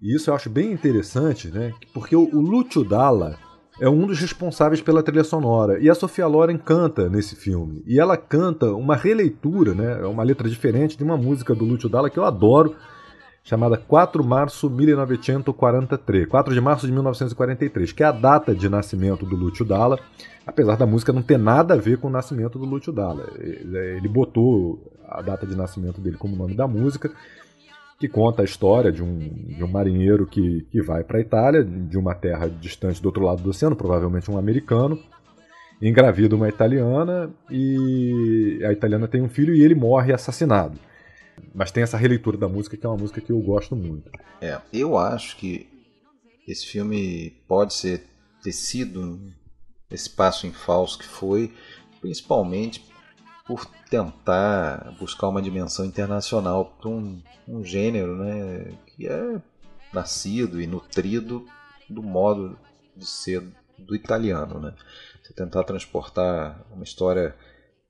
e 0.00 0.14
isso 0.14 0.30
eu 0.30 0.34
acho 0.34 0.48
bem 0.48 0.72
interessante, 0.72 1.48
né? 1.48 1.72
Porque 1.92 2.16
o, 2.16 2.22
o 2.22 2.40
Lúcio 2.40 2.84
Dalla 2.84 3.38
é 3.80 3.88
um 3.88 4.06
dos 4.06 4.18
responsáveis 4.18 4.80
pela 4.80 5.02
trilha 5.02 5.24
sonora. 5.24 5.78
E 5.80 5.90
a 5.90 5.94
Sofia 5.94 6.26
Loren 6.26 6.56
canta 6.56 7.08
nesse 7.08 7.36
filme. 7.36 7.82
E 7.86 8.00
ela 8.00 8.16
canta 8.16 8.72
uma 8.72 8.96
releitura, 8.96 9.74
né? 9.74 10.00
É 10.00 10.06
uma 10.06 10.22
letra 10.22 10.48
diferente 10.48 10.96
de 10.96 11.04
uma 11.04 11.16
música 11.16 11.54
do 11.54 11.64
Lúcio 11.64 11.88
Dalla 11.88 12.10
que 12.10 12.18
eu 12.18 12.24
adoro, 12.24 12.74
chamada 13.46 13.78
4 13.78 14.22
de 14.22 14.28
março 14.28 14.68
1943, 14.68 16.28
4 16.28 16.52
de 16.52 16.60
março 16.60 16.86
de 16.86 16.92
1943, 16.92 17.92
que 17.92 18.02
é 18.02 18.06
a 18.06 18.12
data 18.12 18.54
de 18.54 18.68
nascimento 18.68 19.24
do 19.24 19.34
Lúcio 19.34 19.64
Dalla 19.64 19.98
apesar 20.46 20.76
da 20.76 20.86
música 20.86 21.12
não 21.12 21.22
ter 21.22 21.38
nada 21.38 21.74
a 21.74 21.76
ver 21.76 21.98
com 21.98 22.06
o 22.06 22.10
nascimento 22.10 22.58
do 22.58 22.64
Lúcio 22.64 22.92
Dalla. 22.92 23.26
Ele 23.38 24.08
botou 24.08 24.92
a 25.08 25.20
data 25.20 25.44
de 25.44 25.56
nascimento 25.56 26.00
dele 26.00 26.16
como 26.16 26.36
nome 26.36 26.54
da 26.54 26.68
música, 26.68 27.10
que 27.98 28.08
conta 28.08 28.42
a 28.42 28.44
história 28.44 28.92
de 28.92 29.02
um, 29.02 29.18
de 29.18 29.64
um 29.64 29.68
marinheiro 29.68 30.26
que, 30.26 30.64
que 30.70 30.80
vai 30.80 31.02
para 31.02 31.18
a 31.18 31.20
Itália, 31.20 31.64
de 31.64 31.98
uma 31.98 32.14
terra 32.14 32.48
distante 32.48 33.02
do 33.02 33.06
outro 33.06 33.24
lado 33.24 33.42
do 33.42 33.50
oceano, 33.50 33.74
provavelmente 33.74 34.30
um 34.30 34.38
americano, 34.38 34.98
engravida 35.82 36.36
uma 36.36 36.48
italiana 36.48 37.30
e 37.50 38.60
a 38.64 38.72
italiana 38.72 39.08
tem 39.08 39.22
um 39.22 39.28
filho 39.28 39.54
e 39.54 39.62
ele 39.62 39.74
morre 39.74 40.12
assassinado. 40.12 40.78
Mas 41.56 41.72
tem 41.72 41.82
essa 41.82 41.96
releitura 41.96 42.36
da 42.36 42.46
música 42.46 42.76
que 42.76 42.84
é 42.84 42.88
uma 42.88 42.98
música 42.98 43.18
que 43.18 43.32
eu 43.32 43.40
gosto 43.40 43.74
muito. 43.74 44.10
É, 44.42 44.60
eu 44.70 44.98
acho 44.98 45.38
que 45.38 45.66
esse 46.46 46.66
filme 46.66 47.30
pode 47.48 47.72
ser 47.72 48.04
ter 48.42 48.52
sido 48.52 49.32
esse 49.90 50.10
passo 50.10 50.46
em 50.46 50.52
falso 50.52 50.98
que 50.98 51.06
foi, 51.06 51.50
principalmente 51.98 52.84
por 53.46 53.64
tentar 53.88 54.94
buscar 55.00 55.28
uma 55.28 55.40
dimensão 55.40 55.86
internacional 55.86 56.76
para 56.78 56.90
um, 56.90 57.22
um 57.48 57.64
gênero 57.64 58.18
né, 58.18 58.76
que 58.88 59.08
é 59.08 59.40
nascido 59.94 60.60
e 60.60 60.66
nutrido 60.66 61.46
do 61.88 62.02
modo 62.02 62.58
de 62.94 63.06
ser 63.06 63.42
do 63.78 63.96
italiano. 63.96 64.60
Né? 64.60 64.74
Você 65.22 65.32
tentar 65.32 65.64
transportar 65.64 66.66
uma 66.70 66.84
história 66.84 67.34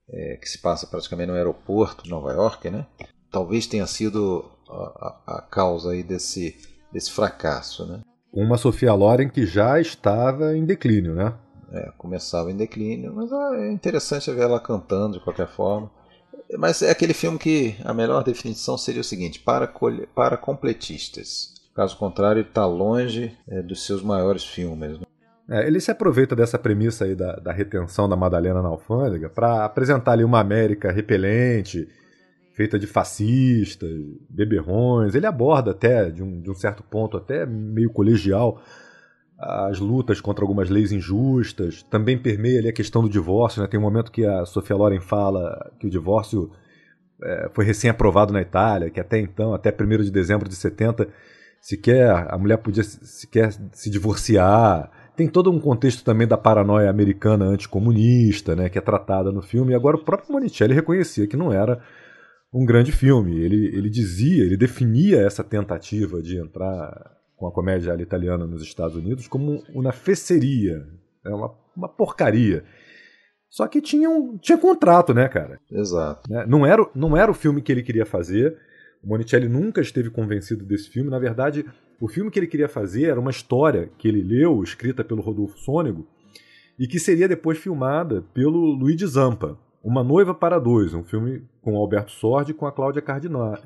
é, 0.08 0.36
que 0.36 0.48
se 0.48 0.58
passa 0.58 0.86
praticamente 0.86 1.32
no 1.32 1.36
aeroporto 1.36 2.04
de 2.04 2.10
Nova 2.10 2.32
York, 2.32 2.70
né? 2.70 2.86
Talvez 3.30 3.66
tenha 3.66 3.86
sido 3.86 4.44
a, 4.68 5.20
a, 5.26 5.36
a 5.38 5.42
causa 5.42 5.90
aí 5.90 6.02
desse, 6.02 6.56
desse 6.92 7.10
fracasso. 7.10 7.86
Né? 7.86 8.00
Uma 8.32 8.56
Sofia 8.56 8.92
Loren 8.94 9.28
que 9.28 9.46
já 9.46 9.80
estava 9.80 10.56
em 10.56 10.64
declínio, 10.64 11.14
né? 11.14 11.34
é, 11.72 11.92
começava 11.96 12.50
em 12.50 12.56
declínio, 12.56 13.12
mas 13.14 13.32
ah, 13.32 13.52
é 13.56 13.70
interessante 13.70 14.30
ver 14.30 14.42
ela 14.42 14.60
cantando 14.60 15.18
de 15.18 15.24
qualquer 15.24 15.48
forma. 15.48 15.90
Mas 16.58 16.80
é 16.82 16.90
aquele 16.90 17.12
filme 17.12 17.38
que 17.38 17.76
a 17.84 17.92
melhor 17.92 18.22
definição 18.22 18.78
seria 18.78 19.00
o 19.00 19.04
seguinte: 19.04 19.40
para, 19.40 19.70
para 20.14 20.36
completistas. 20.36 21.54
Caso 21.74 21.96
contrário, 21.98 22.40
ele 22.40 22.48
está 22.48 22.64
longe 22.64 23.36
é, 23.48 23.62
dos 23.62 23.84
seus 23.84 24.02
maiores 24.02 24.44
filmes. 24.44 24.98
Né? 24.98 25.06
É, 25.50 25.66
ele 25.66 25.80
se 25.80 25.90
aproveita 25.90 26.34
dessa 26.34 26.58
premissa 26.58 27.04
aí 27.04 27.14
da, 27.14 27.36
da 27.36 27.52
retenção 27.52 28.08
da 28.08 28.16
Madalena 28.16 28.62
na 28.62 28.68
alfândega 28.68 29.28
para 29.28 29.64
apresentar 29.64 30.12
ali 30.12 30.24
uma 30.24 30.40
América 30.40 30.92
repelente, 30.92 31.88
feita 32.56 32.78
de 32.78 32.86
fascistas, 32.86 33.90
beberrões. 34.30 35.14
Ele 35.14 35.26
aborda 35.26 35.72
até, 35.72 36.10
de 36.10 36.22
um, 36.22 36.40
de 36.40 36.50
um 36.50 36.54
certo 36.54 36.82
ponto, 36.82 37.18
até 37.18 37.44
meio 37.44 37.90
colegial, 37.90 38.62
as 39.38 39.78
lutas 39.78 40.22
contra 40.22 40.42
algumas 40.42 40.70
leis 40.70 40.90
injustas, 40.90 41.82
também 41.82 42.16
permeia 42.16 42.58
ali 42.58 42.68
a 42.70 42.72
questão 42.72 43.02
do 43.02 43.10
divórcio. 43.10 43.60
Né? 43.60 43.68
Tem 43.68 43.78
um 43.78 43.82
momento 43.82 44.10
que 44.10 44.24
a 44.24 44.46
Sofia 44.46 44.74
Loren 44.74 45.00
fala 45.00 45.70
que 45.78 45.86
o 45.86 45.90
divórcio 45.90 46.50
é, 47.22 47.50
foi 47.52 47.66
recém-aprovado 47.66 48.32
na 48.32 48.40
Itália, 48.40 48.88
que 48.88 48.98
até 48.98 49.18
então, 49.18 49.52
até 49.52 49.70
1 49.70 50.04
de 50.04 50.10
dezembro 50.10 50.48
de 50.48 50.56
70, 50.56 51.08
sequer 51.60 52.10
a 52.10 52.38
mulher 52.38 52.56
podia 52.56 52.82
sequer 52.82 53.52
se 53.72 53.90
divorciar. 53.90 54.90
Tem 55.14 55.28
todo 55.28 55.52
um 55.52 55.60
contexto 55.60 56.02
também 56.02 56.26
da 56.26 56.38
paranoia 56.38 56.88
americana 56.88 57.44
anticomunista, 57.44 58.56
né, 58.56 58.70
que 58.70 58.78
é 58.78 58.82
tratada 58.82 59.30
no 59.30 59.42
filme. 59.42 59.72
E 59.72 59.74
agora 59.74 59.96
o 59.96 60.04
próprio 60.04 60.32
Monicelli 60.32 60.72
reconhecia 60.72 61.26
que 61.26 61.36
não 61.36 61.52
era 61.52 61.82
um 62.52 62.64
grande 62.64 62.92
filme. 62.92 63.38
Ele, 63.38 63.66
ele 63.76 63.90
dizia, 63.90 64.44
ele 64.44 64.56
definia 64.56 65.20
essa 65.20 65.44
tentativa 65.44 66.22
de 66.22 66.38
entrar 66.38 67.16
com 67.36 67.46
a 67.46 67.52
comédia 67.52 67.94
italiana 68.00 68.46
nos 68.46 68.62
Estados 68.62 68.96
Unidos 68.96 69.28
como 69.28 69.62
uma 69.74 69.92
feceria, 69.92 70.86
é 71.24 71.28
uma, 71.28 71.54
uma 71.76 71.88
porcaria. 71.88 72.64
Só 73.50 73.66
que 73.66 73.80
tinha, 73.80 74.08
um, 74.08 74.36
tinha 74.38 74.58
contrato, 74.58 75.14
né, 75.14 75.28
cara? 75.28 75.60
Exato. 75.70 76.30
Né? 76.30 76.44
Não, 76.46 76.66
era, 76.66 76.86
não 76.94 77.16
era 77.16 77.30
o 77.30 77.34
filme 77.34 77.62
que 77.62 77.70
ele 77.70 77.82
queria 77.82 78.04
fazer. 78.04 78.56
O 79.02 79.08
Monicelli 79.08 79.48
nunca 79.48 79.80
esteve 79.80 80.10
convencido 80.10 80.64
desse 80.64 80.90
filme. 80.90 81.10
Na 81.10 81.18
verdade, 81.18 81.64
o 82.00 82.08
filme 82.08 82.30
que 82.30 82.38
ele 82.38 82.46
queria 82.46 82.68
fazer 82.68 83.04
era 83.04 83.20
uma 83.20 83.30
história 83.30 83.90
que 83.98 84.08
ele 84.08 84.22
leu, 84.22 84.62
escrita 84.62 85.04
pelo 85.04 85.22
Rodolfo 85.22 85.58
Sônego, 85.58 86.06
e 86.78 86.86
que 86.86 86.98
seria 86.98 87.28
depois 87.28 87.58
filmada 87.58 88.22
pelo 88.34 88.58
Luigi 88.74 89.06
Zampa. 89.06 89.58
Uma 89.86 90.02
Noiva 90.02 90.34
para 90.34 90.58
Dois, 90.58 90.92
um 90.94 91.04
filme 91.04 91.44
com 91.62 91.74
o 91.74 91.76
Alberto 91.76 92.10
Sordi 92.10 92.50
e 92.50 92.54
com 92.54 92.66
a 92.66 92.72
Cláudia 92.72 93.00
Cardinale. 93.00 93.60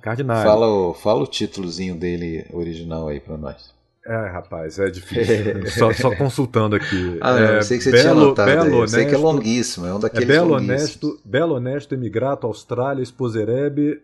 Fala 0.44 0.66
o, 0.66 0.92
fala 0.92 1.22
o 1.22 1.26
títulozinho 1.26 1.96
dele 1.96 2.46
original 2.52 3.08
aí 3.08 3.18
para 3.18 3.38
nós. 3.38 3.74
É, 4.04 4.28
rapaz, 4.28 4.78
é 4.78 4.90
difícil. 4.90 5.66
só, 5.72 5.90
só, 5.94 6.14
consultando 6.14 6.76
aqui. 6.76 7.18
Ah, 7.22 7.40
é, 7.40 7.56
eu 7.56 7.62
sei 7.62 7.78
que 7.78 7.84
você 7.84 7.90
belo, 7.90 8.02
tinha 8.02 8.14
notado. 8.14 8.46
Belo 8.46 8.76
honesto, 8.76 8.94
sei 8.94 9.06
que 9.06 9.14
é 9.14 9.18
longuíssimo, 9.18 9.86
é 9.86 9.94
um 9.94 9.98
daqueles 9.98 10.28
é 10.28 10.32
belo 10.32 10.54
honesto, 10.56 11.20
belo 11.24 11.54
honesto, 11.54 11.94
emigrato, 11.94 12.46
Austrália, 12.46 13.02
Sposerebe. 13.02 14.02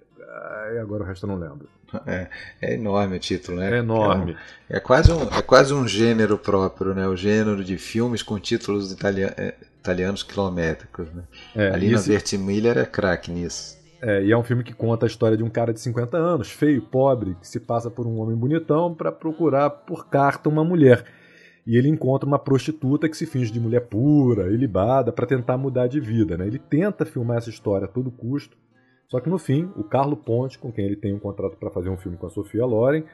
E 0.75 0.79
agora 0.79 1.03
o 1.03 1.07
resto 1.07 1.27
eu 1.27 1.29
não 1.29 1.37
lembro. 1.37 1.69
É, 2.07 2.29
é 2.61 2.75
enorme 2.75 3.17
o 3.17 3.21
título, 3.21 3.59
né? 3.59 3.77
É 3.77 3.79
enorme. 3.79 4.37
É, 4.69 4.77
é, 4.77 4.81
quase 4.81 5.13
um, 5.13 5.23
é 5.23 5.43
quase 5.43 5.73
um 5.73 5.87
gênero 5.87 6.37
próprio, 6.37 6.95
né? 6.95 7.07
O 7.07 7.17
gênero 7.17 7.65
de 7.65 7.79
filmes 7.79 8.23
com 8.23 8.39
títulos 8.39 8.93
italianos, 8.93 9.35
é, 9.39 9.55
italianos 9.79 10.23
quilométricos. 10.23 11.09
Né? 11.13 11.23
É, 11.55 11.71
Ali 11.71 11.91
na 11.91 12.01
Vertimiller 12.01 12.77
é 12.77 12.85
craque 12.85 13.31
nisso. 13.31 13.77
É, 14.03 14.23
e 14.23 14.31
é 14.31 14.37
um 14.37 14.43
filme 14.43 14.63
que 14.63 14.75
conta 14.75 15.07
a 15.07 15.09
história 15.09 15.37
de 15.37 15.43
um 15.43 15.49
cara 15.49 15.73
de 15.73 15.81
50 15.81 16.17
anos, 16.17 16.51
feio, 16.51 16.83
pobre, 16.83 17.37
que 17.41 17.49
se 17.49 17.59
passa 17.59 17.91
por 17.91 18.07
um 18.07 18.19
homem 18.19 18.37
bonitão 18.37 18.95
para 18.95 19.11
procurar 19.11 19.71
por 19.71 20.09
carta 20.09 20.49
uma 20.49 20.65
mulher. 20.65 21.05
E 21.67 21.77
ele 21.77 21.89
encontra 21.89 22.29
uma 22.29 22.39
prostituta 22.39 23.09
que 23.09 23.17
se 23.17 23.27
finge 23.27 23.51
de 23.51 23.59
mulher 23.59 23.81
pura, 23.81 24.53
ilibada, 24.53 25.11
para 25.11 25.27
tentar 25.27 25.57
mudar 25.57 25.89
de 25.89 25.99
vida. 25.99 26.37
Né? 26.37 26.47
Ele 26.47 26.59
tenta 26.59 27.05
filmar 27.05 27.39
essa 27.39 27.51
história 27.51 27.87
a 27.87 27.89
todo 27.89 28.11
custo, 28.11 28.57
só 29.09 29.21
que 29.21 29.29
no 29.29 29.39
fim, 29.39 29.71
o 29.77 29.85
Carlo 29.85 30.17
Ponte, 30.17 30.59
com 30.59 30.73
quem 30.73 30.85
ele 30.85 30.97
tem 30.97 31.15
um 31.15 31.19
contrato 31.19 31.57
para 31.57 31.71
fazer 31.71 31.89
um 31.89 31.97
filme 31.97 32.17
com 32.17 32.27
a 32.27 32.31
Sofia 32.31 32.67
Loren, 32.67 33.05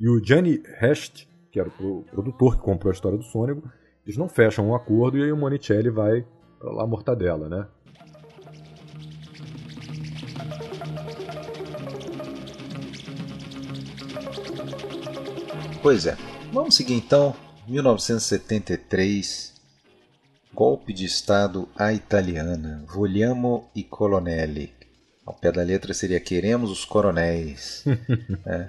e 0.00 0.08
o 0.08 0.24
Gianni 0.24 0.62
Hest, 0.80 1.26
que 1.50 1.60
era 1.60 1.68
o 1.80 2.04
produtor 2.10 2.56
que 2.56 2.62
comprou 2.62 2.90
a 2.90 2.94
história 2.94 3.16
do 3.16 3.24
Sônego, 3.24 3.62
eles 4.04 4.16
não 4.16 4.28
fecham 4.28 4.68
um 4.68 4.74
acordo 4.74 5.18
e 5.18 5.22
aí 5.22 5.30
o 5.30 5.36
Monicelli 5.36 5.90
vai 5.90 6.24
para 6.58 6.72
lá 6.72 6.86
mortadela, 6.86 7.48
né? 7.48 7.66
Pois 15.82 16.06
é. 16.06 16.16
Vamos 16.52 16.74
seguir 16.74 16.94
então. 16.94 17.34
1973. 17.68 19.54
Golpe 20.52 20.92
de 20.92 21.04
Estado 21.04 21.68
à 21.76 21.92
italiana. 21.92 22.84
Vogliamo 22.88 23.70
i 23.74 23.84
colonnelli. 23.84 24.77
Ao 25.28 25.34
pé 25.34 25.52
da 25.52 25.62
letra 25.62 25.92
seria 25.92 26.18
Queremos 26.18 26.70
os 26.70 26.86
coronéis. 26.86 27.84
é, 28.46 28.68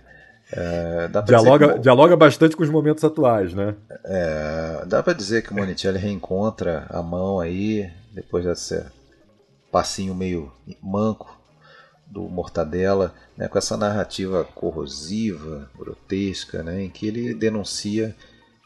é, 0.51 1.07
dialoga, 1.25 1.75
que... 1.75 1.79
dialoga 1.79 2.17
bastante 2.17 2.57
com 2.57 2.63
os 2.63 2.69
momentos 2.69 3.01
atuais, 3.01 3.53
né? 3.53 3.75
É, 4.03 4.83
dá 4.85 5.01
para 5.01 5.13
dizer 5.13 5.41
que 5.41 5.53
o 5.53 5.55
Monicelli 5.55 5.97
reencontra 5.97 6.85
a 6.89 7.01
mão 7.01 7.39
aí, 7.39 7.89
depois 8.11 8.43
desse 8.43 8.85
passinho 9.71 10.13
meio 10.13 10.51
manco 10.83 11.39
do 12.05 12.23
Mortadela, 12.23 13.13
né, 13.37 13.47
com 13.47 13.57
essa 13.57 13.77
narrativa 13.77 14.43
corrosiva, 14.43 15.69
grotesca, 15.77 16.61
né, 16.61 16.83
em 16.83 16.89
que 16.89 17.07
ele 17.07 17.33
denuncia 17.33 18.13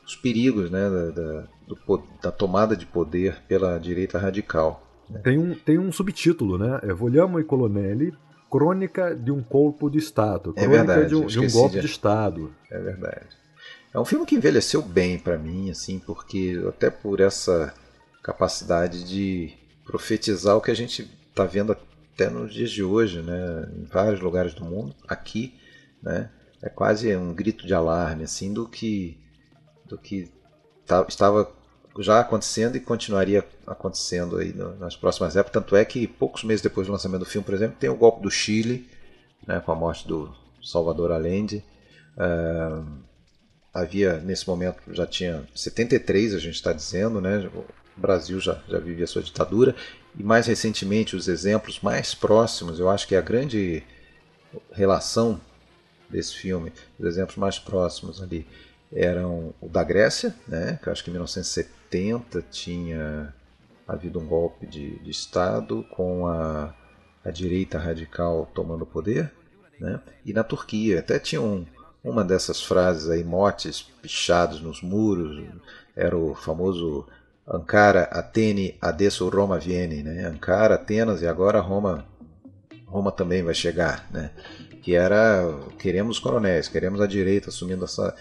os 0.03 0.15
perigos 0.15 0.71
né, 0.71 0.89
da, 0.89 1.09
da, 1.11 1.47
do, 1.67 2.03
da 2.23 2.31
tomada 2.31 2.75
de 2.75 2.87
poder 2.87 3.39
pela 3.47 3.77
direita 3.77 4.17
radical. 4.17 4.82
Né. 5.09 5.19
Tem, 5.23 5.37
um, 5.37 5.53
tem 5.53 5.77
um 5.77 5.91
subtítulo, 5.91 6.57
né? 6.57 6.79
É 6.83 6.93
Vogliamo 6.93 7.39
i 7.39 7.43
Colonnelli, 7.43 8.13
Crônica 8.49 9.15
de 9.15 9.31
um 9.31 9.41
Colpo 9.41 9.89
de 9.89 9.97
Estado. 9.97 10.53
É 10.55 10.61
crônica 10.61 10.75
é 10.75 10.85
verdade, 10.85 11.09
de 11.09 11.15
um, 11.15 11.25
de 11.25 11.39
um 11.39 11.49
golpe 11.49 11.75
de... 11.75 11.81
de 11.81 11.87
Estado. 11.87 12.53
É 12.69 12.79
verdade. 12.79 13.43
É 13.93 13.99
um 13.99 14.05
filme 14.05 14.25
que 14.25 14.35
envelheceu 14.35 14.81
bem 14.81 15.19
para 15.19 15.37
mim, 15.37 15.69
assim, 15.69 15.99
porque 15.99 16.59
até 16.67 16.89
por 16.89 17.19
essa 17.19 17.73
capacidade 18.23 19.03
de 19.03 19.53
profetizar 19.85 20.55
o 20.55 20.61
que 20.61 20.71
a 20.71 20.75
gente 20.75 21.07
está 21.29 21.45
vendo 21.45 21.73
até 22.13 22.29
nos 22.29 22.53
dias 22.53 22.71
de 22.71 22.83
hoje, 22.83 23.21
né, 23.21 23.69
em 23.75 23.85
vários 23.85 24.19
lugares 24.21 24.53
do 24.53 24.63
mundo, 24.63 24.95
aqui, 25.07 25.59
né, 26.01 26.29
é 26.61 26.69
quase 26.69 27.15
um 27.15 27.33
grito 27.33 27.67
de 27.67 27.73
alarme 27.73 28.23
assim 28.23 28.53
do 28.53 28.67
que 28.67 29.19
do 29.85 29.97
que 29.97 30.31
tá, 30.85 31.05
estava 31.07 31.51
já 31.99 32.19
acontecendo 32.19 32.75
e 32.75 32.79
continuaria 32.79 33.45
acontecendo 33.67 34.37
aí 34.37 34.53
nas 34.79 34.95
próximas 34.95 35.35
épocas. 35.35 35.61
Tanto 35.61 35.75
é 35.75 35.85
que 35.85 36.07
poucos 36.07 36.43
meses 36.43 36.61
depois 36.61 36.87
do 36.87 36.93
lançamento 36.93 37.19
do 37.19 37.25
filme, 37.25 37.45
por 37.45 37.53
exemplo, 37.53 37.77
tem 37.79 37.89
o 37.89 37.95
golpe 37.95 38.21
do 38.21 38.31
Chile, 38.31 38.89
né, 39.47 39.59
com 39.59 39.71
a 39.71 39.75
morte 39.75 40.07
do 40.07 40.33
Salvador 40.63 41.11
Allende. 41.11 41.63
Uh, 42.17 43.03
havia 43.73 44.17
nesse 44.19 44.47
momento 44.47 44.81
já 44.91 45.05
tinha 45.05 45.43
73, 45.55 46.35
a 46.35 46.39
gente 46.39 46.55
está 46.55 46.71
dizendo, 46.71 47.19
né? 47.19 47.49
O 47.53 47.65
Brasil 47.99 48.39
já, 48.39 48.61
já 48.67 48.79
vivia 48.79 49.07
sua 49.07 49.21
ditadura 49.21 49.75
e 50.17 50.23
mais 50.23 50.47
recentemente 50.47 51.15
os 51.15 51.27
exemplos 51.27 51.79
mais 51.81 52.13
próximos, 52.13 52.79
eu 52.79 52.89
acho 52.89 53.07
que 53.07 53.15
é 53.15 53.17
a 53.17 53.21
grande 53.21 53.83
relação 54.71 55.41
desse 56.09 56.35
filme, 56.35 56.71
os 56.99 57.05
exemplos 57.05 57.37
mais 57.37 57.57
próximos 57.57 58.21
ali 58.21 58.45
eram 58.91 59.53
o 59.59 59.67
da 59.67 59.83
Grécia, 59.83 60.35
né, 60.47 60.79
que 60.81 60.87
eu 60.87 60.93
acho 60.93 61.03
que 61.03 61.09
em 61.09 61.13
1970 61.13 61.82
tinha 62.41 63.33
havido 63.87 64.19
um 64.19 64.25
golpe 64.25 64.65
de, 64.65 64.99
de 64.99 65.11
Estado 65.11 65.85
com 65.91 66.27
a, 66.27 66.73
a 67.23 67.31
direita 67.31 67.77
radical 67.77 68.49
tomando 68.53 68.83
o 68.83 68.87
poder, 68.87 69.31
né, 69.79 69.99
e 70.25 70.33
na 70.33 70.43
Turquia 70.43 70.99
até 70.99 71.19
tinha 71.19 71.41
um, 71.41 71.65
uma 72.03 72.23
dessas 72.23 72.61
frases 72.61 73.09
aí, 73.09 73.23
motes 73.23 73.81
pichados 74.01 74.61
nos 74.61 74.81
muros, 74.81 75.43
era 75.95 76.17
o 76.17 76.33
famoso 76.35 77.05
Ankara, 77.47 78.03
Atene, 78.03 78.77
adesso 78.81 79.27
Roma 79.27 79.59
viene, 79.59 80.01
né? 80.01 80.25
Ankara, 80.25 80.75
Atenas 80.75 81.21
e 81.21 81.27
agora 81.27 81.59
Roma, 81.59 82.05
Roma 82.85 83.11
também 83.11 83.43
vai 83.43 83.53
chegar, 83.53 84.07
né? 84.11 84.31
Que 84.81 84.95
era 84.95 85.43
queremos 85.77 86.19
coronéis, 86.19 86.67
queremos 86.67 87.01
a 87.01 87.07
direita 87.07 87.49
assumindo 87.49 87.83
essa 87.83 88.15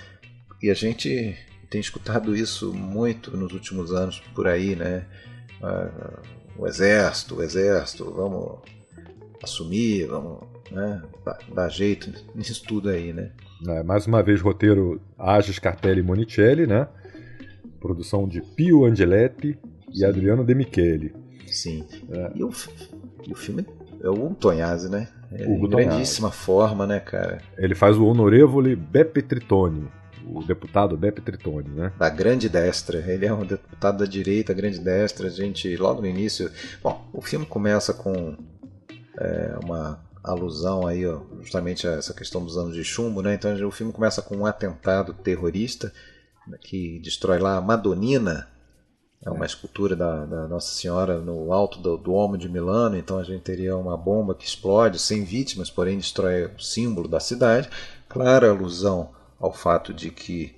e 0.61 0.70
a 0.70 0.74
gente 0.74 1.36
tem 1.73 1.81
escutado 1.81 2.36
isso 2.36 2.70
muito 2.74 3.35
nos 3.35 3.51
últimos 3.55 3.93
anos 3.93 4.20
por 4.35 4.47
aí, 4.47 4.77
né? 4.77 5.07
Ah, 5.62 6.20
o 6.59 6.66
exército, 6.66 7.36
o 7.36 7.43
exército, 7.43 8.12
vamos 8.12 8.59
assumir, 9.43 10.07
vamos 10.07 10.40
né? 10.70 11.03
dar, 11.24 11.39
dar 11.53 11.69
jeito 11.70 12.12
nisso 12.35 12.62
tudo 12.69 12.90
aí, 12.90 13.15
né? 13.15 13.32
É, 13.66 13.82
mais 13.82 14.07
uma 14.07 14.23
vez 14.23 14.43
roteiro 14.43 15.01
Agis, 15.19 15.59
Cartelli 15.59 16.01
e 16.01 16.03
Monicelli, 16.03 16.66
né? 16.66 16.86
produção 17.81 18.28
de 18.28 18.43
Pio 18.43 18.85
Angeletti 18.85 19.59
e. 19.93 20.05
Adriano 20.05 20.44
De 20.44 20.55
Michele. 20.55 21.15
Sim. 21.47 21.86
É. 22.11 22.32
E, 22.35 22.44
o, 22.44 22.53
e, 23.27 23.32
o, 23.32 23.35
filme 23.35 23.66
é 24.03 24.11
o 24.11 24.35
Tonhazzi, 24.35 24.90
né? 24.90 25.09
É 25.32 25.44
em 25.44 25.69
grandíssima 25.69 26.31
forma, 26.31 26.86
né, 26.86 27.01
cara? 27.01 27.40
Ele 27.57 27.74
faz 27.74 27.97
o 27.97 28.05
onorevole 28.05 28.77
Beppe 28.77 29.23
Tritoni, 29.23 29.89
o 30.27 30.43
deputado 30.43 30.97
Beppe 30.97 31.20
Tritoni, 31.20 31.69
né? 31.69 31.93
Da 31.99 32.09
grande 32.09 32.49
destra. 32.49 32.99
Ele 32.99 33.27
é 33.27 33.32
um 33.32 33.44
deputado 33.44 33.99
da 33.99 34.07
direita, 34.07 34.53
grande 34.53 34.78
destra. 34.78 35.27
A 35.27 35.31
gente, 35.31 35.77
logo 35.77 36.01
no 36.01 36.07
início... 36.07 36.51
Bom, 36.82 37.09
o 37.12 37.20
filme 37.20 37.47
começa 37.47 37.93
com 37.93 38.36
é, 39.19 39.59
uma 39.62 40.01
alusão 40.23 40.86
aí, 40.86 41.07
ó, 41.07 41.20
justamente 41.40 41.86
a 41.86 41.93
essa 41.93 42.15
questão 42.15 42.44
dos 42.44 42.57
anos 42.57 42.74
de 42.74 42.85
chumbo, 42.85 43.23
né? 43.23 43.35
Então 43.35 43.53
o 43.66 43.70
filme 43.73 43.93
começa 43.93 44.23
com 44.23 44.36
um 44.36 44.47
atentado 44.47 45.12
terrorista 45.12 45.93
que 46.61 47.01
destrói 47.01 47.39
lá 47.39 47.57
a 47.57 47.61
Madonina, 47.61 48.49
é 49.24 49.31
uma 49.31 49.47
escultura 49.47 49.94
da, 49.94 50.24
da, 50.27 50.49
Nossa 50.49 50.74
Senhora 50.74 51.20
no 51.20 51.53
alto 51.53 51.78
do 51.78 51.97
Duomo 51.97 52.36
de 52.36 52.49
Milano, 52.49 52.97
então 52.97 53.19
a 53.19 53.23
gente 53.23 53.43
teria 53.43 53.77
uma 53.77 53.97
bomba 53.97 54.35
que 54.35 54.44
explode 54.44 54.99
sem 54.99 55.23
vítimas, 55.23 55.70
porém 55.70 55.97
destrói 55.97 56.47
o 56.47 56.61
símbolo 56.61 57.07
da 57.07 57.20
cidade. 57.20 57.70
Clara 58.09 58.51
alusão 58.51 59.11
ao 59.43 59.52
fato 59.52 59.93
de 59.93 60.10
que 60.10 60.55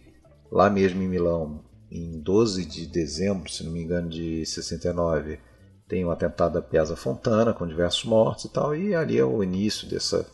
lá 0.53 0.69
mesmo 0.69 1.03
em 1.03 1.09
Milão, 1.09 1.65
em 1.91 2.21
12 2.21 2.67
de 2.67 2.87
dezembro, 2.87 3.51
se 3.51 3.65
não 3.65 3.73
me 3.73 3.83
engano, 3.83 4.11
de 4.11 4.45
69, 4.45 5.41
tem 5.89 6.05
um 6.05 6.11
atentado 6.11 6.53
da 6.53 6.63
Piazza 6.63 6.95
Fontana 6.95 7.55
com 7.55 7.67
diversos 7.67 8.05
mortos 8.05 8.45
e 8.45 8.49
tal, 8.51 8.77
e 8.77 8.95
ali 8.95 9.19
é 9.19 9.25
o 9.25 9.43
início 9.43 9.89
dessa 9.89 10.27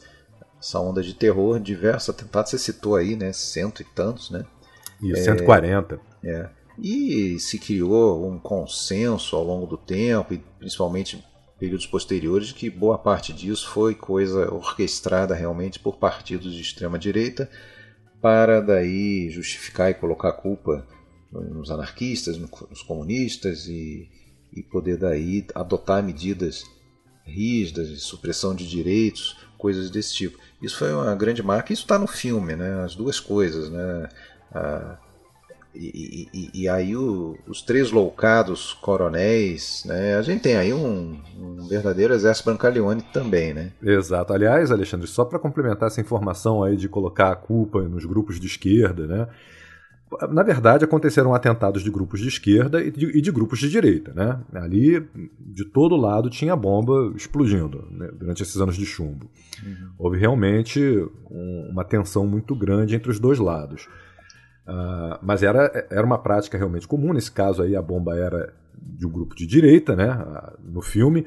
essa 0.61 0.79
onda 0.79 1.03
de 1.03 1.15
terror, 1.15 1.59
diversos 1.59 2.11
atentados, 2.11 2.51
você 2.51 2.59
citou 2.59 2.95
aí, 2.95 3.17
né, 3.17 3.33
cento 3.33 3.81
e 3.81 3.85
tantos, 3.85 4.31
né? 4.31 4.45
E 5.01 5.11
é, 5.11 5.17
140. 5.17 5.99
É. 6.23 6.51
E 6.79 7.39
se 7.39 7.59
criou 7.59 8.29
um 8.29 8.39
consenso 8.39 9.37
ao 9.37 9.43
longo 9.43 9.67
do 9.67 9.79
tempo, 9.79 10.35
e 10.35 10.39
principalmente 10.59 11.25
períodos 11.59 11.87
posteriores, 11.87 12.49
de 12.49 12.55
que 12.55 12.69
boa 12.69 12.99
parte 12.99 13.33
disso 13.33 13.71
foi 13.71 13.95
coisa 13.95 14.53
orquestrada 14.53 15.35
realmente 15.35 15.79
por 15.79 15.97
partidos 15.97 16.53
de 16.53 16.61
extrema 16.61 16.99
direita 16.99 17.49
para 18.21 18.61
daí 18.61 19.31
justificar 19.31 19.91
e 19.91 19.95
colocar 19.95 20.29
a 20.31 20.33
culpa 20.33 20.87
nos 21.33 21.71
anarquistas, 21.71 22.37
nos 22.37 22.83
comunistas 22.83 23.67
e, 23.67 24.09
e 24.53 24.63
poder 24.63 24.97
daí 24.97 25.47
adotar 25.55 26.03
medidas 26.03 26.65
rígidas 27.25 27.89
de 27.89 28.01
supressão 28.01 28.55
de 28.55 28.69
direitos, 28.69 29.37
coisas 29.57 29.91
desse 29.91 30.15
tipo. 30.15 30.39
Isso 30.61 30.77
foi 30.77 30.93
uma 30.93 31.15
grande 31.15 31.43
marca. 31.43 31.73
Isso 31.73 31.83
está 31.83 31.99
no 31.99 32.07
filme, 32.07 32.57
né? 32.57 32.83
As 32.83 32.95
duas 32.95 33.21
coisas, 33.21 33.71
né? 33.71 34.09
E, 35.75 36.29
e, 36.33 36.63
e, 36.63 36.69
aí 36.69 36.97
o, 36.97 37.39
os 37.47 37.63
três 37.63 37.93
loucados 37.93 38.73
coronéis, 38.75 39.85
né? 39.87 40.17
A 40.17 40.23
gente 40.23 40.43
tem 40.43 40.57
aí 40.57 40.75
um, 40.75 41.17
um 41.39 41.69
verdadeiro 41.69 42.13
exército 42.13 42.51
Brancaleone 42.51 43.03
também, 43.13 43.55
né? 43.55 43.73
Exato. 43.83 44.33
Aliás, 44.33 44.71
Alexandre, 44.71 45.07
só 45.07 45.25
para 45.25 45.39
complementar 45.39 45.87
essa 45.87 46.01
informação 46.01 46.65
aí 46.65 46.77
de 46.77 46.89
colocar 46.89 47.31
a 47.31 47.37
culpa 47.37 47.83
nos 47.83 48.05
grupos 48.05 48.41
de 48.41 48.47
esquerda, 48.47 49.07
né? 49.07 49.29
Na 50.29 50.43
verdade, 50.43 50.85
aconteceram 50.85 51.33
atentados 51.33 51.85
de 51.85 51.91
grupos 51.91 52.19
de 52.19 52.27
esquerda 52.27 52.83
e 52.83 52.91
de, 52.91 53.07
e 53.19 53.21
de 53.21 53.31
grupos 53.31 53.61
de 53.61 53.71
direita, 53.71 54.13
né? 54.13 54.41
Ali, 54.53 55.07
de 55.39 55.65
todo 55.65 55.95
lado, 55.95 56.29
tinha 56.29 56.57
bomba 56.57 57.13
explodindo 57.15 57.87
né? 57.93 58.11
durante 58.13 58.43
esses 58.43 58.57
anos 58.57 58.77
de 58.77 58.85
chumbo. 58.85 59.31
Uhum. 59.65 59.91
Houve 59.97 60.19
realmente 60.19 60.81
um, 61.31 61.69
uma 61.71 61.85
tensão 61.85 62.27
muito 62.27 62.57
grande 62.57 62.97
entre 62.97 63.09
os 63.09 63.21
dois 63.21 63.39
lados. 63.39 63.89
Uh, 64.71 65.19
mas 65.21 65.43
era, 65.43 65.89
era 65.91 66.07
uma 66.07 66.19
prática 66.19 66.57
realmente 66.57 66.87
comum. 66.87 67.13
Nesse 67.13 67.33
caso 67.33 67.61
aí, 67.61 67.75
a 67.75 67.83
bomba 67.83 68.17
era 68.17 68.55
de 68.81 69.05
um 69.05 69.11
grupo 69.11 69.35
de 69.35 69.45
direita, 69.45 69.97
né? 69.97 70.25
No 70.63 70.81
filme. 70.81 71.27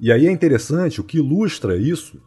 E 0.00 0.10
aí 0.10 0.26
é 0.26 0.32
interessante, 0.32 1.00
o 1.00 1.04
que 1.04 1.18
ilustra 1.18 1.76
isso, 1.76 2.20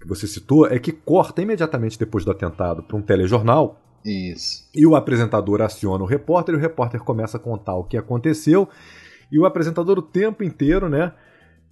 que 0.00 0.08
você 0.08 0.26
citou, 0.26 0.66
é 0.66 0.78
que 0.80 0.90
corta 0.90 1.40
imediatamente 1.40 1.96
depois 1.96 2.24
do 2.24 2.32
atentado 2.32 2.82
para 2.82 2.96
um 2.96 3.00
telejornal. 3.00 3.80
Isso. 4.04 4.68
E 4.74 4.84
o 4.84 4.96
apresentador 4.96 5.62
aciona 5.62 6.02
o 6.02 6.06
repórter 6.06 6.54
e 6.54 6.58
o 6.58 6.60
repórter 6.60 7.00
começa 7.00 7.36
a 7.36 7.40
contar 7.40 7.76
o 7.76 7.84
que 7.84 7.96
aconteceu. 7.96 8.68
E 9.30 9.38
o 9.38 9.46
apresentador 9.46 9.98
o 9.98 10.02
tempo 10.02 10.42
inteiro, 10.42 10.88
né? 10.88 11.12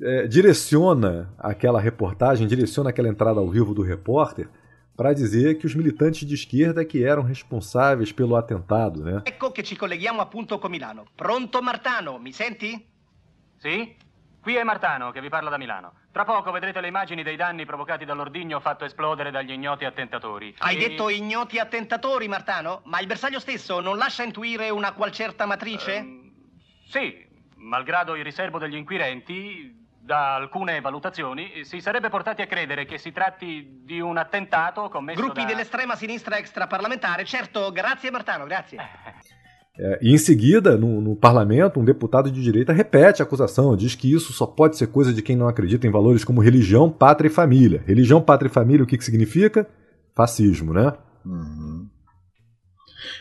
É, 0.01 0.27
direciona 0.27 1.32
aquela 1.39 1.81
reportagem, 1.81 2.47
direciona 2.47 2.91
aquela 2.91 3.09
entrada 3.09 3.41
ao 3.41 3.49
vivo 3.49 3.74
do 3.74 3.82
repórter 3.82 4.49
para 4.96 5.12
dizer 5.12 5.58
que 5.58 5.66
os 5.66 5.74
militantes 5.74 6.26
de 6.26 6.34
esquerda 6.34 6.84
que 6.84 7.04
eram 7.04 7.22
responsáveis 7.22 8.12
pelo 8.12 8.36
attentato, 8.36 9.02
né? 9.02 9.22
Ecco 9.24 9.50
che 9.50 9.62
ci 9.62 9.76
colleghiamo 9.76 10.20
appunto 10.20 10.58
con 10.58 10.70
Milano. 10.70 11.06
Pronto 11.14 11.60
Martano, 11.60 12.18
mi 12.18 12.32
senti? 12.32 12.86
Sì? 13.58 13.96
Qui 14.40 14.56
è 14.56 14.62
Martano 14.62 15.10
che 15.10 15.20
vi 15.20 15.30
parla 15.30 15.50
da 15.50 15.56
Milano. 15.56 15.94
Tra 16.12 16.24
poco 16.24 16.52
vedrete 16.52 16.80
le 16.80 16.88
immagini 16.88 17.22
dei 17.22 17.34
danni 17.34 17.64
provocati 17.64 18.04
dall'ordigno 18.04 18.60
fatto 18.60 18.84
esplodere 18.84 19.30
dagli 19.30 19.50
ignoti 19.50 19.84
attentatori. 19.84 20.54
Hai 20.58 20.76
e... 20.76 20.78
detto 20.78 21.08
ignoti 21.08 21.58
attentatori, 21.58 22.28
Martano? 22.28 22.82
Ma 22.84 23.00
il 23.00 23.06
bersaglio 23.06 23.40
stesso 23.40 23.80
non 23.80 23.96
lascia 23.96 24.22
intuire 24.22 24.68
una 24.70 24.92
qual 24.92 25.10
certa 25.10 25.46
matrice? 25.46 25.96
Um, 25.96 26.32
sì, 26.86 27.26
malgrado 27.56 28.14
il 28.14 28.22
riservo 28.22 28.58
degli 28.58 28.76
inquirenti, 28.76 29.84
da 30.05 30.35
alcune 30.35 30.81
valutazioni, 30.81 31.64
si 31.64 31.81
sarebbe 31.81 32.10
portati 32.10 32.43
a 32.43 32.47
credere 32.47 32.85
che 32.85 32.98
si 32.98 33.10
tratti 33.10 33.81
di 33.85 34.01
un 34.01 34.18
attentato 34.18 34.90
commesso 34.90 35.20
Gruppi 35.20 35.40
da... 35.40 35.47
dell'estrema 35.47 35.97
sinistra 35.97 36.36
extraparlamentare, 36.36 37.24
certo, 37.24 37.72
grazie 37.72 38.10
Martano, 38.10 38.44
grazie. 38.44 38.78
É, 39.76 39.98
e 40.02 40.12
em 40.12 40.18
seguida, 40.18 40.76
no, 40.76 41.01
no, 41.01 41.16
parlamento, 41.16 41.81
um 41.81 41.85
deputado 41.85 42.31
de 42.31 42.40
direita 42.40 42.72
repete 42.72 43.22
a 43.22 43.24
acusação, 43.24 43.74
diz 43.76 43.97
que 43.97 44.12
isso 44.12 44.32
só 44.32 44.47
pode 44.47 44.76
ser 44.76 44.86
coisa 44.86 45.12
de 45.12 45.20
quem 45.20 45.35
não 45.35 45.48
acredita 45.48 45.86
em 45.86 45.90
valores 45.90 46.22
como 46.22 46.40
religião, 46.40 46.89
pátria 46.89 47.28
e 47.28 47.32
família. 47.32 47.82
Religião, 47.85 48.22
pátria 48.22 48.48
e 48.48 48.52
família, 48.52 48.85
o 48.85 48.86
que, 48.86 48.97
que 48.97 49.05
significa? 49.05 49.66
Fascismo, 50.14 50.72
né? 50.72 50.93
Uhum. 51.24 51.64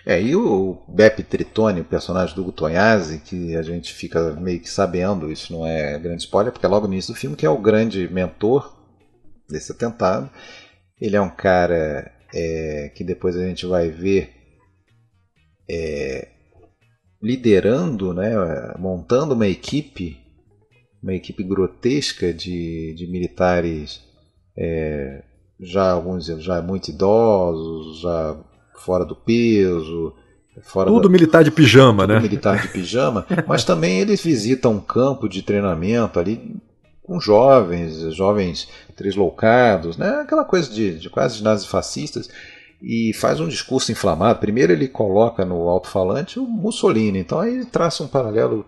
É, 0.05 0.21
e 0.21 0.35
o 0.35 0.83
Beppe 0.87 1.23
Tritone, 1.23 1.79
o 1.81 1.85
personagem 1.85 2.35
do 2.35 2.41
Hugo 2.41 2.51
Tognazzi, 2.51 3.19
que 3.19 3.55
a 3.55 3.61
gente 3.61 3.93
fica 3.93 4.33
meio 4.33 4.59
que 4.59 4.69
sabendo, 4.69 5.31
isso 5.31 5.53
não 5.53 5.65
é 5.65 5.97
grande 5.97 6.23
spoiler, 6.23 6.51
porque 6.51 6.65
é 6.65 6.69
logo 6.69 6.87
no 6.87 6.93
início 6.93 7.13
do 7.13 7.19
filme, 7.19 7.37
que 7.37 7.45
é 7.45 7.49
o 7.49 7.61
grande 7.61 8.11
mentor 8.11 8.75
desse 9.49 9.71
atentado. 9.71 10.29
Ele 10.99 11.15
é 11.15 11.21
um 11.21 11.29
cara 11.29 12.11
é, 12.33 12.91
que 12.93 13.03
depois 13.03 13.37
a 13.37 13.45
gente 13.45 13.65
vai 13.65 13.89
ver 13.89 14.33
é, 15.69 16.27
liderando, 17.21 18.13
né, 18.13 18.33
montando 18.77 19.33
uma 19.33 19.47
equipe, 19.47 20.17
uma 21.01 21.13
equipe 21.13 21.43
grotesca 21.43 22.33
de, 22.33 22.93
de 22.93 23.07
militares 23.07 24.01
é, 24.57 25.23
já 25.59 25.91
alguns 25.91 26.25
já 26.25 26.61
muito 26.61 26.89
idosos, 26.89 28.01
já 28.01 28.37
fora 28.79 29.05
do 29.05 29.15
peso. 29.15 30.13
Fora 30.61 30.89
tudo 30.89 31.07
da, 31.07 31.09
militar 31.09 31.43
de 31.43 31.51
pijama, 31.51 32.03
tudo 32.03 32.13
né? 32.13 32.19
Militar 32.19 32.61
de 32.61 32.67
pijama, 32.67 33.25
mas 33.47 33.63
também 33.63 33.99
eles 33.99 34.21
visitam 34.21 34.73
um 34.73 34.79
campo 34.79 35.27
de 35.27 35.41
treinamento 35.41 36.19
ali 36.19 36.55
com 37.01 37.19
jovens, 37.19 38.13
jovens 38.15 38.69
tresloucados, 38.95 39.97
né? 39.97 40.21
aquela 40.21 40.45
coisa 40.45 40.71
de, 40.71 40.97
de 40.99 41.09
quase 41.09 41.43
nazifascistas, 41.43 42.29
e 42.81 43.13
faz 43.13 43.39
um 43.39 43.47
discurso 43.47 43.91
inflamado. 43.91 44.39
Primeiro 44.39 44.71
ele 44.71 44.87
coloca 44.87 45.43
no 45.43 45.67
alto-falante 45.69 46.39
o 46.39 46.45
Mussolini, 46.45 47.19
então 47.19 47.39
aí 47.39 47.55
ele 47.55 47.65
traça 47.65 48.03
um 48.03 48.07
paralelo 48.07 48.65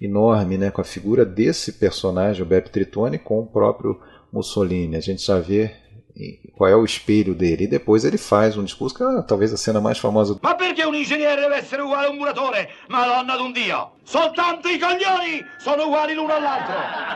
enorme 0.00 0.58
né, 0.58 0.70
com 0.70 0.80
a 0.80 0.84
figura 0.84 1.24
desse 1.24 1.72
personagem, 1.72 2.42
o 2.42 2.46
Beppe 2.46 2.70
Tritone, 2.70 3.18
com 3.18 3.40
o 3.40 3.46
próprio 3.46 3.98
Mussolini. 4.32 4.96
A 4.96 5.00
gente 5.00 5.24
já 5.24 5.38
vê 5.38 5.72
qual 6.56 6.70
é 6.70 6.76
o 6.76 6.84
espelho 6.84 7.34
dele. 7.34 7.64
E 7.64 7.68
depois 7.68 8.04
ele 8.04 8.18
faz 8.18 8.56
um 8.56 8.64
discurso 8.64 8.94
que 8.96 9.02
é 9.02 9.22
talvez 9.22 9.52
a 9.52 9.56
cena 9.56 9.80
mais 9.80 9.98
famosa. 9.98 10.38
Ma 10.42 10.54
perché 10.54 10.84
un 10.84 10.94
ingegnere 10.94 11.40
deve 11.40 11.56
essere 11.56 11.82
uguale 11.82 12.06
a 12.06 12.10
un 12.10 12.16
muratore? 12.16 12.70
Madonna 12.88 13.36
d'un 13.36 13.52
Dio! 13.52 13.92
Soltanto 14.04 14.68
i 14.68 14.78
coglioni 14.78 15.44
sono 15.58 15.86
uguali 15.86 16.14
l'uno 16.14 16.34
all'altro! 16.34 16.74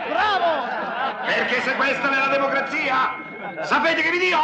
Bravo! 0.09 1.27
Perché 1.27 1.63
se 1.63 1.75
questa 1.77 2.11
è 2.11 2.19
la 2.19 2.33
democrazia, 2.33 3.65
sapete 3.65 4.03
che 4.03 4.11
vi 4.11 4.19
dico? 4.19 4.39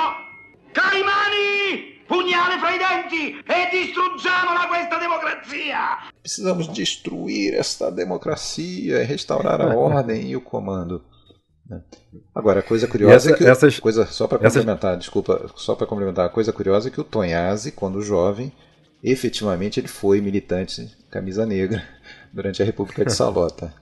Caimani! 0.73 1.95
Pugnale 2.07 2.59
fra 2.59 2.71
i 2.73 2.79
denti 2.79 3.43
e 3.45 3.69
distruggiamola 3.71 4.69
questa 4.69 4.97
democrazia! 4.97 5.99
Precisamos 6.21 6.69
destruir 6.69 7.55
esta 7.55 7.91
democracia 7.91 9.01
e 9.01 9.05
restaurar 9.05 9.61
a 9.61 9.77
ordem 9.77 10.31
e 10.31 10.37
o 10.37 10.41
comando. 10.41 11.03
Agora, 12.35 12.61
a 12.61 12.63
coisa 12.63 12.87
curiosa 12.87 13.15
essa, 13.15 13.31
é 13.31 13.35
que. 13.35 13.45
Essas, 13.45 13.79
coisa, 13.81 14.07
só 14.07 14.27
para 14.29 14.39
complementar, 14.39 14.93
essas... 14.93 15.01
desculpa, 15.01 15.51
só 15.57 15.75
para 15.75 15.87
complementar, 15.87 16.27
a 16.27 16.31
coisa 16.31 16.53
curiosa 16.53 16.89
é 16.89 16.91
que 16.91 17.01
o 17.01 17.05
Tonhazzi, 17.05 17.73
quando 17.73 18.03
jovem, 18.03 18.53
efetivamente 19.03 19.81
ele 19.81 19.89
foi 19.89 20.21
militante 20.21 20.97
camisa 21.11 21.45
negra 21.45 21.83
durante 22.33 22.63
a 22.63 22.65
República 22.65 23.05
de 23.05 23.13
Salota. 23.13 23.73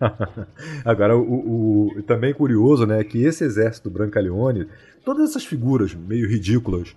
Agora, 0.84 1.16
o, 1.16 1.96
o, 1.98 2.02
também 2.02 2.34
curioso 2.34 2.86
né, 2.86 3.02
que 3.02 3.22
esse 3.24 3.44
exército 3.44 3.90
Brancaleone, 3.90 4.68
todas 5.04 5.30
essas 5.30 5.44
figuras 5.44 5.94
meio 5.94 6.28
ridículas 6.28 6.94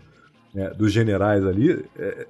né, 0.53 0.69
dos 0.71 0.91
generais 0.91 1.45
ali, 1.45 1.85
é, 1.97 2.27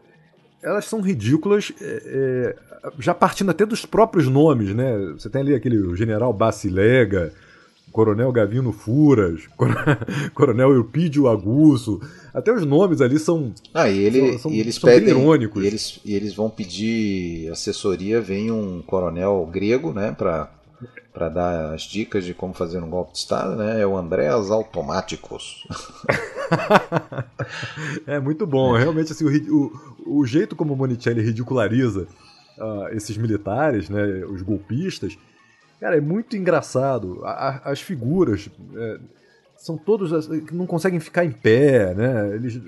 elas 0.61 0.85
são 0.85 1.01
ridículas, 1.01 1.71
é, 1.81 2.01
é, 2.05 2.55
já 2.99 3.13
partindo 3.13 3.51
até 3.51 3.65
dos 3.65 3.85
próprios 3.85 4.27
nomes. 4.27 4.73
Né? 4.73 4.97
Você 5.17 5.29
tem 5.29 5.41
ali 5.41 5.55
aquele 5.55 5.95
general 5.95 6.33
Basilega, 6.33 7.33
Coronel 7.97 8.31
Gavino 8.31 8.71
Furas, 8.71 9.47
Coronel 10.35 10.71
Eupídio 10.71 11.27
Agusso. 11.27 11.99
Até 12.31 12.53
os 12.53 12.63
nomes 12.63 13.01
ali 13.01 13.17
são. 13.17 13.51
Ah, 13.73 13.89
e, 13.89 13.97
ele, 13.97 14.33
são, 14.33 14.37
são, 14.37 14.51
e 14.51 14.59
eles 14.59 14.75
são 14.75 14.87
pedem, 14.87 15.09
irônicos. 15.09 15.63
E 15.63 15.65
eles, 15.65 15.99
e 16.05 16.13
eles 16.13 16.35
vão 16.35 16.47
pedir 16.47 17.51
assessoria, 17.51 18.21
vem 18.21 18.51
um 18.51 18.83
coronel 18.83 19.49
grego, 19.51 19.93
né, 19.93 20.11
para 20.11 20.55
para 21.11 21.29
dar 21.29 21.73
as 21.73 21.81
dicas 21.81 22.23
de 22.23 22.35
como 22.35 22.53
fazer 22.53 22.77
um 22.77 22.87
golpe 22.87 23.13
de 23.13 23.17
Estado, 23.17 23.55
né? 23.55 23.81
É 23.81 23.87
o 23.87 23.97
Andréas 23.97 24.51
Automáticos. 24.51 25.65
é 28.05 28.19
muito 28.19 28.45
bom. 28.45 28.77
É. 28.77 28.81
Realmente, 28.81 29.11
assim, 29.11 29.25
o, 29.25 29.71
o, 30.05 30.19
o 30.19 30.25
jeito 30.27 30.55
como 30.55 30.75
o 30.75 30.77
Monicelli 30.77 31.23
ridiculariza 31.23 32.07
uh, 32.59 32.89
esses 32.91 33.17
militares, 33.17 33.89
né, 33.89 34.23
os 34.25 34.43
golpistas, 34.43 35.17
Cara, 35.79 35.97
é 35.97 36.01
muito 36.01 36.35
engraçado. 36.35 37.21
A, 37.23 37.31
a, 37.31 37.71
as 37.71 37.81
figuras 37.81 38.49
é, 38.75 38.99
são 39.55 39.77
todos. 39.77 40.27
não 40.51 40.65
conseguem 40.65 40.99
ficar 40.99 41.25
em 41.25 41.31
pé, 41.31 41.93
né? 41.93 42.35
Eles 42.35 42.59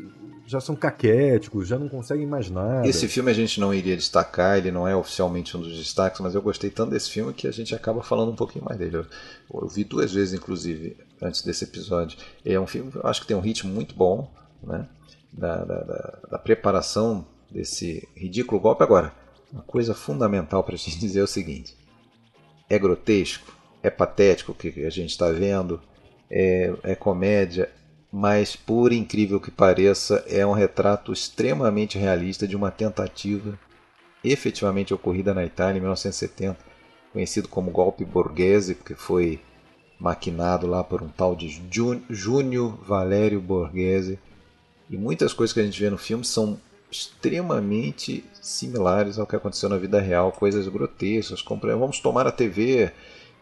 já 0.50 0.60
são 0.60 0.76
caquéticos, 0.76 1.68
já 1.68 1.78
não 1.78 1.88
conseguem 1.88 2.26
mais 2.26 2.50
nada. 2.50 2.88
Esse 2.88 3.08
filme 3.08 3.30
a 3.30 3.34
gente 3.36 3.60
não 3.60 3.72
iria 3.72 3.96
destacar, 3.96 4.58
ele 4.58 4.72
não 4.72 4.88
é 4.88 4.96
oficialmente 4.96 5.56
um 5.56 5.62
dos 5.62 5.78
destaques, 5.78 6.20
mas 6.22 6.34
eu 6.34 6.42
gostei 6.42 6.72
tanto 6.72 6.90
desse 6.90 7.12
filme 7.12 7.32
que 7.34 7.48
a 7.48 7.52
gente 7.52 7.76
acaba 7.76 8.02
falando 8.02 8.32
um 8.32 8.36
pouquinho 8.36 8.66
mais 8.66 8.80
dele. 8.80 8.98
Eu, 8.98 9.06
eu 9.54 9.68
vi 9.68 9.84
duas 9.84 10.12
vezes, 10.12 10.34
inclusive, 10.34 10.98
antes 11.22 11.44
desse 11.44 11.66
episódio. 11.66 12.18
É 12.44 12.60
um 12.60 12.66
filme, 12.66 12.92
eu 12.96 13.08
acho 13.08 13.22
que 13.22 13.28
tem 13.28 13.38
um 13.38 13.42
ritmo 13.42 13.72
muito 13.72 13.94
bom, 13.94 14.32
né? 14.64 14.88
Da, 15.32 15.64
da, 15.64 15.84
da, 15.84 16.20
da 16.32 16.40
preparação 16.40 17.28
desse 17.52 18.08
ridículo 18.16 18.60
golpe. 18.60 18.82
Agora, 18.82 19.14
uma 19.54 19.62
coisa 19.62 19.94
fundamental 19.94 20.64
para 20.64 20.74
a 20.74 20.78
gente 20.78 20.98
dizer 21.00 21.20
é 21.20 21.24
o 21.24 21.28
seguinte: 21.28 21.78
é 22.70 22.78
grotesco, 22.78 23.52
é 23.82 23.90
patético 23.90 24.52
o 24.52 24.56
que 24.56 24.86
a 24.86 24.90
gente 24.90 25.10
está 25.10 25.32
vendo, 25.32 25.82
é, 26.30 26.74
é 26.84 26.96
comédia, 26.96 27.70
mas 28.12 28.56
por 28.56 28.92
incrível 28.92 29.40
que 29.40 29.52
pareça, 29.52 30.24
é 30.28 30.46
um 30.46 30.52
retrato 30.52 31.12
extremamente 31.12 31.98
realista 31.98 32.48
de 32.48 32.56
uma 32.56 32.72
tentativa 32.72 33.58
efetivamente 34.24 34.94
ocorrida 34.94 35.34
na 35.34 35.46
Itália 35.46 35.78
em 35.78 35.82
1970, 35.82 36.58
conhecido 37.14 37.48
como 37.48 37.72
golpe 37.72 38.04
borghese, 38.04 38.76
porque 38.76 38.96
foi 38.96 39.40
maquinado 40.00 40.66
lá 40.68 40.84
por 40.84 41.02
um 41.02 41.10
tal 41.10 41.36
de 41.36 41.62
Júnior 42.10 42.78
Valério 42.84 43.42
Borghese. 43.42 44.20
E 44.90 44.98
muitas 44.98 45.34
coisas 45.34 45.54
que 45.54 45.60
a 45.60 45.64
gente 45.64 45.80
vê 45.80 45.90
no 45.90 45.98
filme 45.98 46.24
são 46.24 46.60
extremamente 46.92 48.24
similares 48.42 49.20
ao 49.20 49.28
que 49.28 49.36
aconteceu 49.36 49.70
na 49.70 49.78
vida 49.78 50.00
real, 50.00 50.32
coisas 50.32 50.68
grotescas, 50.68 51.42
como 51.42 51.62
vamos 51.62 52.00
tomar 52.00 52.26
a 52.26 52.32
TV, 52.32 52.92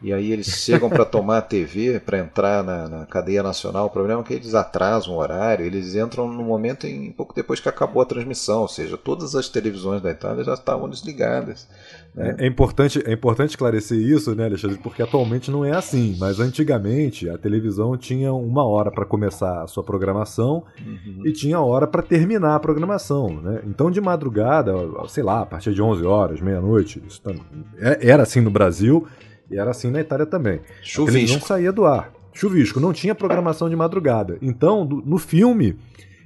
e 0.02 0.14
aí 0.14 0.32
eles 0.32 0.48
chegam 0.48 0.90
para 0.90 1.04
tomar 1.04 1.40
a 1.40 1.42
TV, 1.42 2.00
para 2.00 2.20
entrar 2.20 2.64
na, 2.64 2.88
na, 2.88 3.06
cadeia 3.06 3.42
nacional. 3.42 3.88
O 3.88 3.90
problema 3.90 4.22
é 4.22 4.24
que 4.24 4.34
eles 4.34 4.54
atrasam 4.54 5.16
o 5.16 5.18
horário, 5.18 5.66
eles 5.66 5.96
entram 5.96 6.32
no 6.32 6.44
momento 6.44 6.86
em 6.86 7.12
pouco 7.12 7.34
depois 7.34 7.60
que 7.60 7.68
acabou 7.68 8.02
a 8.02 8.06
transmissão, 8.06 8.62
ou 8.62 8.68
seja, 8.68 8.96
todas 8.96 9.34
as 9.34 9.50
televisões 9.50 10.02
da 10.02 10.12
Itália 10.12 10.44
já 10.44 10.54
estavam 10.54 10.88
desligadas. 10.88 11.68
Né? 12.14 12.36
É, 12.38 12.46
é, 12.46 12.48
importante, 12.48 13.02
é 13.06 13.12
importante 13.12 13.52
esclarecer 13.52 13.98
isso, 13.98 14.36
né, 14.36 14.46
Alexandre, 14.46 14.78
porque 14.78 15.02
atualmente 15.02 15.50
não 15.50 15.66
é 15.66 15.72
assim, 15.72 16.16
mas 16.20 16.40
antigamente 16.40 17.28
a 17.28 17.38
televisão 17.38 17.98
tinha 17.98 18.32
uma 18.32 18.66
hora 18.66 18.92
para 18.92 19.06
começar 19.06 19.64
a 19.64 19.68
sua 19.68 19.84
programação 19.84 20.64
uhum. 20.80 21.24
e 21.26 21.32
tinha 21.32 21.60
hora 21.60 21.88
para 21.88 22.04
terminar 22.04 22.56
a 22.56 22.60
programação. 22.60 23.42
Né? 23.42 23.62
Então 23.66 23.90
de 23.90 24.00
madrugada, 24.00 24.74
sei 25.08 25.24
lá, 25.24 25.42
a 25.42 25.46
partir 25.46 25.74
de 25.74 25.82
11 25.82 26.06
horas, 26.06 26.40
meia-noite, 26.40 27.02
tá, 27.24 27.34
é, 27.80 28.10
era 28.10 28.22
assim 28.22 28.42
no 28.42 28.52
Brasil 28.52 29.08
e 29.50 29.58
era 29.58 29.72
assim 29.72 29.90
na 29.90 30.02
Itália 30.02 30.26
também. 30.26 30.60
Chuvisco. 30.82 31.34
não 31.38 31.42
saía 31.42 31.72
do 31.72 31.86
ar. 31.86 32.12
Chuvisco, 32.34 32.80
não 32.80 32.94
tinha 32.94 33.16
programação 33.16 33.70
de 33.70 33.76
madrugada. 33.76 34.38
Então, 34.42 34.86
no 34.86 35.18
filme, 35.18 35.76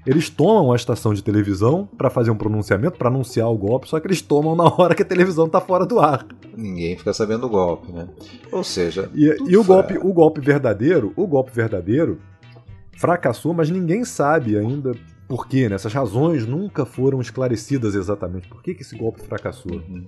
eles 0.05 0.29
tomam 0.29 0.73
a 0.73 0.75
estação 0.75 1.13
de 1.13 1.23
televisão 1.23 1.87
para 1.97 2.09
fazer 2.09 2.31
um 2.31 2.35
pronunciamento, 2.35 2.97
para 2.97 3.07
anunciar 3.07 3.47
o 3.49 3.57
golpe, 3.57 3.87
só 3.87 3.99
que 3.99 4.07
eles 4.07 4.21
tomam 4.21 4.55
na 4.55 4.63
hora 4.77 4.95
que 4.95 5.03
a 5.03 5.05
televisão 5.05 5.47
tá 5.47 5.61
fora 5.61 5.85
do 5.85 5.99
ar. 5.99 6.25
Ninguém 6.55 6.97
fica 6.97 7.13
sabendo 7.13 7.41
do 7.41 7.49
golpe, 7.49 7.91
né? 7.91 8.09
Ou 8.51 8.63
seja, 8.63 9.09
e, 9.13 9.25
e 9.47 9.55
o 9.55 9.63
golpe, 9.63 9.97
o 9.97 10.11
golpe 10.11 10.41
verdadeiro, 10.41 11.13
o 11.15 11.27
golpe 11.27 11.51
verdadeiro 11.53 12.19
fracassou, 12.97 13.53
mas 13.53 13.69
ninguém 13.69 14.03
sabe 14.03 14.57
ainda 14.57 14.93
por 15.27 15.47
quê, 15.47 15.69
né? 15.69 15.75
Essas 15.75 15.93
razões 15.93 16.45
nunca 16.45 16.85
foram 16.85 17.21
esclarecidas 17.21 17.95
exatamente. 17.95 18.49
Por 18.49 18.61
que, 18.61 18.75
que 18.75 18.81
esse 18.81 18.97
golpe 18.97 19.21
fracassou? 19.21 19.71
Uhum. 19.71 20.05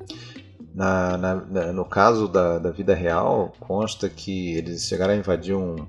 Na, 0.74 1.18
na, 1.18 1.36
no 1.72 1.86
caso 1.86 2.28
da, 2.28 2.58
da 2.58 2.72
vida 2.72 2.96
real, 2.96 3.54
consta 3.60 4.10
que 4.10 4.56
eles 4.56 4.84
chegaram 4.88 5.14
a 5.14 5.18
invadir 5.18 5.56
um 5.56 5.86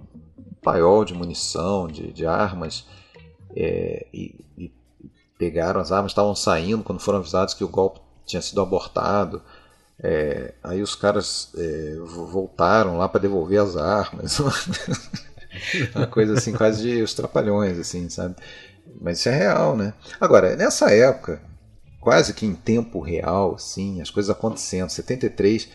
paiol 0.62 1.05
de 1.05 1.15
munição, 1.15 1.86
de, 1.86 2.12
de 2.12 2.27
armas, 2.27 2.86
é, 3.56 4.06
e, 4.12 4.44
e, 4.59 4.73
pegaram 5.39 5.81
as 5.81 5.90
armas, 5.90 6.12
estavam 6.12 6.35
saindo 6.35 6.82
quando 6.82 7.01
foram 7.01 7.19
avisados 7.19 7.55
que 7.55 7.65
o 7.65 7.69
golpe 7.69 8.01
tinha 8.27 8.43
sido 8.43 8.61
abortado. 8.61 9.43
É, 10.02 10.55
aí 10.62 10.82
os 10.82 10.94
caras 10.94 11.51
é, 11.56 11.97
voltaram 12.05 12.98
lá 12.98 13.09
para 13.09 13.20
devolver 13.20 13.61
as 13.61 13.77
armas. 13.77 14.39
Uma 15.94 16.06
coisa 16.06 16.35
assim, 16.35 16.52
quase 16.52 16.82
de 16.82 17.02
os 17.02 17.15
trapalhões, 17.15 17.78
assim, 17.78 18.09
sabe? 18.09 18.35
Mas 19.01 19.19
isso 19.19 19.28
é 19.28 19.36
real, 19.36 19.77
né? 19.77 19.94
Agora, 20.20 20.56
nessa 20.56 20.90
época, 20.93 21.40
quase 22.05 22.35
que 22.35 22.44
em 22.44 22.55
tempo 22.55 23.01
real, 23.01 23.55
assim, 23.55 24.02
as 24.02 24.10
coisas 24.10 24.28
acontecendo. 24.28 24.90
73, 24.90 25.70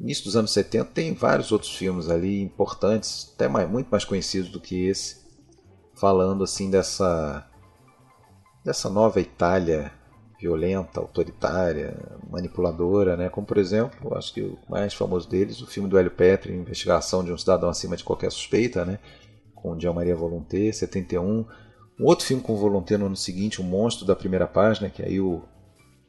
início 0.00 0.24
dos 0.24 0.34
anos 0.34 0.50
70, 0.50 0.86
tem 0.86 1.12
vários 1.12 1.52
outros 1.52 1.76
filmes 1.76 2.08
ali 2.08 2.40
importantes, 2.40 3.30
até 3.34 3.46
mais, 3.48 3.70
muito 3.70 3.88
mais 3.88 4.02
conhecidos 4.02 4.48
do 4.48 4.58
que 4.58 4.86
esse, 4.86 5.18
falando 5.94 6.42
assim 6.42 6.70
dessa 6.70 7.46
dessa 8.64 8.88
nova 8.88 9.20
Itália 9.20 9.92
violenta, 10.40 11.00
autoritária, 11.00 11.96
manipuladora, 12.30 13.16
né? 13.16 13.28
Como 13.28 13.46
por 13.46 13.58
exemplo, 13.58 14.16
acho 14.16 14.32
que 14.32 14.40
o 14.40 14.58
mais 14.68 14.94
famoso 14.94 15.28
deles, 15.28 15.60
o 15.60 15.66
filme 15.66 15.88
do 15.88 15.98
Hélio 15.98 16.10
Petri, 16.10 16.54
Investigação 16.54 17.22
de 17.22 17.30
um 17.30 17.36
cidadão 17.36 17.68
acima 17.68 17.96
de 17.96 18.04
qualquer 18.04 18.32
suspeita, 18.32 18.84
né? 18.86 18.98
Com 19.54 19.78
Jean 19.78 19.92
Maria 19.92 20.16
Volonté, 20.16 20.72
71 20.72 21.44
um 21.98 22.06
outro 22.06 22.26
filme 22.26 22.42
com 22.42 22.54
o 22.54 22.56
Volonté 22.56 22.96
no 22.96 23.06
ano 23.06 23.16
seguinte, 23.16 23.60
O 23.60 23.64
Monstro 23.64 24.06
da 24.06 24.16
Primeira 24.16 24.46
Página, 24.46 24.88
que 24.88 25.02
aí 25.02 25.20
o, 25.20 25.42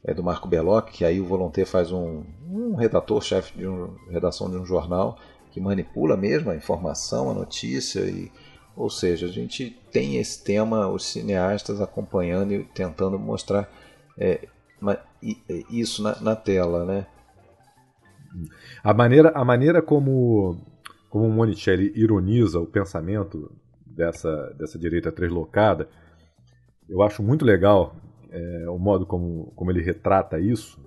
é 0.04 0.12
do 0.12 0.22
Marco 0.22 0.48
Belloc, 0.48 0.90
que 0.90 1.04
aí 1.04 1.20
o 1.20 1.24
Volonté 1.24 1.64
faz 1.64 1.92
um, 1.92 2.22
um 2.50 2.74
redator, 2.74 3.22
chefe 3.22 3.56
de 3.56 3.66
uma 3.66 3.90
redação 4.10 4.50
de 4.50 4.56
um 4.56 4.64
jornal, 4.64 5.18
que 5.50 5.60
manipula 5.60 6.16
mesmo 6.16 6.50
a 6.50 6.56
informação, 6.56 7.30
a 7.30 7.34
notícia, 7.34 8.00
e, 8.00 8.30
ou 8.76 8.90
seja, 8.90 9.26
a 9.26 9.30
gente 9.30 9.70
tem 9.92 10.16
esse 10.16 10.42
tema, 10.42 10.88
os 10.88 11.04
cineastas 11.06 11.80
acompanhando 11.80 12.52
e 12.52 12.64
tentando 12.64 13.18
mostrar 13.18 13.70
é, 14.18 14.48
isso 15.70 16.02
na, 16.02 16.20
na, 16.20 16.36
tela, 16.36 16.84
né? 16.84 17.06
A 18.82 18.92
maneira, 18.92 19.30
a 19.34 19.44
maneira 19.44 19.80
como, 19.80 20.58
como 21.08 21.30
Monicelli 21.30 21.92
ironiza 21.94 22.58
o 22.58 22.66
pensamento 22.66 23.50
dessa, 23.94 24.54
dessa 24.58 24.78
direita 24.78 25.12
translocada, 25.12 25.88
eu 26.88 27.02
acho 27.02 27.22
muito 27.22 27.44
legal 27.44 27.96
é, 28.30 28.68
o 28.68 28.78
modo 28.78 29.06
como, 29.06 29.52
como 29.54 29.70
ele 29.70 29.80
retrata 29.80 30.38
isso. 30.38 30.78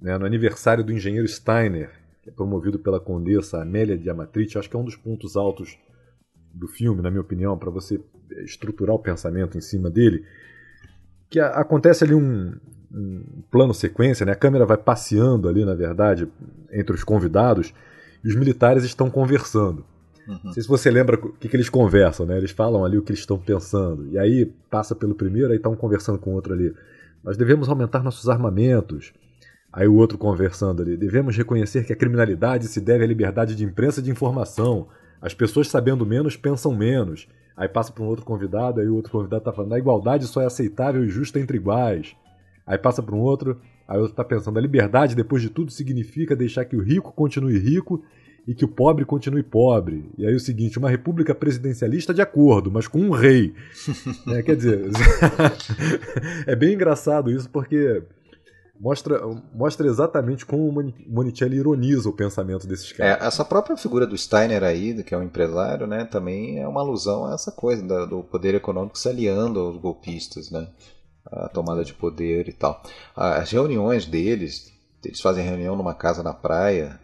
Né? 0.00 0.16
No 0.18 0.26
aniversário 0.26 0.84
do 0.84 0.92
engenheiro 0.92 1.26
Steiner, 1.26 1.90
que 2.22 2.30
é 2.30 2.32
promovido 2.32 2.78
pela 2.78 3.00
condessa 3.00 3.62
Amélia 3.62 3.96
de 3.96 4.10
Amatrite, 4.10 4.58
acho 4.58 4.68
que 4.68 4.76
é 4.76 4.78
um 4.78 4.84
dos 4.84 4.96
pontos 4.96 5.36
altos 5.36 5.78
do 6.52 6.66
filme, 6.66 7.02
na 7.02 7.10
minha 7.10 7.20
opinião, 7.20 7.56
para 7.56 7.70
você 7.70 8.00
estruturar 8.44 8.94
o 8.94 8.98
pensamento 8.98 9.56
em 9.56 9.60
cima 9.60 9.90
dele, 9.90 10.24
que 11.30 11.38
a, 11.38 11.48
acontece 11.48 12.04
ali 12.04 12.14
um, 12.14 12.54
um 12.92 13.42
plano 13.50 13.72
sequência, 13.72 14.26
né? 14.26 14.32
a 14.32 14.36
câmera 14.36 14.66
vai 14.66 14.76
passeando 14.76 15.48
ali, 15.48 15.64
na 15.64 15.74
verdade, 15.74 16.28
entre 16.72 16.94
os 16.94 17.04
convidados, 17.04 17.72
e 18.24 18.28
os 18.28 18.34
militares 18.34 18.84
estão 18.84 19.08
conversando. 19.08 19.84
Uhum. 20.26 20.40
Não 20.44 20.52
sei 20.52 20.62
se 20.62 20.68
você 20.68 20.90
lembra 20.90 21.16
o 21.16 21.32
que, 21.32 21.48
que 21.48 21.56
eles 21.56 21.68
conversam, 21.68 22.26
né? 22.26 22.36
Eles 22.36 22.50
falam 22.50 22.84
ali 22.84 22.98
o 22.98 23.02
que 23.02 23.10
eles 23.10 23.20
estão 23.20 23.38
pensando. 23.38 24.08
E 24.08 24.18
aí 24.18 24.46
passa 24.70 24.94
pelo 24.94 25.14
primeiro, 25.14 25.50
aí 25.50 25.56
estão 25.56 25.76
conversando 25.76 26.18
com 26.18 26.30
o 26.30 26.34
outro 26.34 26.52
ali. 26.52 26.74
Nós 27.22 27.36
devemos 27.36 27.68
aumentar 27.68 28.02
nossos 28.02 28.28
armamentos. 28.28 29.12
Aí 29.72 29.86
o 29.86 29.94
outro 29.94 30.16
conversando 30.16 30.82
ali. 30.82 30.96
Devemos 30.96 31.36
reconhecer 31.36 31.84
que 31.84 31.92
a 31.92 31.96
criminalidade 31.96 32.66
se 32.66 32.80
deve 32.80 33.04
à 33.04 33.06
liberdade 33.06 33.54
de 33.54 33.64
imprensa 33.64 34.00
e 34.00 34.02
de 34.02 34.10
informação. 34.10 34.88
As 35.20 35.34
pessoas 35.34 35.68
sabendo 35.68 36.06
menos 36.06 36.36
pensam 36.36 36.74
menos. 36.74 37.28
Aí 37.56 37.68
passa 37.68 37.90
para 37.92 38.04
um 38.04 38.06
outro 38.06 38.24
convidado, 38.24 38.80
aí 38.80 38.88
o 38.88 38.94
outro 38.94 39.10
convidado 39.10 39.40
está 39.40 39.52
falando: 39.52 39.72
a 39.72 39.78
igualdade 39.78 40.26
só 40.26 40.42
é 40.42 40.46
aceitável 40.46 41.04
e 41.04 41.08
justa 41.08 41.40
entre 41.40 41.56
iguais. 41.56 42.14
Aí 42.66 42.76
passa 42.76 43.02
para 43.02 43.14
um 43.14 43.20
outro, 43.20 43.60
aí 43.88 43.96
o 43.96 44.00
outro 44.00 44.12
está 44.12 44.24
pensando: 44.24 44.58
a 44.58 44.62
liberdade, 44.62 45.14
depois 45.14 45.40
de 45.40 45.48
tudo, 45.48 45.70
significa 45.70 46.36
deixar 46.36 46.64
que 46.64 46.76
o 46.76 46.82
rico 46.82 47.12
continue 47.12 47.58
rico 47.58 48.02
e 48.46 48.54
que 48.54 48.64
o 48.64 48.68
pobre 48.68 49.04
continue 49.04 49.42
pobre. 49.42 50.10
E 50.16 50.24
aí 50.24 50.34
o 50.34 50.40
seguinte, 50.40 50.78
uma 50.78 50.88
república 50.88 51.34
presidencialista 51.34 52.14
de 52.14 52.22
acordo, 52.22 52.70
mas 52.70 52.86
com 52.86 53.00
um 53.00 53.10
rei. 53.10 53.54
é, 54.28 54.42
quer 54.42 54.56
dizer, 54.56 54.90
é 56.46 56.54
bem 56.54 56.74
engraçado 56.74 57.30
isso 57.30 57.50
porque 57.50 58.04
mostra, 58.78 59.20
mostra 59.52 59.88
exatamente 59.88 60.46
como 60.46 60.68
o 60.68 60.92
Monicelli 61.08 61.56
ironiza 61.56 62.08
o 62.08 62.12
pensamento 62.12 62.68
desses 62.68 62.92
caras. 62.92 63.20
É, 63.20 63.26
essa 63.26 63.44
própria 63.44 63.76
figura 63.76 64.06
do 64.06 64.16
Steiner 64.16 64.62
aí, 64.62 65.02
que 65.02 65.14
é 65.14 65.18
um 65.18 65.24
empresário, 65.24 65.86
né, 65.86 66.04
também 66.04 66.60
é 66.60 66.68
uma 66.68 66.80
alusão 66.80 67.26
a 67.26 67.34
essa 67.34 67.50
coisa 67.50 68.06
do 68.06 68.22
poder 68.22 68.54
econômico 68.54 68.96
se 68.96 69.08
aliando 69.08 69.58
aos 69.58 69.76
golpistas, 69.76 70.52
né, 70.52 70.68
a 71.26 71.48
tomada 71.48 71.84
de 71.84 71.94
poder 71.94 72.48
e 72.48 72.52
tal. 72.52 72.80
As 73.16 73.50
reuniões 73.50 74.06
deles, 74.06 74.72
eles 75.04 75.20
fazem 75.20 75.44
reunião 75.44 75.74
numa 75.74 75.94
casa 75.94 76.22
na 76.22 76.32
praia, 76.32 77.00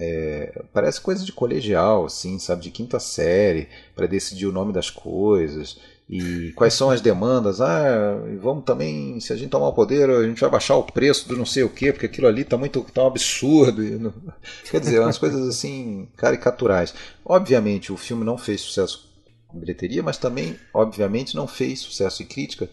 é, 0.00 0.62
parece 0.72 1.00
coisa 1.00 1.24
de 1.24 1.32
colegial, 1.32 2.06
assim, 2.06 2.38
sabe, 2.38 2.62
de 2.62 2.70
quinta 2.70 3.00
série, 3.00 3.68
para 3.96 4.06
decidir 4.06 4.46
o 4.46 4.52
nome 4.52 4.72
das 4.72 4.90
coisas 4.90 5.80
e 6.08 6.52
quais 6.52 6.72
são 6.72 6.88
as 6.88 7.00
demandas. 7.00 7.60
Ah, 7.60 8.16
vamos 8.40 8.64
também, 8.64 9.18
se 9.18 9.32
a 9.32 9.36
gente 9.36 9.50
tomar 9.50 9.68
o 9.68 9.72
poder, 9.72 10.08
a 10.08 10.22
gente 10.22 10.40
vai 10.40 10.48
baixar 10.48 10.76
o 10.76 10.84
preço 10.84 11.28
do 11.28 11.36
não 11.36 11.44
sei 11.44 11.64
o 11.64 11.68
quê, 11.68 11.92
porque 11.92 12.06
aquilo 12.06 12.28
ali 12.28 12.42
está 12.42 12.56
muito 12.56 12.80
tá 12.94 13.02
um 13.02 13.08
absurdo. 13.08 13.82
Não... 13.98 14.14
Quer 14.70 14.80
dizer, 14.80 15.00
umas 15.00 15.18
coisas 15.18 15.48
assim 15.48 16.08
caricaturais. 16.16 16.94
Obviamente, 17.24 17.92
o 17.92 17.96
filme 17.96 18.24
não 18.24 18.38
fez 18.38 18.60
sucesso 18.60 19.12
em 19.52 19.58
bilheteria, 19.58 20.02
mas 20.02 20.16
também, 20.16 20.56
obviamente, 20.72 21.34
não 21.34 21.48
fez 21.48 21.80
sucesso 21.80 22.22
em 22.22 22.26
crítica 22.26 22.70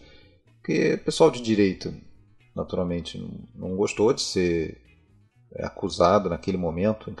Porque 0.58 0.94
o 0.94 0.98
pessoal 0.98 1.30
de 1.30 1.42
direito, 1.42 1.92
naturalmente, 2.54 3.18
não, 3.18 3.68
não 3.68 3.76
gostou 3.76 4.12
de 4.12 4.22
ser 4.22 4.85
acusado 5.60 6.28
naquele 6.28 6.56
momento. 6.56 7.12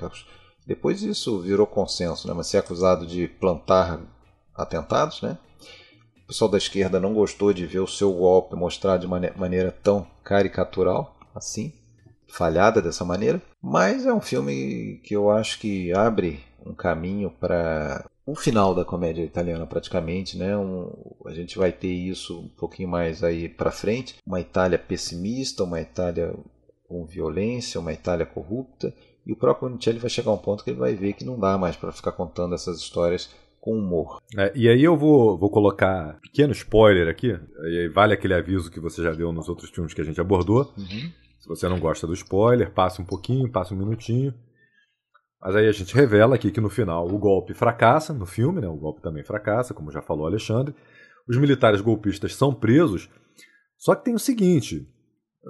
Depois 0.66 1.02
isso 1.02 1.40
virou 1.40 1.66
consenso, 1.66 2.26
né? 2.26 2.34
mas 2.34 2.48
ser 2.48 2.58
acusado 2.58 3.06
de 3.06 3.28
plantar 3.28 4.00
atentados, 4.54 5.22
né? 5.22 5.38
O 6.24 6.26
pessoal 6.26 6.50
da 6.50 6.58
esquerda 6.58 6.98
não 6.98 7.14
gostou 7.14 7.52
de 7.52 7.64
ver 7.66 7.78
o 7.78 7.86
seu 7.86 8.12
golpe 8.12 8.56
mostrado 8.56 9.06
de 9.06 9.38
maneira 9.38 9.70
tão 9.70 10.04
caricatural 10.24 11.16
assim, 11.32 11.72
falhada 12.26 12.82
dessa 12.82 13.04
maneira. 13.04 13.40
Mas 13.62 14.06
é 14.06 14.12
um 14.12 14.20
filme 14.20 15.00
que 15.04 15.14
eu 15.14 15.30
acho 15.30 15.60
que 15.60 15.92
abre 15.92 16.42
um 16.64 16.74
caminho 16.74 17.30
para 17.30 18.04
o 18.26 18.34
final 18.34 18.74
da 18.74 18.84
comédia 18.84 19.22
italiana 19.22 19.66
praticamente, 19.66 20.36
né? 20.36 20.56
Um, 20.56 20.90
a 21.26 21.32
gente 21.32 21.56
vai 21.56 21.70
ter 21.70 21.92
isso 21.92 22.40
um 22.40 22.48
pouquinho 22.48 22.88
mais 22.88 23.22
aí 23.22 23.48
para 23.48 23.70
frente, 23.70 24.16
uma 24.26 24.40
Itália 24.40 24.78
pessimista, 24.78 25.62
uma 25.62 25.80
Itália 25.80 26.34
com 26.88 27.04
violência, 27.06 27.80
uma 27.80 27.92
Itália 27.92 28.26
corrupta, 28.26 28.94
e 29.26 29.32
o 29.32 29.36
próprio 29.36 29.68
Bonicelli 29.68 29.98
vai 29.98 30.10
chegar 30.10 30.30
a 30.30 30.34
um 30.34 30.38
ponto 30.38 30.62
que 30.62 30.70
ele 30.70 30.78
vai 30.78 30.94
ver 30.94 31.12
que 31.12 31.24
não 31.24 31.38
dá 31.38 31.58
mais 31.58 31.76
para 31.76 31.92
ficar 31.92 32.12
contando 32.12 32.54
essas 32.54 32.78
histórias 32.78 33.34
com 33.60 33.72
humor. 33.72 34.20
É, 34.36 34.52
e 34.54 34.68
aí 34.68 34.84
eu 34.84 34.96
vou, 34.96 35.36
vou 35.36 35.50
colocar 35.50 36.20
pequeno 36.20 36.52
spoiler 36.52 37.08
aqui, 37.08 37.36
e 37.64 37.88
vale 37.88 38.14
aquele 38.14 38.34
aviso 38.34 38.70
que 38.70 38.78
você 38.78 39.02
já 39.02 39.12
deu 39.12 39.32
nos 39.32 39.48
outros 39.48 39.70
filmes 39.70 39.92
que 39.92 40.00
a 40.00 40.04
gente 40.04 40.20
abordou. 40.20 40.72
Uhum. 40.76 41.10
Se 41.40 41.48
você 41.48 41.68
não 41.68 41.80
gosta 41.80 42.06
do 42.06 42.14
spoiler, 42.14 42.72
passa 42.72 43.02
um 43.02 43.04
pouquinho, 43.04 43.50
passa 43.50 43.74
um 43.74 43.78
minutinho. 43.78 44.32
Mas 45.40 45.54
aí 45.54 45.68
a 45.68 45.72
gente 45.72 45.94
revela 45.94 46.34
aqui 46.34 46.50
que 46.50 46.60
no 46.60 46.68
final 46.68 47.06
o 47.06 47.18
golpe 47.18 47.54
fracassa, 47.54 48.12
no 48.12 48.26
filme, 48.26 48.60
né? 48.60 48.68
O 48.68 48.76
golpe 48.76 49.00
também 49.00 49.22
fracassa, 49.22 49.74
como 49.74 49.92
já 49.92 50.02
falou 50.02 50.26
Alexandre. 50.26 50.74
Os 51.28 51.36
militares 51.36 51.80
golpistas 51.80 52.34
são 52.34 52.54
presos. 52.54 53.08
Só 53.76 53.94
que 53.94 54.04
tem 54.04 54.14
o 54.14 54.18
seguinte: 54.18 54.88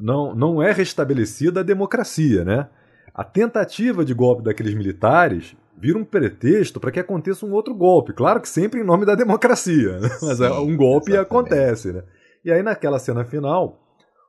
não, 0.01 0.35
não 0.35 0.63
é 0.63 0.73
restabelecida 0.73 1.61
a 1.61 1.65
democracia, 1.65 2.45
né? 2.45 2.69
A 3.15 3.25
tentativa 3.25 4.05
de 4.05 4.13
golpe 4.13 4.43
daqueles 4.43 4.75
militares 4.75 5.57
vira 5.79 5.99
um 5.99 6.05
pretexto 6.05 6.81
para 6.81 6.91
que 6.91 7.01
aconteça 7.01 7.47
um 7.47 7.53
outro 7.53 7.75
golpe. 7.75 8.13
Claro 8.13 8.41
que 8.41 8.49
sempre 8.49 8.81
em 8.81 8.85
nome 8.85 9.07
da 9.07 9.15
democracia, 9.15 9.99
né? 9.99 10.09
mas 10.23 10.41
é, 10.41 10.49
Sim, 10.49 10.55
um 10.55 10.77
golpe 10.77 11.13
exatamente. 11.13 11.27
acontece. 11.27 11.93
Né? 11.93 12.03
E 12.45 12.53
aí, 12.53 12.63
naquela 12.63 12.99
cena 12.99 13.25
final, 13.25 13.81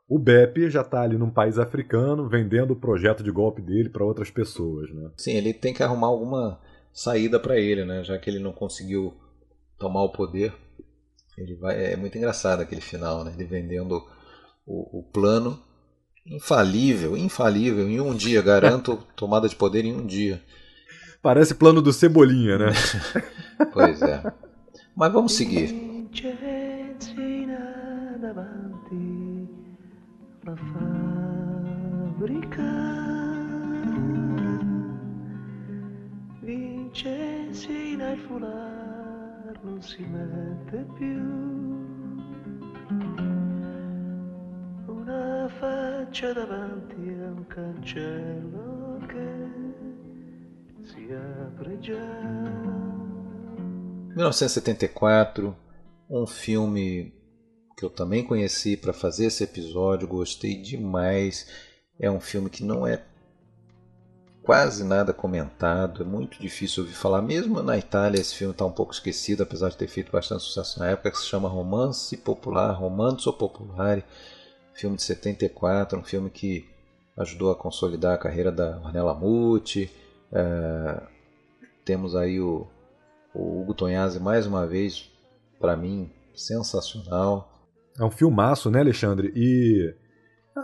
o 0.10 0.18
Beppe 0.18 0.70
já 0.70 0.82
está 0.82 1.02
ali 1.02 1.18
num 1.18 1.30
país 1.30 1.60
africano 1.60 2.30
vendendo 2.30 2.72
o 2.72 2.76
projeto 2.76 3.24
de 3.24 3.32
golpe 3.32 3.62
dele 3.62 3.90
para 3.90 4.06
outras 4.06 4.32
pessoas. 4.32 4.90
Né? 4.94 5.12
Sim, 5.18 5.34
ele 5.34 5.54
tem 5.54 5.74
que 5.74 5.84
arrumar 5.84 6.08
alguma 6.08 6.60
saída 6.94 7.40
para 7.40 7.58
ele, 7.60 7.86
né? 7.86 8.04
já 8.04 8.18
que 8.18 8.30
ele 8.30 8.40
não 8.40 8.54
conseguiu 8.54 9.14
tomar 9.78 10.04
o 10.04 10.12
poder. 10.12 10.54
Ele 11.38 11.56
vai, 11.56 11.94
é 11.94 11.96
muito 11.96 12.18
engraçado 12.18 12.62
aquele 12.62 12.82
final, 12.82 13.24
né? 13.24 13.34
ele 13.36 13.46
vendendo 13.46 14.02
o, 14.68 15.00
o 15.00 15.04
plano 15.04 15.60
infalível, 16.26 17.16
infalível, 17.18 17.88
em 17.88 18.02
um 18.02 18.14
dia, 18.14 18.42
garanto 18.42 18.98
tomada 19.16 19.48
de 19.48 19.56
poder 19.56 19.86
em 19.86 19.94
um 19.94 20.06
dia. 20.06 20.44
Parece 21.22 21.56
plano 21.56 21.82
do 21.82 21.94
Cebolinha, 21.94 22.58
né? 22.58 22.68
pois 23.74 24.02
é. 24.02 24.22
Mas 24.96 25.12
vamos 25.12 25.34
seguir. 25.34 25.74
Vincenzi 36.48 37.98
nel 37.98 38.18
foulard 38.18 39.60
non 39.62 39.82
si 39.82 40.02
mette 40.06 40.86
più 40.98 41.97
faccia 46.18 46.34
davanti 46.34 46.96
a 46.96 47.30
un 47.30 47.46
cancello 47.48 49.06
che 49.06 49.46
1974, 54.16 55.56
um 56.10 56.26
filme 56.26 57.14
que 57.76 57.86
eu 57.86 57.90
também 57.92 58.24
conheci 58.24 58.76
para 58.76 58.94
fazer 58.94 59.26
esse 59.26 59.44
episódio, 59.44 60.08
gostei 60.08 60.60
demais. 60.60 61.46
É 62.00 62.10
um 62.10 62.20
filme 62.20 62.50
que 62.50 62.64
não 62.64 62.88
é 62.88 63.04
quase 64.42 64.84
nada 64.84 65.14
comentado, 65.14 66.02
é 66.02 66.06
muito 66.06 66.42
difícil 66.42 66.82
ouvir 66.82 66.96
falar. 66.96 67.22
Mesmo 67.22 67.62
na 67.62 67.78
Itália, 67.78 68.20
esse 68.20 68.34
filme 68.34 68.54
está 68.54 68.66
um 68.66 68.72
pouco 68.72 68.92
esquecido, 68.92 69.44
apesar 69.44 69.70
de 69.70 69.78
ter 69.78 69.88
feito 69.88 70.12
bastante 70.12 70.42
sucesso 70.42 70.80
na 70.80 70.88
época, 70.88 71.12
que 71.12 71.18
se 71.18 71.28
chama 71.28 71.48
Romance 71.48 72.18
Popular, 72.18 72.72
Romanzo 72.72 73.32
Popolare, 73.34 74.04
filme 74.78 74.96
de 74.96 75.04
74, 75.04 76.00
um 76.00 76.04
filme 76.04 76.30
que 76.30 76.66
ajudou 77.18 77.52
a 77.52 77.56
consolidar 77.56 78.14
a 78.14 78.18
carreira 78.18 78.52
da 78.52 78.78
Ornella 78.78 79.14
Muti, 79.14 79.92
é, 80.32 81.02
temos 81.84 82.16
aí 82.16 82.40
o, 82.40 82.68
o 83.34 83.62
Hugo 83.62 83.74
Tonhazzi 83.74 84.20
mais 84.20 84.46
uma 84.46 84.68
vez, 84.68 85.12
para 85.60 85.76
mim, 85.76 86.12
sensacional. 86.36 87.52
É 88.00 88.04
um 88.04 88.12
filmaço, 88.12 88.70
né, 88.70 88.80
Alexandre? 88.80 89.34
E 89.36 89.96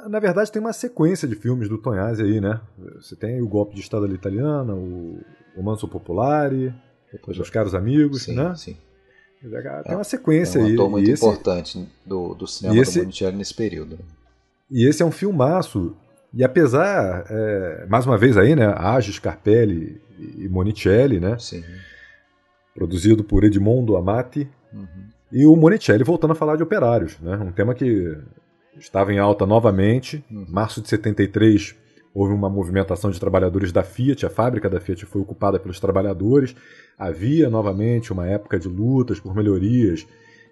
na 0.07 0.19
verdade 0.19 0.51
tem 0.51 0.61
uma 0.61 0.73
sequência 0.73 1.27
de 1.27 1.35
filmes 1.35 1.67
do 1.67 1.77
Tonhazzi 1.77 2.21
aí, 2.21 2.39
né? 2.39 2.61
Você 2.95 3.15
tem 3.15 3.41
o 3.41 3.47
Golpe 3.47 3.73
de 3.73 3.81
Estado 3.81 4.07
da 4.07 4.13
Italiana, 4.13 4.75
o, 4.75 5.19
o 5.55 5.63
Manso 5.63 5.87
Popolare, 5.87 6.73
depois 7.11 7.37
Os 7.39 7.49
Caros 7.49 7.73
Amigos, 7.73 8.23
sim, 8.23 8.35
né? 8.35 8.53
Sim. 8.55 8.77
Tem 9.83 9.95
uma 9.95 10.03
sequência 10.03 10.61
aí. 10.61 10.67
É 10.67 10.71
um 10.71 10.73
ator 10.75 10.89
muito 10.89 11.09
esse, 11.09 11.25
importante 11.25 11.87
do, 12.05 12.33
do 12.33 12.47
cinema 12.47 12.77
esse, 12.77 12.99
do 12.99 13.05
Bonicelli 13.05 13.37
nesse 13.37 13.53
período. 13.53 13.95
Né? 13.95 14.03
E 14.71 14.87
esse 14.87 15.03
é 15.03 15.05
um 15.05 15.11
filmaço 15.11 15.95
e 16.33 16.43
apesar, 16.43 17.25
é, 17.29 17.85
mais 17.87 18.07
uma 18.07 18.17
vez 18.17 18.35
aí, 18.37 18.55
né, 18.55 18.65
Age, 18.75 19.13
Scarpelli 19.13 20.01
e 20.17 20.49
Monicelli, 20.49 21.19
né? 21.19 21.37
Sim. 21.37 21.63
Produzido 22.73 23.23
por 23.23 23.43
Edmondo 23.43 23.95
Amati. 23.95 24.49
Uhum. 24.73 24.87
E 25.31 25.45
o 25.45 25.55
Monicelli 25.55 26.03
voltando 26.03 26.31
a 26.31 26.35
falar 26.35 26.55
de 26.55 26.63
operários, 26.63 27.19
né? 27.19 27.37
Um 27.37 27.51
tema 27.51 27.75
que 27.75 28.17
estava 28.79 29.13
em 29.13 29.19
alta 29.19 29.45
novamente. 29.45 30.25
Em 30.29 30.37
uhum. 30.37 30.45
março 30.49 30.81
de 30.81 30.89
73 30.89 31.75
houve 32.13 32.33
uma 32.33 32.49
movimentação 32.49 33.09
de 33.09 33.19
trabalhadores 33.19 33.71
da 33.71 33.83
Fiat, 33.83 34.25
a 34.25 34.29
fábrica 34.29 34.69
da 34.69 34.79
Fiat 34.79 35.05
foi 35.05 35.21
ocupada 35.21 35.59
pelos 35.59 35.79
trabalhadores. 35.79 36.55
Havia 36.97 37.49
novamente 37.49 38.13
uma 38.13 38.27
época 38.27 38.59
de 38.59 38.67
lutas 38.67 39.19
por 39.19 39.35
melhorias 39.35 40.05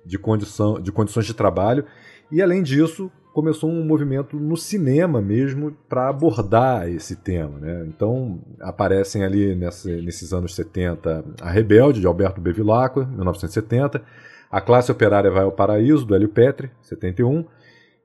de, 0.06 0.18
condição, 0.18 0.82
de 0.82 0.92
condições 0.92 1.26
de 1.26 1.34
trabalho. 1.34 1.86
E 2.32 2.42
além 2.42 2.64
disso, 2.64 3.12
começou 3.34 3.70
um 3.70 3.86
movimento 3.86 4.38
no 4.38 4.58
cinema 4.58 5.22
mesmo 5.22 5.76
para 5.88 6.10
abordar 6.10 6.90
esse 6.90 7.16
tema. 7.16 7.60
Né? 7.60 7.86
Então 7.88 8.42
aparecem 8.60 9.24
ali 9.24 9.56
nessa, 9.56 9.90
nesses 9.90 10.34
anos 10.34 10.56
70 10.56 11.24
A 11.42 11.50
Rebelde, 11.50 12.02
de 12.02 12.08
Alberto 12.08 12.42
Bevilacqua, 12.42 13.06
1970, 13.06 14.02
A 14.50 14.60
Classe 14.60 14.92
Operária 14.92 15.30
Vai 15.30 15.44
ao 15.44 15.52
Paraíso, 15.52 16.06
do 16.06 16.16
Hélio 16.16 16.30
Petri, 16.30 16.72
71, 16.82 17.46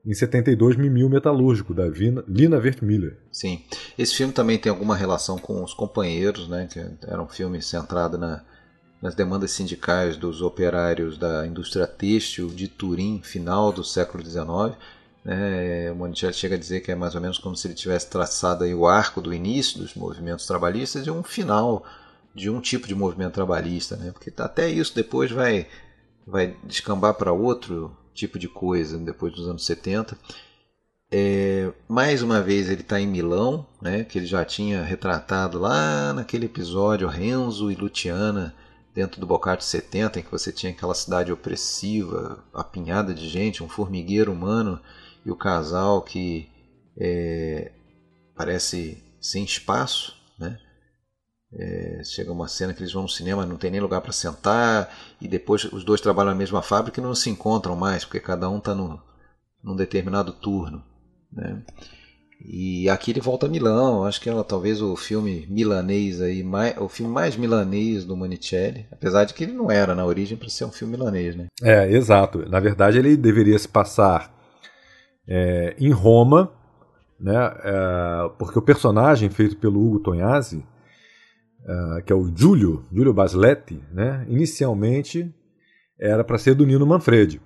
em 0.07 0.13
72, 0.13 0.77
Mimil 0.77 1.09
Metalúrgico, 1.09 1.73
da 1.73 1.89
Vina, 1.89 2.23
Lina 2.25 2.57
Wertmüller. 2.57 3.17
Sim, 3.29 3.61
esse 3.99 4.15
filme 4.15 4.31
também 4.31 4.57
tem 4.57 4.69
alguma 4.69 4.95
relação 4.95 5.37
com 5.37 5.61
Os 5.61 5.73
Companheiros, 5.73 6.47
né? 6.47 6.65
que 6.71 6.79
era 7.05 7.21
um 7.21 7.27
filme 7.27 7.61
centrado 7.61 8.17
na, 8.17 8.41
nas 9.01 9.13
demandas 9.13 9.51
sindicais 9.51 10.15
dos 10.15 10.41
operários 10.41 11.17
da 11.17 11.45
indústria 11.45 11.85
têxtil 11.85 12.47
de 12.47 12.69
Turim, 12.69 13.19
final 13.21 13.73
do 13.73 13.83
século 13.83 14.23
XIX, 14.23 14.77
né? 15.25 15.91
O 15.91 15.95
Monicelli 15.95 16.33
chega 16.33 16.55
a 16.55 16.57
dizer 16.57 16.79
que 16.79 16.89
é 16.89 16.95
mais 16.95 17.13
ou 17.13 17.19
menos 17.19 17.37
como 17.37 17.53
se 17.53 17.67
ele 17.67 17.73
tivesse 17.73 18.09
traçado 18.09 18.63
aí 18.63 18.73
o 18.73 18.87
arco 18.87 19.19
do 19.19 19.33
início 19.33 19.77
dos 19.77 19.93
movimentos 19.93 20.47
trabalhistas 20.47 21.05
e 21.05 21.11
um 21.11 21.21
final 21.21 21.85
de 22.33 22.49
um 22.49 22.61
tipo 22.61 22.87
de 22.87 22.95
movimento 22.95 23.33
trabalhista, 23.33 23.97
né? 23.97 24.11
porque 24.13 24.31
até 24.37 24.69
isso 24.69 24.95
depois 24.95 25.29
vai, 25.29 25.67
vai 26.25 26.55
descambar 26.63 27.13
para 27.15 27.33
outro 27.33 27.91
tipo 28.17 28.39
de 28.39 28.47
coisa 28.47 28.97
depois 28.97 29.33
dos 29.33 29.47
anos 29.47 29.65
70. 29.65 30.17
É, 31.09 31.71
mais 31.87 32.21
uma 32.21 32.41
vez 32.41 32.69
ele 32.69 32.81
está 32.81 32.99
em 32.99 33.07
Milão, 33.07 33.65
né, 33.81 34.03
que 34.03 34.17
ele 34.17 34.25
já 34.25 34.43
tinha 34.43 34.83
retratado 34.83 35.57
lá 35.57 36.11
naquele 36.11 36.47
episódio 36.47 37.07
Renzo 37.07 37.71
e 37.71 37.75
Luciana 37.75 38.53
dentro 38.93 39.21
do 39.21 39.27
Boccaccio 39.27 39.69
70, 39.69 40.19
em 40.19 40.23
que 40.23 40.31
você 40.31 40.51
tinha 40.51 40.71
aquela 40.71 40.95
cidade 40.95 41.31
opressiva, 41.31 42.43
apinhada 42.53 43.13
de 43.13 43.29
gente, 43.29 43.63
um 43.63 43.69
formigueiro 43.69 44.33
humano 44.33 44.81
e 45.23 45.31
o 45.31 45.35
casal 45.35 46.01
que 46.01 46.49
é, 46.97 47.71
parece 48.35 49.01
sem 49.21 49.43
espaço, 49.43 50.15
né? 50.37 50.59
É, 51.53 52.01
chega 52.03 52.31
uma 52.31 52.47
cena 52.47 52.73
que 52.73 52.81
eles 52.81 52.91
vão 52.91 53.03
no 53.03 53.09
cinema, 53.09 53.45
não 53.45 53.57
tem 53.57 53.71
nem 53.71 53.79
lugar 53.79 54.01
para 54.01 54.11
sentar, 54.11 54.93
e 55.21 55.27
depois 55.27 55.63
os 55.65 55.83
dois 55.83 56.01
trabalham 56.01 56.31
na 56.31 56.37
mesma 56.37 56.61
fábrica 56.61 56.99
e 56.99 57.03
não 57.03 57.15
se 57.15 57.29
encontram 57.29 57.75
mais, 57.75 58.03
porque 58.03 58.19
cada 58.19 58.49
um 58.49 58.57
está 58.57 58.75
num 58.75 59.75
determinado 59.75 60.33
turno. 60.33 60.83
Né? 61.31 61.63
E 62.39 62.87
aqui 62.89 63.11
ele 63.11 63.19
volta 63.19 63.47
a 63.47 63.49
Milão, 63.49 64.03
acho 64.03 64.21
que 64.21 64.29
é 64.29 64.43
talvez 64.43 64.81
o 64.81 64.95
filme 64.95 65.47
milanês 65.49 66.21
aí, 66.21 66.43
mais, 66.43 66.77
o 66.77 66.87
filme 66.87 67.11
mais 67.11 67.35
milanês 67.35 68.05
do 68.05 68.15
Monicelli, 68.15 68.85
apesar 68.91 69.23
de 69.23 69.33
que 69.33 69.43
ele 69.43 69.53
não 69.53 69.71
era 69.71 69.95
na 69.95 70.05
origem 70.05 70.37
para 70.37 70.49
ser 70.49 70.65
um 70.65 70.71
filme 70.71 70.95
milanês, 70.95 71.35
né? 71.35 71.47
É, 71.63 71.91
exato. 71.91 72.47
Na 72.47 72.59
verdade 72.59 72.99
ele 72.99 73.17
deveria 73.17 73.57
se 73.57 73.67
passar 73.67 74.31
é, 75.27 75.75
em 75.79 75.91
Roma, 75.91 76.51
né, 77.19 77.33
é, 77.63 78.29
porque 78.37 78.59
o 78.59 78.61
personagem 78.61 79.29
feito 79.29 79.57
pelo 79.57 79.83
Hugo 79.83 79.99
Tognazzi, 79.99 80.63
é, 81.67 82.01
que 82.01 82.13
é 82.13 82.15
o 82.15 82.31
Giulio, 82.33 82.85
Giulio 82.91 83.13
Basletti, 83.13 83.83
né, 83.91 84.25
inicialmente 84.29 85.33
era 85.99 86.23
para 86.23 86.37
ser 86.37 86.55
do 86.55 86.65
Nino 86.65 86.85
Manfredi. 86.85 87.41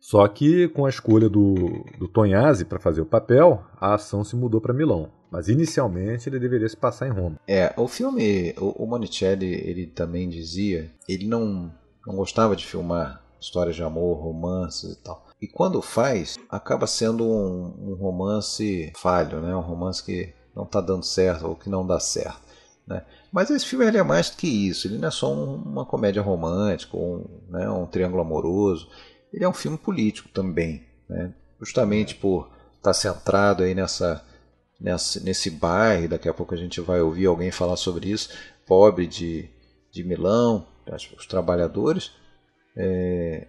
Só 0.00 0.26
que 0.26 0.68
com 0.68 0.84
a 0.84 0.88
escolha 0.88 1.28
do, 1.28 1.54
do 1.98 2.08
Tonhazzi 2.08 2.64
para 2.64 2.80
fazer 2.80 3.00
o 3.00 3.06
papel, 3.06 3.62
a 3.76 3.94
ação 3.94 4.24
se 4.24 4.34
mudou 4.34 4.60
para 4.60 4.74
Milão. 4.74 5.12
Mas 5.30 5.48
inicialmente 5.48 6.28
ele 6.28 6.40
deveria 6.40 6.68
se 6.68 6.76
passar 6.76 7.06
em 7.06 7.12
Roma. 7.12 7.38
É, 7.46 7.72
o 7.76 7.86
filme, 7.86 8.52
o, 8.58 8.82
o 8.82 8.86
Monicelli, 8.86 9.46
ele 9.46 9.86
também 9.86 10.28
dizia, 10.28 10.90
ele 11.08 11.26
não, 11.26 11.72
não 12.06 12.16
gostava 12.16 12.56
de 12.56 12.66
filmar 12.66 13.22
histórias 13.40 13.76
de 13.76 13.82
amor, 13.82 14.20
romances 14.22 14.92
e 14.92 15.02
tal. 15.02 15.26
E 15.40 15.46
quando 15.46 15.80
faz, 15.80 16.36
acaba 16.48 16.86
sendo 16.86 17.24
um, 17.24 17.90
um 17.90 17.94
romance 17.94 18.92
falho, 18.96 19.40
né? 19.40 19.54
Um 19.54 19.60
romance 19.60 20.04
que 20.04 20.32
não 20.54 20.64
está 20.64 20.80
dando 20.80 21.04
certo 21.04 21.48
ou 21.48 21.56
que 21.56 21.70
não 21.70 21.86
dá 21.86 21.98
certo. 21.98 22.40
Né? 22.86 23.04
Mas 23.32 23.50
esse 23.50 23.64
filme 23.64 23.86
ele 23.86 23.96
é 23.96 24.02
mais 24.02 24.28
do 24.28 24.36
que 24.36 24.46
isso. 24.46 24.86
Ele 24.86 24.98
não 24.98 25.08
é 25.08 25.10
só 25.10 25.32
um, 25.32 25.54
uma 25.54 25.86
comédia 25.86 26.20
romântica, 26.20 26.96
um, 26.96 27.24
né, 27.48 27.68
um 27.70 27.86
triângulo 27.86 28.20
amoroso. 28.20 28.88
Ele 29.32 29.44
é 29.44 29.48
um 29.48 29.54
filme 29.54 29.78
político 29.78 30.28
também, 30.28 30.86
né? 31.08 31.32
justamente 31.58 32.14
por 32.14 32.50
estar 32.76 32.90
tá 32.90 32.94
centrado 32.94 33.62
aí 33.62 33.74
nessa, 33.74 34.22
nessa, 34.78 35.18
nesse 35.20 35.48
bairro. 35.50 36.08
Daqui 36.08 36.28
a 36.28 36.34
pouco 36.34 36.54
a 36.54 36.58
gente 36.58 36.80
vai 36.80 37.00
ouvir 37.00 37.26
alguém 37.26 37.50
falar 37.50 37.76
sobre 37.76 38.10
isso. 38.10 38.28
Pobre 38.66 39.06
de, 39.06 39.48
de 39.90 40.04
Milão, 40.04 40.66
os 41.16 41.26
trabalhadores. 41.26 42.12
É, 42.76 43.46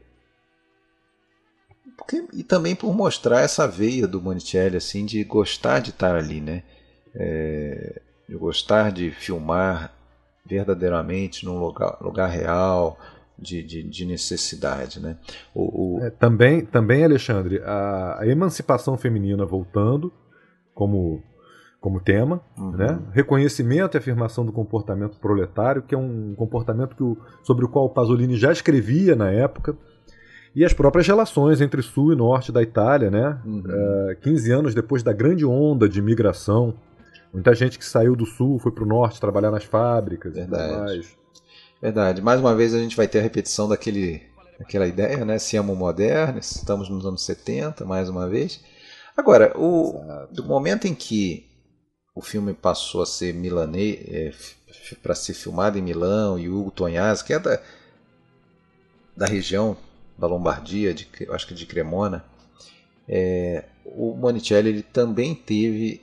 porque, 1.97 2.25
e 2.33 2.43
também 2.43 2.75
por 2.75 2.93
mostrar 2.93 3.41
essa 3.41 3.67
veia 3.67 4.07
do 4.07 4.21
Monicelli 4.21 4.77
assim 4.77 5.05
de 5.05 5.23
gostar 5.23 5.79
de 5.79 5.89
estar 5.89 6.15
ali, 6.15 6.41
né? 6.41 6.63
É, 7.15 8.01
de 8.27 8.35
gostar 8.35 8.91
de 8.91 9.11
filmar 9.11 9.93
verdadeiramente 10.45 11.45
num 11.45 11.57
lugar, 11.57 11.97
lugar 12.01 12.29
real, 12.29 12.97
de, 13.37 13.63
de, 13.63 13.83
de, 13.83 14.05
necessidade. 14.05 14.99
Né? 14.99 15.17
O, 15.53 15.97
o... 15.97 16.03
É, 16.03 16.09
também, 16.09 16.65
também, 16.65 17.03
Alexandre, 17.03 17.61
a, 17.63 18.19
a, 18.19 18.27
emancipação 18.27 18.97
feminina 18.97 19.45
voltando 19.45 20.11
como, 20.73 21.21
como 21.79 21.99
tema, 21.99 22.41
uhum. 22.57 22.71
né? 22.71 22.99
reconhecimento 23.11 23.95
e 23.95 23.99
afirmação 23.99 24.45
do 24.45 24.51
comportamento 24.51 25.17
proletário, 25.19 25.81
que 25.81 25.95
é 25.95 25.97
um 25.97 26.33
comportamento 26.35 26.95
que 26.95 27.03
o, 27.03 27.17
sobre 27.43 27.65
o 27.65 27.69
qual 27.69 27.85
o 27.85 27.89
Pasolini 27.89 28.35
já 28.35 28.51
escrevia 28.51 29.15
na 29.15 29.31
época, 29.31 29.75
e 30.55 30.63
as 30.63 30.71
próprias 30.71 31.07
relações 31.07 31.61
entre 31.61 31.81
sul 31.81 32.13
e 32.13 32.15
norte 32.15 32.51
da 32.51 32.61
Itália, 32.61 33.09
né? 33.09 33.39
Uhum. 33.43 33.63
Uh, 33.65 34.11
é, 34.11 34.15
15 34.21 34.51
anos 34.51 34.75
depois 34.75 35.01
da 35.01 35.11
grande 35.11 35.43
onda 35.43 35.89
de 35.89 35.99
migração 35.99 36.75
Muita 37.33 37.55
gente 37.55 37.79
que 37.79 37.85
saiu 37.85 38.15
do 38.15 38.25
sul 38.25 38.59
foi 38.59 38.71
para 38.71 38.83
o 38.83 38.87
norte 38.87 39.19
trabalhar 39.19 39.49
nas 39.49 39.63
fábricas 39.63 40.35
Verdade. 40.35 40.63
e 40.63 40.67
tudo 40.67 40.79
mais. 40.83 41.17
Verdade. 41.81 42.21
Mais 42.21 42.39
uma 42.39 42.55
vez 42.55 42.73
a 42.75 42.79
gente 42.79 42.95
vai 42.95 43.07
ter 43.07 43.19
a 43.19 43.23
repetição 43.23 43.67
daquele, 43.67 44.21
daquela 44.59 44.87
ideia, 44.87 45.25
né? 45.25 45.39
Siamo 45.39 45.75
modernos, 45.75 46.55
estamos 46.55 46.89
nos 46.89 47.05
anos 47.05 47.25
70, 47.25 47.85
mais 47.85 48.07
uma 48.07 48.29
vez. 48.29 48.63
Agora, 49.17 49.51
o, 49.57 49.99
do 50.31 50.43
momento 50.45 50.85
em 50.85 50.93
que 50.93 51.49
o 52.15 52.21
filme 52.21 52.53
passou 52.53 53.01
a 53.01 53.05
ser 53.05 53.33
milanês, 53.33 53.99
é, 54.07 54.31
para 55.01 55.15
ser 55.15 55.33
filmado 55.33 55.77
em 55.77 55.81
Milão, 55.81 56.37
e 56.37 56.47
Hugo 56.47 56.69
Tognazzi, 56.69 57.23
que 57.23 57.33
é 57.33 57.39
da, 57.39 57.59
da 59.17 59.25
região 59.25 59.75
da 60.17 60.27
Lombardia, 60.27 60.93
de, 60.93 61.07
acho 61.31 61.47
que 61.47 61.55
de 61.55 61.65
Cremona, 61.65 62.23
é, 63.07 63.65
o 63.83 64.15
Monicelli 64.15 64.69
ele 64.69 64.83
também 64.83 65.33
teve 65.33 66.01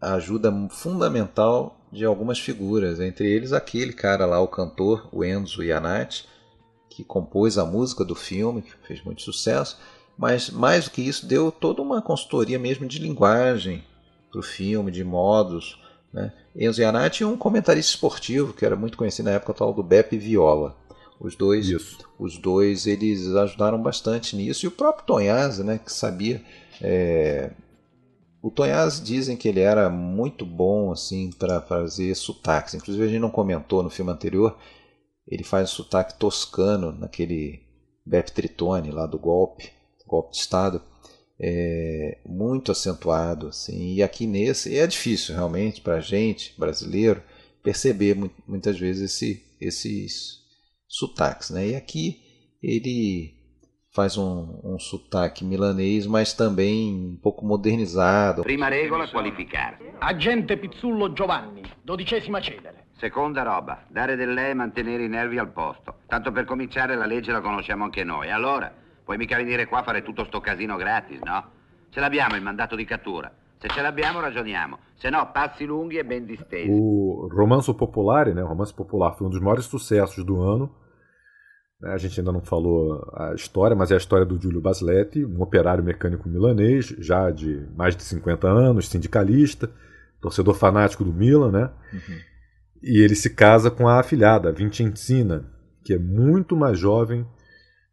a 0.00 0.14
ajuda 0.14 0.52
fundamental 0.70 1.78
de 1.90 2.04
algumas 2.04 2.38
figuras, 2.38 3.00
entre 3.00 3.28
eles 3.28 3.52
aquele 3.52 3.92
cara 3.92 4.26
lá, 4.26 4.40
o 4.40 4.48
cantor, 4.48 5.08
o 5.10 5.24
Enzo 5.24 5.62
Iannati, 5.62 6.28
que 6.88 7.02
compôs 7.02 7.58
a 7.58 7.64
música 7.64 8.04
do 8.04 8.14
filme, 8.14 8.62
que 8.62 8.72
fez 8.86 9.02
muito 9.02 9.22
sucesso, 9.22 9.78
mas 10.16 10.50
mais 10.50 10.84
do 10.84 10.90
que 10.90 11.02
isso, 11.02 11.26
deu 11.26 11.50
toda 11.50 11.80
uma 11.80 12.02
consultoria 12.02 12.58
mesmo 12.58 12.86
de 12.86 12.98
linguagem 12.98 13.84
para 14.30 14.40
o 14.40 14.42
filme, 14.42 14.90
de 14.90 15.04
modos. 15.04 15.80
Né? 16.12 16.32
Enzo 16.56 16.80
Iannati 16.80 17.22
é 17.22 17.26
um 17.26 17.36
comentarista 17.36 17.92
esportivo 17.92 18.52
que 18.52 18.64
era 18.64 18.76
muito 18.76 18.98
conhecido 18.98 19.26
na 19.26 19.32
época, 19.32 19.54
tal 19.54 19.72
do 19.72 19.82
Beppe 19.82 20.18
Viola. 20.18 20.76
Os 21.20 21.34
dois, 21.34 21.68
isso. 21.68 21.98
os 22.18 22.38
dois, 22.38 22.86
eles 22.86 23.26
ajudaram 23.34 23.80
bastante 23.82 24.36
nisso 24.36 24.64
e 24.64 24.68
o 24.68 24.72
próprio 24.72 25.04
Tonhazzi, 25.04 25.64
né, 25.64 25.80
que 25.84 25.92
sabia 25.92 26.42
é, 26.80 27.50
o 28.48 28.50
Tonhaz 28.50 28.98
dizem 28.98 29.36
que 29.36 29.46
ele 29.46 29.60
era 29.60 29.90
muito 29.90 30.46
bom 30.46 30.90
assim 30.90 31.30
para 31.30 31.60
fazer 31.60 32.14
sotaques. 32.14 32.74
Inclusive 32.74 33.04
a 33.04 33.08
gente 33.08 33.20
não 33.20 33.30
comentou 33.30 33.82
no 33.82 33.90
filme 33.90 34.10
anterior, 34.10 34.58
ele 35.26 35.44
faz 35.44 35.68
sotaque 35.68 36.18
toscano 36.18 36.90
naquele 36.90 37.60
Bep 38.06 38.32
Tritone 38.32 38.90
lá 38.90 39.04
do 39.04 39.18
golpe, 39.18 39.70
golpe 40.06 40.32
de 40.32 40.38
estado, 40.38 40.82
é, 41.38 42.16
muito 42.24 42.72
acentuado 42.72 43.48
assim. 43.48 43.94
E 43.94 44.02
aqui 44.02 44.26
nesse 44.26 44.78
é 44.78 44.86
difícil 44.86 45.34
realmente 45.34 45.82
para 45.82 45.96
a 45.96 46.00
gente 46.00 46.54
brasileiro 46.58 47.22
perceber 47.62 48.16
muitas 48.46 48.78
vezes 48.78 49.12
esse, 49.12 49.44
esses 49.60 50.38
sotaques, 50.88 51.50
né? 51.50 51.68
E 51.68 51.76
aqui 51.76 52.22
ele 52.62 53.37
faz 53.98 54.16
um, 54.16 54.60
um 54.62 54.78
sotaque 54.78 55.44
milanês, 55.44 56.06
mas 56.06 56.32
também 56.32 56.94
um 56.94 57.18
pouco 57.20 57.44
modernizado. 57.44 58.42
Prima 58.42 58.68
regola, 58.68 59.08
qualificare. 59.08 59.92
Agente 59.98 60.56
Pizzullo 60.56 61.12
Giovanni, 61.12 61.62
dodicesima 61.82 62.40
cedere. 62.40 62.86
Seconda 62.96 63.42
roba, 63.42 63.82
dare 63.88 64.14
del 64.14 64.34
lei 64.34 64.52
e 64.52 64.54
mantenere 64.54 65.02
i 65.02 65.08
nervi 65.08 65.36
al 65.36 65.50
posto. 65.50 65.96
Tanto 66.06 66.30
per 66.30 66.44
cominciare 66.44 66.94
la 66.94 67.06
legge 67.06 67.32
la 67.32 67.40
conosciamo 67.40 67.82
anche 67.82 68.04
noi. 68.04 68.30
Allora, 68.30 68.72
puoi 69.02 69.16
mica 69.16 69.36
venire 69.36 69.66
qua 69.66 69.80
a 69.80 69.82
fare 69.82 70.04
tutto 70.04 70.24
sto 70.26 70.38
casino 70.40 70.76
gratis, 70.76 71.18
no? 71.20 71.44
Ce 71.90 71.98
l'abbiamo 71.98 72.36
il 72.36 72.42
mandato 72.42 72.76
di 72.76 72.84
cattura. 72.84 73.32
Se 73.58 73.66
ce 73.66 73.82
l'abbiamo 73.82 74.20
ragioniamo, 74.20 74.78
se 74.94 75.10
no 75.10 75.28
passi 75.32 75.64
lunghi 75.64 75.96
e 75.96 76.04
ben 76.04 76.24
distesi. 76.24 76.70
O 76.70 77.26
Romanzo 77.28 77.74
Popolare, 77.74 78.32
né, 78.32 78.44
o 78.44 78.46
Romance 78.46 78.72
Popular, 78.72 79.16
foi 79.16 79.26
um 79.26 79.30
dos 79.30 79.40
maiores 79.40 79.64
sucessos 79.64 80.24
do 80.24 80.40
ano 80.40 80.86
a 81.84 81.96
gente 81.96 82.18
ainda 82.18 82.32
não 82.32 82.40
falou 82.40 83.08
a 83.14 83.34
história, 83.34 83.76
mas 83.76 83.90
é 83.90 83.94
a 83.94 83.98
história 83.98 84.26
do 84.26 84.40
Giulio 84.40 84.60
Basletti, 84.60 85.24
um 85.24 85.40
operário 85.40 85.84
mecânico 85.84 86.28
milanês, 86.28 86.86
já 86.98 87.30
de 87.30 87.66
mais 87.76 87.96
de 87.96 88.02
50 88.02 88.48
anos, 88.48 88.88
sindicalista, 88.88 89.70
torcedor 90.20 90.54
fanático 90.54 91.04
do 91.04 91.12
Milan, 91.12 91.52
né? 91.52 91.70
Uhum. 91.92 92.18
E 92.82 93.02
ele 93.02 93.14
se 93.14 93.30
casa 93.30 93.70
com 93.70 93.86
a 93.86 94.00
afilhada, 94.00 94.52
Vincenzina, 94.52 95.44
que 95.84 95.94
é 95.94 95.98
muito 95.98 96.56
mais 96.56 96.78
jovem 96.78 97.24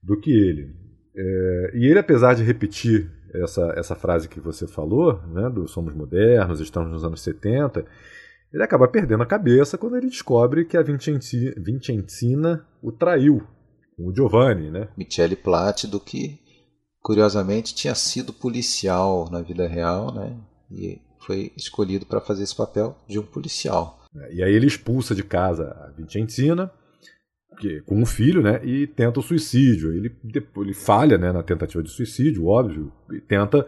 do 0.02 0.20
que 0.20 0.32
ele. 0.32 0.74
É, 1.16 1.72
e 1.76 1.86
ele, 1.86 2.00
apesar 2.00 2.34
de 2.34 2.44
repetir 2.44 3.12
essa, 3.36 3.74
essa 3.78 3.96
frase 3.96 4.28
que 4.28 4.40
você 4.40 4.68
falou, 4.68 5.22
né, 5.28 5.50
do 5.50 5.68
somos 5.68 5.94
modernos, 5.94 6.60
estamos 6.60 6.92
nos 6.92 7.04
anos 7.04 7.22
70, 7.22 7.86
ele 8.52 8.64
acaba 8.64 8.88
perdendo 8.88 9.22
a 9.22 9.28
cabeça 9.28 9.78
quando 9.78 9.98
ele 9.98 10.08
descobre 10.08 10.66
que 10.66 10.78
a 10.78 10.82
Vincenzina 10.82 12.66
o 12.82 12.92
traiu 12.92 13.46
o 13.98 14.14
Giovanni, 14.14 14.70
né? 14.70 14.88
Michele 14.98 15.36
Plácido, 15.36 16.00
que 16.00 16.40
curiosamente 17.02 17.76
tinha 17.76 17.96
sido 17.96 18.34
policial 18.34 19.30
na 19.32 19.42
vida 19.42 19.68
real, 19.68 20.14
né? 20.14 20.36
E 20.72 21.00
foi 21.20 21.52
escolhido 21.56 22.06
para 22.06 22.22
fazer 22.22 22.44
esse 22.44 22.56
papel 22.56 22.96
de 23.08 23.20
um 23.20 23.24
policial. 23.24 24.00
É, 24.16 24.36
e 24.36 24.44
aí 24.44 24.54
ele 24.54 24.68
expulsa 24.68 25.14
de 25.14 25.24
casa 25.24 25.76
a 25.82 25.92
Vicentina, 25.92 26.72
que, 27.60 27.82
com 27.82 27.96
um 27.96 28.06
filho, 28.06 28.42
né? 28.42 28.60
E 28.64 28.88
tenta 28.88 29.20
o 29.20 29.24
suicídio. 29.24 29.94
Ele, 29.94 30.16
ele 30.58 30.74
falha 30.74 31.18
né, 31.18 31.32
na 31.32 31.44
tentativa 31.44 31.82
de 31.82 31.90
suicídio, 31.90 32.48
óbvio, 32.48 32.92
e 33.12 33.22
tenta 33.22 33.66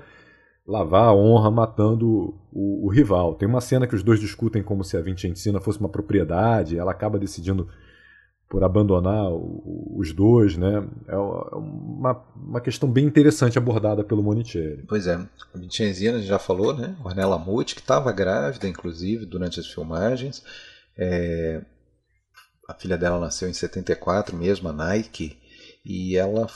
lavar 0.68 1.06
a 1.06 1.14
honra 1.14 1.50
matando 1.50 2.36
o, 2.52 2.86
o, 2.86 2.90
rival. 2.90 3.36
Tem 3.36 3.48
uma 3.48 3.62
cena 3.62 3.88
que 3.88 3.96
os 3.96 4.04
dois 4.04 4.20
discutem 4.20 4.62
como 4.62 4.84
se 4.84 4.98
a 4.98 5.02
Vicentina 5.02 5.62
fosse 5.62 5.80
uma 5.80 5.88
propriedade, 5.88 6.78
ela 6.78 6.92
acaba 6.92 7.18
decidindo 7.18 7.70
por 8.50 8.64
abandonar 8.64 9.28
os 9.30 10.14
dois, 10.14 10.56
né? 10.56 10.88
É, 11.08 11.14
é 11.14 11.18
uma, 11.18 12.24
uma 12.36 12.62
questão 12.62 12.90
bem 12.90 13.06
interessante 13.06 13.58
abordada 13.58 14.04
pelo 14.04 14.24
Monicelli. 14.24 14.84
Pois 14.88 15.06
é, 15.06 15.16
a 15.16 15.58
Vincenzina 15.58 16.22
já 16.22 16.40
falou, 16.40 16.74
né? 16.74 16.96
Ornella 17.04 17.38
Muti, 17.38 17.76
que 17.76 17.82
estava 17.82 18.12
grávida, 18.12 18.68
inclusive, 18.68 19.26
durante 19.26 19.60
as 19.60 19.68
filmagens. 19.68 20.44
É... 20.98 21.62
A 22.68 22.74
filha 22.74 22.98
dela 22.98 23.20
nasceu 23.20 23.50
em 23.50 23.54
74 23.54 24.36
mesmo, 24.36 24.68
a 24.70 24.74
Nike, 24.74 25.38
e 25.86 26.18
ela 26.18 26.48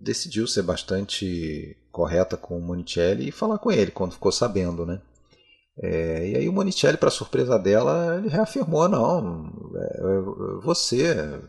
decidiu 0.00 0.46
ser 0.46 0.62
bastante 0.62 1.76
correta 1.90 2.36
com 2.36 2.56
o 2.56 2.62
Monicelli 2.62 3.28
e 3.28 3.32
falar 3.32 3.58
com 3.58 3.70
ele 3.70 3.90
quando 3.90 4.12
ficou 4.12 4.32
sabendo, 4.32 4.86
né? 4.86 5.00
É, 5.78 6.28
e 6.28 6.36
aí 6.36 6.48
o 6.48 6.52
Monicelli, 6.52 6.96
para 6.96 7.10
surpresa 7.10 7.58
dela, 7.58 8.16
ele 8.16 8.28
reafirmou, 8.28 8.88
não, 8.88 9.50
é, 9.76 10.00
é 10.00 10.62
você, 10.62 11.40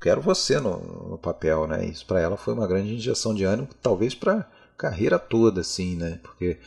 quero 0.00 0.20
você 0.20 0.60
no, 0.60 1.10
no, 1.10 1.18
papel, 1.18 1.66
né? 1.66 1.84
Isso 1.86 2.06
para 2.06 2.20
ela 2.20 2.36
foi 2.36 2.54
uma 2.54 2.66
grande 2.66 2.94
injeção 2.94 3.34
de 3.34 3.44
ânimo, 3.44 3.68
talvez 3.82 4.14
para 4.14 4.48
carreira 4.76 5.18
toda, 5.18 5.60
assim, 5.60 5.96
né? 5.96 6.20
Porque 6.22 6.58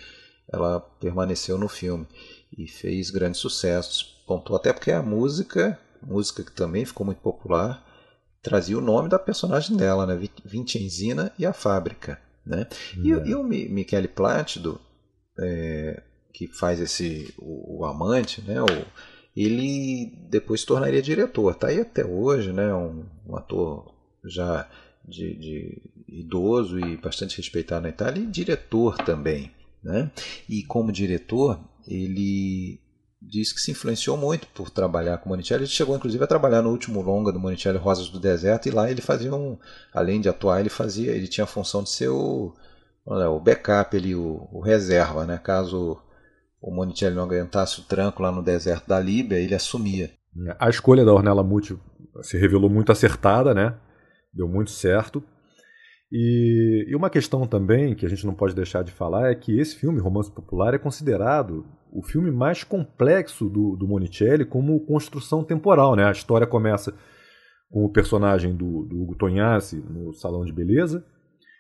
ela 0.51 0.80
permaneceu 0.99 1.57
no 1.57 1.69
filme 1.69 2.05
e 2.57 2.68
fez 2.68 3.09
grandes 3.09 3.39
sucessos. 3.39 4.03
Pontou 4.27 4.55
até 4.55 4.73
porque 4.73 4.91
a 4.91 5.01
música, 5.01 5.80
música 6.01 6.43
que 6.43 6.51
também 6.51 6.85
ficou 6.85 7.05
muito 7.05 7.22
popular, 7.22 7.85
trazia 8.41 8.77
o 8.77 8.81
nome 8.81 9.07
da 9.07 9.19
personagem 9.19 9.77
dela, 9.77 10.05
né? 10.05 10.19
Vincenzina 10.43 11.31
e 11.38 11.45
a 11.45 11.53
Fábrica, 11.53 12.19
né? 12.45 12.68
É. 12.69 12.99
E, 12.99 13.09
e, 13.09 13.35
o 13.35 13.43
Michele 13.43 14.07
Plácido, 14.07 14.80
é, 15.39 16.03
que 16.34 16.48
faz 16.48 16.80
esse 16.80 17.34
o, 17.38 17.80
o 17.80 17.86
amante, 17.86 18.41
né? 18.41 18.62
O, 18.62 18.66
ele 19.36 20.14
depois 20.30 20.62
se 20.62 20.68
tornaria 20.68 21.02
diretor. 21.02 21.56
Tá 21.56 21.68
aí 21.68 21.80
até 21.80 22.06
hoje, 22.06 22.52
né? 22.52 22.74
Um, 22.74 23.06
um 23.28 23.36
ator 23.38 23.94
já 24.26 24.70
de, 25.08 25.36
de, 25.36 25.82
idoso 26.08 26.80
e 26.80 26.98
bastante 26.98 27.38
respeitado 27.38 27.84
na 27.84 27.90
Itália 27.90 28.22
e 28.22 28.28
diretor 28.28 28.98
também, 28.98 29.52
né? 29.84 30.12
E 30.49 30.64
como 30.64 30.91
diretor, 30.91 31.60
ele 31.88 32.80
diz 33.22 33.53
que 33.53 33.62
se 33.62 33.72
influenciou 33.72 34.18
muito 34.18 34.48
por 34.48 34.70
trabalhar 34.70 35.18
com 35.20 35.30
Monicelli. 35.30 35.64
Ele 35.64 35.70
chegou 35.70 35.95
inclusive 35.95 36.24
a 36.24 36.28
trabalhar 36.28 36.62
no 36.62 36.72
último 36.72 37.02
longa 37.02 37.32
do 37.32 37.40
Monicelli, 37.40 37.78
Rosas 37.78 38.10
do 38.10 38.20
Deserto, 38.20 38.68
e 38.68 38.72
lá 38.72 38.90
ele 38.90 39.02
fazia 39.02 39.34
um, 39.34 39.58
além 39.94 40.20
de 40.20 40.28
atuar, 40.28 40.60
ele 40.60 40.70
fazia, 40.70 41.12
ele 41.12 41.28
tinha 41.28 41.44
a 41.44 41.48
função 41.48 41.84
de 41.84 41.91
ser 41.91 42.10
o, 42.10 42.53
olha, 43.06 43.30
o 43.30 43.40
backup, 43.40 43.95
ele, 43.95 44.16
o, 44.16 44.49
o 44.52 44.60
reserva, 44.60 45.26
né? 45.26 45.38
Caso 45.38 46.02
o 46.62 46.72
Monicelli 46.72 47.16
não 47.16 47.24
aguentasse 47.24 47.80
o 47.80 47.84
tranco 47.84 48.22
lá 48.22 48.32
no 48.32 48.44
deserto 48.44 48.88
da 48.88 49.00
Líbia, 49.00 49.38
ele 49.38 49.56
assumia. 49.56 50.12
A 50.60 50.70
escolha 50.70 51.04
da 51.04 51.14
Ornella 51.14 51.44
Muti 51.44 51.78
se 52.22 52.38
revelou 52.38 52.70
muito 52.70 52.92
acertada, 52.92 53.54
né? 53.54 53.76
Deu 54.34 54.48
muito 54.48 54.72
certo. 54.72 55.24
E, 56.12 56.86
e, 56.90 56.96
uma 56.96 57.10
questão 57.10 57.48
também 57.48 57.96
que 57.96 58.06
a 58.06 58.10
gente 58.10 58.26
não 58.26 58.34
pode 58.34 58.54
deixar 58.54 58.84
de 58.84 58.92
falar 58.92 59.32
é 59.32 59.36
que 59.36 59.58
esse 59.58 59.76
filme, 59.76 60.00
Romance 60.00 60.30
Popular, 60.30 60.74
é 60.74 60.78
considerado 60.78 61.66
o 61.92 62.04
filme 62.04 62.30
mais 62.30 62.64
complexo 62.64 63.50
do, 63.50 63.76
do 63.78 63.88
Monicelli 63.88 64.46
como 64.46 64.80
construção 64.86 65.44
temporal. 65.44 65.96
Né? 65.96 66.06
A 66.06 66.12
história 66.12 66.46
começa 66.46 66.94
com 67.70 67.86
o 67.86 67.90
personagem 67.90 68.54
do, 68.54 68.84
do 68.84 69.02
Hugo 69.02 69.16
Tognazzi 69.16 69.82
no 69.90 70.14
salão 70.14 70.44
de 70.44 70.52
beleza, 70.52 71.06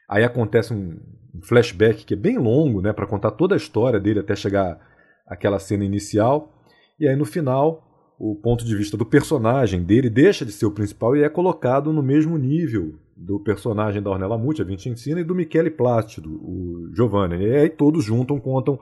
aí 0.09 0.25
acontece 0.25 0.73
um, 0.73 0.99
um 1.33 1.41
flashback 1.41 2.03
que 2.03 2.13
é 2.13 2.17
bem 2.17 2.37
longo 2.37 2.81
né, 2.81 2.91
para 2.91 3.07
contar 3.07 3.31
toda 3.31 3.55
a 3.55 3.57
história 3.57 3.99
dele 3.99 4.19
até 4.19 4.35
chegar 4.35 4.90
àquela 5.31 5.59
cena 5.59 5.85
inicial, 5.85 6.53
e 6.99 7.07
aí 7.07 7.15
no 7.15 7.25
final 7.25 7.87
o 8.19 8.35
ponto 8.35 8.63
de 8.63 8.75
vista 8.75 8.95
do 8.95 9.03
personagem 9.03 9.83
dele 9.83 10.07
deixa 10.07 10.45
de 10.45 10.51
ser 10.51 10.67
o 10.67 10.71
principal 10.71 11.15
e 11.15 11.23
é 11.23 11.29
colocado 11.29 11.91
no 11.91 12.03
mesmo 12.03 12.37
nível 12.37 12.99
do 13.17 13.39
personagem 13.39 14.01
da 14.01 14.11
Ornella 14.11 14.37
Muti, 14.37 14.61
a 14.61 14.65
Vincenzina, 14.65 15.19
e 15.19 15.23
do 15.23 15.33
Michele 15.33 15.71
Plácido, 15.71 16.29
o 16.29 16.91
Giovanni. 16.95 17.43
E 17.43 17.55
aí 17.55 17.69
todos 17.69 18.05
juntam, 18.05 18.39
contam 18.39 18.79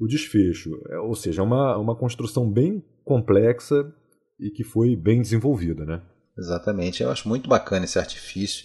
o 0.00 0.06
desfecho. 0.06 0.70
É, 0.88 0.98
ou 1.00 1.14
seja, 1.14 1.42
é 1.42 1.44
uma, 1.44 1.76
uma 1.76 1.94
construção 1.94 2.50
bem 2.50 2.82
complexa 3.04 3.92
e 4.40 4.50
que 4.50 4.64
foi 4.64 4.96
bem 4.96 5.20
desenvolvida, 5.20 5.84
né? 5.84 6.00
Exatamente. 6.38 7.02
Eu 7.02 7.10
acho 7.10 7.28
muito 7.28 7.46
bacana 7.46 7.84
esse 7.84 7.98
artifício 7.98 8.64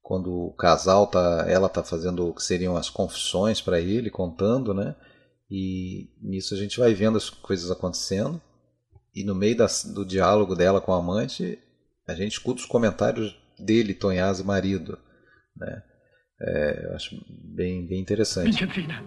quando 0.00 0.30
o 0.30 0.52
casal 0.52 1.08
tá, 1.08 1.44
ela 1.48 1.68
tá 1.68 1.82
fazendo 1.82 2.28
o 2.28 2.32
que 2.32 2.42
seriam 2.42 2.76
as 2.76 2.88
confissões 2.88 3.60
para 3.60 3.80
ele, 3.80 4.10
contando, 4.10 4.72
né? 4.72 4.94
E 5.50 6.10
nisso 6.20 6.54
a 6.54 6.56
gente 6.56 6.78
vai 6.78 6.92
vendo 6.94 7.16
as 7.16 7.30
coisas 7.30 7.70
acontecendo 7.70 8.40
e 9.16 9.24
no 9.24 9.34
meio 9.34 9.56
das, 9.56 9.82
do 9.84 10.04
diálogo 10.04 10.54
dela 10.54 10.78
com 10.78 10.92
a 10.92 10.98
amante, 10.98 11.58
a 12.06 12.14
gente 12.14 12.32
escuta 12.32 12.60
os 12.60 12.66
comentários 12.66 13.34
dele, 13.58 13.94
Tonhaz, 13.94 14.42
marido. 14.42 14.98
Né? 15.56 15.82
É, 16.38 16.86
eu 16.86 16.94
acho 16.94 17.16
bem, 17.30 17.86
bem 17.86 17.98
interessante. 17.98 18.44
Vincenzina, 18.44 19.02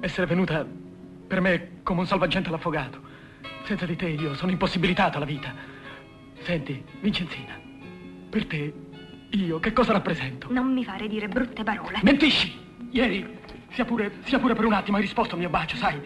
essere 0.00 0.26
venuta 0.26 0.66
per 1.28 1.42
me 1.42 1.82
come 1.82 2.00
un 2.00 2.06
salvagente 2.06 2.48
all'affogato. 2.48 2.98
Senza 3.66 3.84
di 3.84 3.94
te 3.94 4.08
io 4.08 4.34
sono 4.34 4.50
impossibilitato 4.50 5.18
alla 5.18 5.26
vita. 5.26 5.54
Senti, 6.44 6.82
Vincenzina, 7.02 7.60
per 8.30 8.46
te 8.46 8.72
io 9.32 9.60
che 9.60 9.72
cosa 9.74 9.92
rappresento? 9.92 10.50
Non 10.50 10.72
mi 10.72 10.82
fare 10.82 11.06
dire 11.08 11.28
brutte 11.28 11.62
parole. 11.62 12.00
Mentisci! 12.02 12.58
Ieri, 12.90 13.40
sia 13.72 13.84
pure, 13.84 14.12
sia 14.24 14.38
pure 14.38 14.54
per 14.54 14.64
un 14.64 14.72
attimo, 14.72 14.96
hai 14.96 15.02
risposto 15.02 15.34
al 15.34 15.40
mio 15.40 15.48
bacio, 15.48 15.76
sai? 15.76 16.00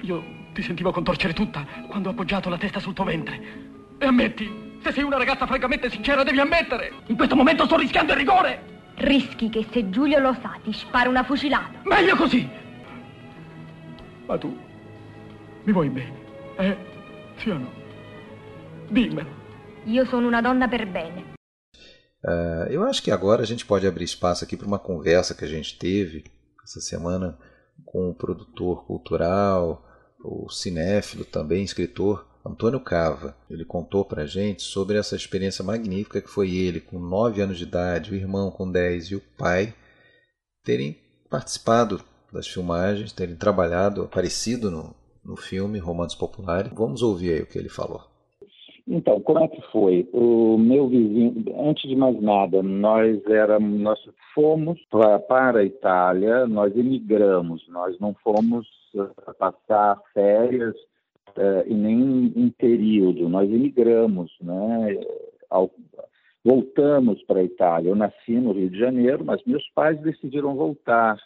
Io 0.00 0.40
ti 0.52 0.62
sentivo 0.62 0.90
contorcere 0.90 1.32
tutta 1.32 1.66
quando 1.88 2.08
ho 2.08 2.12
appoggiato 2.12 2.48
la 2.48 2.58
testa 2.58 2.80
sul 2.80 2.94
tuo 2.94 3.04
ventre. 3.04 3.40
E 3.98 4.06
ammetti, 4.06 4.78
se 4.82 4.92
sei 4.92 5.02
una 5.02 5.16
ragazza 5.16 5.46
francamente 5.46 5.90
sincera, 5.90 6.22
devi 6.22 6.40
ammettere. 6.40 6.92
In 7.06 7.16
questo 7.16 7.36
momento 7.36 7.64
sto 7.64 7.76
rischiando 7.76 8.12
il 8.12 8.18
rigore. 8.18 8.70
Rischi 8.96 9.48
che 9.48 9.66
se 9.70 9.88
Giulio 9.90 10.18
lo 10.18 10.36
sa 10.40 10.58
ti 10.62 10.72
spara 10.72 11.08
una 11.08 11.22
fucilata. 11.22 11.80
Meglio 11.84 12.16
così. 12.16 12.48
Ma 14.26 14.38
tu 14.38 14.56
mi 15.64 15.72
vuoi 15.72 15.88
bene, 15.88 16.14
eh? 16.56 16.76
Sì 17.36 17.50
o 17.50 17.58
no? 17.58 17.70
Dimmelo. 18.88 19.40
Io 19.84 20.04
sono 20.04 20.26
una 20.26 20.40
donna 20.40 20.68
per 20.68 20.86
bene. 20.86 21.30
Uh, 22.24 22.70
eu 22.70 22.84
acho 22.84 23.02
que 23.02 23.10
agora 23.10 23.42
a 23.42 23.44
gente 23.44 23.64
pode 23.64 23.84
abrir 23.84 24.04
espaço 24.04 24.44
aqui 24.44 24.56
para 24.56 24.66
uma 24.66 24.78
conversa 24.78 25.34
que 25.34 25.44
a 25.44 25.48
gente 25.48 25.76
teve 25.76 26.22
essa 26.64 26.80
semana 26.80 27.38
com 27.84 28.10
o 28.10 28.14
produtor 28.14 28.84
cultural, 28.86 29.86
o 30.24 30.48
cinéfilo 30.50 31.24
também, 31.24 31.64
escritor 31.64 32.26
Antônio 32.44 32.80
Cava. 32.80 33.36
Ele 33.48 33.64
contou 33.64 34.04
para 34.04 34.26
gente 34.26 34.62
sobre 34.62 34.98
essa 34.98 35.16
experiência 35.16 35.64
magnífica 35.64 36.20
que 36.20 36.28
foi 36.28 36.54
ele, 36.54 36.80
com 36.80 36.98
9 36.98 37.40
anos 37.40 37.58
de 37.58 37.64
idade, 37.64 38.12
o 38.12 38.14
irmão 38.14 38.50
com 38.50 38.70
10 38.70 39.06
e 39.06 39.16
o 39.16 39.22
pai, 39.38 39.74
terem 40.64 40.98
participado 41.30 42.02
das 42.32 42.46
filmagens, 42.46 43.12
terem 43.12 43.36
trabalhado, 43.36 44.02
aparecido 44.02 44.70
no, 44.70 44.94
no 45.24 45.36
filme 45.36 45.78
Romances 45.78 46.16
Populares. 46.16 46.72
Vamos 46.74 47.02
ouvir 47.02 47.34
aí 47.34 47.42
o 47.42 47.46
que 47.46 47.58
ele 47.58 47.68
falou. 47.68 48.11
Então, 48.86 49.20
como 49.20 49.38
é 49.38 49.48
que 49.48 49.62
foi? 49.70 50.08
O 50.12 50.58
meu 50.58 50.88
vizinho, 50.88 51.44
antes 51.56 51.88
de 51.88 51.94
mais 51.94 52.20
nada, 52.20 52.62
nós 52.62 53.24
éramos, 53.26 53.80
nós 53.80 53.98
fomos 54.34 54.80
pra, 54.90 55.18
para 55.20 55.60
a 55.60 55.64
Itália, 55.64 56.46
nós 56.46 56.76
emigramos, 56.76 57.66
nós 57.68 57.98
não 58.00 58.12
fomos 58.14 58.66
uh, 58.94 59.34
passar 59.38 60.00
férias 60.12 60.74
uh, 61.36 61.64
e 61.66 61.74
nem 61.74 62.32
um 62.36 62.50
período. 62.50 63.28
Nós 63.28 63.48
imigramos, 63.48 64.32
né? 64.40 65.00
Ao, 65.48 65.70
voltamos 66.44 67.22
para 67.22 67.40
a 67.40 67.44
Itália. 67.44 67.90
Eu 67.90 67.96
nasci 67.96 68.32
no 68.32 68.52
Rio 68.52 68.68
de 68.68 68.78
Janeiro, 68.78 69.24
mas 69.24 69.42
meus 69.44 69.68
pais 69.74 70.00
decidiram 70.00 70.56
voltar 70.56 71.16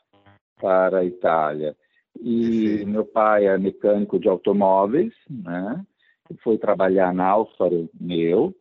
para 0.61 0.99
a 0.99 1.05
Itália. 1.05 1.75
E 2.21 2.79
Sim. 2.79 2.85
meu 2.87 3.05
pai 3.05 3.47
é 3.47 3.59
mecânico 3.59 4.19
de 4.19 4.29
automóveis, 4.29 5.13
né? 5.31 5.85
Foi 6.43 6.59
trabalhar 6.59 7.13
na 7.15 7.27
Alfa 7.27 7.65
Romeo 7.65 8.55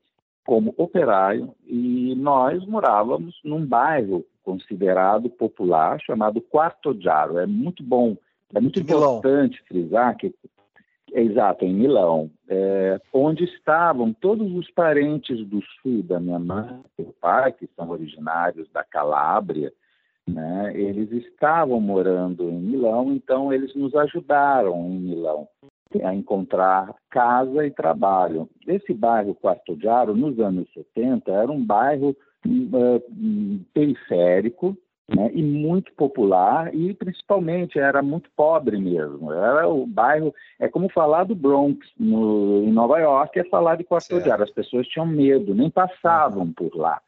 como 0.45 0.73
operário 0.77 1.53
e 1.65 2.13
nós 2.15 2.63
morávamos 2.65 3.39
num 3.43 3.65
bairro 3.65 4.23
considerado 4.43 5.29
popular 5.29 5.99
chamado 5.99 6.39
Quarto 6.39 6.93
Giaro. 6.99 7.39
É 7.39 7.47
muito 7.47 7.83
bom, 7.83 8.15
é 8.53 8.59
muito 8.59 8.79
importante 8.79 9.61
frisar 9.67 10.15
que 10.15 10.33
Exato, 11.13 11.63
em 11.63 11.73
Milão, 11.73 12.29
é, 12.49 12.99
onde 13.13 13.45
estavam 13.45 14.11
todos 14.11 14.51
os 14.53 14.69
parentes 14.71 15.47
do 15.47 15.61
sul 15.81 16.03
da 16.03 16.19
minha 16.19 16.37
mãe 16.37 16.81
e 16.99 17.03
do 17.03 17.13
pai, 17.13 17.53
que 17.53 17.69
são 17.73 17.89
originários 17.89 18.67
da 18.73 18.83
Calábria, 18.83 19.71
né? 20.27 20.73
Eles 20.75 21.09
estavam 21.11 21.79
morando 21.79 22.49
em 22.49 22.59
Milão, 22.59 23.13
então 23.13 23.53
eles 23.53 23.73
nos 23.75 23.95
ajudaram 23.95 24.75
em 24.87 24.99
Milão 24.99 25.47
a 26.03 26.13
encontrar 26.13 26.93
casa 27.09 27.65
e 27.65 27.71
trabalho. 27.71 28.49
Esse 28.67 28.93
bairro 28.93 29.35
Quarto 29.35 29.75
Diário, 29.75 30.15
nos 30.15 30.39
anos 30.39 30.67
70, 30.73 31.31
era 31.31 31.51
um 31.51 31.63
bairro 31.63 32.15
uh, 32.45 33.65
periférico, 33.73 34.77
né, 35.07 35.29
e 35.33 35.43
muito 35.43 35.93
popular 35.93 36.73
e 36.73 36.93
principalmente 36.93 37.77
era 37.77 38.01
muito 38.01 38.29
pobre 38.35 38.77
mesmo. 38.77 39.31
Era 39.31 39.67
o 39.67 39.85
bairro, 39.85 40.33
é 40.59 40.67
como 40.67 40.89
falar 40.89 41.25
do 41.25 41.35
Bronx 41.35 41.77
no, 41.99 42.63
em 42.63 42.71
Nova 42.71 42.97
York, 42.99 43.39
é 43.39 43.43
falar 43.43 43.75
de 43.75 43.83
Quarto 43.83 44.19
Diário. 44.21 44.43
As 44.43 44.51
pessoas 44.51 44.87
tinham 44.87 45.05
medo, 45.05 45.53
nem 45.53 45.69
passavam 45.69 46.51
por 46.51 46.75
lá. 46.75 46.99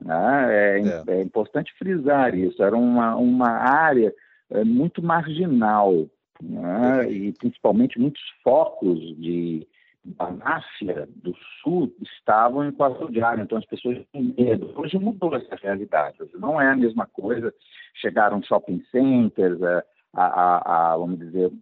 Né? 0.00 0.46
É, 0.48 0.80
é. 0.80 1.18
é, 1.18 1.22
importante 1.22 1.72
frisar 1.78 2.34
isso. 2.34 2.62
Era 2.62 2.76
uma, 2.76 3.16
uma 3.16 3.50
área 3.50 4.14
é, 4.50 4.64
muito 4.64 5.02
marginal 5.02 6.06
né? 6.42 7.10
e 7.10 7.32
principalmente 7.32 7.98
muitos 7.98 8.22
focos 8.42 8.98
de 9.16 9.66
da 10.04 10.30
máfia 10.30 11.08
do 11.14 11.32
sul 11.62 11.94
estavam 12.02 12.66
em 12.66 12.72
Quarto 12.72 13.10
Diário, 13.10 13.44
então 13.44 13.56
as 13.56 13.64
pessoas 13.64 13.98
tinham 14.10 14.34
medo. 14.36 14.72
Hoje 14.74 14.98
mudou 14.98 15.34
essa 15.36 15.54
realidade, 15.54 16.20
hoje 16.20 16.32
não 16.38 16.60
é 16.60 16.68
a 16.68 16.76
mesma 16.76 17.06
coisa. 17.06 17.54
Chegaram 17.94 18.42
shopping 18.42 18.82
centers, 18.90 19.62
a, 19.62 19.84
a, 20.12 20.92
a 20.92 20.96
vamos 20.96 21.20
dizer, 21.20 21.52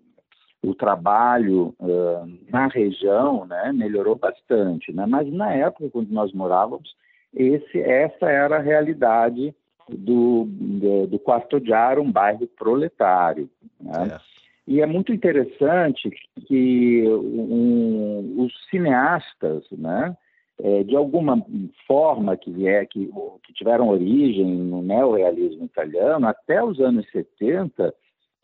o 0.63 0.75
trabalho 0.75 1.75
uh, 1.79 2.39
na 2.51 2.67
região 2.69 3.47
né, 3.47 3.73
melhorou 3.73 4.17
bastante, 4.17 4.93
né? 4.93 5.07
mas 5.07 5.31
na 5.33 5.53
época, 5.53 5.91
quando 5.91 6.11
nós 6.11 6.33
morávamos, 6.33 6.95
esse, 7.35 7.81
essa 7.81 8.27
era 8.27 8.57
a 8.57 8.63
realidade 8.63 9.55
do, 9.89 10.47
do, 10.49 11.07
do 11.07 11.19
Quarto 11.19 11.65
Giaro, 11.65 12.03
um 12.03 12.13
bairro 12.13 12.47
proletário. 12.47 13.49
Né? 13.81 14.19
E 14.67 14.81
é 14.81 14.87
muito 14.87 15.13
interessante 15.13 16.11
que 16.47 17.05
um, 17.09 18.45
os 18.45 18.53
cineastas, 18.71 19.65
né, 19.73 20.17
é, 20.63 20.85
de 20.85 20.95
alguma 20.95 21.45
forma 21.87 22.37
que, 22.37 22.51
vier, 22.51 22.87
que, 22.87 23.11
que 23.45 23.53
tiveram 23.55 23.89
origem 23.89 24.47
no 24.47 24.83
neorrealismo 24.83 25.65
italiano, 25.65 26.27
até 26.27 26.63
os 26.63 26.79
anos 26.81 27.07
70, 27.11 27.95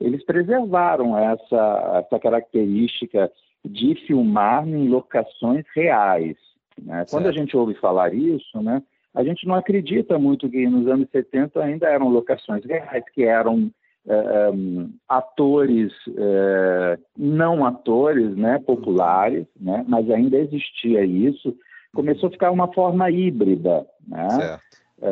eles 0.00 0.24
preservaram 0.24 1.16
essa, 1.18 2.04
essa 2.04 2.18
característica 2.18 3.30
de 3.64 3.94
filmar 4.06 4.66
em 4.66 4.88
locações 4.88 5.64
reais. 5.74 6.36
Né? 6.80 7.04
Quando 7.10 7.26
a 7.26 7.32
gente 7.32 7.56
ouve 7.56 7.74
falar 7.74 8.14
isso, 8.14 8.60
né, 8.62 8.82
a 9.14 9.24
gente 9.24 9.46
não 9.46 9.54
acredita 9.54 10.18
muito 10.18 10.48
que 10.48 10.66
nos 10.68 10.86
anos 10.86 11.08
70 11.10 11.62
ainda 11.62 11.88
eram 11.88 12.08
locações 12.08 12.64
reais, 12.64 13.04
que 13.14 13.24
eram 13.24 13.70
um, 14.06 14.90
atores, 15.08 15.92
é, 16.16 16.98
não 17.16 17.64
atores, 17.64 18.36
né, 18.36 18.58
populares, 18.58 19.46
né, 19.60 19.84
mas 19.88 20.10
ainda 20.10 20.36
existia 20.38 21.04
isso. 21.04 21.56
Começou 21.94 22.28
a 22.28 22.32
ficar 22.32 22.50
uma 22.50 22.72
forma 22.72 23.10
híbrida, 23.10 23.86
né, 24.06 24.58
é, 25.02 25.10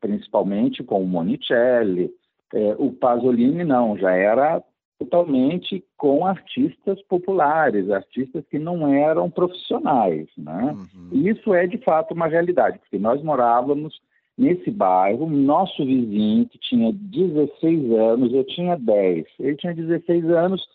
principalmente 0.00 0.82
com 0.82 1.02
o 1.02 1.06
Monicelli. 1.06 2.10
o 2.78 2.92
Pasolini 2.92 3.64
não, 3.64 3.96
já 3.96 4.12
era 4.12 4.62
totalmente 4.98 5.82
com 5.96 6.26
artistas 6.26 7.00
populares, 7.08 7.90
artistas 7.90 8.44
que 8.50 8.58
não 8.58 8.86
eram 8.86 9.30
profissionais. 9.30 10.28
Né? 10.36 10.76
Uhum. 10.76 11.08
E 11.12 11.30
isso 11.30 11.54
é, 11.54 11.66
de 11.66 11.78
fato, 11.78 12.12
uma 12.12 12.26
realidade, 12.26 12.78
porque 12.78 12.98
nós 12.98 13.22
morávamos 13.22 13.98
nesse 14.36 14.70
bairro, 14.70 15.28
nosso 15.28 15.84
vizinho, 15.84 16.46
que 16.46 16.58
tinha 16.58 16.92
16 16.92 17.92
anos, 17.92 18.32
eu 18.32 18.44
tinha 18.44 18.76
10, 18.76 19.26
ele 19.38 19.56
tinha 19.56 19.74
16 19.74 20.24
anos, 20.30 20.66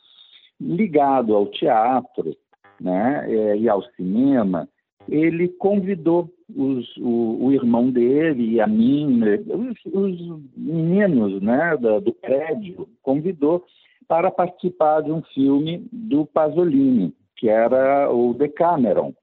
ligado 0.59 1.35
ao 1.35 1.47
teatro 1.47 2.35
né, 2.79 3.25
é, 3.27 3.57
e 3.57 3.67
ao 3.67 3.81
cinema, 3.95 4.67
ele 5.07 5.47
convidou 5.47 6.29
os, 6.55 6.97
o, 6.97 7.45
o, 7.45 7.51
irmão 7.51 7.89
dele 7.89 8.53
e 8.53 8.61
a 8.61 8.67
mim, 8.67 9.21
os, 9.47 9.93
os 9.93 10.41
meninos 10.55 11.41
né, 11.41 11.75
do, 11.77 12.01
do 12.01 12.13
prédio, 12.13 12.87
convidou 13.01 13.63
para 14.07 14.29
participar 14.29 15.01
de 15.01 15.11
um 15.11 15.21
filme 15.33 15.87
do 15.91 16.25
Pasolini, 16.25 17.13
que 17.35 17.49
era 17.49 18.11
o 18.11 18.33
Decameron. 18.33 19.13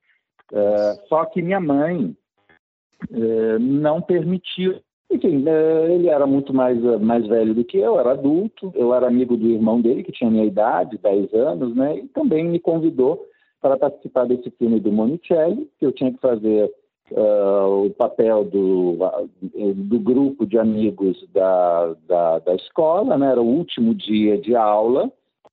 Uh, 0.53 1.09
só 1.09 1.25
que 1.25 1.41
minha 1.41 1.61
mãe 1.61 2.15
uh, 3.11 3.59
não 3.59 4.01
permitiu. 4.01 4.77
Enfim, 5.11 5.45
uh, 5.45 5.91
ele 5.91 6.09
era 6.09 6.27
muito 6.27 6.55
mais, 6.55 6.79
mais 7.01 7.27
velho 7.27 7.55
do 7.55 7.65
que 7.65 7.79
eu, 7.79 7.99
era 7.99 8.13
adulto, 8.13 8.73
eu 8.75 8.95
era 8.95 9.07
amigo 9.07 9.37
do 9.37 9.49
irmão 9.49 9.81
dele, 9.81 10.03
que 10.03 10.13
tinha 10.13 10.31
minha 10.31 10.45
idade, 10.45 10.99
10 10.99 11.33
anos, 11.35 11.75
né? 11.75 11.99
E 11.99 12.09
também 12.09 12.45
me 12.45 12.59
convidou 12.59 13.27
para 13.61 13.77
participar 13.77 14.27
desse 14.27 14.51
filme 14.51 14.81
do 14.81 14.91
Monicelli, 14.91 15.71
que 15.79 15.87
eu 15.87 15.93
tinha 15.93 16.13
que 16.13 16.21
fazer 16.21 16.71
uh, 17.13 17.87
o 17.87 17.91
papel 17.91 18.45
do, 18.45 18.97
do 19.75 20.01
grupo 20.01 20.47
de 20.47 20.59
amigos 20.59 21.17
da, 21.33 21.95
da, 22.07 22.39
da 22.41 22.55
escola, 22.55 23.17
né? 23.17 23.31
era 23.31 23.41
o 23.41 23.47
último 23.47 23.95
dia 23.95 24.39
de 24.39 24.57
aula, 24.57 25.11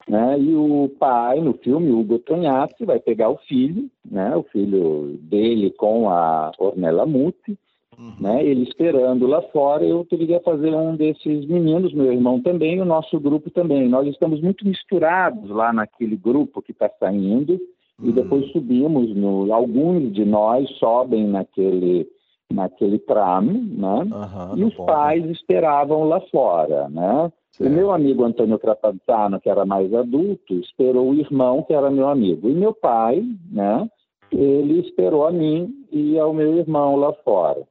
né? 0.07 0.39
E 0.39 0.55
o 0.55 0.89
pai, 0.99 1.39
no 1.39 1.53
filme, 1.53 1.91
Hugo 1.91 2.19
Tognazzi, 2.19 2.85
vai 2.85 2.99
pegar 2.99 3.29
o 3.29 3.37
filho, 3.37 3.89
né? 4.09 4.35
O 4.35 4.43
filho 4.43 5.17
dele 5.21 5.71
com 5.71 6.09
a 6.09 6.51
Ornella 6.57 7.05
Muti, 7.05 7.57
uhum. 7.97 8.13
né? 8.19 8.43
Ele 8.43 8.63
esperando 8.63 9.27
lá 9.27 9.41
fora, 9.41 9.85
eu 9.85 10.05
queria 10.05 10.39
fazer 10.41 10.73
um 10.73 10.95
desses 10.95 11.45
meninos, 11.45 11.93
meu 11.93 12.11
irmão 12.11 12.41
também, 12.41 12.81
o 12.81 12.85
nosso 12.85 13.19
grupo 13.19 13.49
também. 13.49 13.87
Nós 13.87 14.07
estamos 14.07 14.41
muito 14.41 14.67
misturados 14.67 15.49
lá 15.49 15.71
naquele 15.73 16.15
grupo 16.15 16.61
que 16.61 16.71
está 16.71 16.89
saindo, 16.99 17.59
e 18.01 18.13
depois 18.13 18.49
subimos, 18.51 19.13
no, 19.13 19.53
alguns 19.53 20.13
de 20.13 20.23
nós 20.23 20.69
sobem 20.77 21.27
naquele, 21.27 22.07
naquele 22.49 22.97
tram, 22.97 23.41
né? 23.41 24.07
Uhum, 24.09 24.57
e 24.57 24.63
os 24.63 24.73
bom. 24.75 24.85
pais 24.85 25.25
esperavam 25.25 26.05
lá 26.05 26.21
fora, 26.31 26.87
né? 26.87 27.29
O 27.59 27.69
meu 27.69 27.91
amigo 27.91 28.23
Antônio 28.23 28.57
Trapanzano, 28.57 29.39
que 29.41 29.49
era 29.49 29.65
mais 29.65 29.93
adulto, 29.93 30.53
esperou 30.55 31.09
o 31.09 31.13
irmão, 31.13 31.61
que 31.63 31.73
era 31.73 31.91
meu 31.91 32.07
amigo. 32.07 32.49
E 32.49 32.53
meu 32.53 32.73
pai, 32.73 33.21
né? 33.51 33.89
Ele 34.31 34.79
esperou 34.79 35.27
a 35.27 35.31
mim 35.31 35.85
e 35.91 36.17
ao 36.17 36.33
meu 36.33 36.55
irmão 36.55 36.95
lá 36.95 37.11
fora. 37.13 37.61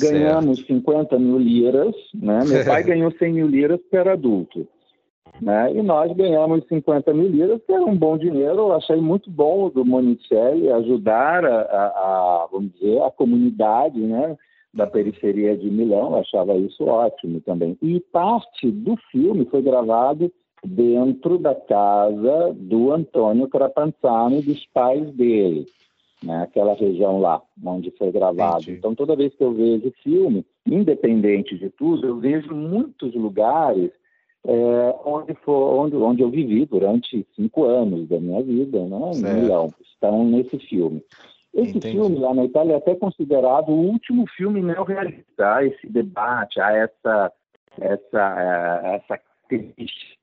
Ganhamos 0.00 0.58
certo. 0.58 0.72
50 0.74 1.18
mil 1.18 1.38
liras, 1.38 1.94
né? 2.14 2.40
Meu 2.46 2.64
pai 2.64 2.82
ganhou 2.84 3.10
100 3.10 3.32
mil 3.32 3.46
liras 3.46 3.78
porque 3.80 3.96
era 3.96 4.14
adulto. 4.14 4.66
Né? 5.42 5.74
E 5.74 5.82
nós 5.82 6.10
ganhamos 6.16 6.64
50 6.66 7.12
mil 7.12 7.28
liras, 7.28 7.60
que 7.66 7.72
era 7.72 7.84
um 7.84 7.96
bom 7.96 8.16
dinheiro. 8.16 8.56
Eu 8.56 8.72
achei 8.72 8.96
muito 8.96 9.30
bom 9.30 9.68
do 9.68 9.84
Monicelli 9.84 10.70
ajudar 10.70 11.44
a, 11.44 11.60
a, 11.60 11.86
a, 11.86 12.48
vamos 12.50 12.72
dizer, 12.72 13.02
a 13.02 13.10
comunidade 13.10 14.00
né, 14.00 14.36
da 14.76 14.86
periferia 14.86 15.56
de 15.56 15.70
Milão. 15.70 16.12
Eu 16.12 16.18
achava 16.18 16.54
isso 16.54 16.84
ótimo 16.84 17.40
também. 17.40 17.76
E 17.82 17.98
parte 18.12 18.70
do 18.70 18.96
filme 19.10 19.46
foi 19.46 19.62
gravado 19.62 20.30
dentro 20.64 21.38
da 21.38 21.54
casa 21.54 22.54
do 22.54 22.92
Antônio 22.92 23.48
Crapanzani, 23.48 24.42
dos 24.42 24.66
pais 24.66 25.10
dele, 25.14 25.66
né, 26.22 26.42
aquela 26.42 26.74
região 26.74 27.20
lá 27.20 27.40
onde 27.64 27.90
foi 27.92 28.10
gravado. 28.10 28.62
Entendi. 28.62 28.78
Então, 28.78 28.94
toda 28.94 29.16
vez 29.16 29.34
que 29.34 29.44
eu 29.44 29.52
vejo 29.52 29.92
filme, 30.02 30.44
independente 30.66 31.56
de 31.56 31.70
tudo, 31.70 32.06
eu 32.06 32.18
vejo 32.18 32.54
muitos 32.54 33.14
lugares 33.14 33.90
é, 34.44 34.94
onde, 35.04 35.34
for, 35.44 35.80
onde, 35.80 35.96
onde 35.96 36.22
eu 36.22 36.30
vivi 36.30 36.64
durante 36.66 37.26
cinco 37.34 37.64
anos 37.64 38.08
da 38.08 38.18
minha 38.18 38.42
vida, 38.42 38.84
né, 38.86 39.10
em 39.14 39.40
Milão. 39.40 39.72
Estão 39.80 40.24
nesse 40.24 40.58
filme. 40.58 41.02
Esse 41.56 41.78
Entendi. 41.78 41.96
filme 41.96 42.18
lá 42.18 42.34
na 42.34 42.44
Itália 42.44 42.74
é 42.74 42.76
até 42.76 42.94
considerado 42.94 43.70
o 43.70 43.80
último 43.80 44.26
filme 44.36 44.60
neorrealista. 44.60 45.54
Há 45.54 45.64
esse 45.64 45.88
debate, 45.88 46.60
há 46.60 46.70
essa, 46.72 47.32
essa, 47.80 48.82
é, 48.82 48.96
essa 48.96 49.20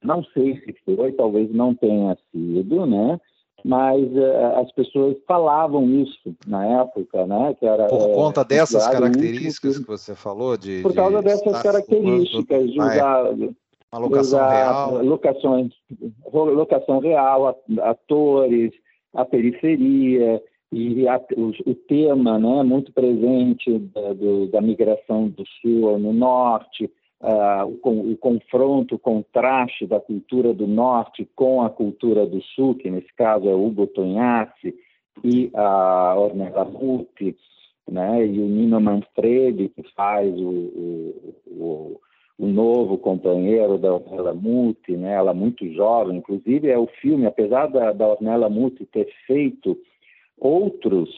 não 0.04 0.24
sei 0.26 0.58
se 0.58 0.76
foi, 0.86 1.12
talvez 1.14 1.52
não 1.52 1.74
tenha 1.74 2.16
sido, 2.32 2.86
né? 2.86 3.20
Mas 3.66 4.04
uh, 4.12 4.60
as 4.62 4.72
pessoas 4.74 5.16
falavam 5.26 5.90
isso 5.90 6.36
na 6.46 6.82
época, 6.82 7.26
né? 7.26 7.56
Que 7.58 7.66
era, 7.66 7.88
Por 7.88 8.14
conta 8.14 8.42
é, 8.42 8.46
dessas 8.46 8.86
características 8.88 9.80
que 9.80 9.88
você 9.88 10.14
falou 10.14 10.58
de 10.58 10.82
por 10.82 10.94
causa 10.94 11.20
de 11.20 11.24
dessas 11.24 11.64
características 11.64 12.70
de 12.70 12.80
usar 12.80 13.32
uma 13.32 14.00
locação 14.00 14.50
real. 14.50 15.04
Locações, 15.04 15.72
locação 16.32 17.00
real, 17.00 17.58
atores, 17.82 18.74
a 19.14 19.24
periferia 19.24 20.42
e 20.74 21.08
a, 21.08 21.22
o, 21.38 21.52
o, 21.70 21.76
tema 21.76 22.40
né, 22.40 22.64
muito 22.64 22.92
presente 22.92 23.80
da, 23.80 24.14
do, 24.14 24.48
da 24.48 24.62
migração 24.62 25.30
do 25.30 25.44
sul 25.62 25.98
no 26.00 26.12
norte, 26.12 26.86
uh, 27.22 27.66
o, 27.84 28.12
o, 28.12 28.18
confronto, 28.18 28.96
o 28.96 29.00
contraste 29.00 29.86
da 29.86 30.00
cultura 30.00 30.54
do 30.54 30.68
norte 30.68 31.28
com 31.36 31.62
a 31.62 31.70
cultura 31.70 32.26
do 32.26 32.42
sul, 32.42 32.76
que 32.76 32.90
nesse 32.90 33.14
caso 33.16 33.48
é 33.48 33.54
Hugo 33.54 33.88
Tognazzi 33.88 34.74
e 35.24 35.50
a 35.54 36.16
Ornella 36.18 36.66
Muti, 36.66 37.36
né, 37.90 38.26
e 38.26 38.40
o 38.40 38.48
Nino 38.48 38.82
Manfredi, 38.82 39.70
que 39.70 39.84
faz 39.94 40.34
o, 40.40 41.34
o 41.48 42.02
o 42.38 42.48
novo 42.48 42.98
companheiro 42.98 43.78
da 43.78 43.94
Ornella 43.94 44.34
Muti, 44.34 44.98
né? 44.98 45.14
ela 45.14 45.34
muito 45.34 45.66
jovem, 45.72 46.18
inclusive 46.18 46.70
é 46.70 46.78
o 46.78 46.88
filme, 46.88 47.26
apesar 47.26 47.68
da, 47.68 47.92
da 47.92 48.08
Ornella 48.08 48.50
Muti 48.50 48.86
ter 48.86 49.08
feito 49.28 49.78
outros 50.44 51.10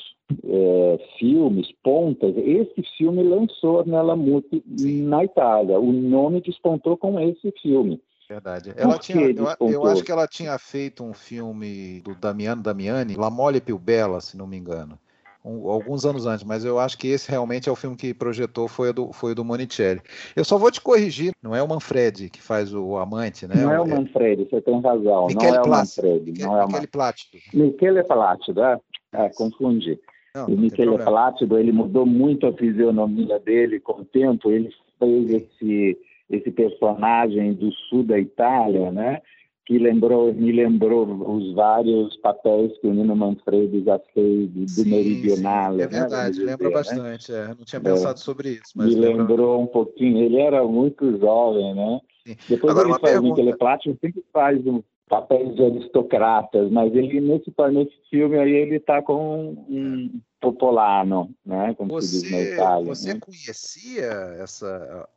é, 0.44 1.00
filmes, 1.20 1.68
pontas, 1.84 2.36
esse 2.38 2.84
filme 2.98 3.24
lançou 3.24 3.78
Ornella 3.78 4.16
Muti 4.16 4.64
na 4.66 5.24
Itália, 5.24 5.80
o 5.80 5.92
nome 5.92 6.42
despontou 6.42 6.96
com 6.98 7.20
esse 7.20 7.52
filme. 7.62 8.02
Verdade. 8.28 8.74
Ela 8.76 8.98
tinha, 8.98 9.22
eu, 9.30 9.70
eu, 9.70 9.86
acho 9.86 10.04
que 10.04 10.12
ela 10.12 10.28
tinha 10.28 10.58
feito 10.58 11.04
um 11.04 11.14
filme 11.14 12.02
do 12.02 12.16
Damiano 12.16 12.62
Damiani, 12.62 13.16
La 13.16 13.30
Mole 13.30 13.62
Più 13.62 13.78
Bella, 13.78 14.20
se 14.20 14.36
não 14.36 14.48
me 14.48 14.58
engano 14.58 14.98
um, 15.46 15.70
alguns 15.70 16.06
anos 16.06 16.26
antes, 16.26 16.44
mas 16.44 16.66
eu 16.66 16.80
acho 16.80 16.98
que 16.98 17.08
esse 17.08 17.30
realmente 17.30 17.70
é 17.70 17.72
o 17.72 17.76
filme 17.76 17.96
que 17.96 18.14
projetou, 18.14 18.68
foi 18.68 18.90
o 18.90 18.94
do, 18.94 19.14
foi 19.14 19.32
o 19.34 19.36
do 19.36 19.46
Monicelli. 19.46 20.02
Eu 20.36 20.44
só 20.44 20.58
vou 20.58 20.72
te 20.72 20.82
corrigir, 20.82 21.34
não 21.42 21.56
é 21.56 21.62
o 21.62 21.68
Manfredi 21.68 22.30
que 22.30 22.42
faz 22.42 22.74
o 22.74 22.98
amante, 22.98 23.48
né? 23.48 23.56
Não 23.56 23.72
é 23.72 23.80
o 23.80 23.88
Manfredi, 23.88 24.48
você 24.50 24.60
tem 24.60 24.82
razão, 24.82 25.28
Michele 25.28 25.52
não 25.52 25.56
é 25.56 25.62
o 25.62 25.70
Manfredi. 25.70 26.32
Michele, 26.32 26.50
não 26.50 26.62
é 26.62 26.66
Michele 26.66 26.88
Plácido. 26.88 27.38
Michele 27.54 28.04
Plácido, 28.04 28.64
é? 28.64 28.80
É 29.24 29.30
confundi. 29.30 30.00
Não, 30.34 30.48
o 30.48 30.58
Michele 30.58 30.98
Plácido, 30.98 31.58
ele 31.58 31.72
mudou 31.72 32.06
muito 32.06 32.46
a 32.46 32.54
fisionomia 32.54 33.40
dele 33.40 33.80
com 33.80 34.02
o 34.02 34.06
tempo, 34.06 34.52
ele 34.52 34.70
fez 35.00 35.30
esse, 35.30 35.98
esse 36.30 36.52
personagem 36.52 37.54
do 37.54 37.72
sul 37.72 38.04
da 38.04 38.20
Itália, 38.20 38.92
né? 38.92 39.22
que 39.66 39.80
lembrou, 39.80 40.32
me 40.32 40.52
lembrou 40.52 41.08
os 41.36 41.54
vários 41.56 42.16
papéis 42.18 42.78
que 42.80 42.88
o 42.88 42.94
Nino 42.94 43.16
Manfredi 43.16 43.84
já 43.84 44.00
fez 44.14 44.50
do 44.52 44.68
Sim, 44.70 44.90
Meridional. 44.90 45.74
sim, 45.74 45.82
é 45.82 45.88
né, 45.88 45.88
verdade, 45.88 46.36
vamos 46.36 46.52
lembra 46.52 46.68
né? 46.68 46.74
bastante. 46.74 47.34
é, 47.34 47.48
não 47.48 47.66
tinha 47.66 47.82
pensado 47.82 48.20
sobre 48.20 48.50
isso, 48.50 48.72
mas 48.76 48.94
Me 48.94 49.02
lembrou 49.02 49.60
um 49.60 49.66
pouquinho, 49.66 50.24
ele 50.24 50.38
era 50.38 50.64
muito 50.64 51.18
jovem, 51.18 51.74
né? 51.74 52.00
Depois 52.48 52.72
Agora, 52.72 52.90
ele 52.90 53.00
faz, 53.00 53.02
o 53.02 53.22
pergunta. 53.22 53.42
Michele 53.42 53.58
Platino 53.58 53.98
sempre 54.00 54.24
faz 54.32 54.68
um 54.68 54.84
papéis 55.08 55.56
de 55.56 55.64
aristocratas, 55.64 56.72
mas 56.72 56.94
ele 56.94 57.22
nesse, 57.22 57.54
nesse 57.72 57.96
filme 58.10 58.38
aí 58.38 58.52
ele 58.52 58.78
está 58.78 59.02
com 59.02 59.50
um 59.70 60.22
popolano, 60.42 61.30
né? 61.46 61.74
Como 61.78 62.02
se 62.02 62.22
diz 62.22 62.32
na 62.32 62.38
Você, 62.38 62.54
Itália. 62.54 62.86
você 62.96 63.14
né? 63.14 63.20
conhecia 63.20 64.12
essa 64.42 65.08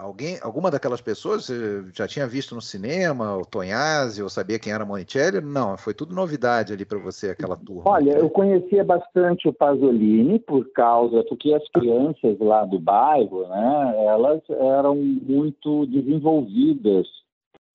alguém, 0.00 0.38
alguma 0.42 0.70
daquelas 0.70 1.00
pessoas? 1.00 1.46
Você 1.46 1.84
já 1.92 2.06
tinha 2.06 2.26
visto 2.26 2.54
no 2.54 2.60
cinema, 2.60 3.36
o 3.36 3.44
Tonhazzi, 3.44 4.22
ou 4.22 4.28
sabia 4.28 4.58
quem 4.58 4.72
era 4.72 4.84
Monicelli? 4.84 5.40
Não, 5.40 5.76
foi 5.76 5.94
tudo 5.94 6.14
novidade 6.14 6.72
ali 6.72 6.84
para 6.84 6.98
você 6.98 7.30
aquela 7.30 7.56
turma. 7.56 7.82
Olha, 7.86 8.12
eu 8.12 8.30
conhecia 8.30 8.84
bastante 8.84 9.48
o 9.48 9.52
Pasolini 9.52 10.38
por 10.38 10.70
causa 10.72 11.22
porque 11.28 11.52
as 11.52 11.66
crianças 11.70 12.38
lá 12.38 12.64
do 12.64 12.78
bairro, 12.78 13.46
né, 13.48 14.04
elas 14.06 14.40
eram 14.48 14.96
muito 14.96 15.86
desenvolvidas, 15.86 17.06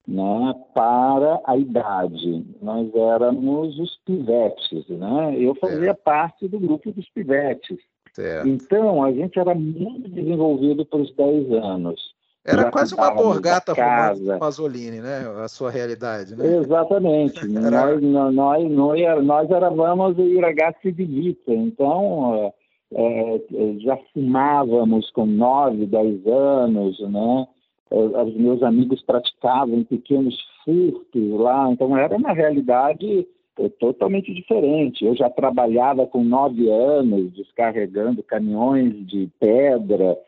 né, 0.06 0.54
para 0.72 1.40
a 1.44 1.56
idade. 1.56 2.44
Nós 2.62 2.94
éramos 2.94 3.78
os 3.78 3.96
pivetes, 4.04 4.88
né? 4.88 5.36
Eu 5.38 5.54
fazia 5.56 5.94
parte 5.94 6.46
do 6.46 6.60
grupo 6.60 6.92
dos 6.92 7.08
pivetes. 7.10 7.78
Certo. 8.12 8.48
Então, 8.48 9.02
a 9.02 9.12
gente 9.12 9.38
era 9.38 9.54
muito 9.54 10.08
desenvolvido 10.08 10.86
para 10.86 11.00
os 11.00 11.14
10 11.14 11.52
anos. 11.52 12.00
Era 12.44 12.62
Já 12.62 12.70
quase 12.70 12.94
uma 12.94 13.10
borgata 13.10 13.74
da 13.74 13.82
romântica 13.82 14.06
casa. 14.08 14.32
do 14.34 14.38
Pasolini, 14.38 15.00
né? 15.00 15.26
A 15.42 15.48
sua 15.48 15.70
realidade, 15.70 16.36
né? 16.36 16.58
Exatamente. 16.58 17.44
nós, 17.48 18.00
nós, 18.00 18.34
nós, 18.34 18.70
nós, 18.70 19.24
nós 19.24 19.50
eravamo 19.50 20.12
i 20.20 20.40
ragazzi 20.40 20.92
di 20.92 21.04
vita, 21.04 21.52
então 21.52 22.52
eh, 22.92 23.40
já 23.80 23.98
fumávamos 24.14 25.10
com 25.10 25.26
9, 25.26 25.86
10 25.86 26.26
anos, 26.28 27.00
né? 27.00 27.48
Eh, 27.90 28.22
Os 28.22 28.34
meus 28.34 28.62
amigos 28.62 29.02
praticavam 29.02 29.84
pequenos 29.84 30.36
furtos 30.64 31.30
lá, 31.32 31.70
então 31.70 31.96
era 31.96 32.16
uma 32.16 32.32
realidade 32.32 33.26
eh, 33.58 33.68
totalmente 33.80 34.32
diferente. 34.32 35.04
Eu 35.04 35.14
já 35.14 35.30
trabalhava 35.30 36.06
com 36.06 36.24
9 36.24 36.68
anos, 36.68 37.32
descarregando 37.32 38.22
caminhões 38.22 39.06
de 39.06 39.28
pedra, 39.38 40.18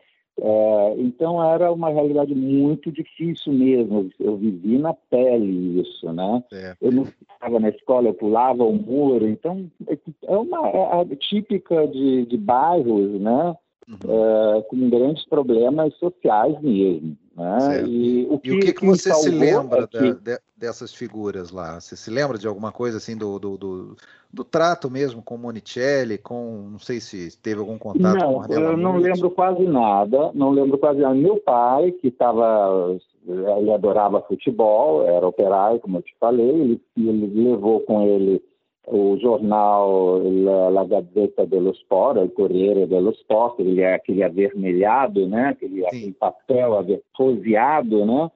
é, 0.41 0.95
então 0.97 1.43
era 1.43 1.71
uma 1.71 1.89
realidade 1.89 2.33
muito 2.33 2.91
difícil 2.91 3.51
mesmo. 3.53 4.09
Eu 4.19 4.37
vivi 4.37 4.77
na 4.77 4.93
pele 4.93 5.81
isso, 5.81 6.11
né? 6.13 6.43
Eu 6.81 6.91
não 6.91 7.05
ficava 7.05 7.59
na 7.59 7.69
escola, 7.69 8.07
eu 8.07 8.13
pulava 8.13 8.63
o 8.63 8.73
muro. 8.73 9.27
Então 9.27 9.69
é 10.23 10.37
uma 10.37 10.69
é 10.69 11.15
típica 11.15 11.87
de, 11.87 12.25
de 12.25 12.37
bairros, 12.37 13.19
né? 13.19 13.55
É, 13.89 14.61
com 14.61 14.89
grandes 14.89 15.25
problemas 15.25 15.93
sociais 15.95 16.59
mesmo. 16.61 17.17
Né? 17.39 17.83
E 17.87 18.27
o 18.29 18.37
que, 18.37 18.49
E 18.49 18.51
o 18.51 18.59
que, 18.59 18.73
que 18.73 18.85
você 18.85 19.13
se 19.13 19.29
lembra 19.31 19.83
é 19.83 19.87
da- 19.87 20.11
de- 20.11 20.39
dessas 20.57 20.93
figuras 20.93 21.51
lá? 21.51 21.79
Você 21.79 21.95
se 21.95 22.11
lembra 22.11 22.37
de 22.37 22.45
alguma 22.45 22.69
coisa 22.69 22.97
assim 22.97 23.15
do, 23.15 23.39
do, 23.39 23.57
do, 23.57 23.97
do 24.31 24.43
trato 24.43 24.91
mesmo 24.91 25.21
com 25.23 25.37
Monicelli, 25.37 26.17
com 26.17 26.67
não 26.69 26.79
sei 26.79 26.99
se 26.99 27.39
teve 27.41 27.61
algum 27.61 27.77
contato 27.77 28.17
com 28.25 28.41
Não, 28.41 28.45
eu 28.49 28.75
não 28.75 28.97
lembro 28.97 29.31
quase 29.31 29.63
nada, 29.63 30.31
não 30.33 30.51
lembro 30.51 30.77
quase 30.77 30.99
nada. 30.99 31.15
Meu 31.15 31.37
pai, 31.37 31.93
que 31.93 32.09
estava, 32.09 32.97
ele 33.25 33.71
adorava 33.71 34.21
futebol, 34.23 35.05
era 35.07 35.25
operário, 35.25 35.79
como 35.79 35.99
eu 35.99 36.01
te 36.01 36.13
falei, 36.19 36.49
ele, 36.49 36.81
ele 36.97 37.49
levou 37.49 37.79
com 37.79 38.01
ele 38.01 38.43
o 38.91 39.17
jornal 39.17 40.21
La, 40.23 40.69
La 40.69 40.85
Gazzetta 40.85 41.45
dello 41.45 41.71
Sport, 41.71 42.17
o 42.17 42.29
Corriere 42.29 42.87
dello 42.87 43.11
Sport, 43.11 43.59
ele 43.59 43.81
é 43.81 43.93
aquele 43.93 44.23
avermelhado, 44.23 45.27
né? 45.27 45.49
aquele, 45.49 45.85
aquele 45.85 46.11
papel 46.13 46.73
roseado, 47.15 48.05
né? 48.05 48.31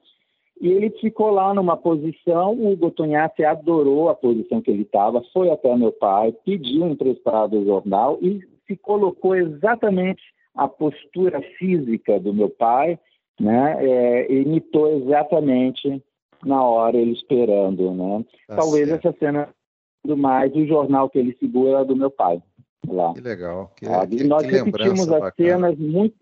E 0.60 0.68
ele 0.68 0.90
ficou 0.90 1.30
lá 1.30 1.52
numa 1.52 1.76
posição, 1.76 2.52
o 2.52 2.90
Tognazzi 2.90 3.44
adorou 3.44 4.08
a 4.08 4.14
posição 4.14 4.62
que 4.62 4.70
ele 4.70 4.82
estava, 4.82 5.20
foi 5.32 5.50
até 5.50 5.76
meu 5.76 5.90
pai, 5.90 6.32
pediu 6.44 6.86
emprestado 6.86 7.58
o 7.58 7.64
jornal 7.64 8.18
e 8.22 8.40
se 8.66 8.76
colocou 8.76 9.34
exatamente 9.34 10.22
a 10.54 10.68
postura 10.68 11.42
física 11.58 12.20
do 12.20 12.32
meu 12.32 12.48
pai, 12.48 12.98
né? 13.38 13.76
É, 13.80 14.32
imitou 14.32 14.96
exatamente 14.96 16.00
na 16.44 16.62
hora 16.62 16.96
ele 16.96 17.12
esperando, 17.12 17.90
né? 17.92 18.24
Tá 18.46 18.56
Talvez 18.56 18.88
certo. 18.88 19.08
essa 19.08 19.18
cena 19.18 19.48
do 20.04 20.16
mais 20.16 20.54
o 20.54 20.66
jornal 20.66 21.08
que 21.08 21.18
ele 21.18 21.36
segura 21.38 21.80
é 21.80 21.84
do 21.84 21.96
meu 21.96 22.10
pai 22.10 22.42
lá. 22.86 23.14
Que 23.14 23.20
legal, 23.20 23.72
que, 23.76 23.86
Sabe? 23.86 24.16
que- 24.16 24.24
nós 24.24 24.44
que 24.46 24.52
repetimos 24.52 25.08
as 25.10 25.34
cenas 25.34 25.78
muito, 25.78 26.14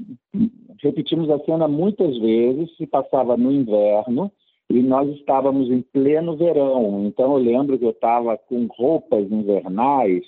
repetimos 0.83 1.31
a 1.31 1.39
cena 1.41 1.67
muitas 1.69 2.17
vezes, 2.19 2.75
se 2.77 2.87
passava 2.87 3.37
no 3.37 3.51
inverno 3.51 4.31
e 4.71 4.81
nós 4.83 5.09
estávamos 5.17 5.69
em 5.71 5.83
pleno 5.83 6.37
verão. 6.37 7.05
Então 7.07 7.33
eu 7.33 7.39
lembro 7.39 7.79
que 7.79 7.85
eu 7.85 7.91
estava 7.91 8.37
com 8.39 8.67
roupas 8.67 9.31
invernais. 9.31 10.23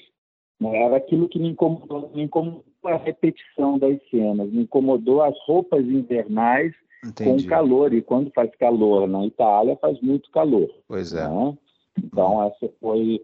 né? 0.60 0.76
Era 0.84 0.96
aquilo 0.96 1.28
que 1.28 1.38
me 1.38 1.48
incomodou, 1.50 2.10
me 2.14 2.22
incomodou 2.24 2.64
a 2.84 2.96
repetição 2.96 3.78
das 3.78 3.96
cenas, 4.10 4.50
me 4.52 4.62
incomodou 4.62 5.22
as 5.22 5.34
roupas 5.46 5.84
invernais 5.84 6.72
Entendi. 7.04 7.44
com 7.44 7.48
calor. 7.48 7.94
E 7.94 8.02
quando 8.02 8.30
faz 8.32 8.50
calor 8.56 9.08
na 9.08 9.24
Itália, 9.26 9.76
faz 9.80 10.00
muito 10.00 10.30
calor. 10.30 10.68
Pois 10.88 11.12
é. 11.14 11.26
né? 11.28 11.56
Então, 12.02 12.42
essa 12.42 12.68
foi. 12.80 13.20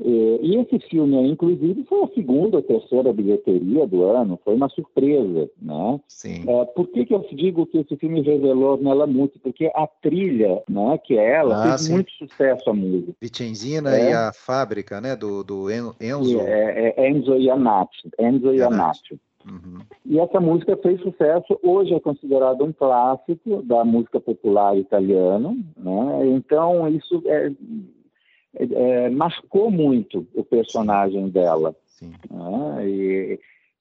Eh, 0.00 0.38
E 0.42 0.56
esse 0.56 0.78
filme, 0.88 1.16
inclusive, 1.28 1.84
foi 1.84 2.02
a 2.04 2.08
segunda 2.08 2.56
ou 2.58 2.62
terceira 2.62 3.12
bilheteria 3.12 3.86
do 3.86 4.04
ano, 4.04 4.38
foi 4.44 4.54
uma 4.54 4.68
surpresa, 4.68 5.50
né? 5.60 6.00
Sim. 6.08 6.44
Eh, 6.48 6.64
por 6.74 6.88
que, 6.88 7.04
que 7.06 7.14
eu 7.14 7.24
digo 7.32 7.66
que 7.66 7.78
esse 7.78 7.96
filme 7.96 8.20
revelou 8.22 8.76
nela 8.76 9.06
muito? 9.06 9.38
Porque 9.40 9.70
a 9.74 9.86
trilha, 10.02 10.62
né, 10.68 10.98
que 11.04 11.16
é 11.18 11.32
ela, 11.36 11.56
Ah, 11.56 11.68
fez 11.68 11.82
sim. 11.82 11.92
muito 11.94 12.10
sucesso 12.12 12.70
a 12.70 12.74
música. 12.74 13.12
Vicenzina 13.20 13.96
É. 13.96 14.10
e 14.10 14.12
a 14.12 14.32
fábrica, 14.32 15.00
né? 15.00 15.16
Do, 15.16 15.42
do 15.42 15.70
En- 15.70 15.92
Enzo. 16.00 16.40
É, 16.40 16.94
é 16.96 17.10
Enzo 17.10 17.34
Iannacci. 17.36 18.10
Enzo 18.18 18.52
Iannacci. 18.54 19.18
Uhum. 19.48 19.78
E 20.04 20.18
essa 20.18 20.40
música 20.40 20.76
fez 20.78 21.00
sucesso, 21.02 21.56
hoje 21.62 21.94
é 21.94 22.00
considerado 22.00 22.64
um 22.64 22.72
clássico 22.72 23.62
da 23.62 23.84
música 23.84 24.18
popular 24.18 24.76
italiana, 24.76 25.56
né? 25.76 26.26
Então 26.34 26.88
isso 26.88 27.22
é, 27.26 27.52
é, 28.56 29.04
é, 29.04 29.10
marcou 29.10 29.70
muito 29.70 30.26
o 30.34 30.42
personagem 30.42 31.28
dela. 31.28 31.74
né? 32.30 32.88
E 32.88 33.40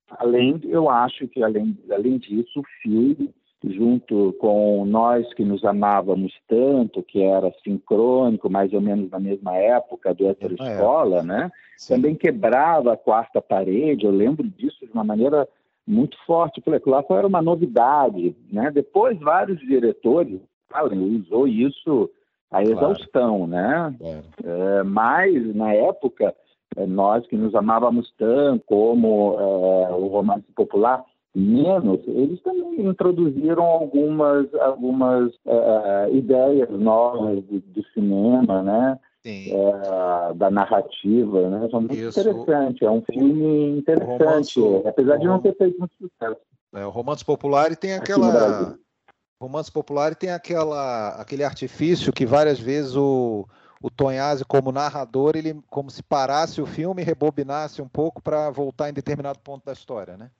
além, 0.10 0.60
eu 0.65 0.89
acho 0.89 1.27
que 1.27 1.41
além, 1.43 1.77
além 1.89 2.18
disso, 2.18 2.60
o 2.60 2.64
filme 2.81 3.34
junto 3.68 4.35
com 4.39 4.85
nós 4.85 5.31
que 5.34 5.43
nos 5.43 5.64
amávamos 5.64 6.34
tanto, 6.47 7.02
que 7.02 7.22
era 7.23 7.52
sincrônico, 7.64 8.49
mais 8.49 8.72
ou 8.73 8.81
menos 8.81 9.10
na 9.10 9.19
mesma 9.19 9.56
época 9.57 10.14
do 10.14 10.27
Hétero 10.27 10.53
Escola, 10.53 11.23
né? 11.23 11.52
Também 11.88 12.15
quebrava 12.15 12.93
a 12.93 12.97
quarta 12.97 13.41
parede, 13.41 14.06
eu 14.06 14.11
lembro 14.11 14.47
disso 14.47 14.85
de 14.85 14.91
uma 14.91 15.03
maneira 15.03 15.47
muito 15.88 16.18
forte. 16.26 16.61
Falei, 16.61 16.81
lá 16.85 17.03
era 17.10 17.27
uma 17.27 17.41
novidade, 17.41 18.35
né? 18.52 18.69
Depois 18.72 19.19
vários 19.19 19.60
diretores 19.60 20.39
falam, 20.69 21.03
usou 21.03 21.47
isso 21.47 22.10
a 22.51 22.63
exaustão, 22.63 23.47
né? 23.47 23.95
É, 24.43 24.84
mas 24.84 25.55
na 25.55 25.73
época 25.73 26.34
é, 26.76 26.85
nós 26.85 27.26
que 27.27 27.35
nos 27.35 27.53
amávamos 27.55 28.13
tanto, 28.17 28.63
como 28.65 29.35
é, 29.39 29.93
o 29.93 30.07
romance 30.07 30.45
popular, 30.55 31.03
menos, 31.34 31.99
eles 32.07 32.41
também 32.41 32.85
introduziram 32.85 33.63
algumas, 33.63 34.53
algumas 34.55 35.34
é, 35.45 36.09
ideias 36.13 36.69
novas 36.69 37.43
de 37.49 37.85
cinema, 37.93 38.61
né? 38.61 38.99
É, 39.27 40.34
da 40.35 40.51
narrativa, 40.51 41.49
né? 41.49 41.67
São 41.72 41.81
muito 41.81 41.95
Isso. 41.95 42.19
interessante, 42.19 42.85
é 42.85 42.91
um 42.91 43.01
filme 43.01 43.80
interessante, 43.80 44.59
romance- 44.59 44.88
apesar 44.88 45.17
de 45.17 45.26
não 45.26 45.39
ter 45.39 45.57
feito 45.57 45.80
muito 45.80 45.95
sucesso. 45.95 46.39
É, 46.76 46.85
o 46.85 46.91
Romance 46.91 47.26
Popular 47.26 47.72
e 47.72 47.76
tem 47.76 47.95
aquela. 47.95 48.77
Romance 49.45 49.72
Popular 49.72 50.15
tem 50.15 50.31
aquela, 50.31 51.09
aquele 51.22 51.43
artifício 51.43 52.11
que 52.11 52.26
várias 52.26 52.59
vezes 52.59 52.95
o, 52.95 53.47
o 53.81 53.89
Tonhazzi, 53.91 54.43
como 54.43 54.72
narrador, 54.72 55.35
ele 55.35 55.61
como 55.69 55.89
se 55.91 56.01
parasse 56.01 56.61
o 56.61 56.65
filme 56.65 57.01
e 57.01 57.05
rebobinasse 57.05 57.81
um 57.81 57.88
pouco 57.88 58.22
para 58.22 58.49
voltar 58.49 58.89
em 58.89 58.93
determinado 58.93 59.39
ponto 59.39 59.63
da 59.63 59.73
história, 59.73 60.17
né? 60.17 60.31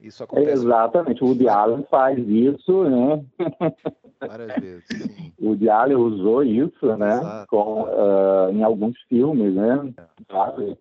Isso 0.00 0.22
acontece 0.22 0.52
Exatamente, 0.52 1.22
o 1.24 1.28
Woody 1.28 1.48
Allen 1.48 1.86
faz 1.90 2.18
isso, 2.18 2.84
né? 2.84 3.24
várias 4.20 4.54
vezes. 4.60 4.84
sim. 4.86 5.32
O 5.38 5.48
Woody 5.48 5.68
Allen 5.68 5.96
usou 5.96 6.42
isso, 6.42 6.96
né? 6.96 7.44
Com, 7.48 7.86
ah, 7.86 8.48
em 8.52 8.62
alguns 8.62 8.98
filmes, 9.08 9.54
né? 9.54 9.92
Sabe? 10.30 10.78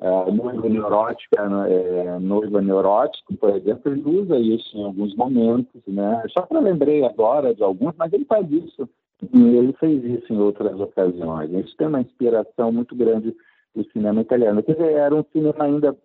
Ah, 0.00 0.30
noiva 0.30 0.68
neurótica, 0.68 1.48
né? 1.48 1.72
é, 1.72 2.18
noiva 2.20 2.62
neurótico, 2.62 3.36
por 3.36 3.50
exemplo, 3.50 3.90
ele 3.90 4.02
usa 4.04 4.38
isso 4.38 4.76
em 4.76 4.84
alguns 4.84 5.14
momentos, 5.16 5.82
né? 5.88 6.22
Só 6.28 6.42
que 6.42 6.54
eu 6.54 6.60
lembrei 6.60 7.04
agora 7.04 7.52
de 7.52 7.62
alguns, 7.64 7.94
mas 7.96 8.12
ele 8.12 8.24
faz 8.24 8.48
isso 8.50 8.88
Ele 9.34 9.72
fez 9.80 10.04
isso 10.04 10.32
em 10.32 10.38
outras 10.38 10.78
ocasiões. 10.78 11.50
Isso 11.50 11.76
tem 11.76 11.88
uma 11.88 12.00
inspiração 12.00 12.70
muito 12.70 12.94
grande 12.94 13.34
do 13.74 13.84
cinema 13.90 14.20
italiano. 14.20 14.62
Quer 14.62 14.72
dizer, 14.72 14.92
era 14.92 15.14
um 15.14 15.24
cinema 15.32 15.64
ainda, 15.64 15.96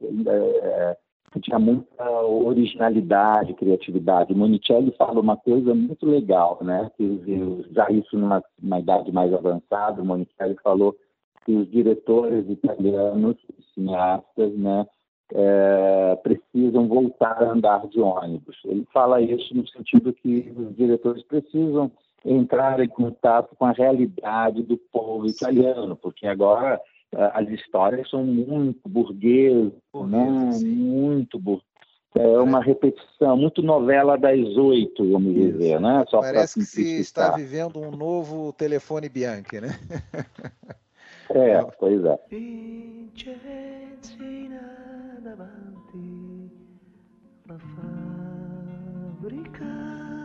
ainda 0.00 0.32
é, 0.32 0.96
que 1.30 1.40
tinha 1.40 1.58
muita 1.58 2.10
originalidade, 2.22 3.52
criatividade. 3.54 4.34
Monicelli 4.34 4.94
fala 4.96 5.20
uma 5.20 5.36
coisa 5.36 5.74
muito 5.74 6.06
legal, 6.06 6.58
né? 6.62 6.90
Que 6.96 7.66
já 7.72 7.90
isso 7.90 8.16
numa, 8.16 8.42
numa 8.62 8.80
idade 8.80 9.12
mais 9.12 9.34
avançada, 9.34 10.02
Monicelli 10.02 10.56
falou 10.62 10.96
que 11.44 11.52
os 11.52 11.70
diretores 11.70 12.48
italianos, 12.48 13.36
os 13.58 13.74
cineastas, 13.74 14.52
né, 14.56 14.86
é, 15.32 16.18
precisam 16.22 16.86
voltar 16.86 17.42
a 17.42 17.50
andar 17.50 17.86
de 17.88 18.00
ônibus. 18.00 18.56
Ele 18.64 18.86
fala 18.92 19.20
isso 19.20 19.54
no 19.54 19.66
sentido 19.68 20.12
que 20.12 20.52
os 20.56 20.76
diretores 20.76 21.22
precisam 21.24 21.90
entrar 22.24 22.80
em 22.80 22.88
contato 22.88 23.54
com 23.56 23.66
a 23.66 23.72
realidade 23.72 24.62
do 24.62 24.76
povo 24.76 25.26
italiano, 25.26 25.96
porque 25.96 26.26
agora 26.26 26.80
uh, 27.14 27.30
as 27.34 27.48
histórias 27.50 28.08
são 28.08 28.24
muito 28.24 28.88
burguesas, 28.88 29.72
né? 30.06 30.50
muito 30.62 31.38
burguesas. 31.38 31.74
É 32.16 32.38
uma 32.38 32.62
repetição, 32.62 33.36
muito 33.36 33.60
novela 33.60 34.16
das 34.16 34.38
oito, 34.38 35.10
vamos 35.10 35.34
dizer, 35.34 35.80
né? 35.80 36.04
Só 36.08 36.20
Parece 36.20 36.60
que 36.60 36.64
se 36.64 37.00
está 37.00 37.32
vivendo 37.32 37.80
um 37.80 37.90
novo 37.90 38.52
telefone 38.52 39.08
Bianchi, 39.08 39.60
né? 39.60 39.70
é, 41.30 41.62
pois 41.78 42.04
é. 42.04 42.18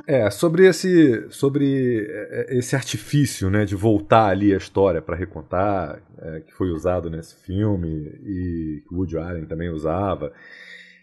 É, 0.08 0.30
sobre 0.32 0.68
esse, 0.68 1.28
sobre 1.30 2.08
é, 2.10 2.58
esse 2.58 2.76
artifício 2.76 3.50
né, 3.50 3.64
de 3.64 3.76
voltar 3.76 4.30
ali 4.30 4.54
a 4.54 4.58
história 4.58 5.02
para 5.02 5.16
recontar, 5.16 6.02
é, 6.18 6.40
que 6.42 6.52
foi 6.52 6.72
usado 6.72 7.10
nesse 7.10 7.36
filme 7.36 8.12
e 8.26 8.84
que 8.88 8.96
Woody 8.96 9.18
Allen 9.18 9.46
também 9.46 9.70
usava, 9.70 10.34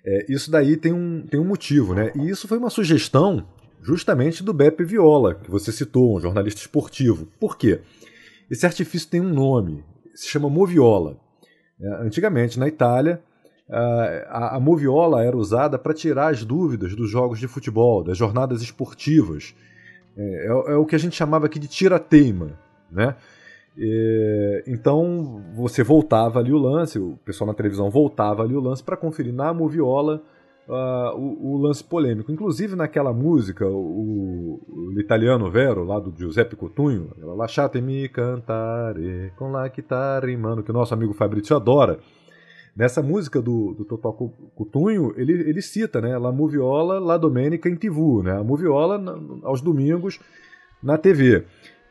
é, 0.05 0.27
isso 0.29 0.51
daí 0.51 0.77
tem 0.77 0.93
um, 0.93 1.23
tem 1.23 1.39
um 1.39 1.45
motivo, 1.45 1.95
né? 1.95 2.13
E 2.17 2.29
isso 2.29 2.49
foi 2.49 2.59
uma 2.59 2.71
sugestão 2.71 3.47
justamente 3.81 4.43
do 4.43 4.53
Beppe 4.53 4.85
Viola, 4.85 5.35
que 5.35 5.51
você 5.51 5.71
citou, 5.71 6.17
um 6.17 6.21
jornalista 6.21 6.61
esportivo. 6.61 7.29
Por 7.39 7.57
quê? 7.57 7.81
Esse 8.51 8.67
artifício 8.67 9.09
tem 9.09 9.21
um 9.21 9.33
nome, 9.33 9.85
se 10.15 10.29
chama 10.29 10.49
moviola. 10.49 11.17
É, 11.81 11.89
antigamente, 12.03 12.59
na 12.59 12.69
Itália, 12.69 13.23
a, 13.69 14.57
a 14.57 14.61
moviola 14.61 15.25
era 15.25 15.37
usada 15.37 15.79
para 15.79 15.93
tirar 15.93 16.29
as 16.29 16.45
dúvidas 16.45 16.95
dos 16.95 17.11
jogos 17.11 17.39
de 17.39 17.49
futebol, 17.49 18.05
das 18.05 18.17
jornadas 18.17 18.63
esportivas. 18.63 19.55
É, 20.17 20.47
é, 20.47 20.73
é 20.73 20.77
o 20.77 20.87
que 20.87 20.95
a 20.95 20.99
gente 20.99 21.17
chamava 21.17 21.47
aqui 21.47 21.59
de 21.59 21.69
tira-teima, 21.69 22.59
né? 22.91 23.17
É, 23.79 24.65
então 24.67 25.45
você 25.55 25.83
voltava 25.83 26.39
ali 26.39 26.51
o 26.51 26.57
lance, 26.57 26.99
o 26.99 27.19
pessoal 27.25 27.49
na 27.49 27.55
televisão 27.55 27.91
voltava 27.91 28.43
ali 28.43 28.55
o 28.55 28.61
lance 28.61 28.83
para 28.83 28.97
conferir 28.97 29.35
na 29.35 29.53
moviola 29.53 30.23
uh, 30.69 31.17
o, 31.17 31.55
o, 31.55 31.59
lance 31.59 31.83
polêmico. 31.83 32.31
Inclusive 32.31 32.77
naquela 32.77 33.13
música, 33.13 33.67
o, 33.67 34.61
o, 34.69 35.01
italiano 35.01 35.51
Vero, 35.51 35.85
lá 35.85 35.99
do 35.99 36.15
Giuseppe 36.17 36.57
Cotunho, 36.57 37.11
Lasciatemi 37.19 38.09
cantare 38.09 39.33
con 39.37 39.53
la 39.53 39.71
chitarra 39.71 40.37
mano, 40.39 40.63
que 40.63 40.71
o 40.71 40.75
nosso 40.75 40.95
amigo 40.95 41.15
Fabrício 41.15 41.57
adora. 41.57 41.99
Nessa 42.77 43.03
música 43.03 43.41
do, 43.41 43.73
do 43.73 43.87
Totó 43.87 44.13
Cutunho, 44.55 45.15
ele, 45.17 45.33
ele 45.49 45.63
cita, 45.63 45.99
né? 45.99 46.19
La 46.19 46.31
Moviola, 46.31 47.01
La 47.01 47.17
Domenica 47.17 47.71
em 47.71 47.77
TV, 47.77 48.23
né? 48.23 48.39
A 48.39 48.45
Moviola 48.45 49.03
aos 49.45 49.63
domingos 49.63 50.21
na 50.83 50.99
TV. 50.99 51.47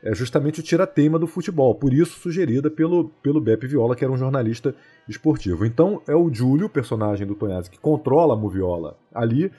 É 0.05 0.13
justamente 0.13 0.59
o 0.59 0.63
tira-tema 0.63 1.17
do 1.17 1.25
futebol, 1.25 1.73
por 1.73 1.91
isso 1.91 2.19
sugerida 2.19 2.69
pelo, 2.69 3.09
pelo 3.23 3.41
Beppe 3.41 3.65
Viola, 3.65 3.95
que 3.95 4.03
era 4.03 4.13
um 4.13 4.17
jornalista 4.17 4.75
esportivo. 5.09 5.65
Então 5.65 5.99
é 6.07 6.13
o 6.13 6.31
Júlio, 6.31 6.69
personagem 6.69 7.25
do 7.25 7.33
Tonhazzi, 7.33 7.71
que 7.71 7.79
controla 7.79 8.35
a 8.35 8.37
Moviola 8.37 8.95
ali, 9.11 9.51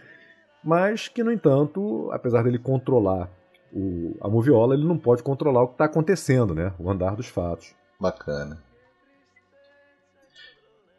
mas 0.63 1.09
que, 1.09 1.25
no 1.25 1.33
entanto, 1.33 2.09
apesar 2.13 2.45
dele 2.45 2.61
controlar 2.61 3.29
o, 3.73 4.17
a 4.21 4.29
Moviola, 4.29 4.75
ele 4.75 4.85
não 4.85 4.97
pode 4.97 5.21
controlar 5.21 5.63
o 5.63 5.67
que 5.67 5.75
está 5.75 5.87
acontecendo, 5.87 6.55
né? 6.55 6.73
O 6.79 6.89
andar 6.89 7.17
dos 7.17 7.27
fatos. 7.27 7.75
Bacana. 7.99 8.63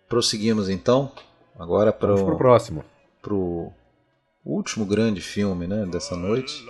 Prosseguimos 0.10 0.68
então, 0.68 1.10
agora 1.57 1.94
para 1.94 2.14
o 2.14 2.36
próximo. 2.36 2.84
Para 3.22 3.34
o 4.48 4.56
último 4.56 4.86
grande 4.86 5.19
filme 5.19 5.68
né, 5.68 5.86
dessa 5.86 6.15
noite. 6.15 6.65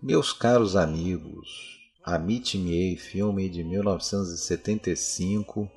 Meus 0.00 0.32
caros 0.32 0.76
amigos, 0.76 1.80
Amite-me, 2.04 2.96
filme 2.96 3.48
de 3.48 3.64
1975, 3.64 5.68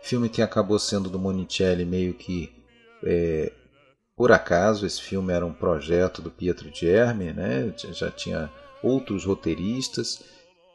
filme 0.00 0.30
que 0.30 0.40
acabou 0.40 0.78
sendo 0.78 1.10
do 1.10 1.18
Monicelli 1.18 1.84
meio 1.84 2.14
que 2.14 2.50
é, 3.02 3.52
por 4.16 4.30
acaso, 4.30 4.86
esse 4.86 5.00
filme 5.00 5.32
era 5.32 5.44
um 5.44 5.52
projeto 5.52 6.22
do 6.22 6.30
Pietro 6.30 6.70
Germi, 6.72 7.32
né? 7.32 7.74
já 7.92 8.10
tinha 8.10 8.50
outros 8.82 9.24
roteiristas, 9.24 10.22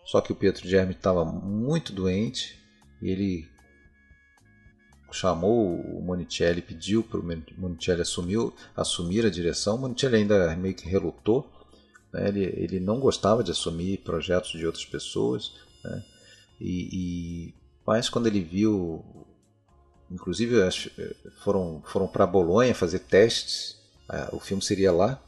só 0.03 0.19
que 0.19 0.31
o 0.31 0.35
Pietro 0.35 0.67
Germi 0.67 0.93
estava 0.93 1.23
muito 1.23 1.93
doente 1.93 2.59
e 3.01 3.09
ele 3.09 3.47
chamou 5.11 5.79
o 5.79 6.01
Monicelli, 6.01 6.61
pediu 6.61 7.01
para 7.01 7.19
o 7.19 7.23
Monicelli 7.57 8.01
assumir, 8.01 8.51
assumir 8.75 9.25
a 9.25 9.29
direção. 9.29 9.75
O 9.75 9.79
Monicelli 9.79 10.17
ainda 10.17 10.55
meio 10.55 10.75
que 10.75 10.87
relutou, 10.87 11.49
né? 12.11 12.27
ele, 12.27 12.43
ele 12.43 12.79
não 12.79 12.99
gostava 12.99 13.43
de 13.43 13.51
assumir 13.51 13.99
projetos 13.99 14.51
de 14.51 14.65
outras 14.65 14.85
pessoas, 14.85 15.53
né? 15.83 16.03
e, 16.59 16.89
e, 16.91 17.53
mas 17.85 18.09
quando 18.09 18.27
ele 18.27 18.41
viu 18.41 19.03
Inclusive 20.11 20.56
foram, 21.44 21.81
foram 21.86 22.07
para 22.07 22.26
Bolonha 22.26 22.73
fazer 22.73 22.99
testes. 22.99 23.77
O 24.31 24.40
filme 24.40 24.64
seria 24.64 24.91
lá. 24.91 25.22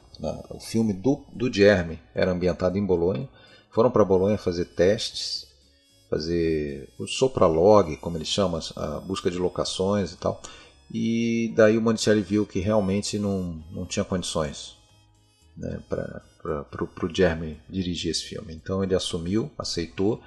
O 0.50 0.60
filme 0.60 0.92
do, 0.92 1.24
do 1.32 1.52
Jeremy 1.52 1.98
era 2.14 2.32
ambientado 2.32 2.76
em 2.78 2.84
Bolonha. 2.84 3.28
Foram 3.70 3.90
para 3.90 4.04
Bolonha 4.04 4.36
fazer 4.36 4.66
testes, 4.66 5.46
fazer 6.10 6.88
o 6.98 7.06
sopralog, 7.06 7.96
como 7.96 8.18
eles 8.18 8.28
chamam, 8.28 8.60
a 8.76 9.00
busca 9.00 9.30
de 9.30 9.38
locações 9.38 10.12
e 10.12 10.16
tal. 10.16 10.42
E 10.92 11.52
daí 11.56 11.78
o 11.78 11.80
Monticelli 11.80 12.20
viu 12.20 12.44
que 12.44 12.60
realmente 12.60 13.18
não, 13.18 13.64
não 13.70 13.86
tinha 13.86 14.04
condições 14.04 14.76
né, 15.56 15.80
para 15.88 16.22
o 16.82 17.14
Jeremy 17.14 17.58
dirigir 17.68 18.10
esse 18.10 18.24
filme. 18.24 18.54
Então 18.54 18.84
ele 18.84 18.94
assumiu, 18.94 19.50
aceitou, 19.58 20.20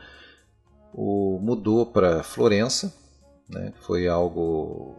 o, 0.94 1.40
mudou 1.42 1.86
para 1.86 2.24
Florença, 2.24 2.92
né? 3.50 3.74
Foi 3.82 4.08
algo 4.08 4.96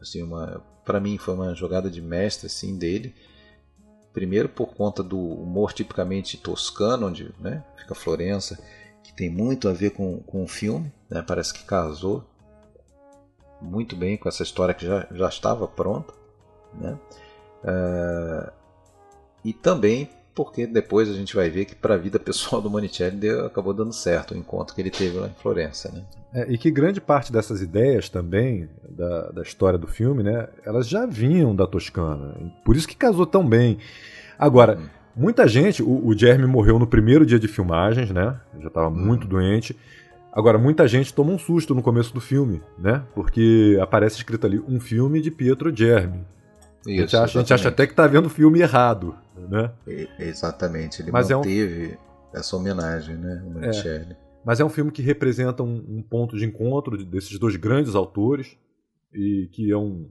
assim 0.00 0.22
uma 0.22 0.62
para 0.84 0.98
mim 0.98 1.16
foi 1.16 1.34
uma 1.34 1.54
jogada 1.54 1.90
de 1.90 2.00
mestre 2.02 2.46
assim 2.46 2.76
dele. 2.76 3.14
Primeiro 4.12 4.48
por 4.48 4.74
conta 4.74 5.02
do 5.02 5.18
humor 5.18 5.72
tipicamente 5.72 6.36
toscano, 6.36 7.06
onde 7.06 7.34
né, 7.40 7.64
fica 7.76 7.94
Florença, 7.94 8.62
que 9.02 9.12
tem 9.12 9.30
muito 9.30 9.68
a 9.68 9.72
ver 9.72 9.90
com, 9.90 10.18
com 10.20 10.44
o 10.44 10.48
filme, 10.48 10.92
né? 11.08 11.22
parece 11.22 11.54
que 11.54 11.64
casou 11.64 12.24
muito 13.60 13.96
bem 13.96 14.16
com 14.16 14.28
essa 14.28 14.42
história 14.42 14.74
que 14.74 14.84
já, 14.84 15.06
já 15.12 15.28
estava 15.28 15.66
pronta. 15.66 16.12
Né? 16.74 16.98
Uh, 17.62 18.52
e 19.44 19.52
também 19.52 20.10
porque 20.34 20.66
depois 20.66 21.10
a 21.10 21.12
gente 21.12 21.36
vai 21.36 21.50
ver 21.50 21.66
que 21.66 21.74
para 21.74 21.94
a 21.94 21.98
vida 21.98 22.18
pessoal 22.18 22.62
do 22.62 22.70
Monicelli 22.70 23.16
deu, 23.16 23.46
acabou 23.46 23.74
dando 23.74 23.92
certo 23.92 24.32
o 24.32 24.36
encontro 24.36 24.74
que 24.74 24.80
ele 24.80 24.90
teve 24.90 25.18
lá 25.18 25.28
em 25.28 25.42
Florença. 25.42 25.90
Né? 25.92 26.02
É, 26.34 26.52
e 26.52 26.56
que 26.56 26.70
grande 26.70 27.00
parte 27.00 27.30
dessas 27.30 27.60
ideias 27.60 28.08
também 28.08 28.68
da, 28.88 29.30
da 29.30 29.42
história 29.42 29.78
do 29.78 29.86
filme, 29.86 30.22
né, 30.22 30.48
elas 30.64 30.88
já 30.88 31.04
vinham 31.04 31.54
da 31.54 31.66
Toscana. 31.66 32.34
Por 32.64 32.76
isso 32.76 32.88
que 32.88 32.96
casou 32.96 33.26
tão 33.26 33.46
bem. 33.46 33.78
Agora, 34.38 34.76
uhum. 34.76 34.86
muita 35.14 35.46
gente, 35.46 35.82
o, 35.82 36.06
o 36.06 36.16
Jeremy 36.16 36.46
morreu 36.46 36.78
no 36.78 36.86
primeiro 36.86 37.26
dia 37.26 37.38
de 37.38 37.48
filmagens, 37.48 38.10
né? 38.10 38.40
Já 38.60 38.68
estava 38.68 38.88
uhum. 38.88 38.96
muito 38.96 39.26
doente. 39.26 39.76
Agora, 40.32 40.56
muita 40.56 40.88
gente 40.88 41.12
toma 41.12 41.30
um 41.30 41.38
susto 41.38 41.74
no 41.74 41.82
começo 41.82 42.14
do 42.14 42.20
filme, 42.20 42.62
né? 42.78 43.02
Porque 43.14 43.78
aparece 43.82 44.16
escrito 44.16 44.46
ali 44.46 44.58
um 44.66 44.80
filme 44.80 45.20
de 45.20 45.30
Pietro 45.30 45.74
Germi. 45.74 46.24
Isso, 46.86 46.90
a, 46.90 47.02
gente 47.02 47.16
acha, 47.16 47.38
a 47.38 47.42
gente 47.42 47.54
acha 47.54 47.68
até 47.68 47.86
que 47.86 47.92
está 47.92 48.06
vendo 48.06 48.26
o 48.26 48.30
filme 48.30 48.60
errado, 48.60 49.16
né? 49.36 49.72
exatamente, 50.18 51.02
ele 51.02 51.10
Mas 51.10 51.30
manteve 51.30 51.92
é 51.92 51.94
um... 51.94 52.38
essa 52.38 52.56
homenagem, 52.56 53.16
né? 53.16 53.42
O 53.44 53.64
É. 53.64 54.16
Mas 54.44 54.58
é 54.58 54.64
um 54.64 54.68
filme 54.68 54.90
que 54.90 55.02
representa 55.02 55.62
um, 55.62 55.84
um, 55.88 56.02
ponto 56.02 56.36
de 56.36 56.44
encontro 56.44 56.96
desses 57.04 57.38
dois 57.38 57.54
grandes 57.54 57.94
autores 57.94 58.56
e 59.14 59.48
que 59.52 59.70
é 59.70 59.76
um, 59.76 60.10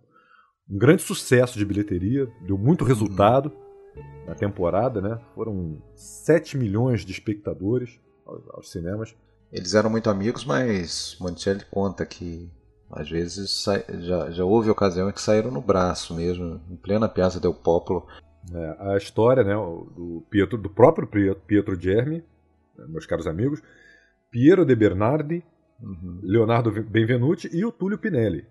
um 0.69 0.77
grande 0.77 1.01
sucesso 1.01 1.57
de 1.57 1.65
bilheteria, 1.65 2.31
deu 2.47 2.57
muito 2.57 2.85
resultado 2.85 3.51
uhum. 3.93 4.25
na 4.27 4.35
temporada, 4.35 5.01
né? 5.01 5.19
Foram 5.35 5.81
7 5.95 6.57
milhões 6.57 7.03
de 7.03 7.11
espectadores 7.11 7.99
aos, 8.25 8.41
aos 8.51 8.71
cinemas. 8.71 9.13
Eles 9.51 9.73
eram 9.73 9.89
muito 9.89 10.09
amigos, 10.09 10.45
mas 10.45 11.17
Monticelli 11.19 11.65
conta 11.69 12.05
que 12.05 12.49
às 12.91 13.09
vezes 13.09 13.63
já, 13.99 14.29
já 14.29 14.43
houve 14.43 14.69
ocasião 14.69 15.09
em 15.09 15.13
que 15.13 15.21
saíram 15.21 15.51
no 15.51 15.61
braço 15.61 16.13
mesmo, 16.13 16.61
em 16.69 16.75
plena 16.75 17.07
Piazza 17.07 17.39
del 17.39 17.53
Popolo. 17.53 18.07
É, 18.53 18.93
a 18.93 18.97
história 18.97 19.43
né, 19.43 19.53
do, 19.53 20.25
Pietro, 20.29 20.57
do 20.57 20.69
próprio 20.69 21.07
Pietro 21.47 21.79
Germi, 21.79 22.23
né, 22.77 22.85
meus 22.87 23.05
caros 23.05 23.27
amigos, 23.27 23.61
Piero 24.29 24.65
de 24.65 24.75
Bernardi, 24.75 25.43
uhum. 25.81 26.19
Leonardo 26.23 26.71
Benvenuti 26.83 27.49
e 27.53 27.63
o 27.63 27.71
Túlio 27.71 27.97
Pinelli. 27.97 28.45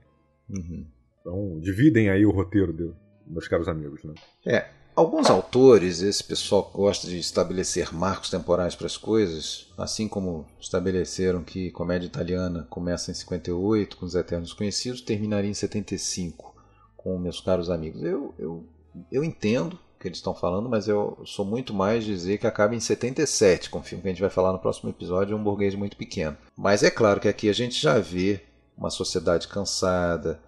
Uhum. 0.49 0.87
Então, 1.21 1.61
dividem 1.61 2.09
aí 2.09 2.25
o 2.25 2.31
roteiro, 2.31 2.73
de, 2.73 2.91
meus 3.27 3.49
caros 3.49 3.69
amigos. 3.69 4.03
Né? 4.05 4.15
É, 4.47 4.69
Alguns 4.95 5.31
autores, 5.31 6.03
esse 6.03 6.23
pessoal 6.23 6.71
gosta 6.75 7.07
de 7.07 7.19
estabelecer 7.19 7.95
marcos 7.95 8.29
temporais 8.29 8.75
para 8.75 8.87
as 8.87 8.97
coisas, 8.97 9.67
assim 9.79 10.09
como 10.09 10.47
estabeleceram 10.61 11.43
que 11.43 11.71
comédia 11.71 12.07
italiana 12.07 12.67
começa 12.69 13.11
em 13.11 13.15
58 13.15 13.97
com 13.97 14.05
os 14.05 14.15
Eternos 14.15 14.53
Conhecidos, 14.53 15.01
terminaria 15.01 15.51
em 15.51 15.55
75 15.55 16.55
com 16.97 17.19
meus 17.19 17.41
caros 17.41 17.71
amigos. 17.71 18.03
Eu, 18.03 18.35
eu, 18.39 18.65
eu 19.11 19.25
entendo 19.25 19.75
o 19.75 20.01
que 20.01 20.09
eles 20.09 20.19
estão 20.19 20.35
falando, 20.35 20.69
mas 20.69 20.87
eu 20.87 21.19
sou 21.25 21.47
muito 21.47 21.73
mais 21.73 22.05
dizer 22.05 22.37
que 22.37 22.47
acaba 22.47 22.75
em 22.75 22.81
77, 22.81 23.71
com 23.71 23.79
o 23.79 23.83
filme 23.83 24.03
que 24.03 24.09
a 24.09 24.13
gente 24.13 24.21
vai 24.21 24.31
falar 24.31 24.53
no 24.53 24.59
próximo 24.59 24.91
episódio, 24.91 25.37
Um 25.37 25.43
Burguês 25.43 25.75
Muito 25.75 25.97
Pequeno. 25.97 26.37
Mas 26.57 26.83
é 26.83 26.91
claro 26.91 27.21
que 27.21 27.29
aqui 27.29 27.49
a 27.49 27.55
gente 27.55 27.81
já 27.81 27.99
vê 27.99 28.43
uma 28.77 28.91
sociedade 28.91 29.49
cansada, 29.49 30.41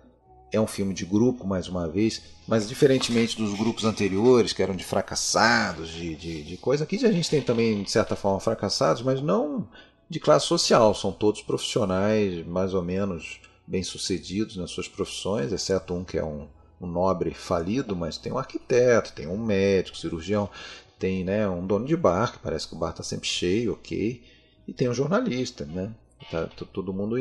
é 0.52 0.60
um 0.60 0.66
filme 0.66 0.92
de 0.92 1.06
grupo, 1.06 1.46
mais 1.46 1.66
uma 1.66 1.88
vez, 1.88 2.22
mas 2.46 2.68
diferentemente 2.68 3.36
dos 3.36 3.54
grupos 3.54 3.84
anteriores, 3.84 4.52
que 4.52 4.62
eram 4.62 4.76
de 4.76 4.84
fracassados, 4.84 5.88
de, 5.88 6.14
de, 6.14 6.42
de 6.42 6.56
coisa, 6.58 6.84
aqui 6.84 6.96
a 7.04 7.10
gente 7.10 7.30
tem 7.30 7.40
também, 7.40 7.82
de 7.82 7.90
certa 7.90 8.14
forma, 8.14 8.38
fracassados, 8.38 9.02
mas 9.02 9.22
não 9.22 9.66
de 10.08 10.20
classe 10.20 10.46
social, 10.46 10.94
são 10.94 11.10
todos 11.10 11.40
profissionais 11.40 12.46
mais 12.46 12.74
ou 12.74 12.82
menos 12.82 13.40
bem-sucedidos 13.66 14.56
nas 14.56 14.70
suas 14.70 14.86
profissões, 14.86 15.52
exceto 15.52 15.94
um 15.94 16.04
que 16.04 16.18
é 16.18 16.24
um, 16.24 16.46
um 16.78 16.86
nobre 16.86 17.32
falido, 17.32 17.96
mas 17.96 18.18
tem 18.18 18.30
um 18.30 18.38
arquiteto, 18.38 19.14
tem 19.14 19.26
um 19.26 19.38
médico, 19.38 19.96
cirurgião, 19.96 20.50
tem 20.98 21.24
né, 21.24 21.48
um 21.48 21.66
dono 21.66 21.86
de 21.86 21.96
bar, 21.96 22.32
que 22.32 22.38
parece 22.40 22.68
que 22.68 22.74
o 22.74 22.78
bar 22.78 22.90
está 22.90 23.02
sempre 23.02 23.26
cheio, 23.26 23.72
ok, 23.72 24.22
e 24.68 24.72
tem 24.72 24.88
um 24.88 24.94
jornalista, 24.94 25.64
né? 25.64 25.90
Tá 26.30 26.46
todo 26.72 26.92
mundo 26.92 27.16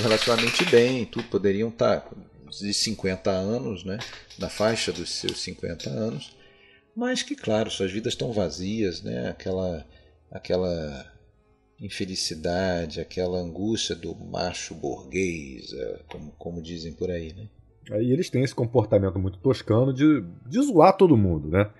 relativamente 0.00 0.64
bem, 0.66 1.04
tudo 1.04 1.26
poderiam 1.28 1.70
estar 1.70 2.02
tá 2.02 2.10
de 2.58 2.72
50 2.72 3.30
anos, 3.30 3.84
né, 3.84 3.98
na 4.38 4.48
faixa 4.48 4.92
dos 4.92 5.10
seus 5.10 5.42
50 5.42 5.90
anos, 5.90 6.36
mas 6.94 7.22
que, 7.22 7.34
claro, 7.34 7.70
suas 7.70 7.90
vidas 7.90 8.12
estão 8.12 8.32
vazias, 8.32 9.02
né, 9.02 9.28
aquela, 9.28 9.86
aquela 10.30 11.12
infelicidade, 11.80 13.00
aquela 13.00 13.38
angústia 13.38 13.94
do 13.94 14.14
macho 14.14 14.74
burguês, 14.74 15.72
é, 15.72 16.00
como, 16.08 16.32
como 16.38 16.62
dizem 16.62 16.92
por 16.92 17.10
aí. 17.10 17.32
Né? 17.32 17.48
Aí 17.92 18.12
eles 18.12 18.30
têm 18.30 18.42
esse 18.42 18.54
comportamento 18.54 19.18
muito 19.18 19.38
toscano 19.38 19.92
de, 19.92 20.24
de 20.46 20.62
zoar 20.62 20.96
todo 20.96 21.16
mundo, 21.16 21.48
né? 21.48 21.70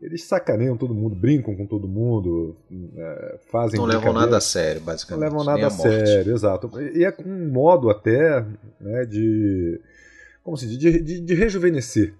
Eles 0.00 0.24
sacaneiam 0.24 0.76
todo 0.76 0.94
mundo, 0.94 1.16
brincam 1.16 1.56
com 1.56 1.66
todo 1.66 1.88
mundo, 1.88 2.54
é, 2.96 3.38
fazem. 3.50 3.80
Não 3.80 3.86
levam 3.86 4.12
nada 4.12 4.36
a 4.36 4.40
sério, 4.42 4.80
basicamente. 4.82 5.30
Não 5.30 5.38
levam 5.38 5.44
nada 5.44 5.64
a, 5.64 5.68
a 5.68 5.70
sério, 5.70 6.34
exato. 6.34 6.70
E 6.94 7.02
é 7.02 7.14
um 7.24 7.50
modo 7.50 7.88
até 7.88 8.44
né, 8.78 9.06
de. 9.06 9.80
Como 10.46 10.56
se 10.56 10.68
diz? 10.68 10.78
De, 10.78 11.02
de, 11.02 11.20
de, 11.22 11.34
rejuvenescer. 11.34 12.14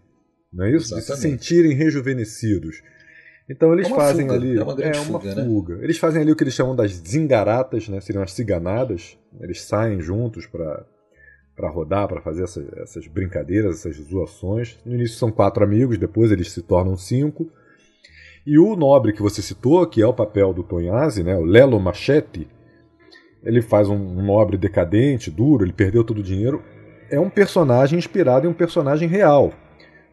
Não 0.53 0.65
é 0.65 0.73
isso? 0.73 0.93
Exatamente. 0.99 1.07
De 1.07 1.15
se 1.15 1.21
sentirem 1.21 1.77
rejuvenescidos. 1.77 2.83
Então 3.49 3.73
eles 3.73 3.87
é 3.87 3.95
fazem 3.95 4.27
fuga, 4.27 4.35
ali. 4.35 4.59
É 4.59 4.63
uma 4.65 4.83
é 4.83 4.99
uma 4.99 5.21
fuga, 5.21 5.45
fuga. 5.45 5.77
Né? 5.77 5.85
Eles 5.85 5.99
fazem 5.99 6.23
ali 6.23 6.33
o 6.33 6.35
que 6.35 6.43
eles 6.43 6.55
chamam 6.55 6.75
das 6.75 6.91
zingaratas, 6.91 7.89
né? 7.89 8.01
seriam 8.01 8.25
as 8.25 8.33
ciganadas. 8.33 9.17
Eles 9.41 9.63
saem 9.63 10.01
juntos 10.01 10.45
para 10.45 10.85
para 11.55 11.71
rodar, 11.71 12.07
para 12.07 12.21
fazer 12.21 12.43
essas, 12.43 12.71
essas, 12.77 13.07
brincadeiras, 13.07 13.77
essas 13.77 13.97
zoações. 13.97 14.77
No 14.85 14.95
início 14.95 15.17
são 15.17 15.31
quatro 15.31 15.65
amigos, 15.65 15.97
depois 15.97 16.31
eles 16.31 16.51
se 16.51 16.61
tornam 16.61 16.97
cinco. 16.97 17.51
E 18.45 18.59
o 18.59 18.77
nobre 18.77 19.15
que 19.15 19.23
você 19.23 19.41
citou, 19.41 19.87
que 19.87 20.03
é 20.03 20.07
o 20.07 20.13
papel 20.13 20.53
do 20.53 20.63
Tonhazzi, 20.63 21.23
né, 21.23 21.35
o 21.35 21.45
Lelo 21.45 21.81
Machete, 21.81 22.47
ele 23.43 23.63
faz 23.63 23.89
um, 23.89 23.95
um 23.95 24.23
nobre 24.23 24.59
decadente, 24.59 25.31
duro, 25.31 25.65
ele 25.65 25.73
perdeu 25.73 26.05
todo 26.05 26.19
o 26.19 26.23
dinheiro. 26.23 26.63
É 27.11 27.21
um 27.21 27.31
personagem 27.31 27.99
inspirado 27.99 28.47
em 28.47 28.51
um 28.51 28.55
personagem 28.55 29.09
real, 29.09 29.53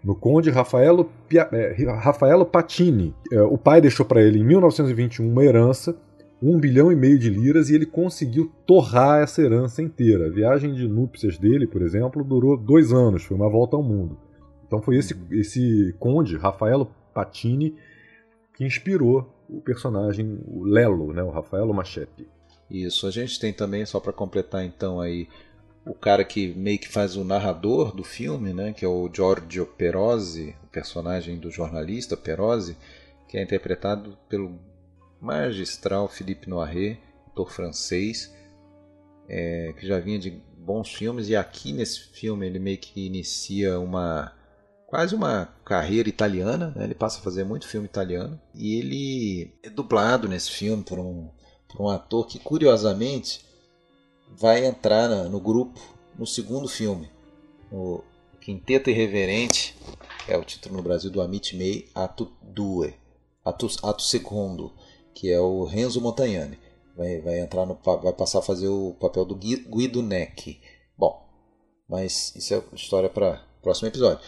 no 0.04 0.16
conde 0.16 0.50
Rafaelo, 0.50 1.10
é, 1.52 1.76
Rafaelo 2.00 2.46
Patini. 2.46 3.16
É, 3.32 3.42
o 3.42 3.58
pai 3.58 3.80
deixou 3.80 4.06
para 4.06 4.22
ele 4.22 4.40
em 4.40 4.44
1921 4.44 5.28
uma 5.28 5.44
herança, 5.44 5.96
um 6.42 6.60
bilhão 6.60 6.92
e 6.92 6.96
meio 6.96 7.18
de 7.18 7.30
liras, 7.30 7.70
e 7.70 7.76
ele 7.76 7.86
conseguiu 7.86 8.52
torrar 8.66 9.22
essa 9.22 9.42
herança 9.42 9.82
inteira. 9.82 10.28
A 10.28 10.30
viagem 10.30 10.74
de 10.74 10.88
núpcias 10.88 11.38
dele, 11.38 11.66
por 11.66 11.82
exemplo, 11.82 12.24
durou 12.24 12.58
dois 12.58 12.92
anos, 12.92 13.24
foi 13.24 13.38
uma 13.38 13.50
volta 13.50 13.78
ao 13.78 13.84
mundo. 13.84 14.18
Então 14.68 14.82
foi 14.82 14.98
esse, 14.98 15.16
esse 15.32 15.96
conde, 16.00 16.36
Rafaelo 16.36 16.92
Patini, 17.14 17.76
que 18.56 18.66
inspirou 18.66 19.34
o 19.50 19.62
personagem, 19.62 20.40
o 20.48 20.64
Lelo, 20.64 21.14
né, 21.14 21.24
o 21.24 21.30
Rafaelo 21.30 21.74
Machete. 21.74 22.28
Isso, 22.70 23.08
a 23.08 23.12
gente 23.12 23.40
tem 23.40 23.54
também, 23.54 23.86
só 23.86 24.00
para 24.00 24.12
completar 24.12 24.66
então 24.66 25.00
aí, 25.00 25.28
o 25.86 25.94
cara 25.94 26.24
que 26.24 26.54
meio 26.54 26.80
que 26.80 26.88
faz 26.88 27.16
o 27.16 27.24
narrador 27.24 27.94
do 27.94 28.04
filme, 28.04 28.54
né, 28.54 28.74
que 28.74 28.86
é 28.86 28.88
o 28.88 29.10
Giorgio 29.12 29.66
Perozzi, 29.66 30.56
o 30.64 30.68
personagem 30.68 31.38
do 31.38 31.52
jornalista 31.52 32.16
Perozzi, 32.16 32.78
que 33.28 33.38
é 33.38 33.44
interpretado 33.44 34.18
pelo 34.30 34.60
magistral 35.20 36.08
Philippe 36.08 36.50
Noiret, 36.50 37.00
ator 37.28 37.52
francês, 37.52 38.34
é, 39.28 39.74
que 39.78 39.86
já 39.86 40.00
vinha 40.00 40.20
de 40.20 40.32
bons 40.58 40.94
filmes, 40.94 41.28
e 41.28 41.36
aqui 41.36 41.74
nesse 41.74 42.00
filme 42.00 42.46
ele 42.46 42.60
meio 42.60 42.78
que 42.78 43.06
inicia 43.06 43.80
uma 43.80 44.32
quase 44.88 45.16
uma 45.16 45.48
carreira 45.66 46.08
italiana, 46.08 46.72
né? 46.76 46.84
ele 46.84 46.94
passa 46.94 47.20
a 47.20 47.24
fazer 47.24 47.44
muito 47.44 47.68
filme 47.68 47.88
italiano 47.88 48.40
e 48.54 48.76
ele 48.76 49.52
é 49.64 49.70
dublado 49.70 50.28
nesse 50.28 50.52
filme 50.52 50.84
por 50.84 51.00
um, 51.00 51.32
por 51.68 51.82
um 51.82 51.90
ator 51.90 52.28
que 52.28 52.38
curiosamente 52.38 53.44
vai 54.38 54.66
entrar 54.66 55.08
no 55.30 55.40
grupo 55.40 55.80
no 56.18 56.26
segundo 56.26 56.68
filme, 56.68 57.10
o 57.72 58.02
Quinteto 58.40 58.90
Irreverente, 58.90 59.76
é 60.28 60.38
o 60.38 60.44
título 60.44 60.78
no 60.78 60.84
Brasil 60.84 61.10
do 61.10 61.22
Amit 61.22 61.56
Mei, 61.56 61.90
Ato 61.94 62.32
2, 62.42 62.94
Ato, 63.44 63.68
Ato 63.84 64.02
Segundo, 64.02 64.72
que 65.14 65.32
é 65.32 65.40
o 65.40 65.64
Renzo 65.64 66.02
Montagnani. 66.02 66.58
Vai, 66.96 67.20
vai 67.22 67.40
entrar 67.40 67.66
no 67.66 67.78
vai 67.84 68.14
passar 68.14 68.40
a 68.40 68.44
fazer 68.44 68.68
o 68.68 68.96
papel 69.00 69.26
do 69.26 69.36
Guido 69.36 70.04
Neck. 70.04 70.62
Bom, 70.98 71.28
mas 71.88 72.36
isso 72.36 72.54
é 72.54 72.64
história 72.74 73.10
para 73.10 73.44
próximo 73.62 73.88
episódio. 73.88 74.24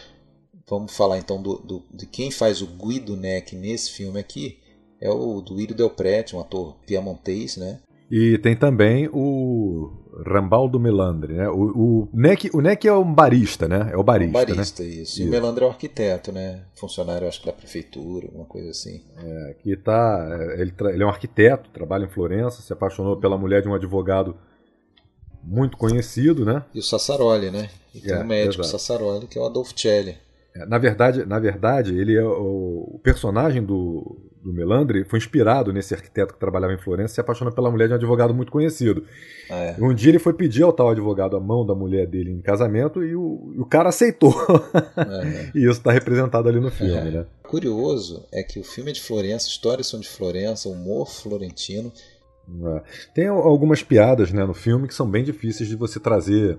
Vamos 0.68 0.96
falar 0.96 1.18
então 1.18 1.40
do, 1.40 1.58
do, 1.58 1.84
de 1.92 2.06
quem 2.06 2.30
faz 2.30 2.60
o 2.60 2.66
Guido 2.66 3.16
Neck 3.16 3.54
nesse 3.54 3.92
filme 3.92 4.18
aqui. 4.18 4.60
É 5.00 5.08
o 5.10 5.40
Duílio 5.40 5.76
Del 5.76 5.90
Prete, 5.90 6.34
um 6.34 6.40
ator 6.40 6.74
piamontês, 6.86 7.56
né? 7.56 7.80
E 8.10 8.38
tem 8.38 8.54
também 8.54 9.08
o 9.12 9.90
Rambaldo 10.24 10.78
Melandre, 10.78 11.34
né? 11.34 11.48
O, 11.48 11.54
o, 11.54 12.08
Neck, 12.12 12.50
o 12.54 12.60
Neck 12.60 12.86
é 12.86 12.92
um 12.92 13.12
barista, 13.12 13.66
né? 13.66 13.90
É 13.92 13.96
o 13.96 14.02
barista, 14.02 14.38
é 14.38 14.42
um 14.42 14.46
barista, 14.46 14.82
né? 14.82 14.88
isso. 14.88 15.02
isso. 15.02 15.22
E 15.22 15.26
o 15.26 15.30
Melandre 15.30 15.64
é 15.64 15.66
o 15.66 15.70
arquiteto, 15.70 16.30
né? 16.30 16.62
Funcionário, 16.74 17.26
acho 17.26 17.40
que 17.40 17.46
da 17.46 17.52
prefeitura, 17.52 18.26
alguma 18.26 18.44
coisa 18.44 18.70
assim. 18.70 19.02
É, 19.16 19.56
que 19.58 19.76
tá... 19.76 20.24
Ele, 20.56 20.72
ele 20.92 21.02
é 21.02 21.06
um 21.06 21.10
arquiteto, 21.10 21.68
trabalha 21.70 22.04
em 22.04 22.08
Florença, 22.08 22.62
se 22.62 22.72
apaixonou 22.72 23.16
pela 23.16 23.36
mulher 23.36 23.60
de 23.60 23.68
um 23.68 23.74
advogado 23.74 24.36
muito 25.42 25.76
conhecido, 25.76 26.44
né? 26.44 26.64
E 26.74 26.78
o 26.78 26.82
Sassaroli, 26.82 27.50
né? 27.50 27.68
E 27.94 28.00
tem 28.00 28.12
é, 28.12 28.20
o 28.20 28.26
médico 28.26 28.62
exato. 28.62 28.78
Sassaroli, 28.78 29.26
que 29.26 29.38
é 29.38 29.40
o 29.40 29.46
Adolfo 29.46 29.72
Celli. 29.78 30.16
É, 30.56 30.66
na 30.66 30.78
verdade, 30.78 31.24
na 31.26 31.38
verdade, 31.38 31.98
ele 31.98 32.16
é 32.16 32.24
o, 32.24 32.94
o 32.94 33.00
personagem 33.02 33.62
do, 33.62 34.16
do 34.42 34.52
Melandri 34.52 35.04
foi 35.04 35.18
inspirado 35.18 35.72
nesse 35.72 35.92
arquiteto 35.92 36.32
que 36.32 36.40
trabalhava 36.40 36.72
em 36.72 36.78
Florença 36.78 37.12
e 37.12 37.14
se 37.16 37.20
apaixona 37.20 37.50
pela 37.50 37.70
mulher 37.70 37.88
de 37.88 37.94
um 37.94 37.96
advogado 37.96 38.32
muito 38.32 38.52
conhecido. 38.52 39.04
Ah, 39.50 39.56
é. 39.56 39.76
Um 39.78 39.92
dia 39.92 40.10
ele 40.10 40.18
foi 40.18 40.32
pedir 40.32 40.62
ao 40.62 40.72
tal 40.72 40.88
advogado 40.88 41.36
a 41.36 41.40
mão 41.40 41.66
da 41.66 41.74
mulher 41.74 42.06
dele 42.06 42.30
em 42.30 42.40
casamento 42.40 43.02
e 43.02 43.14
o, 43.16 43.54
o 43.58 43.66
cara 43.66 43.88
aceitou. 43.88 44.34
É. 44.96 45.50
e 45.58 45.62
isso 45.64 45.78
está 45.78 45.90
representado 45.90 46.48
ali 46.48 46.60
no 46.60 46.70
filme, 46.70 47.08
é. 47.08 47.10
né? 47.10 47.26
Curioso 47.42 48.24
é 48.32 48.42
que 48.42 48.58
o 48.60 48.64
filme 48.64 48.90
é 48.90 48.94
de 48.94 49.02
Florença, 49.02 49.48
histórias 49.48 49.88
são 49.88 50.00
de 50.00 50.08
Florença, 50.08 50.68
humor 50.68 51.10
florentino. 51.10 51.92
É. 52.48 52.82
Tem 53.12 53.26
algumas 53.26 53.82
piadas 53.82 54.32
né, 54.32 54.44
no 54.44 54.54
filme 54.54 54.86
que 54.86 54.94
são 54.94 55.10
bem 55.10 55.24
difíceis 55.24 55.68
de 55.68 55.74
você 55.74 55.98
trazer 55.98 56.56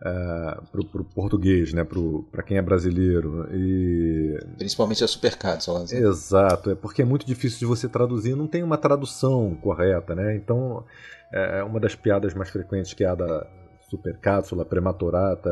uh, 0.00 0.62
para 0.70 1.00
o 1.00 1.04
português, 1.04 1.72
né, 1.72 1.86
para 2.30 2.42
quem 2.42 2.56
é 2.56 2.62
brasileiro. 2.62 3.48
E... 3.52 4.38
Principalmente 4.56 5.04
a 5.04 5.08
Supercard, 5.08 5.64
Exato, 5.92 6.70
é 6.70 6.74
porque 6.74 7.02
é 7.02 7.04
muito 7.04 7.26
difícil 7.26 7.58
de 7.58 7.66
você 7.66 7.88
traduzir, 7.88 8.34
não 8.34 8.46
tem 8.46 8.62
uma 8.62 8.78
tradução 8.78 9.54
correta, 9.62 10.14
né? 10.14 10.36
Então, 10.36 10.84
é, 11.32 11.60
é 11.60 11.62
uma 11.62 11.80
das 11.80 11.94
piadas 11.94 12.34
mais 12.34 12.50
frequentes 12.50 12.92
que 12.94 13.04
é 13.04 13.08
a 13.08 13.14
da 13.14 13.46
supercápsula 13.88 14.64
prematurata 14.64 15.48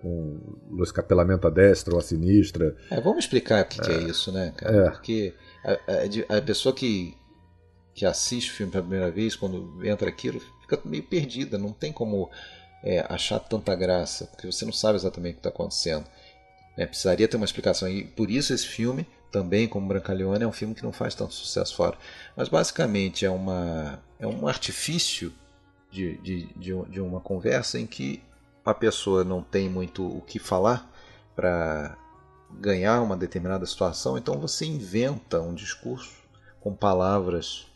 com 0.00 0.38
o 0.70 0.82
escapelamento 0.84 1.46
à 1.48 1.50
destra 1.50 1.94
ou 1.94 1.98
à 1.98 2.02
sinistra. 2.02 2.76
É, 2.88 3.00
vamos 3.00 3.24
explicar 3.24 3.64
o 3.64 3.68
que 3.68 3.80
é, 3.80 3.84
que 3.84 3.90
é 3.90 4.02
isso, 4.02 4.30
né, 4.30 4.52
cara? 4.56 4.76
É. 4.76 4.90
Porque 4.90 5.34
a, 5.64 6.34
a, 6.34 6.38
a 6.38 6.42
pessoa 6.42 6.74
que 6.74 7.16
que 7.94 8.04
assiste 8.04 8.50
o 8.50 8.54
filme 8.54 8.72
pela 8.72 8.82
primeira 8.82 9.10
vez, 9.10 9.36
quando 9.36 9.78
entra 9.86 10.08
aquilo, 10.08 10.40
fica 10.60 10.80
meio 10.84 11.04
perdida, 11.04 11.56
não 11.56 11.72
tem 11.72 11.92
como 11.92 12.28
é, 12.84 13.04
achar 13.08 13.40
tanta 13.40 13.74
graça, 13.74 14.26
porque 14.26 14.46
você 14.46 14.66
não 14.66 14.72
sabe 14.72 14.96
exatamente 14.96 15.32
o 15.32 15.34
que 15.36 15.40
está 15.40 15.48
acontecendo. 15.48 16.04
É, 16.76 16.84
precisaria 16.84 17.26
ter 17.26 17.36
uma 17.36 17.46
explicação. 17.46 17.88
E 17.88 18.04
por 18.04 18.30
isso 18.30 18.52
esse 18.52 18.66
filme, 18.66 19.06
também 19.32 19.66
como 19.66 19.88
Brancaleone, 19.88 20.44
é 20.44 20.46
um 20.46 20.52
filme 20.52 20.74
que 20.74 20.82
não 20.82 20.92
faz 20.92 21.14
tanto 21.14 21.32
sucesso 21.32 21.74
fora. 21.74 21.96
Mas 22.36 22.48
basicamente 22.48 23.24
é, 23.24 23.30
uma, 23.30 23.98
é 24.18 24.26
um 24.26 24.46
artifício 24.46 25.32
de, 25.90 26.18
de, 26.18 26.46
de, 26.54 26.82
de 26.90 27.00
uma 27.00 27.20
conversa 27.20 27.78
em 27.78 27.86
que 27.86 28.22
a 28.64 28.74
pessoa 28.74 29.24
não 29.24 29.42
tem 29.42 29.68
muito 29.68 30.06
o 30.06 30.20
que 30.20 30.38
falar 30.38 30.90
para 31.34 31.96
ganhar 32.52 33.00
uma 33.00 33.16
determinada 33.16 33.66
situação, 33.66 34.16
então 34.16 34.38
você 34.38 34.64
inventa 34.64 35.40
um 35.40 35.54
discurso 35.54 36.22
com 36.60 36.74
palavras 36.74 37.66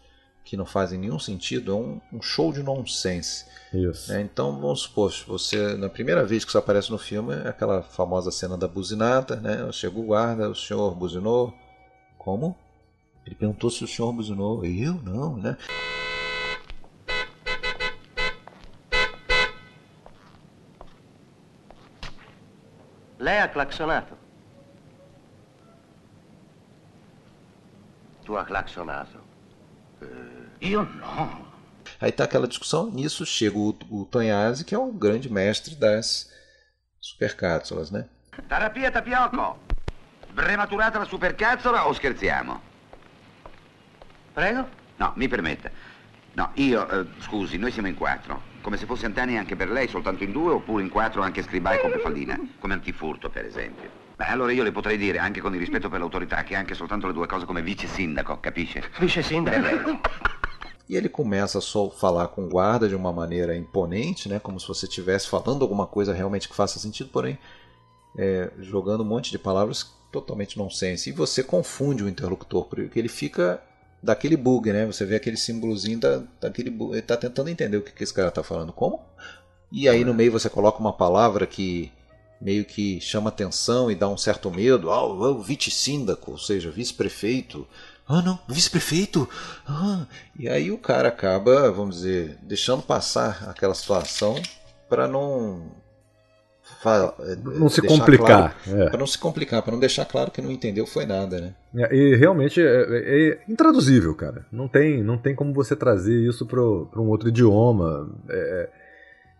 que 0.48 0.56
não 0.56 0.64
fazem 0.64 0.98
nenhum 0.98 1.18
sentido, 1.18 1.72
é 1.72 1.74
um, 1.74 2.00
um 2.10 2.22
show 2.22 2.50
de 2.50 2.62
nonsense. 2.62 3.44
Isso. 3.70 4.10
É, 4.10 4.22
então, 4.22 4.58
vamos 4.58 4.80
supor, 4.80 5.12
você, 5.26 5.76
na 5.76 5.90
primeira 5.90 6.24
vez 6.24 6.42
que 6.42 6.50
você 6.50 6.56
aparece 6.56 6.90
no 6.90 6.96
filme, 6.96 7.34
é 7.34 7.48
aquela 7.48 7.82
famosa 7.82 8.30
cena 8.30 8.56
da 8.56 8.66
buzinada, 8.66 9.36
né? 9.36 9.70
Chega 9.72 9.98
o 9.98 10.02
guarda, 10.02 10.48
o 10.48 10.54
senhor 10.54 10.94
buzinou. 10.94 11.52
Como? 12.16 12.56
Ele 13.26 13.34
perguntou 13.34 13.68
se 13.68 13.84
o 13.84 13.86
senhor 13.86 14.10
buzinou. 14.10 14.64
Eu? 14.64 14.94
Não, 14.94 15.36
né? 15.36 15.54
Lei 23.18 23.38
ha. 23.38 23.48
Tu 28.24 28.34
ha 28.34 28.44
clacsonato. 28.46 29.28
Io 30.60 30.82
no. 30.82 31.46
Aí 32.00 32.12
tá 32.12 32.24
aquela 32.24 32.46
discussão, 32.46 32.90
nisso 32.90 33.24
chega 33.26 33.56
o, 33.56 33.76
o 33.90 34.04
Tonhazzi, 34.04 34.64
que 34.64 34.74
é 34.74 34.78
o 34.78 34.92
grande 34.92 35.30
mestre 35.30 35.74
das 35.74 36.30
supercazzolas, 37.00 37.90
né? 37.90 38.06
Terapia 38.48 38.90
tapioco! 38.90 39.58
Prematurata 40.34 40.98
la 40.98 41.04
supercazzola 41.04 41.88
o 41.88 41.92
scherziamo? 41.92 42.60
Prego? 44.34 44.68
No, 44.96 45.12
mi 45.16 45.26
permetta. 45.26 45.70
No, 46.34 46.50
io, 46.54 46.88
eh, 46.88 47.06
scusi, 47.20 47.58
noi 47.58 47.72
siamo 47.72 47.88
in 47.88 47.96
quattro. 47.96 48.42
Come 48.60 48.76
se 48.76 48.86
fosse 48.86 49.06
antenni 49.06 49.36
anche 49.36 49.56
per 49.56 49.70
lei, 49.70 49.88
soltanto 49.88 50.22
in 50.22 50.30
due, 50.30 50.52
oppure 50.52 50.82
in 50.82 50.90
quattro 50.90 51.22
anche 51.22 51.42
scribai 51.42 51.80
con 51.80 51.90
Pefallina, 51.90 52.38
come 52.60 52.74
antifurto, 52.74 53.30
per 53.30 53.44
esempio. 53.44 53.90
Beh, 54.14 54.26
allora 54.26 54.52
io 54.52 54.62
le 54.62 54.72
potrei 54.72 54.96
dire, 54.96 55.18
anche 55.18 55.40
con 55.40 55.54
il 55.54 55.60
rispetto 55.60 55.88
per 55.88 55.98
l'autorità, 55.98 56.44
che 56.44 56.54
anche 56.54 56.74
soltanto 56.74 57.08
le 57.08 57.12
due 57.12 57.26
cose 57.26 57.46
come 57.46 57.62
vice 57.62 57.88
sindaco, 57.88 58.38
capisce? 58.38 58.90
Vice 58.98 59.22
sindaco? 59.22 59.60
Per 59.60 59.84
lei. 59.84 60.00
E 60.88 60.96
ele 60.96 61.08
começa 61.08 61.58
a 61.58 61.90
falar 61.90 62.28
com 62.28 62.46
o 62.46 62.48
guarda 62.48 62.88
de 62.88 62.96
uma 62.96 63.12
maneira 63.12 63.54
imponente, 63.54 64.28
né? 64.28 64.38
como 64.38 64.58
se 64.58 64.66
você 64.66 64.86
estivesse 64.86 65.28
falando 65.28 65.62
alguma 65.62 65.86
coisa 65.86 66.14
realmente 66.14 66.48
que 66.48 66.56
faça 66.56 66.78
sentido, 66.78 67.10
porém 67.10 67.38
é, 68.16 68.50
jogando 68.60 69.02
um 69.02 69.06
monte 69.06 69.30
de 69.30 69.38
palavras 69.38 69.92
totalmente 70.10 70.56
nonsense. 70.56 71.10
E 71.10 71.12
você 71.12 71.42
confunde 71.42 72.02
o 72.02 72.08
interlocutor, 72.08 72.64
porque 72.64 72.98
ele 72.98 73.08
fica 73.08 73.62
daquele 74.02 74.36
bug, 74.36 74.72
né? 74.72 74.86
Você 74.86 75.04
vê 75.04 75.16
aquele 75.16 75.36
símbolozinho 75.36 75.98
da, 75.98 76.22
daquele 76.40 76.70
bug. 76.70 76.92
Ele 76.92 77.00
está 77.00 77.16
tentando 77.16 77.50
entender 77.50 77.76
o 77.76 77.82
que, 77.82 77.92
que 77.92 78.02
esse 78.02 78.14
cara 78.14 78.28
está 78.28 78.42
falando. 78.42 78.72
Como? 78.72 79.00
E 79.70 79.88
aí 79.88 80.04
no 80.04 80.14
meio 80.14 80.32
você 80.32 80.48
coloca 80.48 80.78
uma 80.78 80.92
palavra 80.92 81.46
que 81.46 81.92
meio 82.40 82.64
que 82.64 83.00
chama 83.00 83.28
atenção 83.28 83.90
e 83.90 83.94
dá 83.94 84.08
um 84.08 84.16
certo 84.16 84.50
medo. 84.50 84.90
Ah, 84.90 85.04
o 85.04 85.42
vice-síndaco, 85.42 86.32
ou 86.32 86.38
seja, 86.38 86.70
vice-prefeito. 86.70 87.66
Ah, 88.08 88.22
não, 88.22 88.38
vice-prefeito? 88.48 89.28
Ah. 89.66 90.06
E 90.38 90.48
aí 90.48 90.70
o 90.70 90.78
cara 90.78 91.08
acaba, 91.08 91.70
vamos 91.70 91.96
dizer, 91.96 92.38
deixando 92.42 92.82
passar 92.82 93.46
aquela 93.50 93.74
situação 93.74 94.40
para 94.88 95.06
não. 95.06 95.76
Não 97.58 97.68
se 97.68 97.82
complicar. 97.82 98.56
Claro, 98.64 98.82
é. 98.82 98.88
Para 98.88 98.98
não 98.98 99.06
se 99.06 99.18
complicar, 99.18 99.62
para 99.62 99.72
não 99.72 99.80
deixar 99.80 100.04
claro 100.04 100.30
que 100.30 100.40
não 100.40 100.50
entendeu 100.50 100.86
foi 100.86 101.04
nada, 101.06 101.40
né? 101.40 101.54
É, 101.74 101.94
e 101.94 102.14
realmente 102.16 102.60
é, 102.60 102.66
é, 102.66 103.38
intraduzível, 103.48 104.14
cara. 104.14 104.46
Não 104.50 104.68
tem, 104.68 105.02
não 105.02 105.18
tem 105.18 105.34
como 105.34 105.52
você 105.52 105.74
trazer 105.74 106.14
isso 106.14 106.46
para 106.46 106.60
um 106.60 107.08
outro 107.08 107.28
idioma. 107.28 108.08
É, 108.28 108.68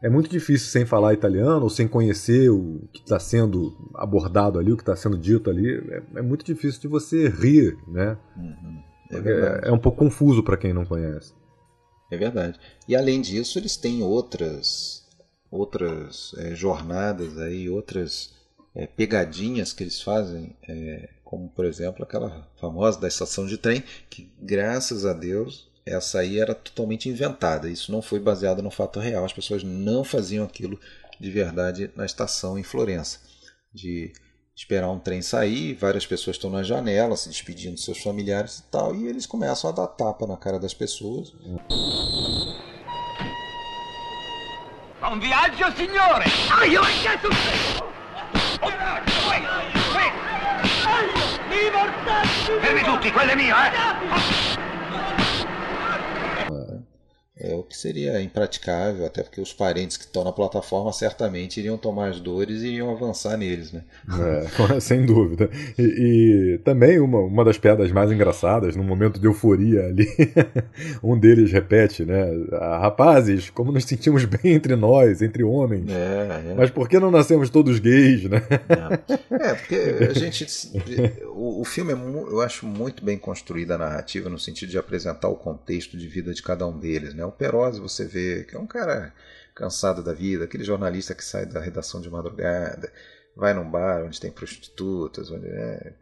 é 0.03 0.09
muito 0.09 0.31
difícil 0.31 0.69
sem 0.69 0.87
falar 0.87 1.12
italiano 1.12 1.65
ou 1.65 1.70
sem 1.70 1.89
conhecer 1.89 2.51
o 2.51 2.89
que 2.93 3.01
está 3.01 3.19
sendo 3.19 3.91
abordado 3.95 4.59
ali, 4.59 4.73
o 4.73 4.77
que 4.77 4.83
está 4.83 4.95
sendo 4.95 5.19
dito 5.19 5.51
ali. 5.51 5.75
É, 5.91 6.03
é, 6.16 6.23
muito 6.23 6.45
difícil 6.45 6.81
de 6.81 6.89
você 6.89 7.29
rir, 7.29 7.77
né? 7.89 8.16
Uhum. 8.37 8.83
É, 9.11 9.69
é, 9.69 9.73
um 9.73 9.79
pouco 9.79 9.99
confuso 9.99 10.43
para 10.43 10.57
quem 10.57 10.73
não 10.73 10.85
conhece. 10.85 11.33
É 12.12 12.16
verdade. 12.16 12.59
E 12.87 12.95
além 12.95 13.20
disso, 13.20 13.59
eles 13.59 13.77
têm 13.77 14.03
outras 14.03 15.07
outras 15.51 16.35
é, 16.37 16.55
jornadas 16.55 17.39
aí, 17.39 17.70
outras 17.70 18.35
é, 18.75 18.87
pegadinhas 18.87 19.73
que 19.73 19.83
eles 19.83 20.01
fazem, 20.01 20.55
é, 20.69 21.09
como 21.25 21.49
por 21.49 21.65
exemplo 21.65 22.05
aquela 22.05 22.47
famosa 22.61 23.01
da 23.01 23.09
estação 23.09 23.47
de 23.47 23.57
trem, 23.57 23.83
que 24.11 24.31
graças 24.41 25.07
a 25.07 25.12
Deus 25.12 25.70
essa 25.89 26.20
aí 26.20 26.39
era 26.39 26.55
totalmente 26.55 27.09
inventada. 27.09 27.69
Isso 27.69 27.90
não 27.90 28.02
foi 28.02 28.20
baseado 28.20 28.62
no 28.62 28.70
fato 28.70 29.01
real. 29.01 29.24
As 29.24 29.32
pessoas 29.32 29.62
não 29.62 30.05
faziam 30.05 30.44
aquilo 30.44 30.78
de 31.19 31.31
verdade 31.31 31.90
na 31.97 32.05
estação 32.05 32.59
em 32.59 32.62
Florença. 32.62 33.20
De 33.73 34.12
esperar 34.55 34.90
um 34.90 34.98
trem 34.98 35.23
sair, 35.23 35.74
várias 35.74 36.05
pessoas 36.06 36.36
estão 36.36 36.51
na 36.51 36.62
janela 36.62 37.16
se 37.16 37.28
despedindo 37.28 37.74
dos 37.74 37.85
seus 37.85 38.02
familiares 38.02 38.59
e 38.59 38.62
tal, 38.65 38.93
e 38.94 39.06
eles 39.06 39.24
começam 39.24 39.70
a 39.70 39.73
dar 39.73 39.86
tapa 39.86 40.27
na 40.27 40.36
cara 40.36 40.59
das 40.59 40.74
pessoas. 40.74 41.32
Buon 45.01 45.20
viaggio, 45.20 45.70
signore! 45.77 46.24
Ai, 46.51 46.73
io 46.73 46.82
che 46.82 47.19
Fermi 52.60 52.82
tutti, 52.82 53.12
quello 53.12 53.31
è 53.31 53.35
mio, 53.36 53.55
eh! 53.55 54.68
É 57.49 57.55
o 57.55 57.62
que 57.62 57.75
seria 57.75 58.20
impraticável, 58.20 59.07
até 59.07 59.23
porque 59.23 59.41
os 59.41 59.55
parentes 59.55 59.97
que 59.97 60.05
estão 60.05 60.23
na 60.23 60.33
plataforma 60.33 60.93
certamente 60.93 61.59
iriam 61.59 61.79
tomar 61.79 62.11
as 62.11 62.20
dores 62.20 62.61
e 62.61 62.69
iriam 62.69 62.91
avançar 62.91 63.39
neles, 63.39 63.73
né? 63.73 63.83
É, 64.69 64.81
sem 64.81 65.07
dúvida. 65.07 65.49
E, 65.79 65.83
e, 65.83 66.59
também 66.59 66.99
uma, 67.01 67.20
uma 67.20 67.45
das 67.45 67.57
piadas 67.57 67.91
mais 67.91 68.12
engraçadas, 68.12 68.77
no 68.77 68.85
momento 68.85 69.19
de 69.19 69.27
euforia 69.27 69.87
ali, 69.87 70.07
um 71.03 71.19
deles 71.19 71.51
repete, 71.51 72.05
né? 72.05 72.29
Ah, 72.53 72.81
rapazes, 72.81 73.49
como 73.49 73.73
nos 73.73 73.85
sentimos 73.85 74.27
bem 74.27 74.53
entre 74.53 74.77
nós, 74.77 75.23
entre 75.23 75.43
homens. 75.43 75.91
É, 75.91 76.51
é. 76.51 76.55
Mas 76.55 76.69
por 76.70 76.87
que 76.87 76.99
não 76.99 77.11
nascemos 77.11 77.49
todos 77.49 77.79
gays, 77.79 78.25
né? 78.25 78.43
É, 79.31 79.55
porque 79.55 80.07
a 80.11 80.12
gente. 80.12 80.47
O, 81.35 81.62
o 81.62 81.65
filme 81.65 81.93
é, 81.93 81.95
eu 81.95 82.41
acho, 82.43 82.66
muito 82.66 83.05
bem 83.05 83.16
construída 83.16 83.77
a 83.77 83.79
narrativa, 83.79 84.29
no 84.29 84.39
sentido 84.39 84.69
de 84.69 84.79
apresentar 84.79 85.29
o 85.29 85.37
contexto 85.37 85.97
de 85.97 86.07
vida 86.07 86.35
de 86.35 86.43
cada 86.43 86.66
um 86.66 86.79
deles, 86.79 87.15
né? 87.15 87.25
O 87.25 87.33
Perosi 87.39 87.81
você 87.81 88.05
vê 88.05 88.44
que 88.44 88.56
é 88.56 88.59
um 88.59 88.66
cara 88.66 89.15
cansado 89.55 90.02
da 90.02 90.12
vida, 90.12 90.44
aquele 90.44 90.65
jornalista 90.65 91.15
que 91.15 91.24
sai 91.24 91.47
da 91.47 91.60
redação 91.60 92.01
de 92.01 92.10
madrugada, 92.10 92.93
vai 93.35 93.55
num 93.55 93.69
bar 93.69 94.05
onde 94.05 94.20
tem 94.20 94.31
prostitutas, 94.31 95.31
onde 95.31 95.47
é, 95.47 95.93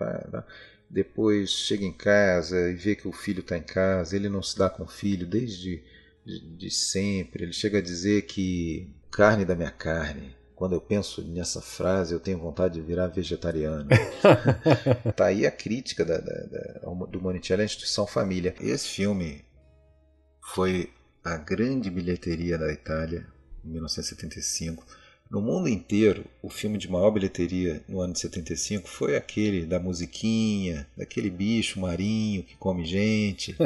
depois 0.89 1.51
chega 1.51 1.85
em 1.85 1.93
casa 1.93 2.71
e 2.71 2.75
vê 2.75 2.95
que 2.95 3.09
o 3.09 3.13
filho 3.13 3.41
está 3.41 3.57
em 3.57 3.63
casa, 3.63 4.17
ele 4.17 4.29
não 4.29 4.43
se 4.43 4.59
dá 4.59 4.69
com 4.69 4.85
o 4.85 4.89
filho 4.89 5.27
desde 5.27 5.83
de, 6.25 6.41
de 6.57 6.71
sempre, 6.71 7.45
ele 7.45 7.53
chega 7.53 7.79
a 7.79 7.83
dizer 7.83 8.23
que 8.23 8.93
carne 9.11 9.45
da 9.45 9.55
minha 9.55 9.71
carne, 9.71 10.35
quando 10.57 10.75
eu 10.75 10.81
penso 10.81 11.23
nessa 11.23 11.61
frase, 11.61 12.15
eu 12.15 12.21
tenho 12.21 12.39
vontade 12.39 12.75
de 12.75 12.81
virar 12.81 13.09
vegetariano. 13.09 13.89
tá 15.15 15.27
aí 15.27 15.47
a 15.47 15.51
crítica 15.51 16.03
da, 16.03 16.17
da, 16.17 16.35
da, 16.47 17.07
do 17.07 17.21
Monicelli 17.21 17.61
à 17.61 17.65
instituição 17.65 18.07
família. 18.07 18.55
Esse 18.59 18.89
filme 18.89 19.45
foi 20.41 20.91
a 21.27 21.37
grande 21.37 21.91
bilheteria 21.91 22.57
da 22.57 22.73
Itália 22.73 23.27
em 23.65 23.71
1975. 23.71 24.87
No 25.29 25.41
mundo 25.41 25.69
inteiro, 25.69 26.25
o 26.41 26.49
filme 26.49 26.79
de 26.79 26.89
maior 26.89 27.11
bilheteria 27.11 27.83
no 27.89 28.01
ano 28.01 28.13
de 28.13 28.21
75 28.21 28.89
foi 28.89 29.17
aquele 29.17 29.67
da 29.67 29.81
musiquinha, 29.81 30.87
daquele 30.97 31.29
bicho 31.29 31.81
marinho 31.81 32.45
que 32.45 32.55
come 32.57 32.85
gente, 32.85 33.57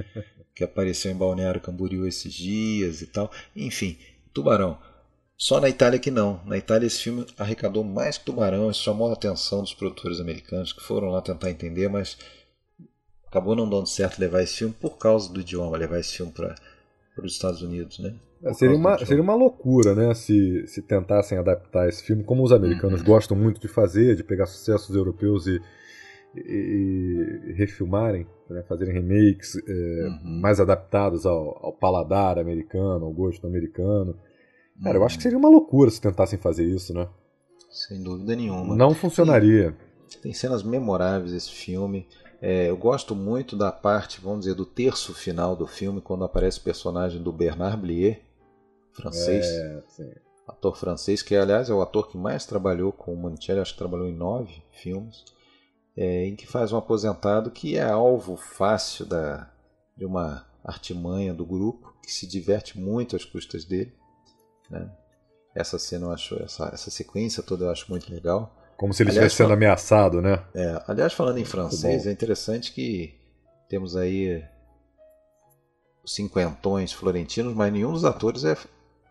que 0.56 0.64
apareceu 0.64 1.12
em 1.12 1.14
Balneário 1.14 1.60
Camboriú 1.60 2.06
esses 2.06 2.32
dias 2.32 3.02
e 3.02 3.06
tal. 3.06 3.30
Enfim, 3.54 3.98
Tubarão. 4.32 4.78
Só 5.36 5.60
na 5.60 5.68
Itália 5.68 5.98
que 5.98 6.10
não. 6.10 6.42
Na 6.46 6.56
Itália 6.56 6.86
esse 6.86 7.02
filme 7.02 7.26
arrecadou 7.36 7.84
mais 7.84 8.16
que 8.16 8.24
Tubarão, 8.24 8.70
isso 8.70 8.82
chamou 8.82 9.10
a 9.10 9.12
atenção 9.12 9.60
dos 9.60 9.74
produtores 9.74 10.20
americanos 10.20 10.72
que 10.72 10.82
foram 10.82 11.10
lá 11.10 11.20
tentar 11.20 11.50
entender, 11.50 11.90
mas 11.90 12.16
acabou 13.26 13.54
não 13.54 13.68
dando 13.68 13.86
certo 13.86 14.18
levar 14.18 14.42
esse 14.42 14.54
filme 14.54 14.74
por 14.80 14.96
causa 14.96 15.30
do 15.30 15.42
idioma, 15.42 15.76
levar 15.76 16.00
esse 16.00 16.16
filme 16.16 16.32
para 16.32 16.54
para 17.20 17.26
os 17.26 17.34
Estados 17.34 17.62
Unidos, 17.62 17.98
né? 17.98 18.14
É, 18.42 18.54
seria, 18.54 18.74
uma, 18.74 18.98
seria 19.04 19.22
uma 19.22 19.34
loucura, 19.34 19.94
né, 19.94 20.14
se, 20.14 20.66
se 20.66 20.80
tentassem 20.80 21.36
adaptar 21.36 21.86
esse 21.88 22.02
filme, 22.02 22.24
como 22.24 22.42
os 22.42 22.52
americanos 22.52 23.00
uhum. 23.00 23.06
gostam 23.06 23.36
muito 23.36 23.60
de 23.60 23.68
fazer, 23.68 24.16
de 24.16 24.24
pegar 24.24 24.46
sucessos 24.46 24.96
europeus 24.96 25.46
e, 25.46 25.60
e, 26.34 27.40
e 27.48 27.52
refilmarem, 27.52 28.26
né, 28.48 28.62
fazerem 28.62 28.94
remakes 28.94 29.56
é, 29.56 30.08
uhum. 30.08 30.40
mais 30.40 30.58
adaptados 30.58 31.26
ao, 31.26 31.66
ao, 31.66 31.72
paladar 31.74 32.38
americano, 32.38 33.04
ao 33.04 33.12
gosto 33.12 33.46
americano. 33.46 34.16
Cara, 34.82 34.96
uhum. 34.96 35.02
eu 35.02 35.06
acho 35.06 35.18
que 35.18 35.22
seria 35.22 35.38
uma 35.38 35.50
loucura 35.50 35.90
se 35.90 36.00
tentassem 36.00 36.38
fazer 36.38 36.64
isso, 36.64 36.94
né? 36.94 37.06
Sem 37.70 38.02
dúvida 38.02 38.34
nenhuma. 38.34 38.74
Não 38.74 38.94
funcionaria. 38.94 39.76
Tem, 40.10 40.22
tem 40.22 40.32
cenas 40.32 40.62
memoráveis 40.62 41.34
esse 41.34 41.52
filme. 41.52 42.06
É, 42.40 42.70
eu 42.70 42.76
gosto 42.76 43.14
muito 43.14 43.56
da 43.56 43.70
parte, 43.70 44.20
vamos 44.20 44.40
dizer, 44.40 44.54
do 44.54 44.64
terço 44.64 45.12
final 45.12 45.54
do 45.54 45.66
filme, 45.66 46.00
quando 46.00 46.24
aparece 46.24 46.58
o 46.58 46.62
personagem 46.62 47.22
do 47.22 47.32
Bernard 47.32 47.76
Blier, 47.76 48.22
francês. 48.92 49.46
É, 49.46 49.82
ator 50.48 50.76
francês, 50.76 51.22
que 51.22 51.36
aliás 51.36 51.70
é 51.70 51.74
o 51.74 51.82
ator 51.82 52.08
que 52.08 52.18
mais 52.18 52.44
trabalhou 52.44 52.92
com 52.92 53.12
o 53.12 53.16
Monicelli, 53.16 53.60
acho 53.60 53.72
que 53.72 53.78
trabalhou 53.78 54.08
em 54.08 54.16
nove 54.16 54.62
filmes 54.72 55.24
é, 55.96 56.26
em 56.26 56.36
que 56.36 56.46
faz 56.46 56.72
um 56.72 56.76
aposentado 56.76 57.50
que 57.50 57.76
é 57.76 57.82
alvo 57.82 58.36
fácil 58.36 59.04
da, 59.04 59.50
de 59.96 60.04
uma 60.04 60.46
artimanha 60.64 61.34
do 61.34 61.44
grupo, 61.44 61.94
que 62.02 62.10
se 62.10 62.26
diverte 62.26 62.78
muito 62.78 63.16
às 63.16 63.24
custas 63.24 63.64
dele. 63.64 63.92
Né? 64.70 64.90
Essa 65.54 65.78
cena 65.78 66.06
eu 66.06 66.12
acho, 66.12 66.42
essa, 66.42 66.70
essa 66.72 66.90
sequência 66.90 67.42
toda 67.42 67.66
eu 67.66 67.70
acho 67.70 67.90
muito 67.90 68.10
legal. 68.10 68.56
Como 68.80 68.94
se 68.94 69.02
ele 69.02 69.10
estivesse 69.10 69.36
sendo 69.36 69.52
ameaçado, 69.52 70.22
né? 70.22 70.42
É, 70.54 70.82
aliás, 70.88 71.12
falando 71.12 71.38
em 71.38 71.44
francês, 71.44 72.06
é 72.06 72.10
interessante 72.10 72.72
que 72.72 73.14
temos 73.68 73.94
aí 73.94 74.42
os 76.02 76.14
cinquentões 76.14 76.90
florentinos, 76.90 77.54
mas 77.54 77.70
nenhum 77.70 77.92
dos 77.92 78.06
atores 78.06 78.42
é, 78.42 78.56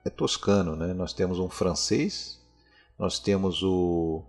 é 0.04 0.10
toscano, 0.10 0.76
né? 0.76 0.92
Nós 0.94 1.14
temos 1.14 1.38
um 1.38 1.48
francês, 1.48 2.40
nós 2.98 3.20
temos 3.20 3.62
o, 3.62 4.24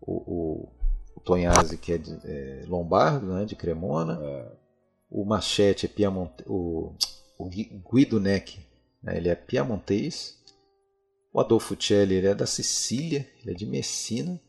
o, 0.00 0.12
o 0.12 0.68
o 1.14 1.20
Tonhazzi, 1.20 1.76
que 1.76 1.92
é, 1.92 1.98
de, 1.98 2.18
é 2.24 2.64
lombardo, 2.66 3.26
né, 3.26 3.44
de 3.44 3.54
Cremona. 3.54 4.18
É. 4.22 4.52
O 5.10 5.24
Machete 5.24 5.86
é 5.86 5.88
Piemonte, 5.88 6.44
o, 6.46 6.94
o 7.38 7.48
Guido 7.48 8.18
Neck, 8.18 8.60
né, 9.02 9.16
ele 9.16 9.28
é 9.28 9.34
piamontês. 9.34 10.38
O 11.32 11.40
Adolfo 11.40 11.76
Celli 11.80 12.14
ele 12.14 12.26
é 12.26 12.34
da 12.34 12.46
Sicília, 12.46 13.28
ele 13.42 13.52
é 13.52 13.54
de 13.54 13.66
Messina. 13.66 14.40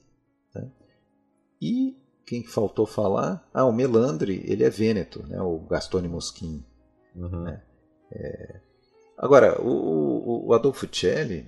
E 1.61 1.95
quem 2.25 2.43
faltou 2.43 2.85
falar? 2.85 3.47
Ah, 3.53 3.65
o 3.65 3.71
Melandri, 3.71 4.43
ele 4.45 4.63
é 4.63 4.69
Vêneto, 4.69 5.23
né, 5.27 5.41
o 5.41 5.59
Gastone 5.59 6.07
Moschini. 6.07 6.65
Uhum. 7.15 7.43
Né? 7.43 7.61
É... 8.11 8.59
Agora, 9.17 9.61
o, 9.61 10.47
o 10.47 10.53
Adolfo 10.53 10.87
Celli, 10.91 11.45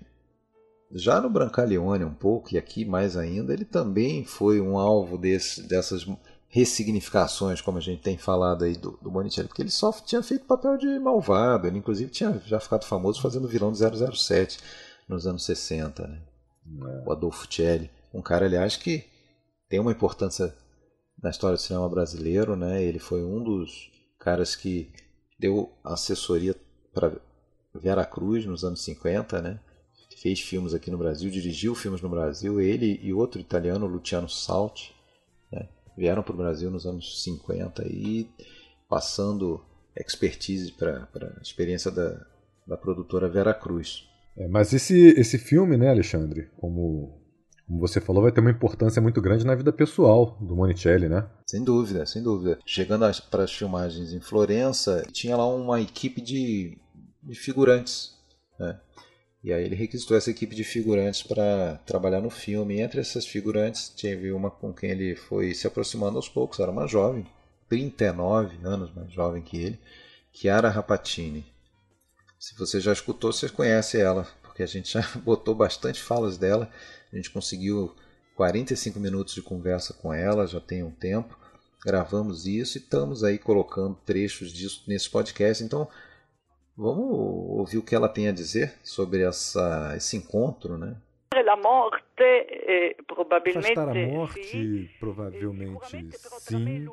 já 0.91 1.19
no 1.19 1.29
Brancaleone 1.29 2.03
um 2.03 2.13
pouco, 2.13 2.53
e 2.53 2.57
aqui 2.57 2.85
mais 2.85 3.17
ainda, 3.17 3.51
ele 3.51 3.65
também 3.65 4.23
foi 4.23 4.61
um 4.61 4.77
alvo 4.77 5.17
desse, 5.17 5.63
dessas 5.63 6.05
ressignificações, 6.47 7.61
como 7.61 7.79
a 7.79 7.81
gente 7.81 8.03
tem 8.03 8.15
falado 8.15 8.63
aí 8.63 8.75
do, 8.75 8.91
do 9.01 9.09
Bonicelli, 9.09 9.47
porque 9.47 9.63
ele 9.63 9.71
só 9.71 9.91
tinha 9.91 10.21
feito 10.21 10.45
papel 10.45 10.77
de 10.77 10.99
malvado, 10.99 11.65
ele 11.65 11.79
inclusive 11.79 12.11
tinha 12.11 12.39
já 12.45 12.59
ficado 12.59 12.85
famoso 12.85 13.19
fazendo 13.19 13.47
vilão 13.47 13.71
do 13.71 14.15
007 14.15 14.59
nos 15.07 15.25
anos 15.25 15.43
60, 15.45 16.07
né? 16.07 16.21
É. 16.65 17.03
o 17.07 17.11
Adolfo 17.11 17.51
Celli, 17.51 17.89
um 18.13 18.21
cara, 18.21 18.45
aliás, 18.45 18.77
que 18.77 19.03
tem 19.73 19.79
uma 19.79 19.91
importância 19.91 20.53
na 21.19 21.31
história 21.31 21.57
do 21.57 21.59
cinema 21.59 21.89
brasileiro, 21.89 22.55
né? 22.55 22.83
ele 22.83 22.99
foi 22.99 23.23
um 23.23 23.43
dos 23.43 23.89
caras 24.19 24.55
que 24.55 24.91
deu 25.39 25.73
assessoria 25.83 26.55
para 26.93 27.11
Vera 27.73 28.05
Cruz 28.05 28.45
nos 28.45 28.63
anos 28.63 28.83
50, 28.83 29.41
né? 29.41 29.59
fez 30.21 30.41
filmes 30.41 30.75
aqui 30.75 30.91
no 30.91 30.97
Brasil, 30.99 31.31
dirigiu 31.31 31.73
filmes 31.73 32.03
no 32.03 32.09
Brasil. 32.09 32.61
Ele 32.61 32.99
e 33.01 33.11
outro 33.11 33.41
italiano, 33.41 33.87
Luciano 33.87 34.29
Salti, 34.29 34.93
né, 35.51 35.67
vieram 35.97 36.21
para 36.21 36.35
o 36.35 36.37
Brasil 36.37 36.69
nos 36.69 36.85
anos 36.85 37.23
50 37.23 37.83
e 37.87 38.29
passando 38.87 39.59
expertise 39.97 40.71
para 40.71 41.09
a 41.15 41.41
experiência 41.41 41.89
da, 41.89 42.23
da 42.67 42.77
produtora 42.77 43.27
Vera 43.27 43.55
Cruz. 43.55 44.07
É, 44.37 44.47
mas 44.47 44.71
esse, 44.71 45.19
esse 45.19 45.39
filme, 45.39 45.77
né, 45.77 45.89
Alexandre, 45.89 46.51
como, 46.57 47.22
como 47.67 47.79
você 47.79 48.01
falou, 48.01 48.23
vai 48.23 48.31
ter 48.31 48.41
uma 48.41 48.51
importância 48.51 49.01
muito 49.01 49.21
grande 49.21 49.45
na 49.45 49.55
vida 49.55 49.71
pessoal 49.71 50.37
do 50.39 50.55
Monicelli, 50.55 51.07
né? 51.07 51.27
Sem 51.47 51.63
dúvida, 51.63 52.05
sem 52.05 52.21
dúvida. 52.21 52.59
Chegando 52.65 53.05
para 53.29 53.43
as 53.43 53.53
filmagens 53.53 54.13
em 54.13 54.19
Florença, 54.19 55.05
tinha 55.11 55.37
lá 55.37 55.47
uma 55.47 55.79
equipe 55.79 56.21
de, 56.21 56.77
de 57.23 57.35
figurantes, 57.35 58.13
né? 58.59 58.79
E 59.43 59.51
aí 59.51 59.65
ele 59.65 59.75
requisitou 59.75 60.15
essa 60.15 60.31
equipe 60.31 60.55
de 60.55 60.63
figurantes 60.63 61.21
para 61.21 61.75
trabalhar 61.85 62.21
no 62.21 62.29
filme. 62.29 62.75
E 62.75 62.81
entre 62.81 63.01
essas 63.01 63.25
figurantes, 63.25 63.89
teve 63.89 64.31
uma 64.31 64.49
com 64.49 64.73
quem 64.73 64.91
ele 64.91 65.15
foi 65.15 65.53
se 65.53 65.67
aproximando 65.67 66.15
aos 66.15 66.29
poucos. 66.29 66.59
Era 66.59 66.71
uma 66.71 66.87
jovem, 66.87 67.25
39 67.67 68.57
anos 68.63 68.93
mais 68.93 69.11
jovem 69.11 69.41
que 69.41 69.57
ele, 69.57 69.79
Chiara 70.31 70.69
Rapatini. 70.69 71.45
Se 72.39 72.57
você 72.57 72.79
já 72.79 72.93
escutou, 72.93 73.33
você 73.33 73.49
conhece 73.49 73.99
ela, 73.99 74.25
porque 74.41 74.63
a 74.63 74.65
gente 74.65 74.93
já 74.93 75.01
botou 75.23 75.53
bastante 75.53 76.01
falas 76.01 76.37
dela. 76.37 76.69
A 77.13 77.15
gente 77.15 77.29
conseguiu 77.29 77.95
45 78.35 78.99
minutos 78.99 79.35
de 79.35 79.41
conversa 79.41 79.93
com 79.93 80.11
ela, 80.11 80.45
já 80.45 80.59
tem 80.59 80.83
um 80.83 80.91
tempo. 80.91 81.37
Gravamos 81.85 82.45
isso 82.47 82.77
e 82.77 82.81
estamos 82.81 83.23
aí 83.23 83.37
colocando 83.37 83.95
trechos 84.05 84.51
disso 84.51 84.83
nesse 84.87 85.09
podcast. 85.09 85.63
Então, 85.63 85.87
Vamos 86.75 87.05
ouvir 87.59 87.77
o 87.77 87.83
que 87.83 87.93
ela 87.93 88.09
tem 88.09 88.27
a 88.27 88.31
dizer 88.31 88.73
sobre 88.83 89.21
essa, 89.21 89.93
esse 89.95 90.17
encontro, 90.17 90.75
né? 90.75 90.95
La 91.45 91.55
morte 91.55 92.03
eh, 92.25 92.95
Afastar 93.49 93.89
a 93.89 93.93
morte, 93.93 94.89
provavelmente 94.99 96.09
sim, 96.39 96.87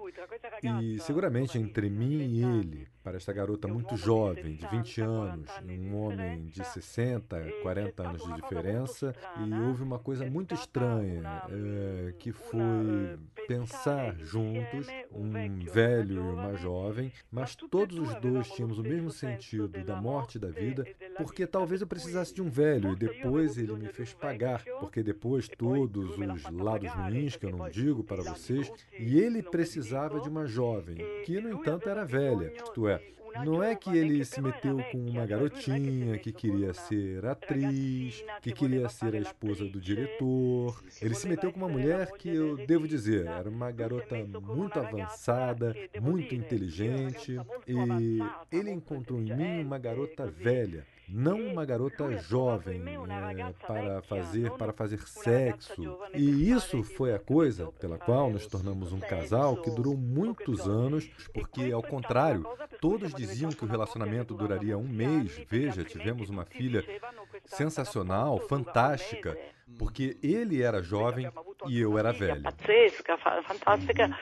e 0.83 0.99
seguramente 1.01 1.59
entre 1.59 1.89
mim 1.89 2.19
e 2.19 2.43
ele, 2.43 2.89
para 3.03 3.17
esta 3.17 3.33
garota 3.33 3.67
muito 3.67 3.97
jovem, 3.97 4.57
de 4.57 4.67
20 4.67 5.01
anos, 5.01 5.51
e 5.67 5.79
um 5.79 5.97
homem 5.97 6.47
de 6.47 6.65
60, 6.65 7.53
40 7.63 8.09
anos 8.09 8.23
de 8.23 8.35
diferença, 8.35 9.15
e 9.39 9.55
houve 9.55 9.83
uma 9.83 9.99
coisa 9.99 10.27
muito 10.27 10.55
estranha, 10.55 11.23
é, 11.49 12.13
que 12.19 12.33
foi 12.33 13.19
pensar 13.47 14.15
juntos, 14.19 14.87
um 15.13 15.33
velho 15.65 16.15
e 16.15 16.19
uma 16.19 16.55
jovem, 16.57 17.13
mas 17.31 17.55
todos 17.55 17.99
os 17.99 18.15
dois 18.17 18.51
tínhamos 18.51 18.79
o 18.79 18.83
mesmo 18.83 19.11
sentido 19.11 19.69
da 19.85 20.01
morte 20.01 20.37
e 20.37 20.41
da 20.41 20.49
vida, 20.49 20.87
porque 21.17 21.47
talvez 21.47 21.81
eu 21.81 21.87
precisasse 21.87 22.35
de 22.35 22.43
um 22.43 22.51
velho, 22.51 22.93
e 22.93 22.97
depois 22.97 23.57
ele 23.57 23.75
me 23.75 23.89
fez 23.89 24.13
pagar, 24.13 24.63
porque 24.79 25.03
depois 25.03 25.20
todos 25.57 26.11
os 26.11 26.51
lados 26.51 26.91
ruins, 26.91 27.37
que 27.37 27.47
eu 27.47 27.51
não 27.51 27.69
digo 27.69 28.03
para 28.03 28.23
vocês, 28.23 28.73
e 28.99 29.19
ele 29.19 29.43
precisava 29.43 30.21
de 30.21 30.29
uma 30.29 30.47
jovem, 30.47 30.97
que 31.25 31.41
no 31.41 31.51
entanto 31.51 31.89
era 31.89 32.05
velha, 32.05 32.53
isto 32.65 32.89
é, 32.89 33.01
não 33.45 33.63
é 33.63 33.75
que 33.75 33.97
ele 33.97 34.25
se 34.25 34.41
meteu 34.41 34.79
com 34.91 34.99
uma 34.99 35.25
garotinha 35.25 36.19
que 36.19 36.33
queria 36.33 36.75
ser 36.75 37.25
atriz, 37.25 38.25
que 38.43 38.53
queria 38.53 38.89
ser 38.89 39.15
a 39.15 39.19
esposa 39.19 39.65
do 39.67 39.81
diretor. 39.81 40.83
Ele 41.01 41.15
se 41.15 41.29
meteu 41.29 41.53
com 41.53 41.59
uma 41.59 41.69
mulher 41.69 42.11
que 42.13 42.29
eu 42.29 42.57
devo 42.67 42.89
dizer 42.89 43.27
era 43.27 43.49
uma 43.49 43.71
garota 43.71 44.17
muito 44.41 44.79
avançada, 44.79 45.75
muito 46.01 46.35
inteligente, 46.35 47.39
e 47.67 48.19
ele 48.51 48.71
encontrou 48.71 49.21
em 49.21 49.35
mim 49.35 49.65
uma 49.65 49.79
garota 49.79 50.27
velha 50.27 50.85
não 51.13 51.41
uma 51.41 51.65
garota 51.65 52.17
jovem 52.19 52.83
é, 52.83 53.67
para 53.67 54.03
fazer 54.03 54.51
para 54.53 54.73
fazer 54.73 55.01
sexo. 55.01 55.99
E 56.15 56.51
isso 56.51 56.83
foi 56.83 57.15
a 57.15 57.19
coisa 57.19 57.71
pela 57.73 57.99
qual 57.99 58.31
nos 58.31 58.47
tornamos 58.47 58.93
um 58.93 59.01
casal 59.01 59.57
que 59.57 59.71
durou 59.71 59.97
muitos 59.97 60.69
anos, 60.69 61.09
porque 61.33 61.73
ao 61.73 61.83
contrário, 61.83 62.47
todos 62.81 63.13
diziam 63.13 63.51
que 63.51 63.65
o 63.65 63.69
relacionamento 63.69 64.35
duraria 64.35 64.79
um 64.79 64.89
mês. 64.89 65.41
Veja, 65.49 65.85
tivemos 65.85 66.31
uma 66.31 66.45
filha 66.45 66.85
sensacional, 67.45 68.39
fantástica, 68.41 69.37
porque 69.79 70.17
ele 70.23 70.63
era 70.63 70.83
jovem 70.83 71.31
e 71.67 71.81
eu 71.81 71.99
era 71.99 72.13
velha. 72.13 72.43
Fantástica 73.43 74.19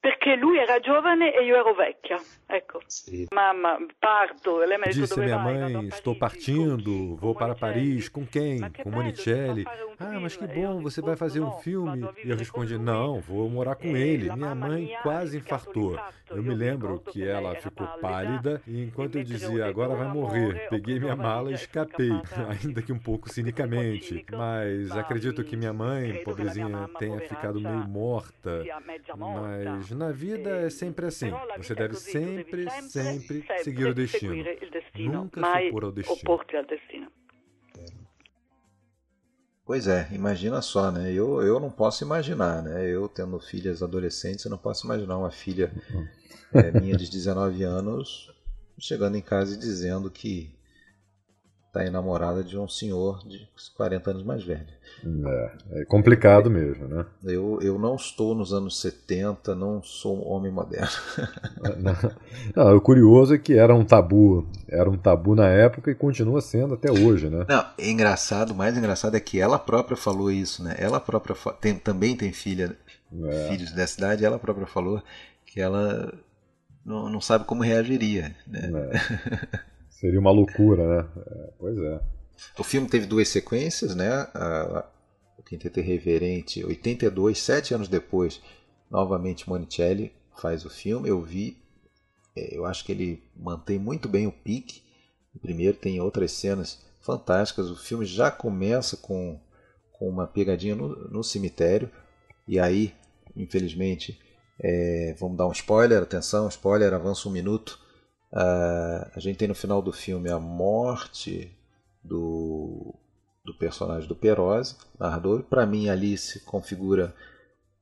perché 0.00 0.34
lui 0.34 0.58
era 0.58 0.80
giovane 0.80 1.32
e 1.34 1.44
io 1.44 1.56
ero 1.56 1.74
vecchia. 1.74 2.16
Ecco. 2.46 2.80
Sì. 2.86 3.28
Mamma, 3.32 3.78
parto. 3.98 4.58
Lei 4.58 4.78
mi 4.78 4.84
ha 4.84 4.90
Disse 4.90 5.20
minha 5.20 5.38
mãe, 5.38 5.86
estou 5.88 6.16
partindo, 6.16 7.16
vou 7.16 7.34
para 7.34 7.54
Paris. 7.54 8.08
Com 8.08 8.26
quem? 8.26 8.60
Com 8.82 8.90
Monicelli. 8.90 9.64
Ah, 9.98 10.18
mas 10.18 10.36
que 10.36 10.46
bom, 10.46 10.80
você 10.80 11.02
vai 11.02 11.16
fazer 11.16 11.40
um 11.40 11.52
filme. 11.52 12.08
E 12.24 12.30
eu 12.30 12.36
respondi, 12.36 12.78
não, 12.78 13.20
vou 13.20 13.48
morar 13.50 13.76
com 13.76 13.94
ele. 13.94 14.32
Minha 14.34 14.54
mãe 14.54 14.90
quase 15.02 15.36
infartou. 15.36 15.98
Eu 16.30 16.42
me 16.42 16.54
lembro 16.54 17.00
que 17.00 17.26
ela 17.26 17.54
ficou 17.56 17.86
pálida 18.00 18.62
e 18.66 18.84
enquanto 18.84 19.18
eu 19.18 19.24
dizia, 19.24 19.66
agora 19.66 19.94
vai 19.94 20.08
morrer, 20.08 20.68
peguei 20.70 21.00
minha 21.00 21.16
mala 21.16 21.50
e 21.50 21.54
escapei, 21.54 22.10
ainda 22.62 22.80
que 22.80 22.92
um 22.92 22.98
pouco 22.98 23.28
cinicamente. 23.28 24.24
Mas 24.30 24.90
acredito 24.92 25.42
que 25.44 25.56
minha 25.56 25.72
mãe, 25.72 26.22
pobrezinha, 26.22 26.88
tenha 26.98 27.20
ficado 27.20 27.60
meio 27.60 27.86
morta. 27.88 28.64
Mas 29.16 29.89
na 29.94 30.10
vida 30.12 30.50
é 30.50 30.70
sempre 30.70 31.06
assim. 31.06 31.30
Você 31.56 31.74
deve 31.74 31.94
sempre, 31.94 32.70
sempre 32.88 33.44
seguir 33.62 33.86
o 33.86 33.94
destino. 33.94 34.34
Nunca 34.98 35.40
se 35.40 35.68
opor 35.68 35.84
ao 35.84 35.92
destino. 35.92 37.10
Pois 39.64 39.86
é, 39.86 40.08
imagina 40.10 40.60
só, 40.60 40.90
né? 40.90 41.12
Eu, 41.12 41.42
eu 41.42 41.60
não 41.60 41.70
posso 41.70 42.02
imaginar, 42.02 42.62
né? 42.62 42.88
Eu 42.88 43.08
tendo 43.08 43.38
filhas 43.38 43.82
adolescentes, 43.82 44.44
eu 44.44 44.50
não 44.50 44.58
posso 44.58 44.84
imaginar 44.84 45.16
uma 45.16 45.30
filha 45.30 45.72
é, 46.52 46.72
minha 46.80 46.96
de 46.96 47.08
19 47.08 47.62
anos 47.62 48.34
chegando 48.80 49.16
em 49.16 49.20
casa 49.20 49.54
e 49.54 49.58
dizendo 49.58 50.10
que 50.10 50.50
está 51.70 51.86
enamorada 51.86 52.42
de 52.42 52.58
um 52.58 52.68
senhor 52.68 53.24
de 53.26 53.48
40 53.76 54.10
anos 54.10 54.22
mais 54.24 54.42
velho. 54.42 54.66
É, 55.04 55.80
é 55.80 55.84
complicado 55.84 56.50
mesmo, 56.50 56.88
né? 56.88 57.06
Eu, 57.22 57.60
eu 57.62 57.78
não 57.78 57.94
estou 57.94 58.34
nos 58.34 58.52
anos 58.52 58.80
70, 58.80 59.54
não 59.54 59.80
sou 59.80 60.18
um 60.18 60.28
homem 60.28 60.50
moderno. 60.50 60.88
não, 62.54 62.76
o 62.76 62.80
curioso 62.80 63.34
é 63.34 63.38
que 63.38 63.54
era 63.54 63.72
um 63.72 63.84
tabu, 63.84 64.46
era 64.68 64.90
um 64.90 64.98
tabu 64.98 65.36
na 65.36 65.48
época 65.48 65.92
e 65.92 65.94
continua 65.94 66.40
sendo 66.40 66.74
até 66.74 66.90
hoje, 66.90 67.30
né? 67.30 67.46
Não, 67.48 67.64
é 67.78 67.88
engraçado, 67.88 68.50
o 68.50 68.54
mais 68.54 68.76
engraçado 68.76 69.16
é 69.16 69.20
que 69.20 69.40
ela 69.40 69.58
própria 69.58 69.96
falou 69.96 70.30
isso, 70.30 70.64
né? 70.64 70.74
Ela 70.76 70.98
própria 70.98 71.36
tem, 71.60 71.76
também 71.76 72.16
tem 72.16 72.32
filha, 72.32 72.76
é. 73.22 73.48
filhos 73.48 73.70
dessa 73.70 73.98
idade, 73.98 74.24
ela 74.24 74.40
própria 74.40 74.66
falou 74.66 75.00
que 75.46 75.60
ela 75.60 76.12
não, 76.84 77.08
não 77.08 77.20
sabe 77.20 77.44
como 77.44 77.62
reagiria, 77.62 78.34
né? 78.44 78.70
Seria 80.00 80.18
uma 80.18 80.30
loucura, 80.30 80.86
né? 80.86 81.08
É, 81.26 81.50
pois 81.58 81.76
é. 81.76 82.00
O 82.58 82.64
filme 82.64 82.88
teve 82.88 83.04
duas 83.04 83.28
sequências, 83.28 83.94
né? 83.94 84.26
O 85.38 85.42
Quinteto 85.42 85.78
Irreverente, 85.78 86.64
82, 86.64 87.38
sete 87.38 87.74
anos 87.74 87.86
depois, 87.86 88.40
novamente 88.90 89.46
Monicelli 89.46 90.10
faz 90.40 90.64
o 90.64 90.70
filme. 90.70 91.06
Eu 91.06 91.20
vi, 91.20 91.62
é, 92.34 92.56
eu 92.56 92.64
acho 92.64 92.82
que 92.82 92.92
ele 92.92 93.22
mantém 93.36 93.78
muito 93.78 94.08
bem 94.08 94.26
o 94.26 94.32
pique. 94.32 94.82
O 95.34 95.38
primeiro 95.38 95.76
tem 95.76 96.00
outras 96.00 96.32
cenas 96.32 96.82
fantásticas. 97.02 97.68
O 97.68 97.76
filme 97.76 98.06
já 98.06 98.30
começa 98.30 98.96
com, 98.96 99.38
com 99.92 100.08
uma 100.08 100.26
pegadinha 100.26 100.74
no, 100.74 101.10
no 101.10 101.22
cemitério. 101.22 101.90
E 102.48 102.58
aí, 102.58 102.94
infelizmente, 103.36 104.18
é, 104.58 105.14
vamos 105.20 105.36
dar 105.36 105.46
um 105.46 105.52
spoiler. 105.52 106.02
Atenção, 106.02 106.48
spoiler, 106.48 106.94
avança 106.94 107.28
um 107.28 107.32
minuto. 107.32 107.78
Uh, 108.32 109.10
a 109.14 109.18
gente 109.18 109.38
tem 109.38 109.48
no 109.48 109.54
final 109.54 109.82
do 109.82 109.92
filme 109.92 110.30
a 110.30 110.38
morte 110.38 111.52
do, 112.02 112.94
do 113.44 113.52
personagem 113.54 114.08
do 114.08 114.14
Perose, 114.14 114.76
narrador. 114.98 115.42
Para 115.42 115.66
mim, 115.66 115.88
ali 115.88 116.16
se 116.16 116.40
configura 116.40 117.14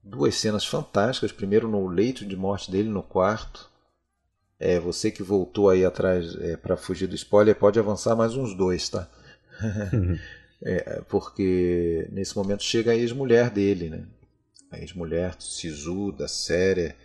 duas 0.03 0.35
cenas 0.37 0.66
fantásticas. 0.66 1.33
Primeiro, 1.33 1.69
no 1.69 1.87
leito 1.87 2.25
de 2.25 2.37
morte 2.37 2.70
dele, 2.70 2.89
no 2.89 3.03
quarto. 3.03 3.69
É, 4.59 4.79
você 4.81 5.11
que 5.11 5.23
voltou 5.23 5.70
aí 5.70 5.85
atrás 5.85 6.35
é, 6.41 6.57
para 6.57 6.77
fugir 6.77 7.07
do 7.07 7.15
spoiler, 7.15 7.55
pode 7.55 7.79
avançar 7.79 8.16
mais 8.16 8.35
uns 8.35 8.57
dois, 8.57 8.89
tá? 8.89 9.09
é, 10.62 11.01
porque 11.09 12.09
nesse 12.11 12.37
momento 12.37 12.65
chega 12.65 12.91
a 12.91 12.97
ex-mulher 12.97 13.51
dele, 13.51 13.89
né? 13.89 14.05
A 14.70 14.79
ex-mulher 14.81 15.37
sisuda, 15.39 16.27
séria, 16.27 16.97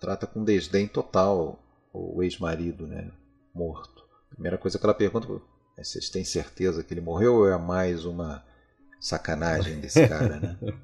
trata 0.00 0.26
com 0.26 0.42
desdém 0.42 0.88
total 0.88 1.62
o 1.92 2.22
ex-marido, 2.22 2.86
né, 2.86 3.10
morto. 3.54 4.04
Primeira 4.30 4.58
coisa 4.58 4.78
que 4.78 4.84
ela 4.84 4.94
pergunta 4.94 5.26
é: 5.76 5.84
vocês 5.84 6.08
têm 6.08 6.24
certeza 6.24 6.82
que 6.82 6.92
ele 6.94 7.00
morreu 7.00 7.36
ou 7.36 7.48
é 7.48 7.58
mais 7.58 8.04
uma 8.04 8.44
sacanagem 9.00 9.80
desse 9.80 10.06
cara, 10.06 10.40
né? 10.40 10.58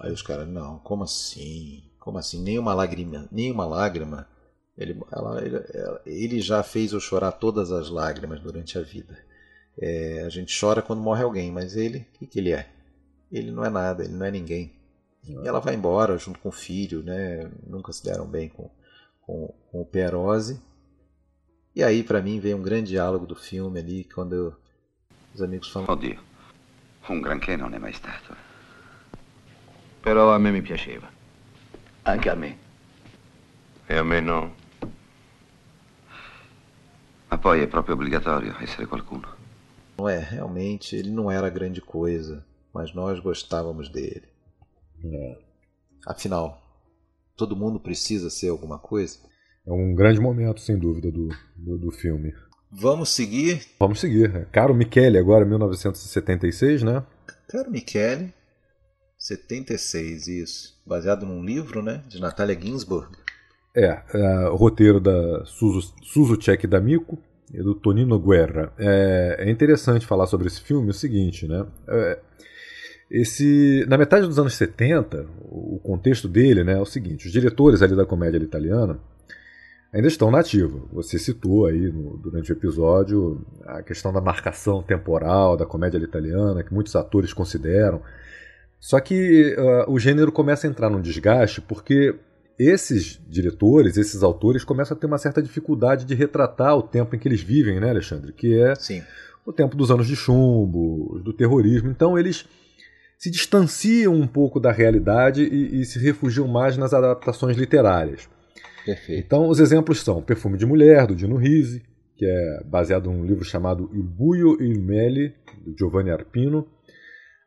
Aí 0.00 0.12
os 0.12 0.22
caras, 0.22 0.46
não, 0.46 0.78
como 0.80 1.04
assim? 1.04 1.82
Como 1.98 2.18
assim? 2.18 2.42
Nem 2.42 2.58
uma 2.58 2.74
lágrima, 2.74 3.26
nem 3.32 3.50
uma 3.50 3.64
lágrima. 3.64 4.28
Ele, 4.76 5.00
ela, 5.10 5.42
ele, 5.42 5.56
ele 6.04 6.40
já 6.40 6.62
fez 6.62 6.92
eu 6.92 7.00
chorar 7.00 7.32
todas 7.32 7.72
as 7.72 7.88
lágrimas 7.88 8.40
durante 8.40 8.78
a 8.78 8.82
vida. 8.82 9.16
É, 9.78 10.22
a 10.22 10.28
gente 10.28 10.58
chora 10.58 10.82
quando 10.82 11.00
morre 11.00 11.22
alguém, 11.22 11.50
mas 11.50 11.76
ele, 11.76 11.98
o 11.98 12.18
que, 12.18 12.26
que 12.26 12.38
ele 12.38 12.52
é? 12.52 12.68
Ele 13.32 13.50
não 13.50 13.64
é 13.64 13.70
nada, 13.70 14.04
ele 14.04 14.12
não 14.12 14.26
é 14.26 14.30
ninguém. 14.30 14.72
E 15.24 15.34
ela 15.46 15.60
vai 15.60 15.74
embora 15.74 16.16
junto 16.18 16.38
com 16.38 16.50
o 16.50 16.52
filho, 16.52 17.02
né? 17.02 17.50
Nunca 17.66 17.92
se 17.92 18.04
deram 18.04 18.26
bem 18.26 18.48
com, 18.48 18.70
com, 19.26 19.52
com 19.70 19.80
o 19.80 19.84
Perose. 19.84 20.62
E 21.74 21.82
aí, 21.82 22.02
para 22.02 22.22
mim, 22.22 22.40
vem 22.40 22.54
um 22.54 22.62
grande 22.62 22.90
diálogo 22.90 23.26
do 23.26 23.34
filme 23.34 23.80
ali, 23.80 24.04
quando 24.04 24.34
eu, 24.34 24.56
os 25.34 25.42
amigos 25.42 25.68
falam... 25.68 25.90
Oddio, 25.90 26.18
un 27.08 27.20
granché 27.20 27.56
non 27.56 27.74
è 27.74 27.78
mai 27.78 27.92
stato. 27.92 28.34
Però 30.00 30.32
a 30.32 30.38
me 30.38 30.50
mi 30.50 30.62
piaceva. 30.62 31.10
Anche 32.04 32.30
a 32.30 32.34
me. 32.34 32.58
E 33.88 33.96
a 33.96 34.02
me 34.04 34.20
no. 34.20 34.54
Ma 37.28 37.38
poi 37.38 37.60
è 37.60 37.66
proprio 37.66 37.94
obbligatorio 37.94 38.56
essere 38.60 38.86
qualcuno. 38.86 39.26
Não 39.98 40.08
é, 40.08 40.18
realmente, 40.18 40.94
ele 40.94 41.10
não 41.10 41.30
era 41.30 41.50
grande 41.50 41.80
coisa, 41.80 42.46
mas 42.72 42.94
nós 42.94 43.18
gostávamos 43.18 43.88
dele. 43.88 44.28
É. 45.04 45.38
Afinal, 46.06 46.62
todo 47.36 47.56
mundo 47.56 47.80
precisa 47.80 48.30
ser 48.30 48.48
alguma 48.48 48.78
coisa. 48.78 49.18
É 49.66 49.72
um 49.72 49.94
grande 49.94 50.20
momento, 50.20 50.60
sem 50.60 50.78
dúvida, 50.78 51.10
do, 51.10 51.28
do, 51.56 51.78
do 51.78 51.90
filme. 51.90 52.32
Vamos 52.70 53.10
seguir? 53.10 53.62
Vamos 53.78 54.00
seguir. 54.00 54.34
É 54.34 54.44
Caro 54.44 54.74
Michele, 54.74 55.18
agora 55.18 55.44
1976, 55.44 56.82
né? 56.82 57.04
Caro 57.48 57.70
Michele, 57.70 58.32
76, 59.18 60.28
isso. 60.28 60.74
Baseado 60.86 61.26
num 61.26 61.44
livro, 61.44 61.82
né? 61.82 62.02
De 62.08 62.20
Natalia 62.20 62.58
Ginsburg. 62.60 63.08
É, 63.74 64.02
é 64.14 64.48
o 64.48 64.56
roteiro 64.56 65.00
da 65.00 65.44
Suzu, 65.44 65.92
Suzu 66.02 66.36
Check 66.36 66.66
D'Amico 66.66 67.18
e 67.52 67.62
do 67.62 67.74
Tonino 67.74 68.18
Guerra. 68.18 68.72
É, 68.78 69.36
é, 69.40 69.50
interessante 69.50 70.06
falar 70.06 70.26
sobre 70.26 70.46
esse 70.46 70.60
filme 70.60 70.90
o 70.90 70.94
seguinte, 70.94 71.46
né? 71.46 71.66
É, 71.88 72.18
esse, 73.10 73.84
na 73.88 73.96
metade 73.96 74.26
dos 74.26 74.38
anos 74.38 74.54
70, 74.54 75.26
o 75.48 75.78
contexto 75.82 76.28
dele 76.28 76.64
né, 76.64 76.72
é 76.74 76.80
o 76.80 76.86
seguinte: 76.86 77.26
os 77.26 77.32
diretores 77.32 77.82
ali 77.82 77.94
da 77.94 78.04
comédia 78.04 78.38
italiana 78.38 78.98
ainda 79.92 80.08
estão 80.08 80.30
na 80.30 80.40
ativa. 80.40 80.78
Você 80.92 81.18
citou 81.18 81.66
aí 81.66 81.90
no, 81.90 82.16
durante 82.18 82.52
o 82.52 82.54
episódio 82.54 83.46
a 83.64 83.82
questão 83.82 84.12
da 84.12 84.20
marcação 84.20 84.82
temporal 84.82 85.56
da 85.56 85.64
comédia 85.64 85.98
italiana, 85.98 86.64
que 86.64 86.74
muitos 86.74 86.96
atores 86.96 87.32
consideram. 87.32 88.02
Só 88.80 89.00
que 89.00 89.56
uh, 89.56 89.90
o 89.90 89.98
gênero 89.98 90.32
começa 90.32 90.66
a 90.66 90.70
entrar 90.70 90.90
num 90.90 91.00
desgaste 91.00 91.60
porque 91.60 92.14
esses 92.58 93.20
diretores, 93.28 93.96
esses 93.96 94.22
autores 94.22 94.64
começam 94.64 94.96
a 94.96 95.00
ter 95.00 95.06
uma 95.06 95.18
certa 95.18 95.42
dificuldade 95.42 96.04
de 96.04 96.14
retratar 96.14 96.76
o 96.76 96.82
tempo 96.82 97.14
em 97.14 97.18
que 97.18 97.28
eles 97.28 97.40
vivem, 97.40 97.78
né, 97.78 97.90
Alexandre? 97.90 98.32
Que 98.32 98.58
é 98.58 98.74
Sim. 98.74 99.02
o 99.44 99.52
tempo 99.52 99.76
dos 99.76 99.90
anos 99.90 100.06
de 100.06 100.16
chumbo, 100.16 101.20
do 101.22 101.32
terrorismo. 101.32 101.90
Então 101.90 102.18
eles 102.18 102.46
se 103.18 103.30
distanciam 103.30 104.14
um 104.14 104.26
pouco 104.26 104.60
da 104.60 104.70
realidade 104.70 105.42
e, 105.42 105.80
e 105.80 105.84
se 105.84 105.98
refugiam 105.98 106.46
mais 106.46 106.76
nas 106.76 106.92
adaptações 106.92 107.56
literárias. 107.56 108.28
Perfeito. 108.84 109.24
Então, 109.24 109.48
os 109.48 109.58
exemplos 109.58 110.00
são 110.00 110.22
Perfume 110.22 110.56
de 110.56 110.66
Mulher, 110.66 111.06
do 111.06 111.16
Dino 111.16 111.36
Risi, 111.36 111.82
que 112.16 112.24
é 112.24 112.64
baseado 112.64 113.10
num 113.10 113.24
livro 113.24 113.44
chamado 113.44 113.90
Il 113.92 114.02
Buio 114.02 114.60
e 114.60 114.66
il 114.66 114.80
Mele, 114.80 115.34
do 115.64 115.76
Giovanni 115.76 116.10
Arpino. 116.10 116.66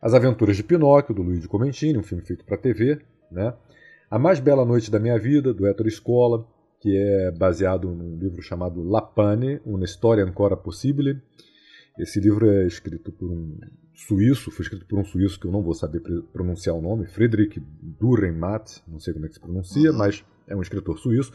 As 0.01 0.13
Aventuras 0.13 0.55
de 0.55 0.63
Pinóquio, 0.63 1.15
do 1.15 1.21
Luigi 1.21 1.47
Comentini, 1.47 1.97
um 1.97 2.03
filme 2.03 2.23
feito 2.23 2.45
para 2.45 2.57
TV. 2.57 2.99
Né? 3.31 3.53
A 4.09 4.19
Mais 4.19 4.39
Bela 4.39 4.65
Noite 4.65 4.91
da 4.91 4.99
Minha 4.99 5.17
Vida, 5.17 5.53
do 5.53 5.67
Ettore 5.67 5.91
Scola, 5.91 6.45
que 6.81 6.95
é 6.95 7.31
baseado 7.31 7.89
num 7.89 8.17
livro 8.17 8.41
chamado 8.41 8.81
La 8.83 9.01
Pane, 9.01 9.61
Una 9.65 9.85
Storia 9.85 10.23
Ancora 10.23 10.55
Possibile. 10.55 11.21
Esse 11.97 12.19
livro 12.19 12.49
é 12.49 12.65
escrito 12.65 13.11
por 13.11 13.29
um 13.29 13.57
suíço, 14.07 14.51
foi 14.51 14.63
escrito 14.63 14.85
por 14.85 14.99
um 14.99 15.05
suíço 15.05 15.39
que 15.39 15.45
eu 15.45 15.51
não 15.51 15.61
vou 15.61 15.73
saber 15.73 16.01
pronunciar 16.31 16.75
o 16.75 16.81
nome, 16.81 17.07
Friedrich 17.07 17.61
Dürrenmatt, 17.99 18.81
não 18.87 18.99
sei 18.99 19.13
como 19.13 19.25
é 19.25 19.27
que 19.27 19.35
se 19.35 19.39
pronuncia, 19.39 19.91
uhum. 19.91 19.97
mas 19.97 20.23
é 20.47 20.55
um 20.55 20.61
escritor 20.61 20.97
suíço. 20.97 21.33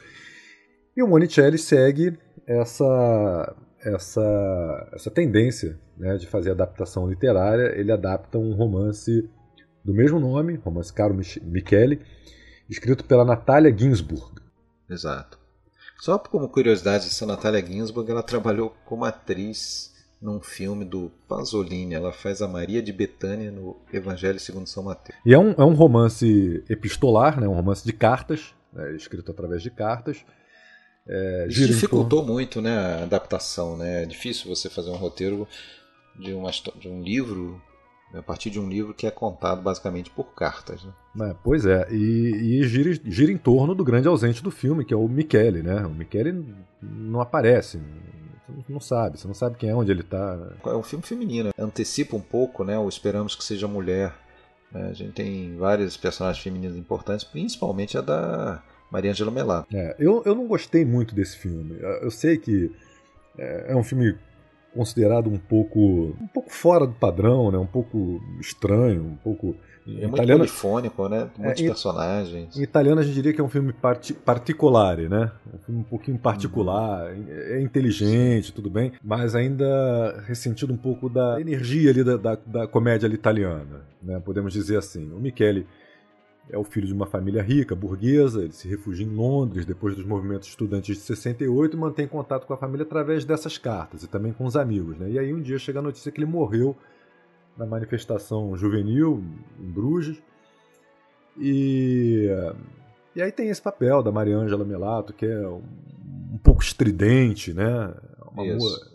E 0.97 1.03
o 1.03 1.09
Monicelli 1.09 1.59
segue 1.59 2.17
essa 2.47 3.57
essa 3.81 4.91
essa 4.95 5.11
tendência 5.11 5.79
né, 5.97 6.17
de 6.17 6.27
fazer 6.27 6.53
adaptação 6.53 7.09
literária. 7.09 7.79
Ele 7.79 7.93
adapta 7.93 8.39
um 8.39 8.55
romance 8.55 9.29
do 9.85 9.93
mesmo 9.93 10.19
nome, 10.19 10.57
romance 10.57 10.93
Caro 10.93 11.15
Michele, 11.15 12.01
escrito 12.69 13.05
pela 13.05 13.25
Natalia 13.25 13.77
Ginsburg. 13.77 14.41
Exato. 14.89 15.39
Só 16.01 16.19
como 16.19 16.49
curiosidade, 16.49 17.07
essa 17.07 17.27
Natalia 17.27 17.65
Ginsburg 17.65 18.11
ela 18.11 18.23
trabalhou 18.23 18.75
como 18.85 19.05
atriz 19.05 19.94
num 20.25 20.41
filme 20.41 20.87
do 20.87 21.13
Pasolini. 21.29 21.95
Ela 21.95 22.11
faz 22.11 22.41
a 22.41 22.49
Maria 22.49 22.83
de 22.83 22.93
Betânia 22.93 23.53
no 23.53 23.77
Evangelho 23.93 24.41
segundo 24.41 24.67
São 24.67 24.83
Mateus. 24.83 25.19
E 25.25 25.35
é 25.35 25.39
um, 25.39 25.53
é 25.53 25.65
um 25.65 25.75
romance 25.75 26.65
epistolar, 26.69 27.39
né? 27.39 27.47
um 27.47 27.53
romance 27.53 27.85
de 27.85 27.93
cartas, 27.93 28.55
né? 28.73 28.97
escrito 28.97 29.31
através 29.31 29.63
de 29.63 29.71
cartas. 29.71 30.25
É, 31.07 31.47
Isso 31.51 31.67
dificultou 31.67 32.21
torno... 32.21 32.33
muito 32.33 32.63
né, 32.63 32.75
a 32.75 33.03
adaptação. 33.03 33.77
Né? 33.77 34.05
É 34.05 34.07
difícil 34.07 34.49
você 34.49 34.71
fazer 34.71 34.89
um 34.89 34.97
roteiro 34.97 35.47
de, 36.19 36.33
uma, 36.33 36.51
de 36.51 36.89
um 36.89 37.03
livro 37.03 37.61
a 38.15 38.23
partir 38.23 38.49
de 38.49 38.61
um 38.61 38.69
livro 38.69 38.95
que 38.95 39.07
é 39.07 39.11
contado 39.11 39.61
basicamente 39.61 40.09
por 40.09 40.35
cartas. 40.35 40.83
Né? 41.15 41.31
É, 41.31 41.37
pois 41.45 41.67
é, 41.67 41.87
e, 41.91 42.61
e 42.61 42.63
gira, 42.63 42.99
gira, 43.05 43.31
em 43.31 43.37
torno 43.37 43.75
do 43.75 43.85
grande 43.85 44.09
ausente 44.09 44.43
do 44.43 44.51
filme, 44.51 44.85
que 44.85 44.95
é 44.95 44.97
o 44.97 45.07
Michele. 45.07 45.63
Né? 45.63 45.85
O 45.85 45.91
Michele 45.91 46.47
não 46.81 47.21
aparece 47.21 47.79
não 48.69 48.81
sabe, 48.81 49.19
você 49.19 49.27
não 49.27 49.35
sabe 49.35 49.57
quem 49.57 49.71
é, 49.71 49.75
onde 49.75 49.91
ele 49.91 50.03
está. 50.03 50.39
É 50.65 50.75
um 50.75 50.83
filme 50.83 51.05
feminino, 51.05 51.51
antecipa 51.59 52.17
um 52.17 52.21
pouco, 52.21 52.65
né? 52.65 52.79
O 52.79 52.89
Esperamos 52.89 53.35
que 53.35 53.45
Seja 53.45 53.67
Mulher. 53.67 54.15
Né? 54.71 54.89
A 54.91 54.93
gente 54.93 55.13
tem 55.13 55.57
várias 55.57 55.97
personagens 55.97 56.43
femininas 56.43 56.77
importantes, 56.77 57.25
principalmente 57.25 57.97
a 57.97 58.01
da 58.01 58.63
Maria 58.91 59.11
Angela 59.11 59.31
Melato. 59.31 59.75
É, 59.75 59.97
eu, 59.99 60.23
eu 60.25 60.35
não 60.35 60.47
gostei 60.47 60.85
muito 60.85 61.15
desse 61.15 61.37
filme. 61.37 61.79
Eu 61.81 62.11
sei 62.11 62.37
que 62.37 62.71
é, 63.39 63.73
é 63.73 63.77
um 63.77 63.83
filme 63.83 64.17
considerado 64.75 65.31
um 65.31 65.39
pouco 65.39 65.79
um 66.21 66.27
pouco 66.27 66.53
fora 66.53 66.87
do 66.87 66.95
padrão, 66.95 67.51
né? 67.51 67.59
Um 67.59 67.67
pouco 67.67 68.21
estranho, 68.41 69.05
um 69.05 69.17
pouco 69.17 69.57
é 69.87 69.91
muito 69.91 70.15
italiano, 70.15 70.39
polifônico, 70.39 71.09
né? 71.09 71.31
Muitos 71.37 71.63
é, 71.63 71.67
personagens. 71.67 72.57
Em 72.57 72.63
italiano 72.63 73.01
a 73.01 73.05
gente 73.05 73.15
diria 73.15 73.33
que 73.33 73.41
é 73.41 73.45
um 73.45 73.49
filme 73.49 73.73
parti 73.73 74.15
particolare, 74.15 75.09
né? 75.09 75.31
Um 75.53 75.59
filme 75.59 75.81
um 75.81 75.85
pouquinho 75.85 76.19
particular, 76.19 77.13
uhum. 77.13 77.27
é 77.29 77.61
inteligente, 77.61 78.53
tudo 78.53 78.71
bem, 78.71 78.93
mas 79.03 79.35
ainda 79.35 80.23
ressentido 80.27 80.73
um 80.73 80.77
pouco 80.77 81.11
da 81.11 81.39
energia 81.41 81.91
ali 81.91 82.03
da, 82.03 82.17
da, 82.17 82.39
da 82.47 82.67
comédia 82.67 83.07
italiana, 83.09 83.83
né? 84.03 84.21
Podemos 84.25 84.53
dizer 84.53 84.79
assim. 84.79 85.13
O 85.13 85.21
Michele 85.21 85.67
é 86.51 86.59
o 86.59 86.65
filho 86.65 86.87
de 86.87 86.93
uma 86.93 87.07
família 87.07 87.43
rica, 87.43 87.75
burguesa, 87.75 88.43
ele 88.43 88.53
se 88.53 88.69
refugia 88.69 89.07
em 89.07 89.15
Londres 89.15 89.65
depois 89.65 89.95
dos 89.95 90.05
movimentos 90.05 90.49
estudantis 90.49 90.97
de 90.97 91.03
68 91.03 91.77
e 91.77 91.81
mantém 91.81 92.07
contato 92.07 92.47
com 92.47 92.53
a 92.53 92.57
família 92.57 92.85
através 92.85 93.25
dessas 93.25 93.57
cartas 93.59 94.03
e 94.03 94.09
também 94.09 94.33
com 94.33 94.45
os 94.45 94.57
amigos. 94.57 94.97
Né? 94.99 95.11
E 95.11 95.19
aí 95.19 95.33
um 95.33 95.41
dia 95.41 95.59
chega 95.59 95.79
a 95.79 95.83
notícia 95.83 96.13
que 96.13 96.19
ele 96.19 96.31
morreu 96.31 96.77
na 97.57 97.67
manifestação 97.67 98.57
juvenil 98.57 99.23
em 99.61 99.71
Bruges. 99.71 100.23
E, 101.39 102.29
e 103.15 103.23
aí 103.23 103.33
tem 103.33 103.49
esse 103.49 103.63
papel 103.63 104.03
da 104.03 104.13
Mariângela 104.13 104.65
Melato, 104.65 105.13
que 105.13 105.27
é 105.27 105.49
um, 105.49 105.63
um 106.33 106.39
pouco 106.43 106.63
estridente, 106.63 107.53
né? 107.53 107.95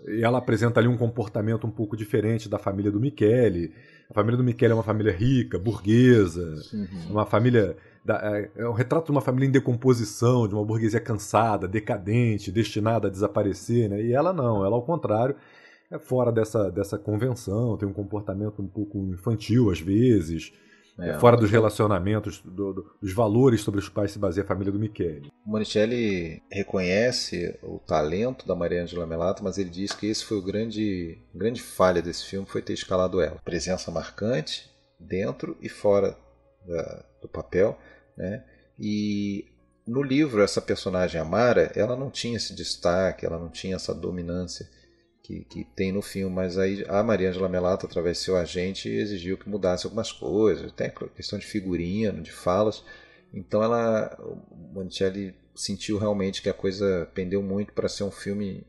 e 0.07 0.21
ela 0.23 0.37
apresenta 0.37 0.79
ali 0.79 0.87
um 0.87 0.97
comportamento 0.97 1.65
um 1.65 1.71
pouco 1.71 1.95
diferente 1.95 2.49
da 2.49 2.57
família 2.57 2.91
do 2.91 2.99
Michele. 2.99 3.73
A 4.09 4.13
família 4.13 4.37
do 4.37 4.43
Michele 4.43 4.71
é 4.71 4.75
uma 4.75 4.83
família 4.83 5.13
rica, 5.13 5.57
burguesa, 5.57 6.55
uhum. 6.73 7.11
uma 7.11 7.25
família 7.25 7.77
é, 8.07 8.49
é 8.55 8.67
um 8.67 8.73
retrato 8.73 9.05
de 9.05 9.11
uma 9.11 9.21
família 9.21 9.47
em 9.47 9.51
decomposição, 9.51 10.47
de 10.47 10.55
uma 10.55 10.65
burguesia 10.65 10.99
cansada, 10.99 11.67
decadente, 11.67 12.51
destinada 12.51 13.07
a 13.07 13.11
desaparecer, 13.11 13.89
né? 13.89 14.01
E 14.01 14.13
ela 14.13 14.33
não, 14.33 14.65
ela 14.65 14.75
ao 14.75 14.81
contrário, 14.81 15.35
é 15.91 15.97
fora 15.97 16.31
dessa, 16.31 16.69
dessa 16.69 16.97
convenção, 16.97 17.77
tem 17.77 17.87
um 17.87 17.93
comportamento 17.93 18.61
um 18.61 18.67
pouco 18.67 18.99
infantil 19.11 19.71
às 19.71 19.79
vezes, 19.79 20.51
é, 20.99 21.11
é 21.11 21.19
fora 21.19 21.37
dos 21.37 21.49
relacionamentos, 21.49 22.41
do, 22.41 22.73
do, 22.73 22.95
dos 23.01 23.13
valores 23.13 23.61
sobre 23.61 23.79
os 23.79 23.87
quais 23.87 24.11
se 24.11 24.19
baseia 24.19 24.43
a 24.43 24.47
família 24.47 24.71
do 24.71 24.79
Michele. 24.79 25.31
O 25.45 25.51
Monicelli 25.51 26.41
reconhece 26.51 27.57
o 27.63 27.79
talento 27.79 28.45
da 28.45 28.55
Maria 28.55 28.83
Angela 28.83 29.07
Melato, 29.07 29.43
mas 29.43 29.57
ele 29.57 29.69
diz 29.69 29.93
que 29.93 30.07
esse 30.07 30.25
foi 30.25 30.37
o 30.37 30.43
grande, 30.43 31.17
grande 31.33 31.61
falha 31.61 32.01
desse 32.01 32.25
filme, 32.25 32.45
foi 32.45 32.61
ter 32.61 32.73
escalado 32.73 33.21
ela. 33.21 33.39
Presença 33.43 33.89
marcante 33.89 34.69
dentro 34.99 35.57
e 35.61 35.69
fora 35.69 36.17
da, 36.67 37.05
do 37.21 37.29
papel, 37.29 37.77
né? 38.17 38.43
E 38.77 39.45
no 39.87 40.03
livro 40.03 40.41
essa 40.41 40.61
personagem 40.61 41.19
Amara, 41.19 41.71
ela 41.75 41.95
não 41.95 42.09
tinha 42.09 42.37
esse 42.37 42.53
destaque, 42.53 43.25
ela 43.25 43.39
não 43.39 43.49
tinha 43.49 43.75
essa 43.75 43.93
dominância 43.93 44.67
que, 45.29 45.43
que 45.45 45.63
tem 45.63 45.91
no 45.91 46.01
filme, 46.01 46.33
mas 46.33 46.57
aí 46.57 46.83
a 46.87 47.03
Maria 47.03 47.29
Angela 47.29 47.47
Melato, 47.47 47.85
através 47.85 48.17
de 48.17 48.23
seu 48.23 48.35
agente, 48.35 48.89
exigiu 48.89 49.37
que 49.37 49.47
mudasse 49.47 49.85
algumas 49.85 50.11
coisas, 50.11 50.71
até 50.71 50.89
questão 51.15 51.37
de 51.37 51.45
figurino, 51.45 52.23
de 52.23 52.31
falas. 52.31 52.83
Então 53.31 53.61
ela, 53.61 54.17
o 54.19 54.73
Monticelli 54.73 55.35
sentiu 55.53 55.99
realmente 55.99 56.41
que 56.41 56.49
a 56.49 56.53
coisa 56.53 57.07
pendeu 57.13 57.43
muito 57.43 57.73
para 57.73 57.87
ser 57.87 58.03
um 58.03 58.11
filme 58.11 58.65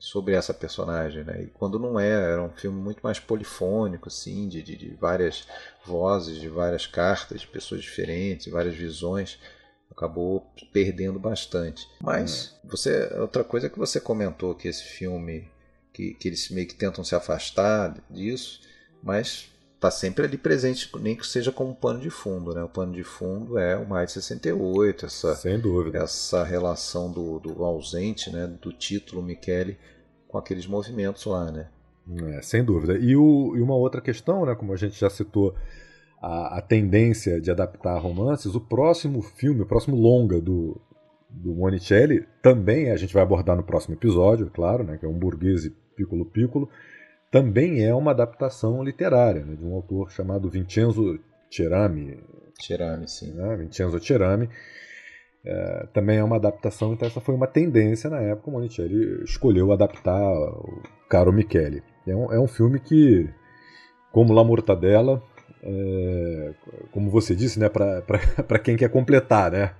sobre 0.00 0.34
essa 0.34 0.52
personagem, 0.52 1.22
né? 1.22 1.42
E 1.42 1.46
quando 1.46 1.78
não 1.78 2.00
é, 2.00 2.10
era 2.10 2.42
um 2.42 2.50
filme 2.50 2.80
muito 2.80 3.00
mais 3.02 3.20
polifônico, 3.20 4.08
assim, 4.08 4.48
de, 4.48 4.62
de, 4.62 4.74
de 4.74 4.94
várias 4.94 5.46
vozes, 5.84 6.40
de 6.40 6.48
várias 6.48 6.86
cartas, 6.88 7.42
de 7.42 7.46
pessoas 7.46 7.82
diferentes, 7.82 8.50
várias 8.50 8.74
visões 8.74 9.38
acabou 9.90 10.50
perdendo 10.72 11.20
bastante. 11.20 11.86
Mas 12.00 12.56
é. 12.64 12.68
você 12.68 13.14
outra 13.20 13.44
coisa 13.44 13.68
que 13.68 13.78
você 13.78 14.00
comentou 14.00 14.54
que 14.54 14.66
esse 14.66 14.82
filme 14.82 15.48
que, 15.92 16.14
que 16.14 16.28
eles 16.28 16.48
meio 16.50 16.66
que 16.66 16.74
tentam 16.74 17.02
se 17.04 17.14
afastar 17.14 17.94
disso, 18.10 18.60
mas 19.02 19.50
está 19.74 19.90
sempre 19.90 20.26
ali 20.26 20.36
presente, 20.36 20.90
nem 21.00 21.16
que 21.16 21.26
seja 21.26 21.50
como 21.50 21.74
pano 21.74 22.00
de 22.00 22.10
fundo, 22.10 22.54
né? 22.54 22.62
O 22.62 22.68
pano 22.68 22.92
de 22.92 23.02
fundo 23.02 23.58
é 23.58 23.76
o 23.76 23.88
mais 23.88 24.08
de 24.08 24.14
68, 24.14 25.06
essa, 25.06 25.34
Sem 25.34 25.58
dúvida. 25.58 25.98
essa 25.98 26.44
relação 26.44 27.10
do, 27.10 27.38
do 27.38 27.64
ausente, 27.64 28.30
né? 28.30 28.46
Do 28.46 28.72
título 28.72 29.22
Michele 29.22 29.78
com 30.28 30.36
aqueles 30.36 30.66
movimentos 30.66 31.24
lá, 31.24 31.50
né? 31.50 31.68
É, 32.36 32.42
sem 32.42 32.64
dúvida. 32.64 32.98
E, 32.98 33.16
o, 33.16 33.56
e 33.56 33.62
uma 33.62 33.74
outra 33.74 34.00
questão, 34.00 34.44
né? 34.44 34.54
Como 34.54 34.72
a 34.72 34.76
gente 34.76 34.98
já 34.98 35.08
citou, 35.08 35.54
a, 36.20 36.58
a 36.58 36.62
tendência 36.62 37.40
de 37.40 37.50
adaptar 37.50 37.98
romances, 37.98 38.54
o 38.54 38.60
próximo 38.60 39.22
filme, 39.22 39.62
o 39.62 39.66
próximo 39.66 39.96
longa 39.96 40.40
do, 40.40 40.80
do 41.30 41.54
Monicelli, 41.54 42.26
também 42.42 42.90
a 42.90 42.96
gente 42.96 43.14
vai 43.14 43.22
abordar 43.22 43.56
no 43.56 43.62
próximo 43.62 43.94
episódio, 43.94 44.50
claro, 44.52 44.84
né, 44.84 44.96
que 44.98 45.06
é 45.06 45.08
um 45.08 45.18
burguês 45.18 45.70
Piccolo 45.96 46.24
Piccolo, 46.24 46.68
também 47.30 47.84
é 47.84 47.94
uma 47.94 48.10
adaptação 48.10 48.82
literária 48.82 49.44
né, 49.44 49.54
de 49.54 49.64
um 49.64 49.74
autor 49.74 50.10
chamado 50.10 50.50
Vincenzo 50.50 51.18
Cerami. 51.50 52.18
Cerami, 52.60 53.08
sim. 53.08 53.32
Né, 53.32 53.56
Vincenzo 53.56 53.98
Cerami. 54.00 54.48
É, 55.44 55.86
também 55.94 56.18
é 56.18 56.24
uma 56.24 56.36
adaptação, 56.36 56.92
então 56.92 57.08
essa 57.08 57.20
foi 57.20 57.34
uma 57.34 57.46
tendência 57.46 58.10
na 58.10 58.20
época, 58.20 58.50
o 58.50 58.52
Monicelli 58.52 59.24
escolheu 59.24 59.72
adaptar 59.72 60.20
o 60.20 60.82
Caro 61.08 61.32
Michele. 61.32 61.82
É 62.06 62.14
um, 62.14 62.32
é 62.32 62.38
um 62.38 62.46
filme 62.46 62.78
que, 62.78 63.28
como 64.12 64.34
La 64.34 64.44
Mortadela, 64.44 65.22
é, 65.62 66.54
como 66.92 67.10
você 67.10 67.34
disse, 67.34 67.58
né, 67.58 67.68
para 67.68 68.58
quem 68.62 68.76
quer 68.76 68.90
completar, 68.90 69.50
né? 69.52 69.72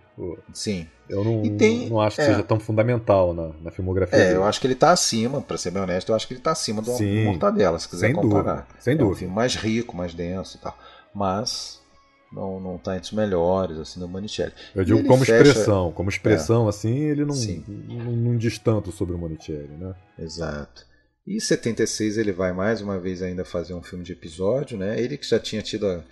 Sim. 0.53 0.87
Eu 1.09 1.25
não, 1.25 1.43
tem, 1.57 1.89
não 1.89 2.01
acho 2.01 2.17
que 2.17 2.23
é, 2.23 2.27
seja 2.27 2.43
tão 2.43 2.61
fundamental 2.61 3.35
na, 3.35 3.51
na 3.63 3.71
filmografia. 3.71 4.19
É, 4.19 4.27
dele. 4.27 4.37
eu 4.37 4.45
acho 4.45 4.61
que 4.61 4.67
ele 4.67 4.75
está 4.75 4.93
acima, 4.93 5.41
para 5.41 5.57
ser 5.57 5.71
bem 5.73 5.83
honesto, 5.83 6.11
eu 6.11 6.15
acho 6.15 6.27
que 6.27 6.35
ele 6.35 6.41
está 6.41 6.53
acima 6.53 6.81
do 6.81 6.93
Sim, 6.93 7.25
Mortadela, 7.25 7.79
se 7.79 7.89
quiser 7.89 8.07
sem 8.07 8.15
comparar. 8.15 8.63
Dúvida, 8.63 8.75
sem 8.79 8.95
é 8.95 8.97
dúvida. 8.97 9.15
um 9.15 9.19
filme 9.19 9.35
mais 9.35 9.55
rico, 9.57 9.97
mais 9.97 10.15
denso 10.15 10.57
e 10.57 10.61
tal. 10.61 10.79
Mas 11.13 11.81
não, 12.33 12.61
não 12.61 12.79
tá 12.79 12.97
entre 12.97 13.07
os 13.07 13.13
melhores, 13.13 13.77
assim, 13.79 13.99
do 13.99 14.07
Monicelli. 14.07 14.53
Eu 14.75 14.85
digo 14.85 15.03
como 15.05 15.25
fecha... 15.25 15.43
expressão, 15.43 15.91
como 15.93 16.09
expressão, 16.09 16.67
é. 16.67 16.69
assim, 16.69 16.97
ele 16.97 17.25
não, 17.25 17.35
não, 17.35 18.13
não, 18.13 18.37
diz 18.37 18.59
tanto 18.59 18.93
sobre 18.93 19.15
o 19.15 19.19
Monicelli, 19.19 19.77
né? 19.77 19.95
Exato. 20.19 20.87
E 21.27 21.37
em 21.37 21.41
76 21.41 22.19
ele 22.19 22.33
vai 22.33 22.53
mais 22.53 22.81
uma 22.81 22.99
vez 22.99 23.21
ainda 23.21 23.45
fazer 23.45 23.75
um 23.75 23.83
filme 23.83 24.05
de 24.05 24.13
episódio, 24.13 24.79
né? 24.79 25.01
Ele 25.01 25.17
que 25.17 25.27
já 25.27 25.41
tinha 25.41 25.61
tido 25.61 25.87
a 25.87 26.03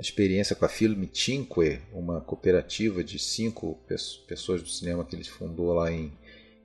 a 0.00 0.02
experiência 0.02 0.56
com 0.56 0.64
a 0.64 0.68
Filme 0.68 1.10
Cinque, 1.12 1.78
uma 1.92 2.22
cooperativa 2.22 3.04
de 3.04 3.18
cinco 3.18 3.78
pessoas 4.26 4.62
do 4.62 4.68
cinema 4.68 5.04
que 5.04 5.14
ele 5.14 5.24
fundou 5.24 5.74
lá 5.74 5.92
em, 5.92 6.10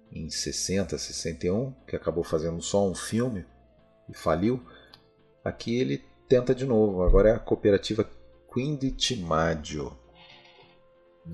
em 0.10 0.30
60, 0.30 0.98
61, 0.98 1.74
que 1.86 1.98
acabou 1.98 2.24
fazendo 2.24 2.62
só 2.62 2.90
um 2.90 2.96
filme 2.96 3.46
e 4.10 4.16
faliu. 4.16 4.64
Aqui 5.44 5.78
ele 5.78 6.02
tenta 6.30 6.56
de 6.56 6.64
novo, 6.66 7.04
agora 7.04 7.28
é 7.28 7.34
a 7.34 7.40
cooperativa 7.40 8.10
Quindi 8.54 8.96
Maggio. 9.18 9.92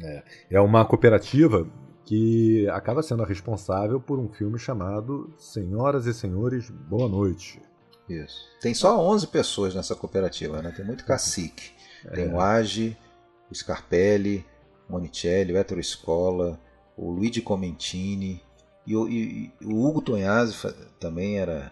É, 0.02 0.24
é 0.50 0.60
uma 0.60 0.84
cooperativa 0.84 1.70
que 2.04 2.68
acaba 2.70 3.04
sendo 3.04 3.22
a 3.22 3.28
responsável 3.28 4.02
por 4.02 4.18
um 4.18 4.28
filme 4.28 4.58
chamado 4.58 5.32
Senhoras 5.38 6.08
e 6.08 6.16
Senhores, 6.16 6.68
Boa 6.68 7.08
Noite. 7.08 7.62
Isso. 8.10 8.44
Tem 8.60 8.74
só 8.74 9.00
11 9.08 9.28
pessoas 9.28 9.76
nessa 9.76 9.96
cooperativa, 9.96 10.64
né? 10.64 10.74
Tem 10.76 10.84
muito 10.84 11.06
cacique. 11.06 11.80
Tem 12.14 12.26
é. 12.26 12.34
o 12.34 12.40
Age, 12.40 12.98
o 13.50 13.56
Scarpelli, 13.56 14.46
o 14.88 14.94
Monicelli, 14.94 15.54
o 15.54 15.58
Ettore 15.58 15.84
Scola, 15.84 16.60
o 16.98 17.12
Luigi 17.12 17.42
Comentini 17.42 18.42
e 18.86 18.96
o, 18.96 19.08
e, 19.08 19.52
e 19.62 19.66
o 19.66 19.86
Hugo 19.86 20.02
Tonhazzi 20.02 20.74
também 21.00 21.38
era 21.38 21.72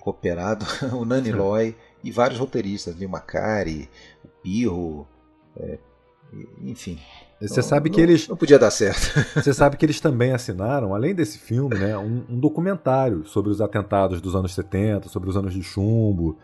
cooperado, 0.00 0.66
o 0.94 1.04
Nani 1.04 1.32
Loy 1.32 1.76
e 2.02 2.10
vários 2.10 2.38
roteiristas, 2.38 2.94
o 3.00 3.08
Macari, 3.08 3.88
o 4.24 4.28
Pirro, 4.42 5.06
é, 5.56 5.78
enfim. 6.62 6.98
Você 7.40 7.60
não, 7.60 7.68
sabe 7.68 7.90
que 7.90 7.96
não, 7.98 8.04
eles. 8.04 8.28
Não 8.28 8.36
podia 8.36 8.58
dar 8.58 8.70
certo. 8.70 9.12
Você 9.34 9.52
sabe 9.52 9.76
que 9.76 9.84
eles 9.84 10.00
também 10.00 10.32
assinaram, 10.32 10.94
além 10.94 11.14
desse 11.14 11.38
filme, 11.38 11.76
né, 11.76 11.96
um, 11.98 12.24
um, 12.28 12.38
documentário 12.38 13.26
sobre 13.26 13.50
os 13.50 13.60
atentados 13.60 14.20
dos 14.20 14.34
anos 14.34 14.54
70, 14.54 15.08
sobre 15.08 15.28
os 15.28 15.36
anos 15.36 15.52
de 15.52 15.62
chumbo. 15.62 16.38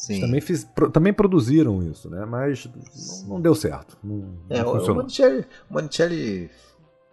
Sim. 0.00 0.18
Também, 0.18 0.40
fiz, 0.40 0.64
pro, 0.64 0.90
também 0.90 1.12
produziram 1.12 1.82
isso, 1.82 2.08
né? 2.08 2.24
Mas 2.24 2.66
não, 3.06 3.34
não 3.34 3.40
deu 3.40 3.54
certo. 3.54 3.98
Não, 4.02 4.34
é, 4.48 4.62
não 4.62 4.72
o, 4.72 4.94
Monicelli, 4.94 5.46
o 5.68 5.74
Monicelli, 5.74 6.50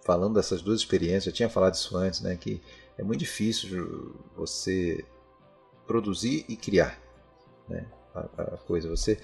falando 0.06 0.36
dessas 0.36 0.62
duas 0.62 0.80
experiências, 0.80 1.28
eu 1.28 1.34
tinha 1.34 1.50
falado 1.50 1.74
isso 1.74 1.98
antes, 1.98 2.22
né? 2.22 2.38
Que 2.38 2.62
é 2.98 3.04
muito 3.04 3.20
difícil 3.20 4.16
você 4.38 5.04
produzir 5.86 6.46
e 6.48 6.56
criar 6.56 6.98
né, 7.68 7.86
a, 8.16 8.22
a 8.42 8.58
coisa. 8.60 8.90
Você 8.90 9.20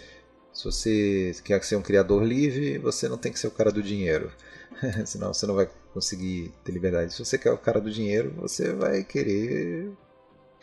Se 0.52 0.66
você 0.66 1.34
quer 1.42 1.64
ser 1.64 1.78
um 1.78 1.82
criador 1.82 2.22
livre, 2.22 2.78
você 2.80 3.08
não 3.08 3.18
tem 3.18 3.32
que 3.32 3.40
ser 3.40 3.48
o 3.48 3.52
cara 3.52 3.72
do 3.72 3.82
dinheiro. 3.82 4.30
Senão 5.08 5.34
você 5.34 5.48
não 5.48 5.56
vai 5.56 5.70
conseguir 5.94 6.52
ter 6.66 6.74
liberdade. 6.74 7.14
Se 7.14 7.24
você 7.24 7.38
quer 7.38 7.54
o 7.54 7.58
cara 7.58 7.80
do 7.80 7.90
dinheiro, 7.90 8.34
você 8.36 8.74
vai 8.74 9.06
querer 9.06 9.90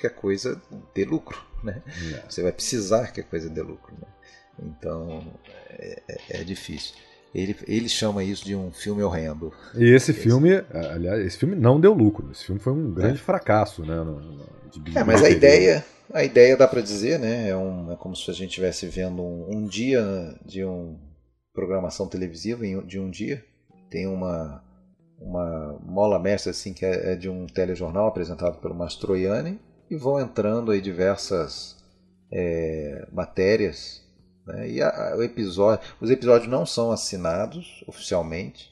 que 0.01 0.07
a 0.07 0.11
coisa 0.11 0.61
dê 0.95 1.05
lucro. 1.05 1.39
Né? 1.63 1.83
É. 2.15 2.23
Você 2.29 2.43
vai 2.43 2.53
precisar 2.53 3.13
que 3.13 3.21
a 3.21 3.25
coisa 3.25 3.51
dê 3.51 3.63
lucro. 3.63 3.95
Né? 4.01 4.09
Então 4.63 5.23
é, 5.69 6.03
é, 6.09 6.41
é 6.41 6.45
difícil. 6.45 6.95
Ele, 7.33 7.57
ele 7.69 7.89
chama 7.89 8.25
isso 8.25 8.45
de 8.45 8.57
um 8.57 8.73
filme 8.73 9.03
horrendo. 9.03 9.53
E 9.77 9.85
esse 9.95 10.13
filme, 10.13 10.65
aliás, 10.93 11.25
esse 11.25 11.39
filme 11.39 11.55
não 11.55 11.81
deu 11.81 11.93
lucro. 11.93 12.29
Esse 12.33 12.45
filme 12.45 12.61
foi 12.61 12.73
um 12.73 12.93
grande 12.93 13.19
é. 13.21 13.23
fracasso, 13.23 13.85
né? 13.85 13.95
No, 13.95 14.21
no, 14.21 14.47
é, 14.97 15.05
mas 15.05 15.23
a 15.23 15.31
ideia, 15.31 15.85
a 16.13 16.25
ideia 16.25 16.57
dá 16.57 16.67
para 16.67 16.81
dizer, 16.81 17.21
né? 17.21 17.51
É, 17.51 17.57
um, 17.57 17.93
é 17.93 17.97
como 17.97 18.17
se 18.17 18.29
a 18.29 18.35
gente 18.35 18.49
estivesse 18.49 18.87
vendo 18.87 19.23
um, 19.23 19.47
um 19.49 19.67
dia 19.67 20.03
de 20.45 20.65
uma 20.65 20.99
programação 21.55 22.09
televisiva 22.09 22.65
de 22.85 22.99
um 22.99 23.09
dia. 23.09 23.45
Tem 23.89 24.09
uma 24.09 24.65
uma 25.21 25.79
mola 25.85 26.19
mestra 26.19 26.51
assim 26.51 26.73
que 26.73 26.85
é, 26.85 27.13
é 27.13 27.15
de 27.15 27.29
um 27.29 27.47
telejornal 27.47 28.09
apresentado 28.09 28.59
pelo 28.59 28.75
Mastroianni 28.75 29.61
e 29.91 29.97
vão 29.97 30.21
entrando 30.21 30.71
aí 30.71 30.81
diversas 30.81 31.77
é, 32.33 33.07
matérias 33.13 34.01
né? 34.47 34.69
E 34.69 34.83
a, 34.83 35.15
o 35.17 35.23
episódio, 35.23 35.85
os 36.01 36.11
episódios 36.11 36.51
não 36.51 36.67
são 36.67 36.91
assinados 36.91 37.85
oficialmente. 37.87 38.71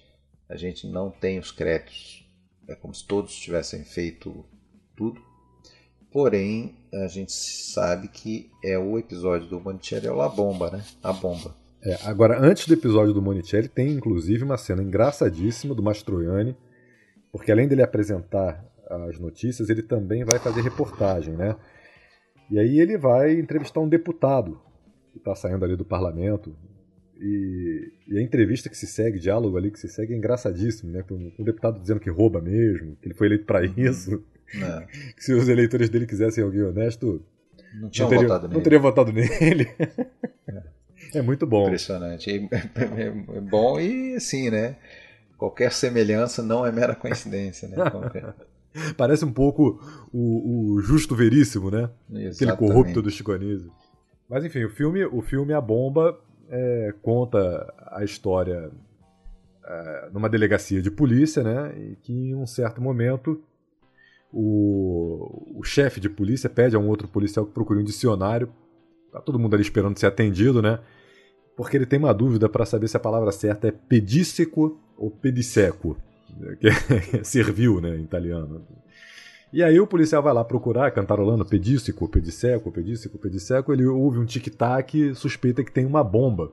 A 0.48 0.56
gente 0.56 0.86
não 0.86 1.10
tem 1.10 1.38
os 1.38 1.50
créditos. 1.50 2.26
É 2.68 2.74
como 2.74 2.94
se 2.94 3.06
todos 3.06 3.34
tivessem 3.34 3.84
feito 3.84 4.44
tudo. 4.96 5.20
Porém, 6.10 6.74
a 6.92 7.06
gente 7.06 7.32
sabe 7.32 8.08
que 8.08 8.50
é 8.64 8.78
o 8.78 8.98
episódio 8.98 9.48
do 9.48 9.60
Monicelli 9.60 10.06
é 10.06 10.10
La 10.10 10.28
Bomba, 10.28 10.70
né? 10.70 10.84
A 11.02 11.12
bomba. 11.12 11.54
É, 11.82 11.98
agora, 12.04 12.40
antes 12.40 12.66
do 12.66 12.74
episódio 12.74 13.12
do 13.12 13.22
Monicelli, 13.22 13.68
tem 13.68 13.90
inclusive 13.90 14.42
uma 14.42 14.56
cena 14.56 14.82
engraçadíssima 14.82 15.74
do 15.74 15.82
Mastroianni, 15.82 16.56
porque 17.30 17.52
além 17.52 17.68
dele 17.68 17.82
apresentar 17.82 18.64
as 18.88 19.18
notícias, 19.18 19.68
ele 19.68 19.82
também 19.82 20.24
vai 20.24 20.38
fazer 20.38 20.62
reportagem, 20.62 21.34
né? 21.34 21.56
E 22.50 22.58
aí 22.58 22.80
ele 22.80 22.96
vai 22.96 23.38
entrevistar 23.38 23.80
um 23.80 23.88
deputado 23.88 24.60
que 25.12 25.18
está 25.18 25.34
saindo 25.34 25.64
ali 25.64 25.76
do 25.76 25.84
parlamento. 25.84 26.56
E, 27.20 27.92
e, 28.06 28.18
a 28.18 28.22
entrevista 28.22 28.68
que 28.68 28.76
se 28.76 28.86
segue, 28.86 29.18
diálogo 29.18 29.56
ali 29.56 29.70
que 29.70 29.78
se 29.78 29.88
segue 29.88 30.14
é 30.14 30.16
engraçadíssimo, 30.16 30.92
né? 30.92 31.02
Com 31.02 31.32
o 31.38 31.44
deputado 31.44 31.80
dizendo 31.80 32.00
que 32.00 32.08
rouba 32.08 32.40
mesmo, 32.40 32.96
que 32.96 33.08
ele 33.08 33.14
foi 33.14 33.26
eleito 33.26 33.44
para 33.44 33.60
uhum. 33.60 33.74
isso. 33.76 34.24
É. 34.54 34.86
que 35.14 35.22
se 35.24 35.32
os 35.32 35.48
eleitores 35.48 35.90
dele 35.90 36.06
quisessem 36.06 36.42
alguém 36.42 36.62
honesto, 36.62 37.22
não, 37.74 37.90
não, 37.94 38.08
votado 38.08 38.48
não 38.48 38.62
teriam 38.62 38.80
votado 38.80 39.12
nele. 39.12 39.68
É. 40.48 40.62
é 41.18 41.22
muito 41.22 41.46
bom. 41.46 41.66
Impressionante. 41.66 42.30
É, 42.30 43.02
é, 43.02 43.40
bom 43.40 43.78
e 43.80 44.14
assim, 44.14 44.48
né? 44.48 44.76
Qualquer 45.36 45.72
semelhança 45.72 46.42
não 46.42 46.64
é 46.64 46.72
mera 46.72 46.94
coincidência, 46.94 47.68
né? 47.68 47.76
Parece 48.96 49.24
um 49.24 49.32
pouco 49.32 49.80
o, 50.12 50.74
o 50.74 50.80
justo 50.80 51.14
veríssimo, 51.14 51.70
né? 51.70 51.90
Exatamente. 52.10 52.34
Aquele 52.34 52.56
corrupto 52.56 53.02
do 53.02 53.10
Chico 53.10 53.32
Anísio. 53.32 53.70
Mas 54.28 54.44
enfim, 54.44 54.64
o 54.64 54.70
filme, 54.70 55.04
o 55.04 55.22
filme 55.22 55.52
A 55.52 55.60
Bomba 55.60 56.18
é, 56.48 56.94
conta 57.02 57.72
a 57.90 58.04
história 58.04 58.70
é, 59.64 60.08
numa 60.12 60.28
delegacia 60.28 60.82
de 60.82 60.90
polícia, 60.90 61.42
né? 61.42 61.74
E 61.78 61.96
que 61.96 62.12
em 62.12 62.34
um 62.34 62.46
certo 62.46 62.80
momento 62.80 63.42
o, 64.32 65.58
o 65.58 65.62
chefe 65.62 66.00
de 66.00 66.08
polícia 66.08 66.50
pede 66.50 66.76
a 66.76 66.78
um 66.78 66.88
outro 66.88 67.08
policial 67.08 67.46
que 67.46 67.52
procure 67.52 67.80
um 67.80 67.84
dicionário. 67.84 68.52
Tá 69.10 69.20
todo 69.20 69.38
mundo 69.38 69.54
ali 69.54 69.62
esperando 69.62 69.98
ser 69.98 70.06
atendido, 70.06 70.60
né? 70.60 70.80
Porque 71.56 71.76
ele 71.76 71.86
tem 71.86 71.98
uma 71.98 72.12
dúvida 72.12 72.48
para 72.48 72.66
saber 72.66 72.88
se 72.88 72.96
a 72.96 73.00
palavra 73.00 73.32
certa 73.32 73.68
é 73.68 73.72
pedíceco 73.72 74.78
ou 74.96 75.10
pedisseco, 75.10 75.96
que 76.60 76.68
é 77.16 77.24
servil, 77.24 77.80
né, 77.80 77.96
em 77.96 78.02
italiano. 78.02 78.64
E 79.52 79.62
aí 79.62 79.80
o 79.80 79.86
policial 79.86 80.22
vai 80.22 80.32
lá 80.32 80.44
procurar, 80.44 80.90
cantarolando 80.90 81.44
pedícico, 81.44 82.08
pedisseco, 82.08 82.70
pedícico, 82.70 83.18
pedisseco, 83.18 83.72
ele 83.72 83.86
ouve 83.86 84.18
um 84.18 84.26
tic-tac, 84.26 85.14
suspeita 85.14 85.64
que 85.64 85.72
tem 85.72 85.86
uma 85.86 86.04
bomba. 86.04 86.52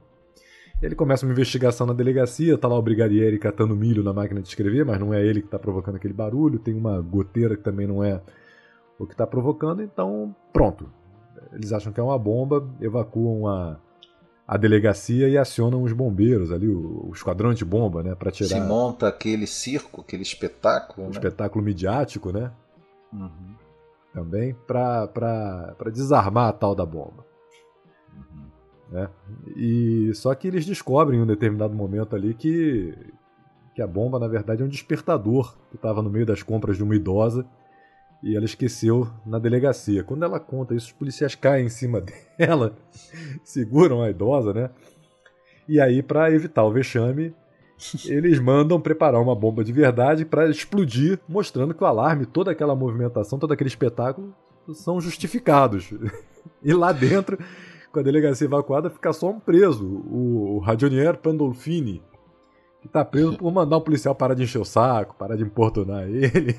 Ele 0.81 0.95
começa 0.95 1.25
uma 1.25 1.31
investigação 1.31 1.85
na 1.87 1.93
delegacia, 1.93 2.57
tá 2.57 2.67
lá 2.67 2.77
o 2.77 2.81
brigadiere 2.81 3.37
catando 3.37 3.75
milho 3.75 4.03
na 4.03 4.13
máquina 4.13 4.41
de 4.41 4.47
escrever, 4.47 4.85
mas 4.85 4.99
não 4.99 5.13
é 5.13 5.25
ele 5.25 5.41
que 5.41 5.47
está 5.47 5.59
provocando 5.59 5.95
aquele 5.95 6.13
barulho, 6.13 6.59
tem 6.59 6.73
uma 6.73 7.01
goteira 7.01 7.55
que 7.57 7.63
também 7.63 7.87
não 7.87 8.03
é 8.03 8.21
o 8.97 9.05
que 9.05 9.13
está 9.13 9.27
provocando, 9.27 9.81
então 9.81 10.35
pronto. 10.53 10.89
Eles 11.53 11.71
acham 11.73 11.91
que 11.91 11.99
é 11.99 12.03
uma 12.03 12.17
bomba, 12.17 12.67
evacuam 12.81 13.47
a, 13.47 13.77
a 14.47 14.57
delegacia 14.57 15.27
e 15.27 15.37
acionam 15.37 15.81
os 15.81 15.91
bombeiros 15.91 16.51
ali, 16.51 16.67
o, 16.67 17.07
o 17.09 17.11
esquadrão 17.13 17.53
de 17.53 17.65
bomba, 17.65 18.03
né, 18.03 18.13
para 18.13 18.31
tirar... 18.31 18.49
Se 18.49 18.59
monta 18.59 19.07
aquele 19.07 19.47
circo, 19.47 20.01
aquele 20.01 20.21
espetáculo, 20.21 21.07
um 21.07 21.09
né? 21.09 21.13
espetáculo 21.13 21.65
midiático, 21.65 22.31
né? 22.31 22.51
Uhum. 23.11 23.55
Também 24.13 24.55
para 24.67 25.73
desarmar 25.91 26.49
a 26.49 26.53
tal 26.53 26.75
da 26.75 26.85
bomba. 26.85 27.25
Uhum. 28.15 28.45
Né? 28.91 29.09
E 29.55 30.11
só 30.13 30.33
que 30.35 30.47
eles 30.47 30.65
descobrem 30.65 31.19
em 31.19 31.23
um 31.23 31.27
determinado 31.27 31.73
momento 31.73 32.15
ali 32.15 32.35
que, 32.35 32.93
que 33.73 33.81
a 33.81 33.87
bomba 33.87 34.19
na 34.19 34.27
verdade 34.27 34.61
é 34.61 34.65
um 34.65 34.69
despertador 34.69 35.55
que 35.71 35.75
estava 35.75 36.03
no 36.03 36.09
meio 36.09 36.25
das 36.25 36.43
compras 36.43 36.77
de 36.77 36.83
uma 36.83 36.95
idosa 36.95 37.45
e 38.25 38.35
ela 38.35 38.43
esqueceu 38.43 39.07
na 39.23 39.37
delegacia. 39.37 40.03
Quando 40.03 40.25
ela 40.25 40.39
conta 40.39 40.73
isso, 40.73 40.87
os 40.87 40.93
policiais 40.93 41.35
caem 41.35 41.67
em 41.67 41.69
cima 41.69 42.03
dela, 42.35 42.75
seguram 43.43 44.01
a 44.01 44.09
idosa, 44.09 44.51
né? 44.51 44.71
E 45.67 45.79
aí, 45.79 46.01
para 46.01 46.31
evitar 46.31 46.63
o 46.63 46.71
vexame, 46.71 47.35
eles 48.03 48.39
mandam 48.39 48.81
preparar 48.81 49.21
uma 49.21 49.35
bomba 49.35 49.63
de 49.63 49.71
verdade 49.71 50.25
para 50.25 50.49
explodir, 50.49 51.19
mostrando 51.29 51.75
que 51.75 51.83
o 51.83 51.87
alarme, 51.87 52.25
toda 52.25 52.49
aquela 52.49 52.75
movimentação, 52.75 53.37
todo 53.37 53.51
aquele 53.53 53.67
espetáculo 53.67 54.33
são 54.73 54.99
justificados. 54.99 55.93
E 56.61 56.71
lá 56.73 56.91
dentro, 56.91 57.39
com 57.91 57.99
a 57.99 58.03
delegacia 58.03 58.45
evacuada, 58.45 58.87
fica 58.87 59.11
só 59.11 59.31
um 59.31 59.39
preso, 59.39 59.83
o 59.83 60.59
Radionier 60.59 61.17
Pandolfini, 61.17 62.03
que 62.81 62.85
está 62.85 63.03
preso 63.03 63.35
por 63.35 63.51
mandar 63.51 63.77
o 63.77 63.81
policial 63.81 64.13
parar 64.13 64.35
de 64.35 64.43
encher 64.43 64.61
o 64.61 64.65
saco, 64.65 65.15
parar 65.15 65.35
de 65.35 65.43
importunar 65.43 66.07
ele. 66.07 66.55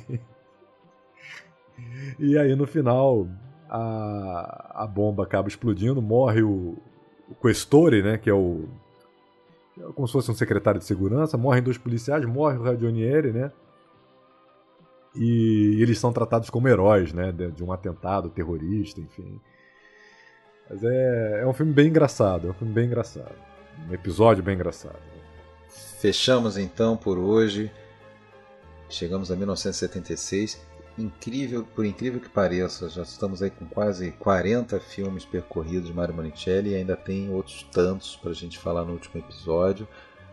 E 2.18 2.38
aí 2.38 2.54
no 2.54 2.66
final 2.66 3.28
a, 3.68 4.82
a 4.82 4.86
bomba 4.86 5.24
acaba 5.24 5.48
explodindo, 5.48 6.00
morre 6.00 6.42
o, 6.42 6.76
o 7.28 7.34
Questore, 7.40 8.02
né, 8.02 8.18
que 8.18 8.30
é 8.30 8.34
o 8.34 8.68
como 9.94 10.06
se 10.06 10.12
fosse 10.12 10.30
um 10.30 10.34
secretário 10.34 10.80
de 10.80 10.86
segurança, 10.86 11.36
morrem 11.36 11.62
dois 11.62 11.76
policiais, 11.76 12.24
morre 12.24 12.56
o 12.56 12.62
Radionieri, 12.62 13.32
né? 13.32 13.52
E 15.14 15.78
eles 15.80 15.98
são 15.98 16.12
tratados 16.12 16.50
como 16.50 16.68
heróis, 16.68 17.12
né? 17.12 17.30
De, 17.32 17.50
de 17.50 17.62
um 17.62 17.72
atentado 17.72 18.30
terrorista, 18.30 19.00
enfim. 19.00 19.38
Mas 20.68 20.82
é, 20.82 21.40
é 21.42 21.46
um 21.46 21.52
filme 21.52 21.72
bem 21.72 21.88
engraçado, 21.88 22.48
é 22.48 22.50
um 22.50 22.54
filme 22.54 22.72
bem 22.72 22.86
engraçado. 22.86 23.34
Um 23.88 23.92
episódio 23.92 24.42
bem 24.42 24.54
engraçado. 24.54 24.98
Fechamos 25.68 26.56
então 26.56 26.96
por 26.96 27.18
hoje. 27.18 27.70
Chegamos 28.88 29.30
a 29.30 29.36
1976 29.36 30.64
incrível, 30.98 31.64
por 31.74 31.84
incrível 31.84 32.20
que 32.20 32.28
pareça, 32.28 32.88
já 32.88 33.02
estamos 33.02 33.42
aí 33.42 33.50
com 33.50 33.66
quase 33.66 34.12
40 34.12 34.80
filmes 34.80 35.24
percorridos 35.24 35.88
de 35.88 35.94
Mario 35.94 36.14
Monicelli 36.14 36.70
e 36.70 36.74
ainda 36.74 36.96
tem 36.96 37.30
outros 37.30 37.62
tantos 37.72 38.16
para 38.16 38.30
a 38.30 38.34
gente 38.34 38.58
falar 38.58 38.84
no 38.84 38.92
último 38.92 39.20
episódio. 39.20 39.86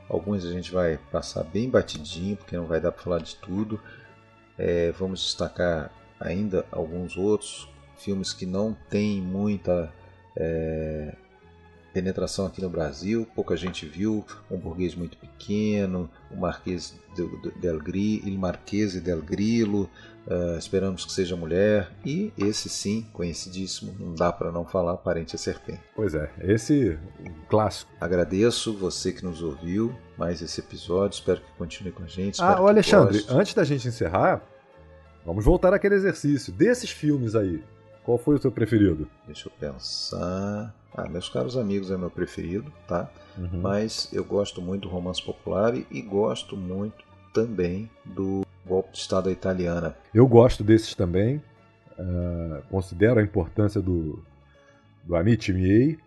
Alguns 0.10 0.46
a 0.46 0.52
gente 0.52 0.72
vai 0.72 0.98
passar 1.12 1.44
bem 1.44 1.70
batidinho, 1.70 2.38
porque 2.38 2.56
não 2.56 2.66
vai 2.66 2.80
dar 2.80 2.92
para 2.92 3.04
falar 3.04 3.20
de 3.20 3.36
tudo. 3.38 3.80
É, 4.58 4.92
vamos 4.92 5.22
destacar 5.22 5.92
ainda 6.20 6.66
alguns 6.72 7.18
outros 7.18 7.68
filmes 7.98 8.34
que 8.34 8.46
não 8.46 8.76
têm 8.90 9.22
muita 9.22 9.92
é, 10.36 11.16
penetração 11.94 12.48
aqui 12.48 12.62
no 12.62 12.70
Brasil, 12.70 13.28
pouca 13.36 13.56
gente 13.56 13.86
viu, 13.86 14.26
um 14.50 14.58
burguês 14.58 14.96
muito 14.96 15.16
pequeno, 15.16 16.10
o 16.32 16.36
Marquês 16.36 16.96
del 17.16 17.80
Grillo, 17.80 18.28
Il 18.28 18.38
Marquese 18.38 19.00
del 19.00 19.22
Grillo, 19.22 19.90
uh, 20.28 20.58
esperamos 20.58 21.06
que 21.06 21.12
seja 21.12 21.36
mulher, 21.36 21.92
e 22.06 22.32
esse 22.38 22.70
sim, 22.70 23.06
conhecidíssimo, 23.14 23.96
não 24.00 24.14
dá 24.16 24.32
para 24.32 24.52
não 24.52 24.66
falar, 24.66 24.98
Parente 24.98 25.36
a 25.36 25.40
Serpente. 25.40 25.82
Pois 25.96 26.14
é, 26.14 26.32
esse 26.40 26.98
clássico. 27.50 27.92
Agradeço 28.00 28.74
você 28.74 29.12
que 29.12 29.24
nos 29.24 29.42
ouviu, 29.42 29.96
mais 30.18 30.42
esse 30.42 30.60
episódio, 30.60 31.16
espero 31.16 31.42
que 31.42 31.52
continue 31.58 31.92
com 31.92 32.04
a 32.04 32.08
gente. 32.08 32.42
Ah, 32.42 32.62
o 32.62 32.68
Alexandre, 32.68 33.20
goste. 33.20 33.34
antes 33.34 33.54
da 33.54 33.64
gente 33.64 33.88
encerrar, 33.88 34.42
vamos 35.26 35.44
voltar 35.44 35.74
àquele 35.74 35.96
exercício. 35.96 36.54
Desses 36.54 36.90
filmes 36.90 37.36
aí, 37.36 37.64
qual 38.04 38.18
foi 38.18 38.36
o 38.36 38.42
seu 38.42 38.52
preferido? 38.52 39.08
Deixa 39.26 39.48
eu 39.48 39.52
pensar. 39.60 40.74
Ah, 40.96 41.10
Meus 41.10 41.28
Caros 41.30 41.58
Amigos 41.58 41.90
é 41.90 41.98
meu 41.98 42.10
preferido, 42.10 42.72
tá? 42.88 43.10
Uhum. 43.38 43.62
Mas 43.62 44.10
eu 44.14 44.24
gosto 44.24 44.62
muito 44.62 44.84
do 44.84 44.90
romance 44.90 45.24
popular 45.24 45.74
e, 45.76 46.02
gosto 46.02 46.56
muito 46.56 47.04
também 47.34 47.90
do 48.06 48.43
golpe 48.66 48.92
de 48.92 49.00
Estado 49.00 49.30
italiana. 49.32 49.96
Eu 50.14 50.28
gosto 50.28 50.64
desses 50.64 50.94
também. 50.96 51.42
Uh, 52.00 52.62
considero 52.70 53.20
a 53.20 53.24
importância 53.24 53.82
do, 53.82 54.24
do 55.04 55.16
Amici 55.16 55.54
Miei. 55.54 55.98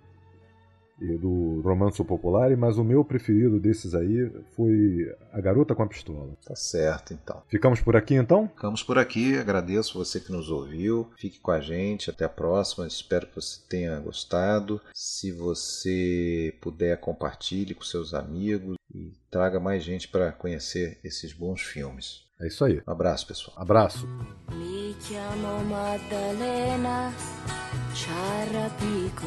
e 1.01 1.17
do 1.19 1.61
Romanzo 1.61 2.05
Popolare, 2.05 2.57
mas 2.57 2.79
o 2.79 2.85
meu 2.85 3.05
preferido 3.05 3.61
desses 3.61 3.95
aí 3.95 4.31
foi 4.57 5.15
A 5.33 5.41
Garota 5.41 5.75
com 5.75 5.83
a 5.83 5.87
Pistola. 5.87 6.33
Tá 6.45 6.57
certo, 6.57 7.13
então. 7.13 7.43
Ficamos 7.49 7.81
por 7.81 7.97
aqui, 7.97 8.15
então? 8.15 8.49
Ficamos 8.49 8.83
por 8.83 8.99
aqui. 8.99 9.37
Agradeço 9.37 9.99
você 9.99 10.19
que 10.19 10.33
nos 10.33 10.51
ouviu. 10.51 11.11
Fique 11.19 11.39
com 11.39 11.51
a 11.51 11.61
gente. 11.61 12.11
Até 12.11 12.25
a 12.25 12.31
próxima. 12.31 12.87
Espero 12.87 13.27
que 13.27 13.37
você 13.37 13.61
tenha 13.69 14.01
gostado. 14.01 14.81
Se 14.95 15.31
você 15.31 16.55
puder, 16.61 16.99
compartilhe 16.99 17.75
com 17.75 17.83
seus 17.83 18.15
amigos 18.15 18.77
e 18.93 19.13
traga 19.31 19.61
mais 19.61 19.85
gente 19.85 20.09
para 20.09 20.33
conhecer 20.33 20.99
esses 21.05 21.33
bons 21.33 21.61
filmes. 21.61 22.26
É 22.39 22.47
isso 22.47 22.65
aí. 22.65 22.83
Um 22.87 22.91
abraço, 22.93 23.27
pessoal. 23.27 23.57
Abraço. 23.59 24.07
Mi 24.53 24.95
chiamo 25.01 25.65
Maddalena 25.65 27.13
Ciarrapico. 27.95 29.27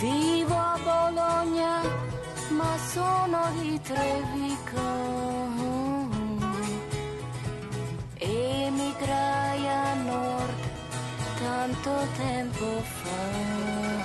Vivo 0.00 0.54
a 0.54 0.78
Bologna, 0.78 1.82
ma 2.50 2.78
sono 2.78 3.52
di 3.60 3.80
Trevico. 3.80 5.04
Emigrai 8.20 9.68
a 9.68 9.94
nord 10.04 10.74
tanto 11.38 11.90
tempo 12.16 12.82
fa. 12.82 14.03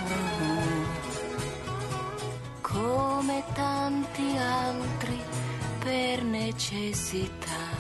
Come 2.80 3.44
tanti 3.54 4.38
altri 4.38 5.20
per 5.84 6.24
necessità. 6.24 7.79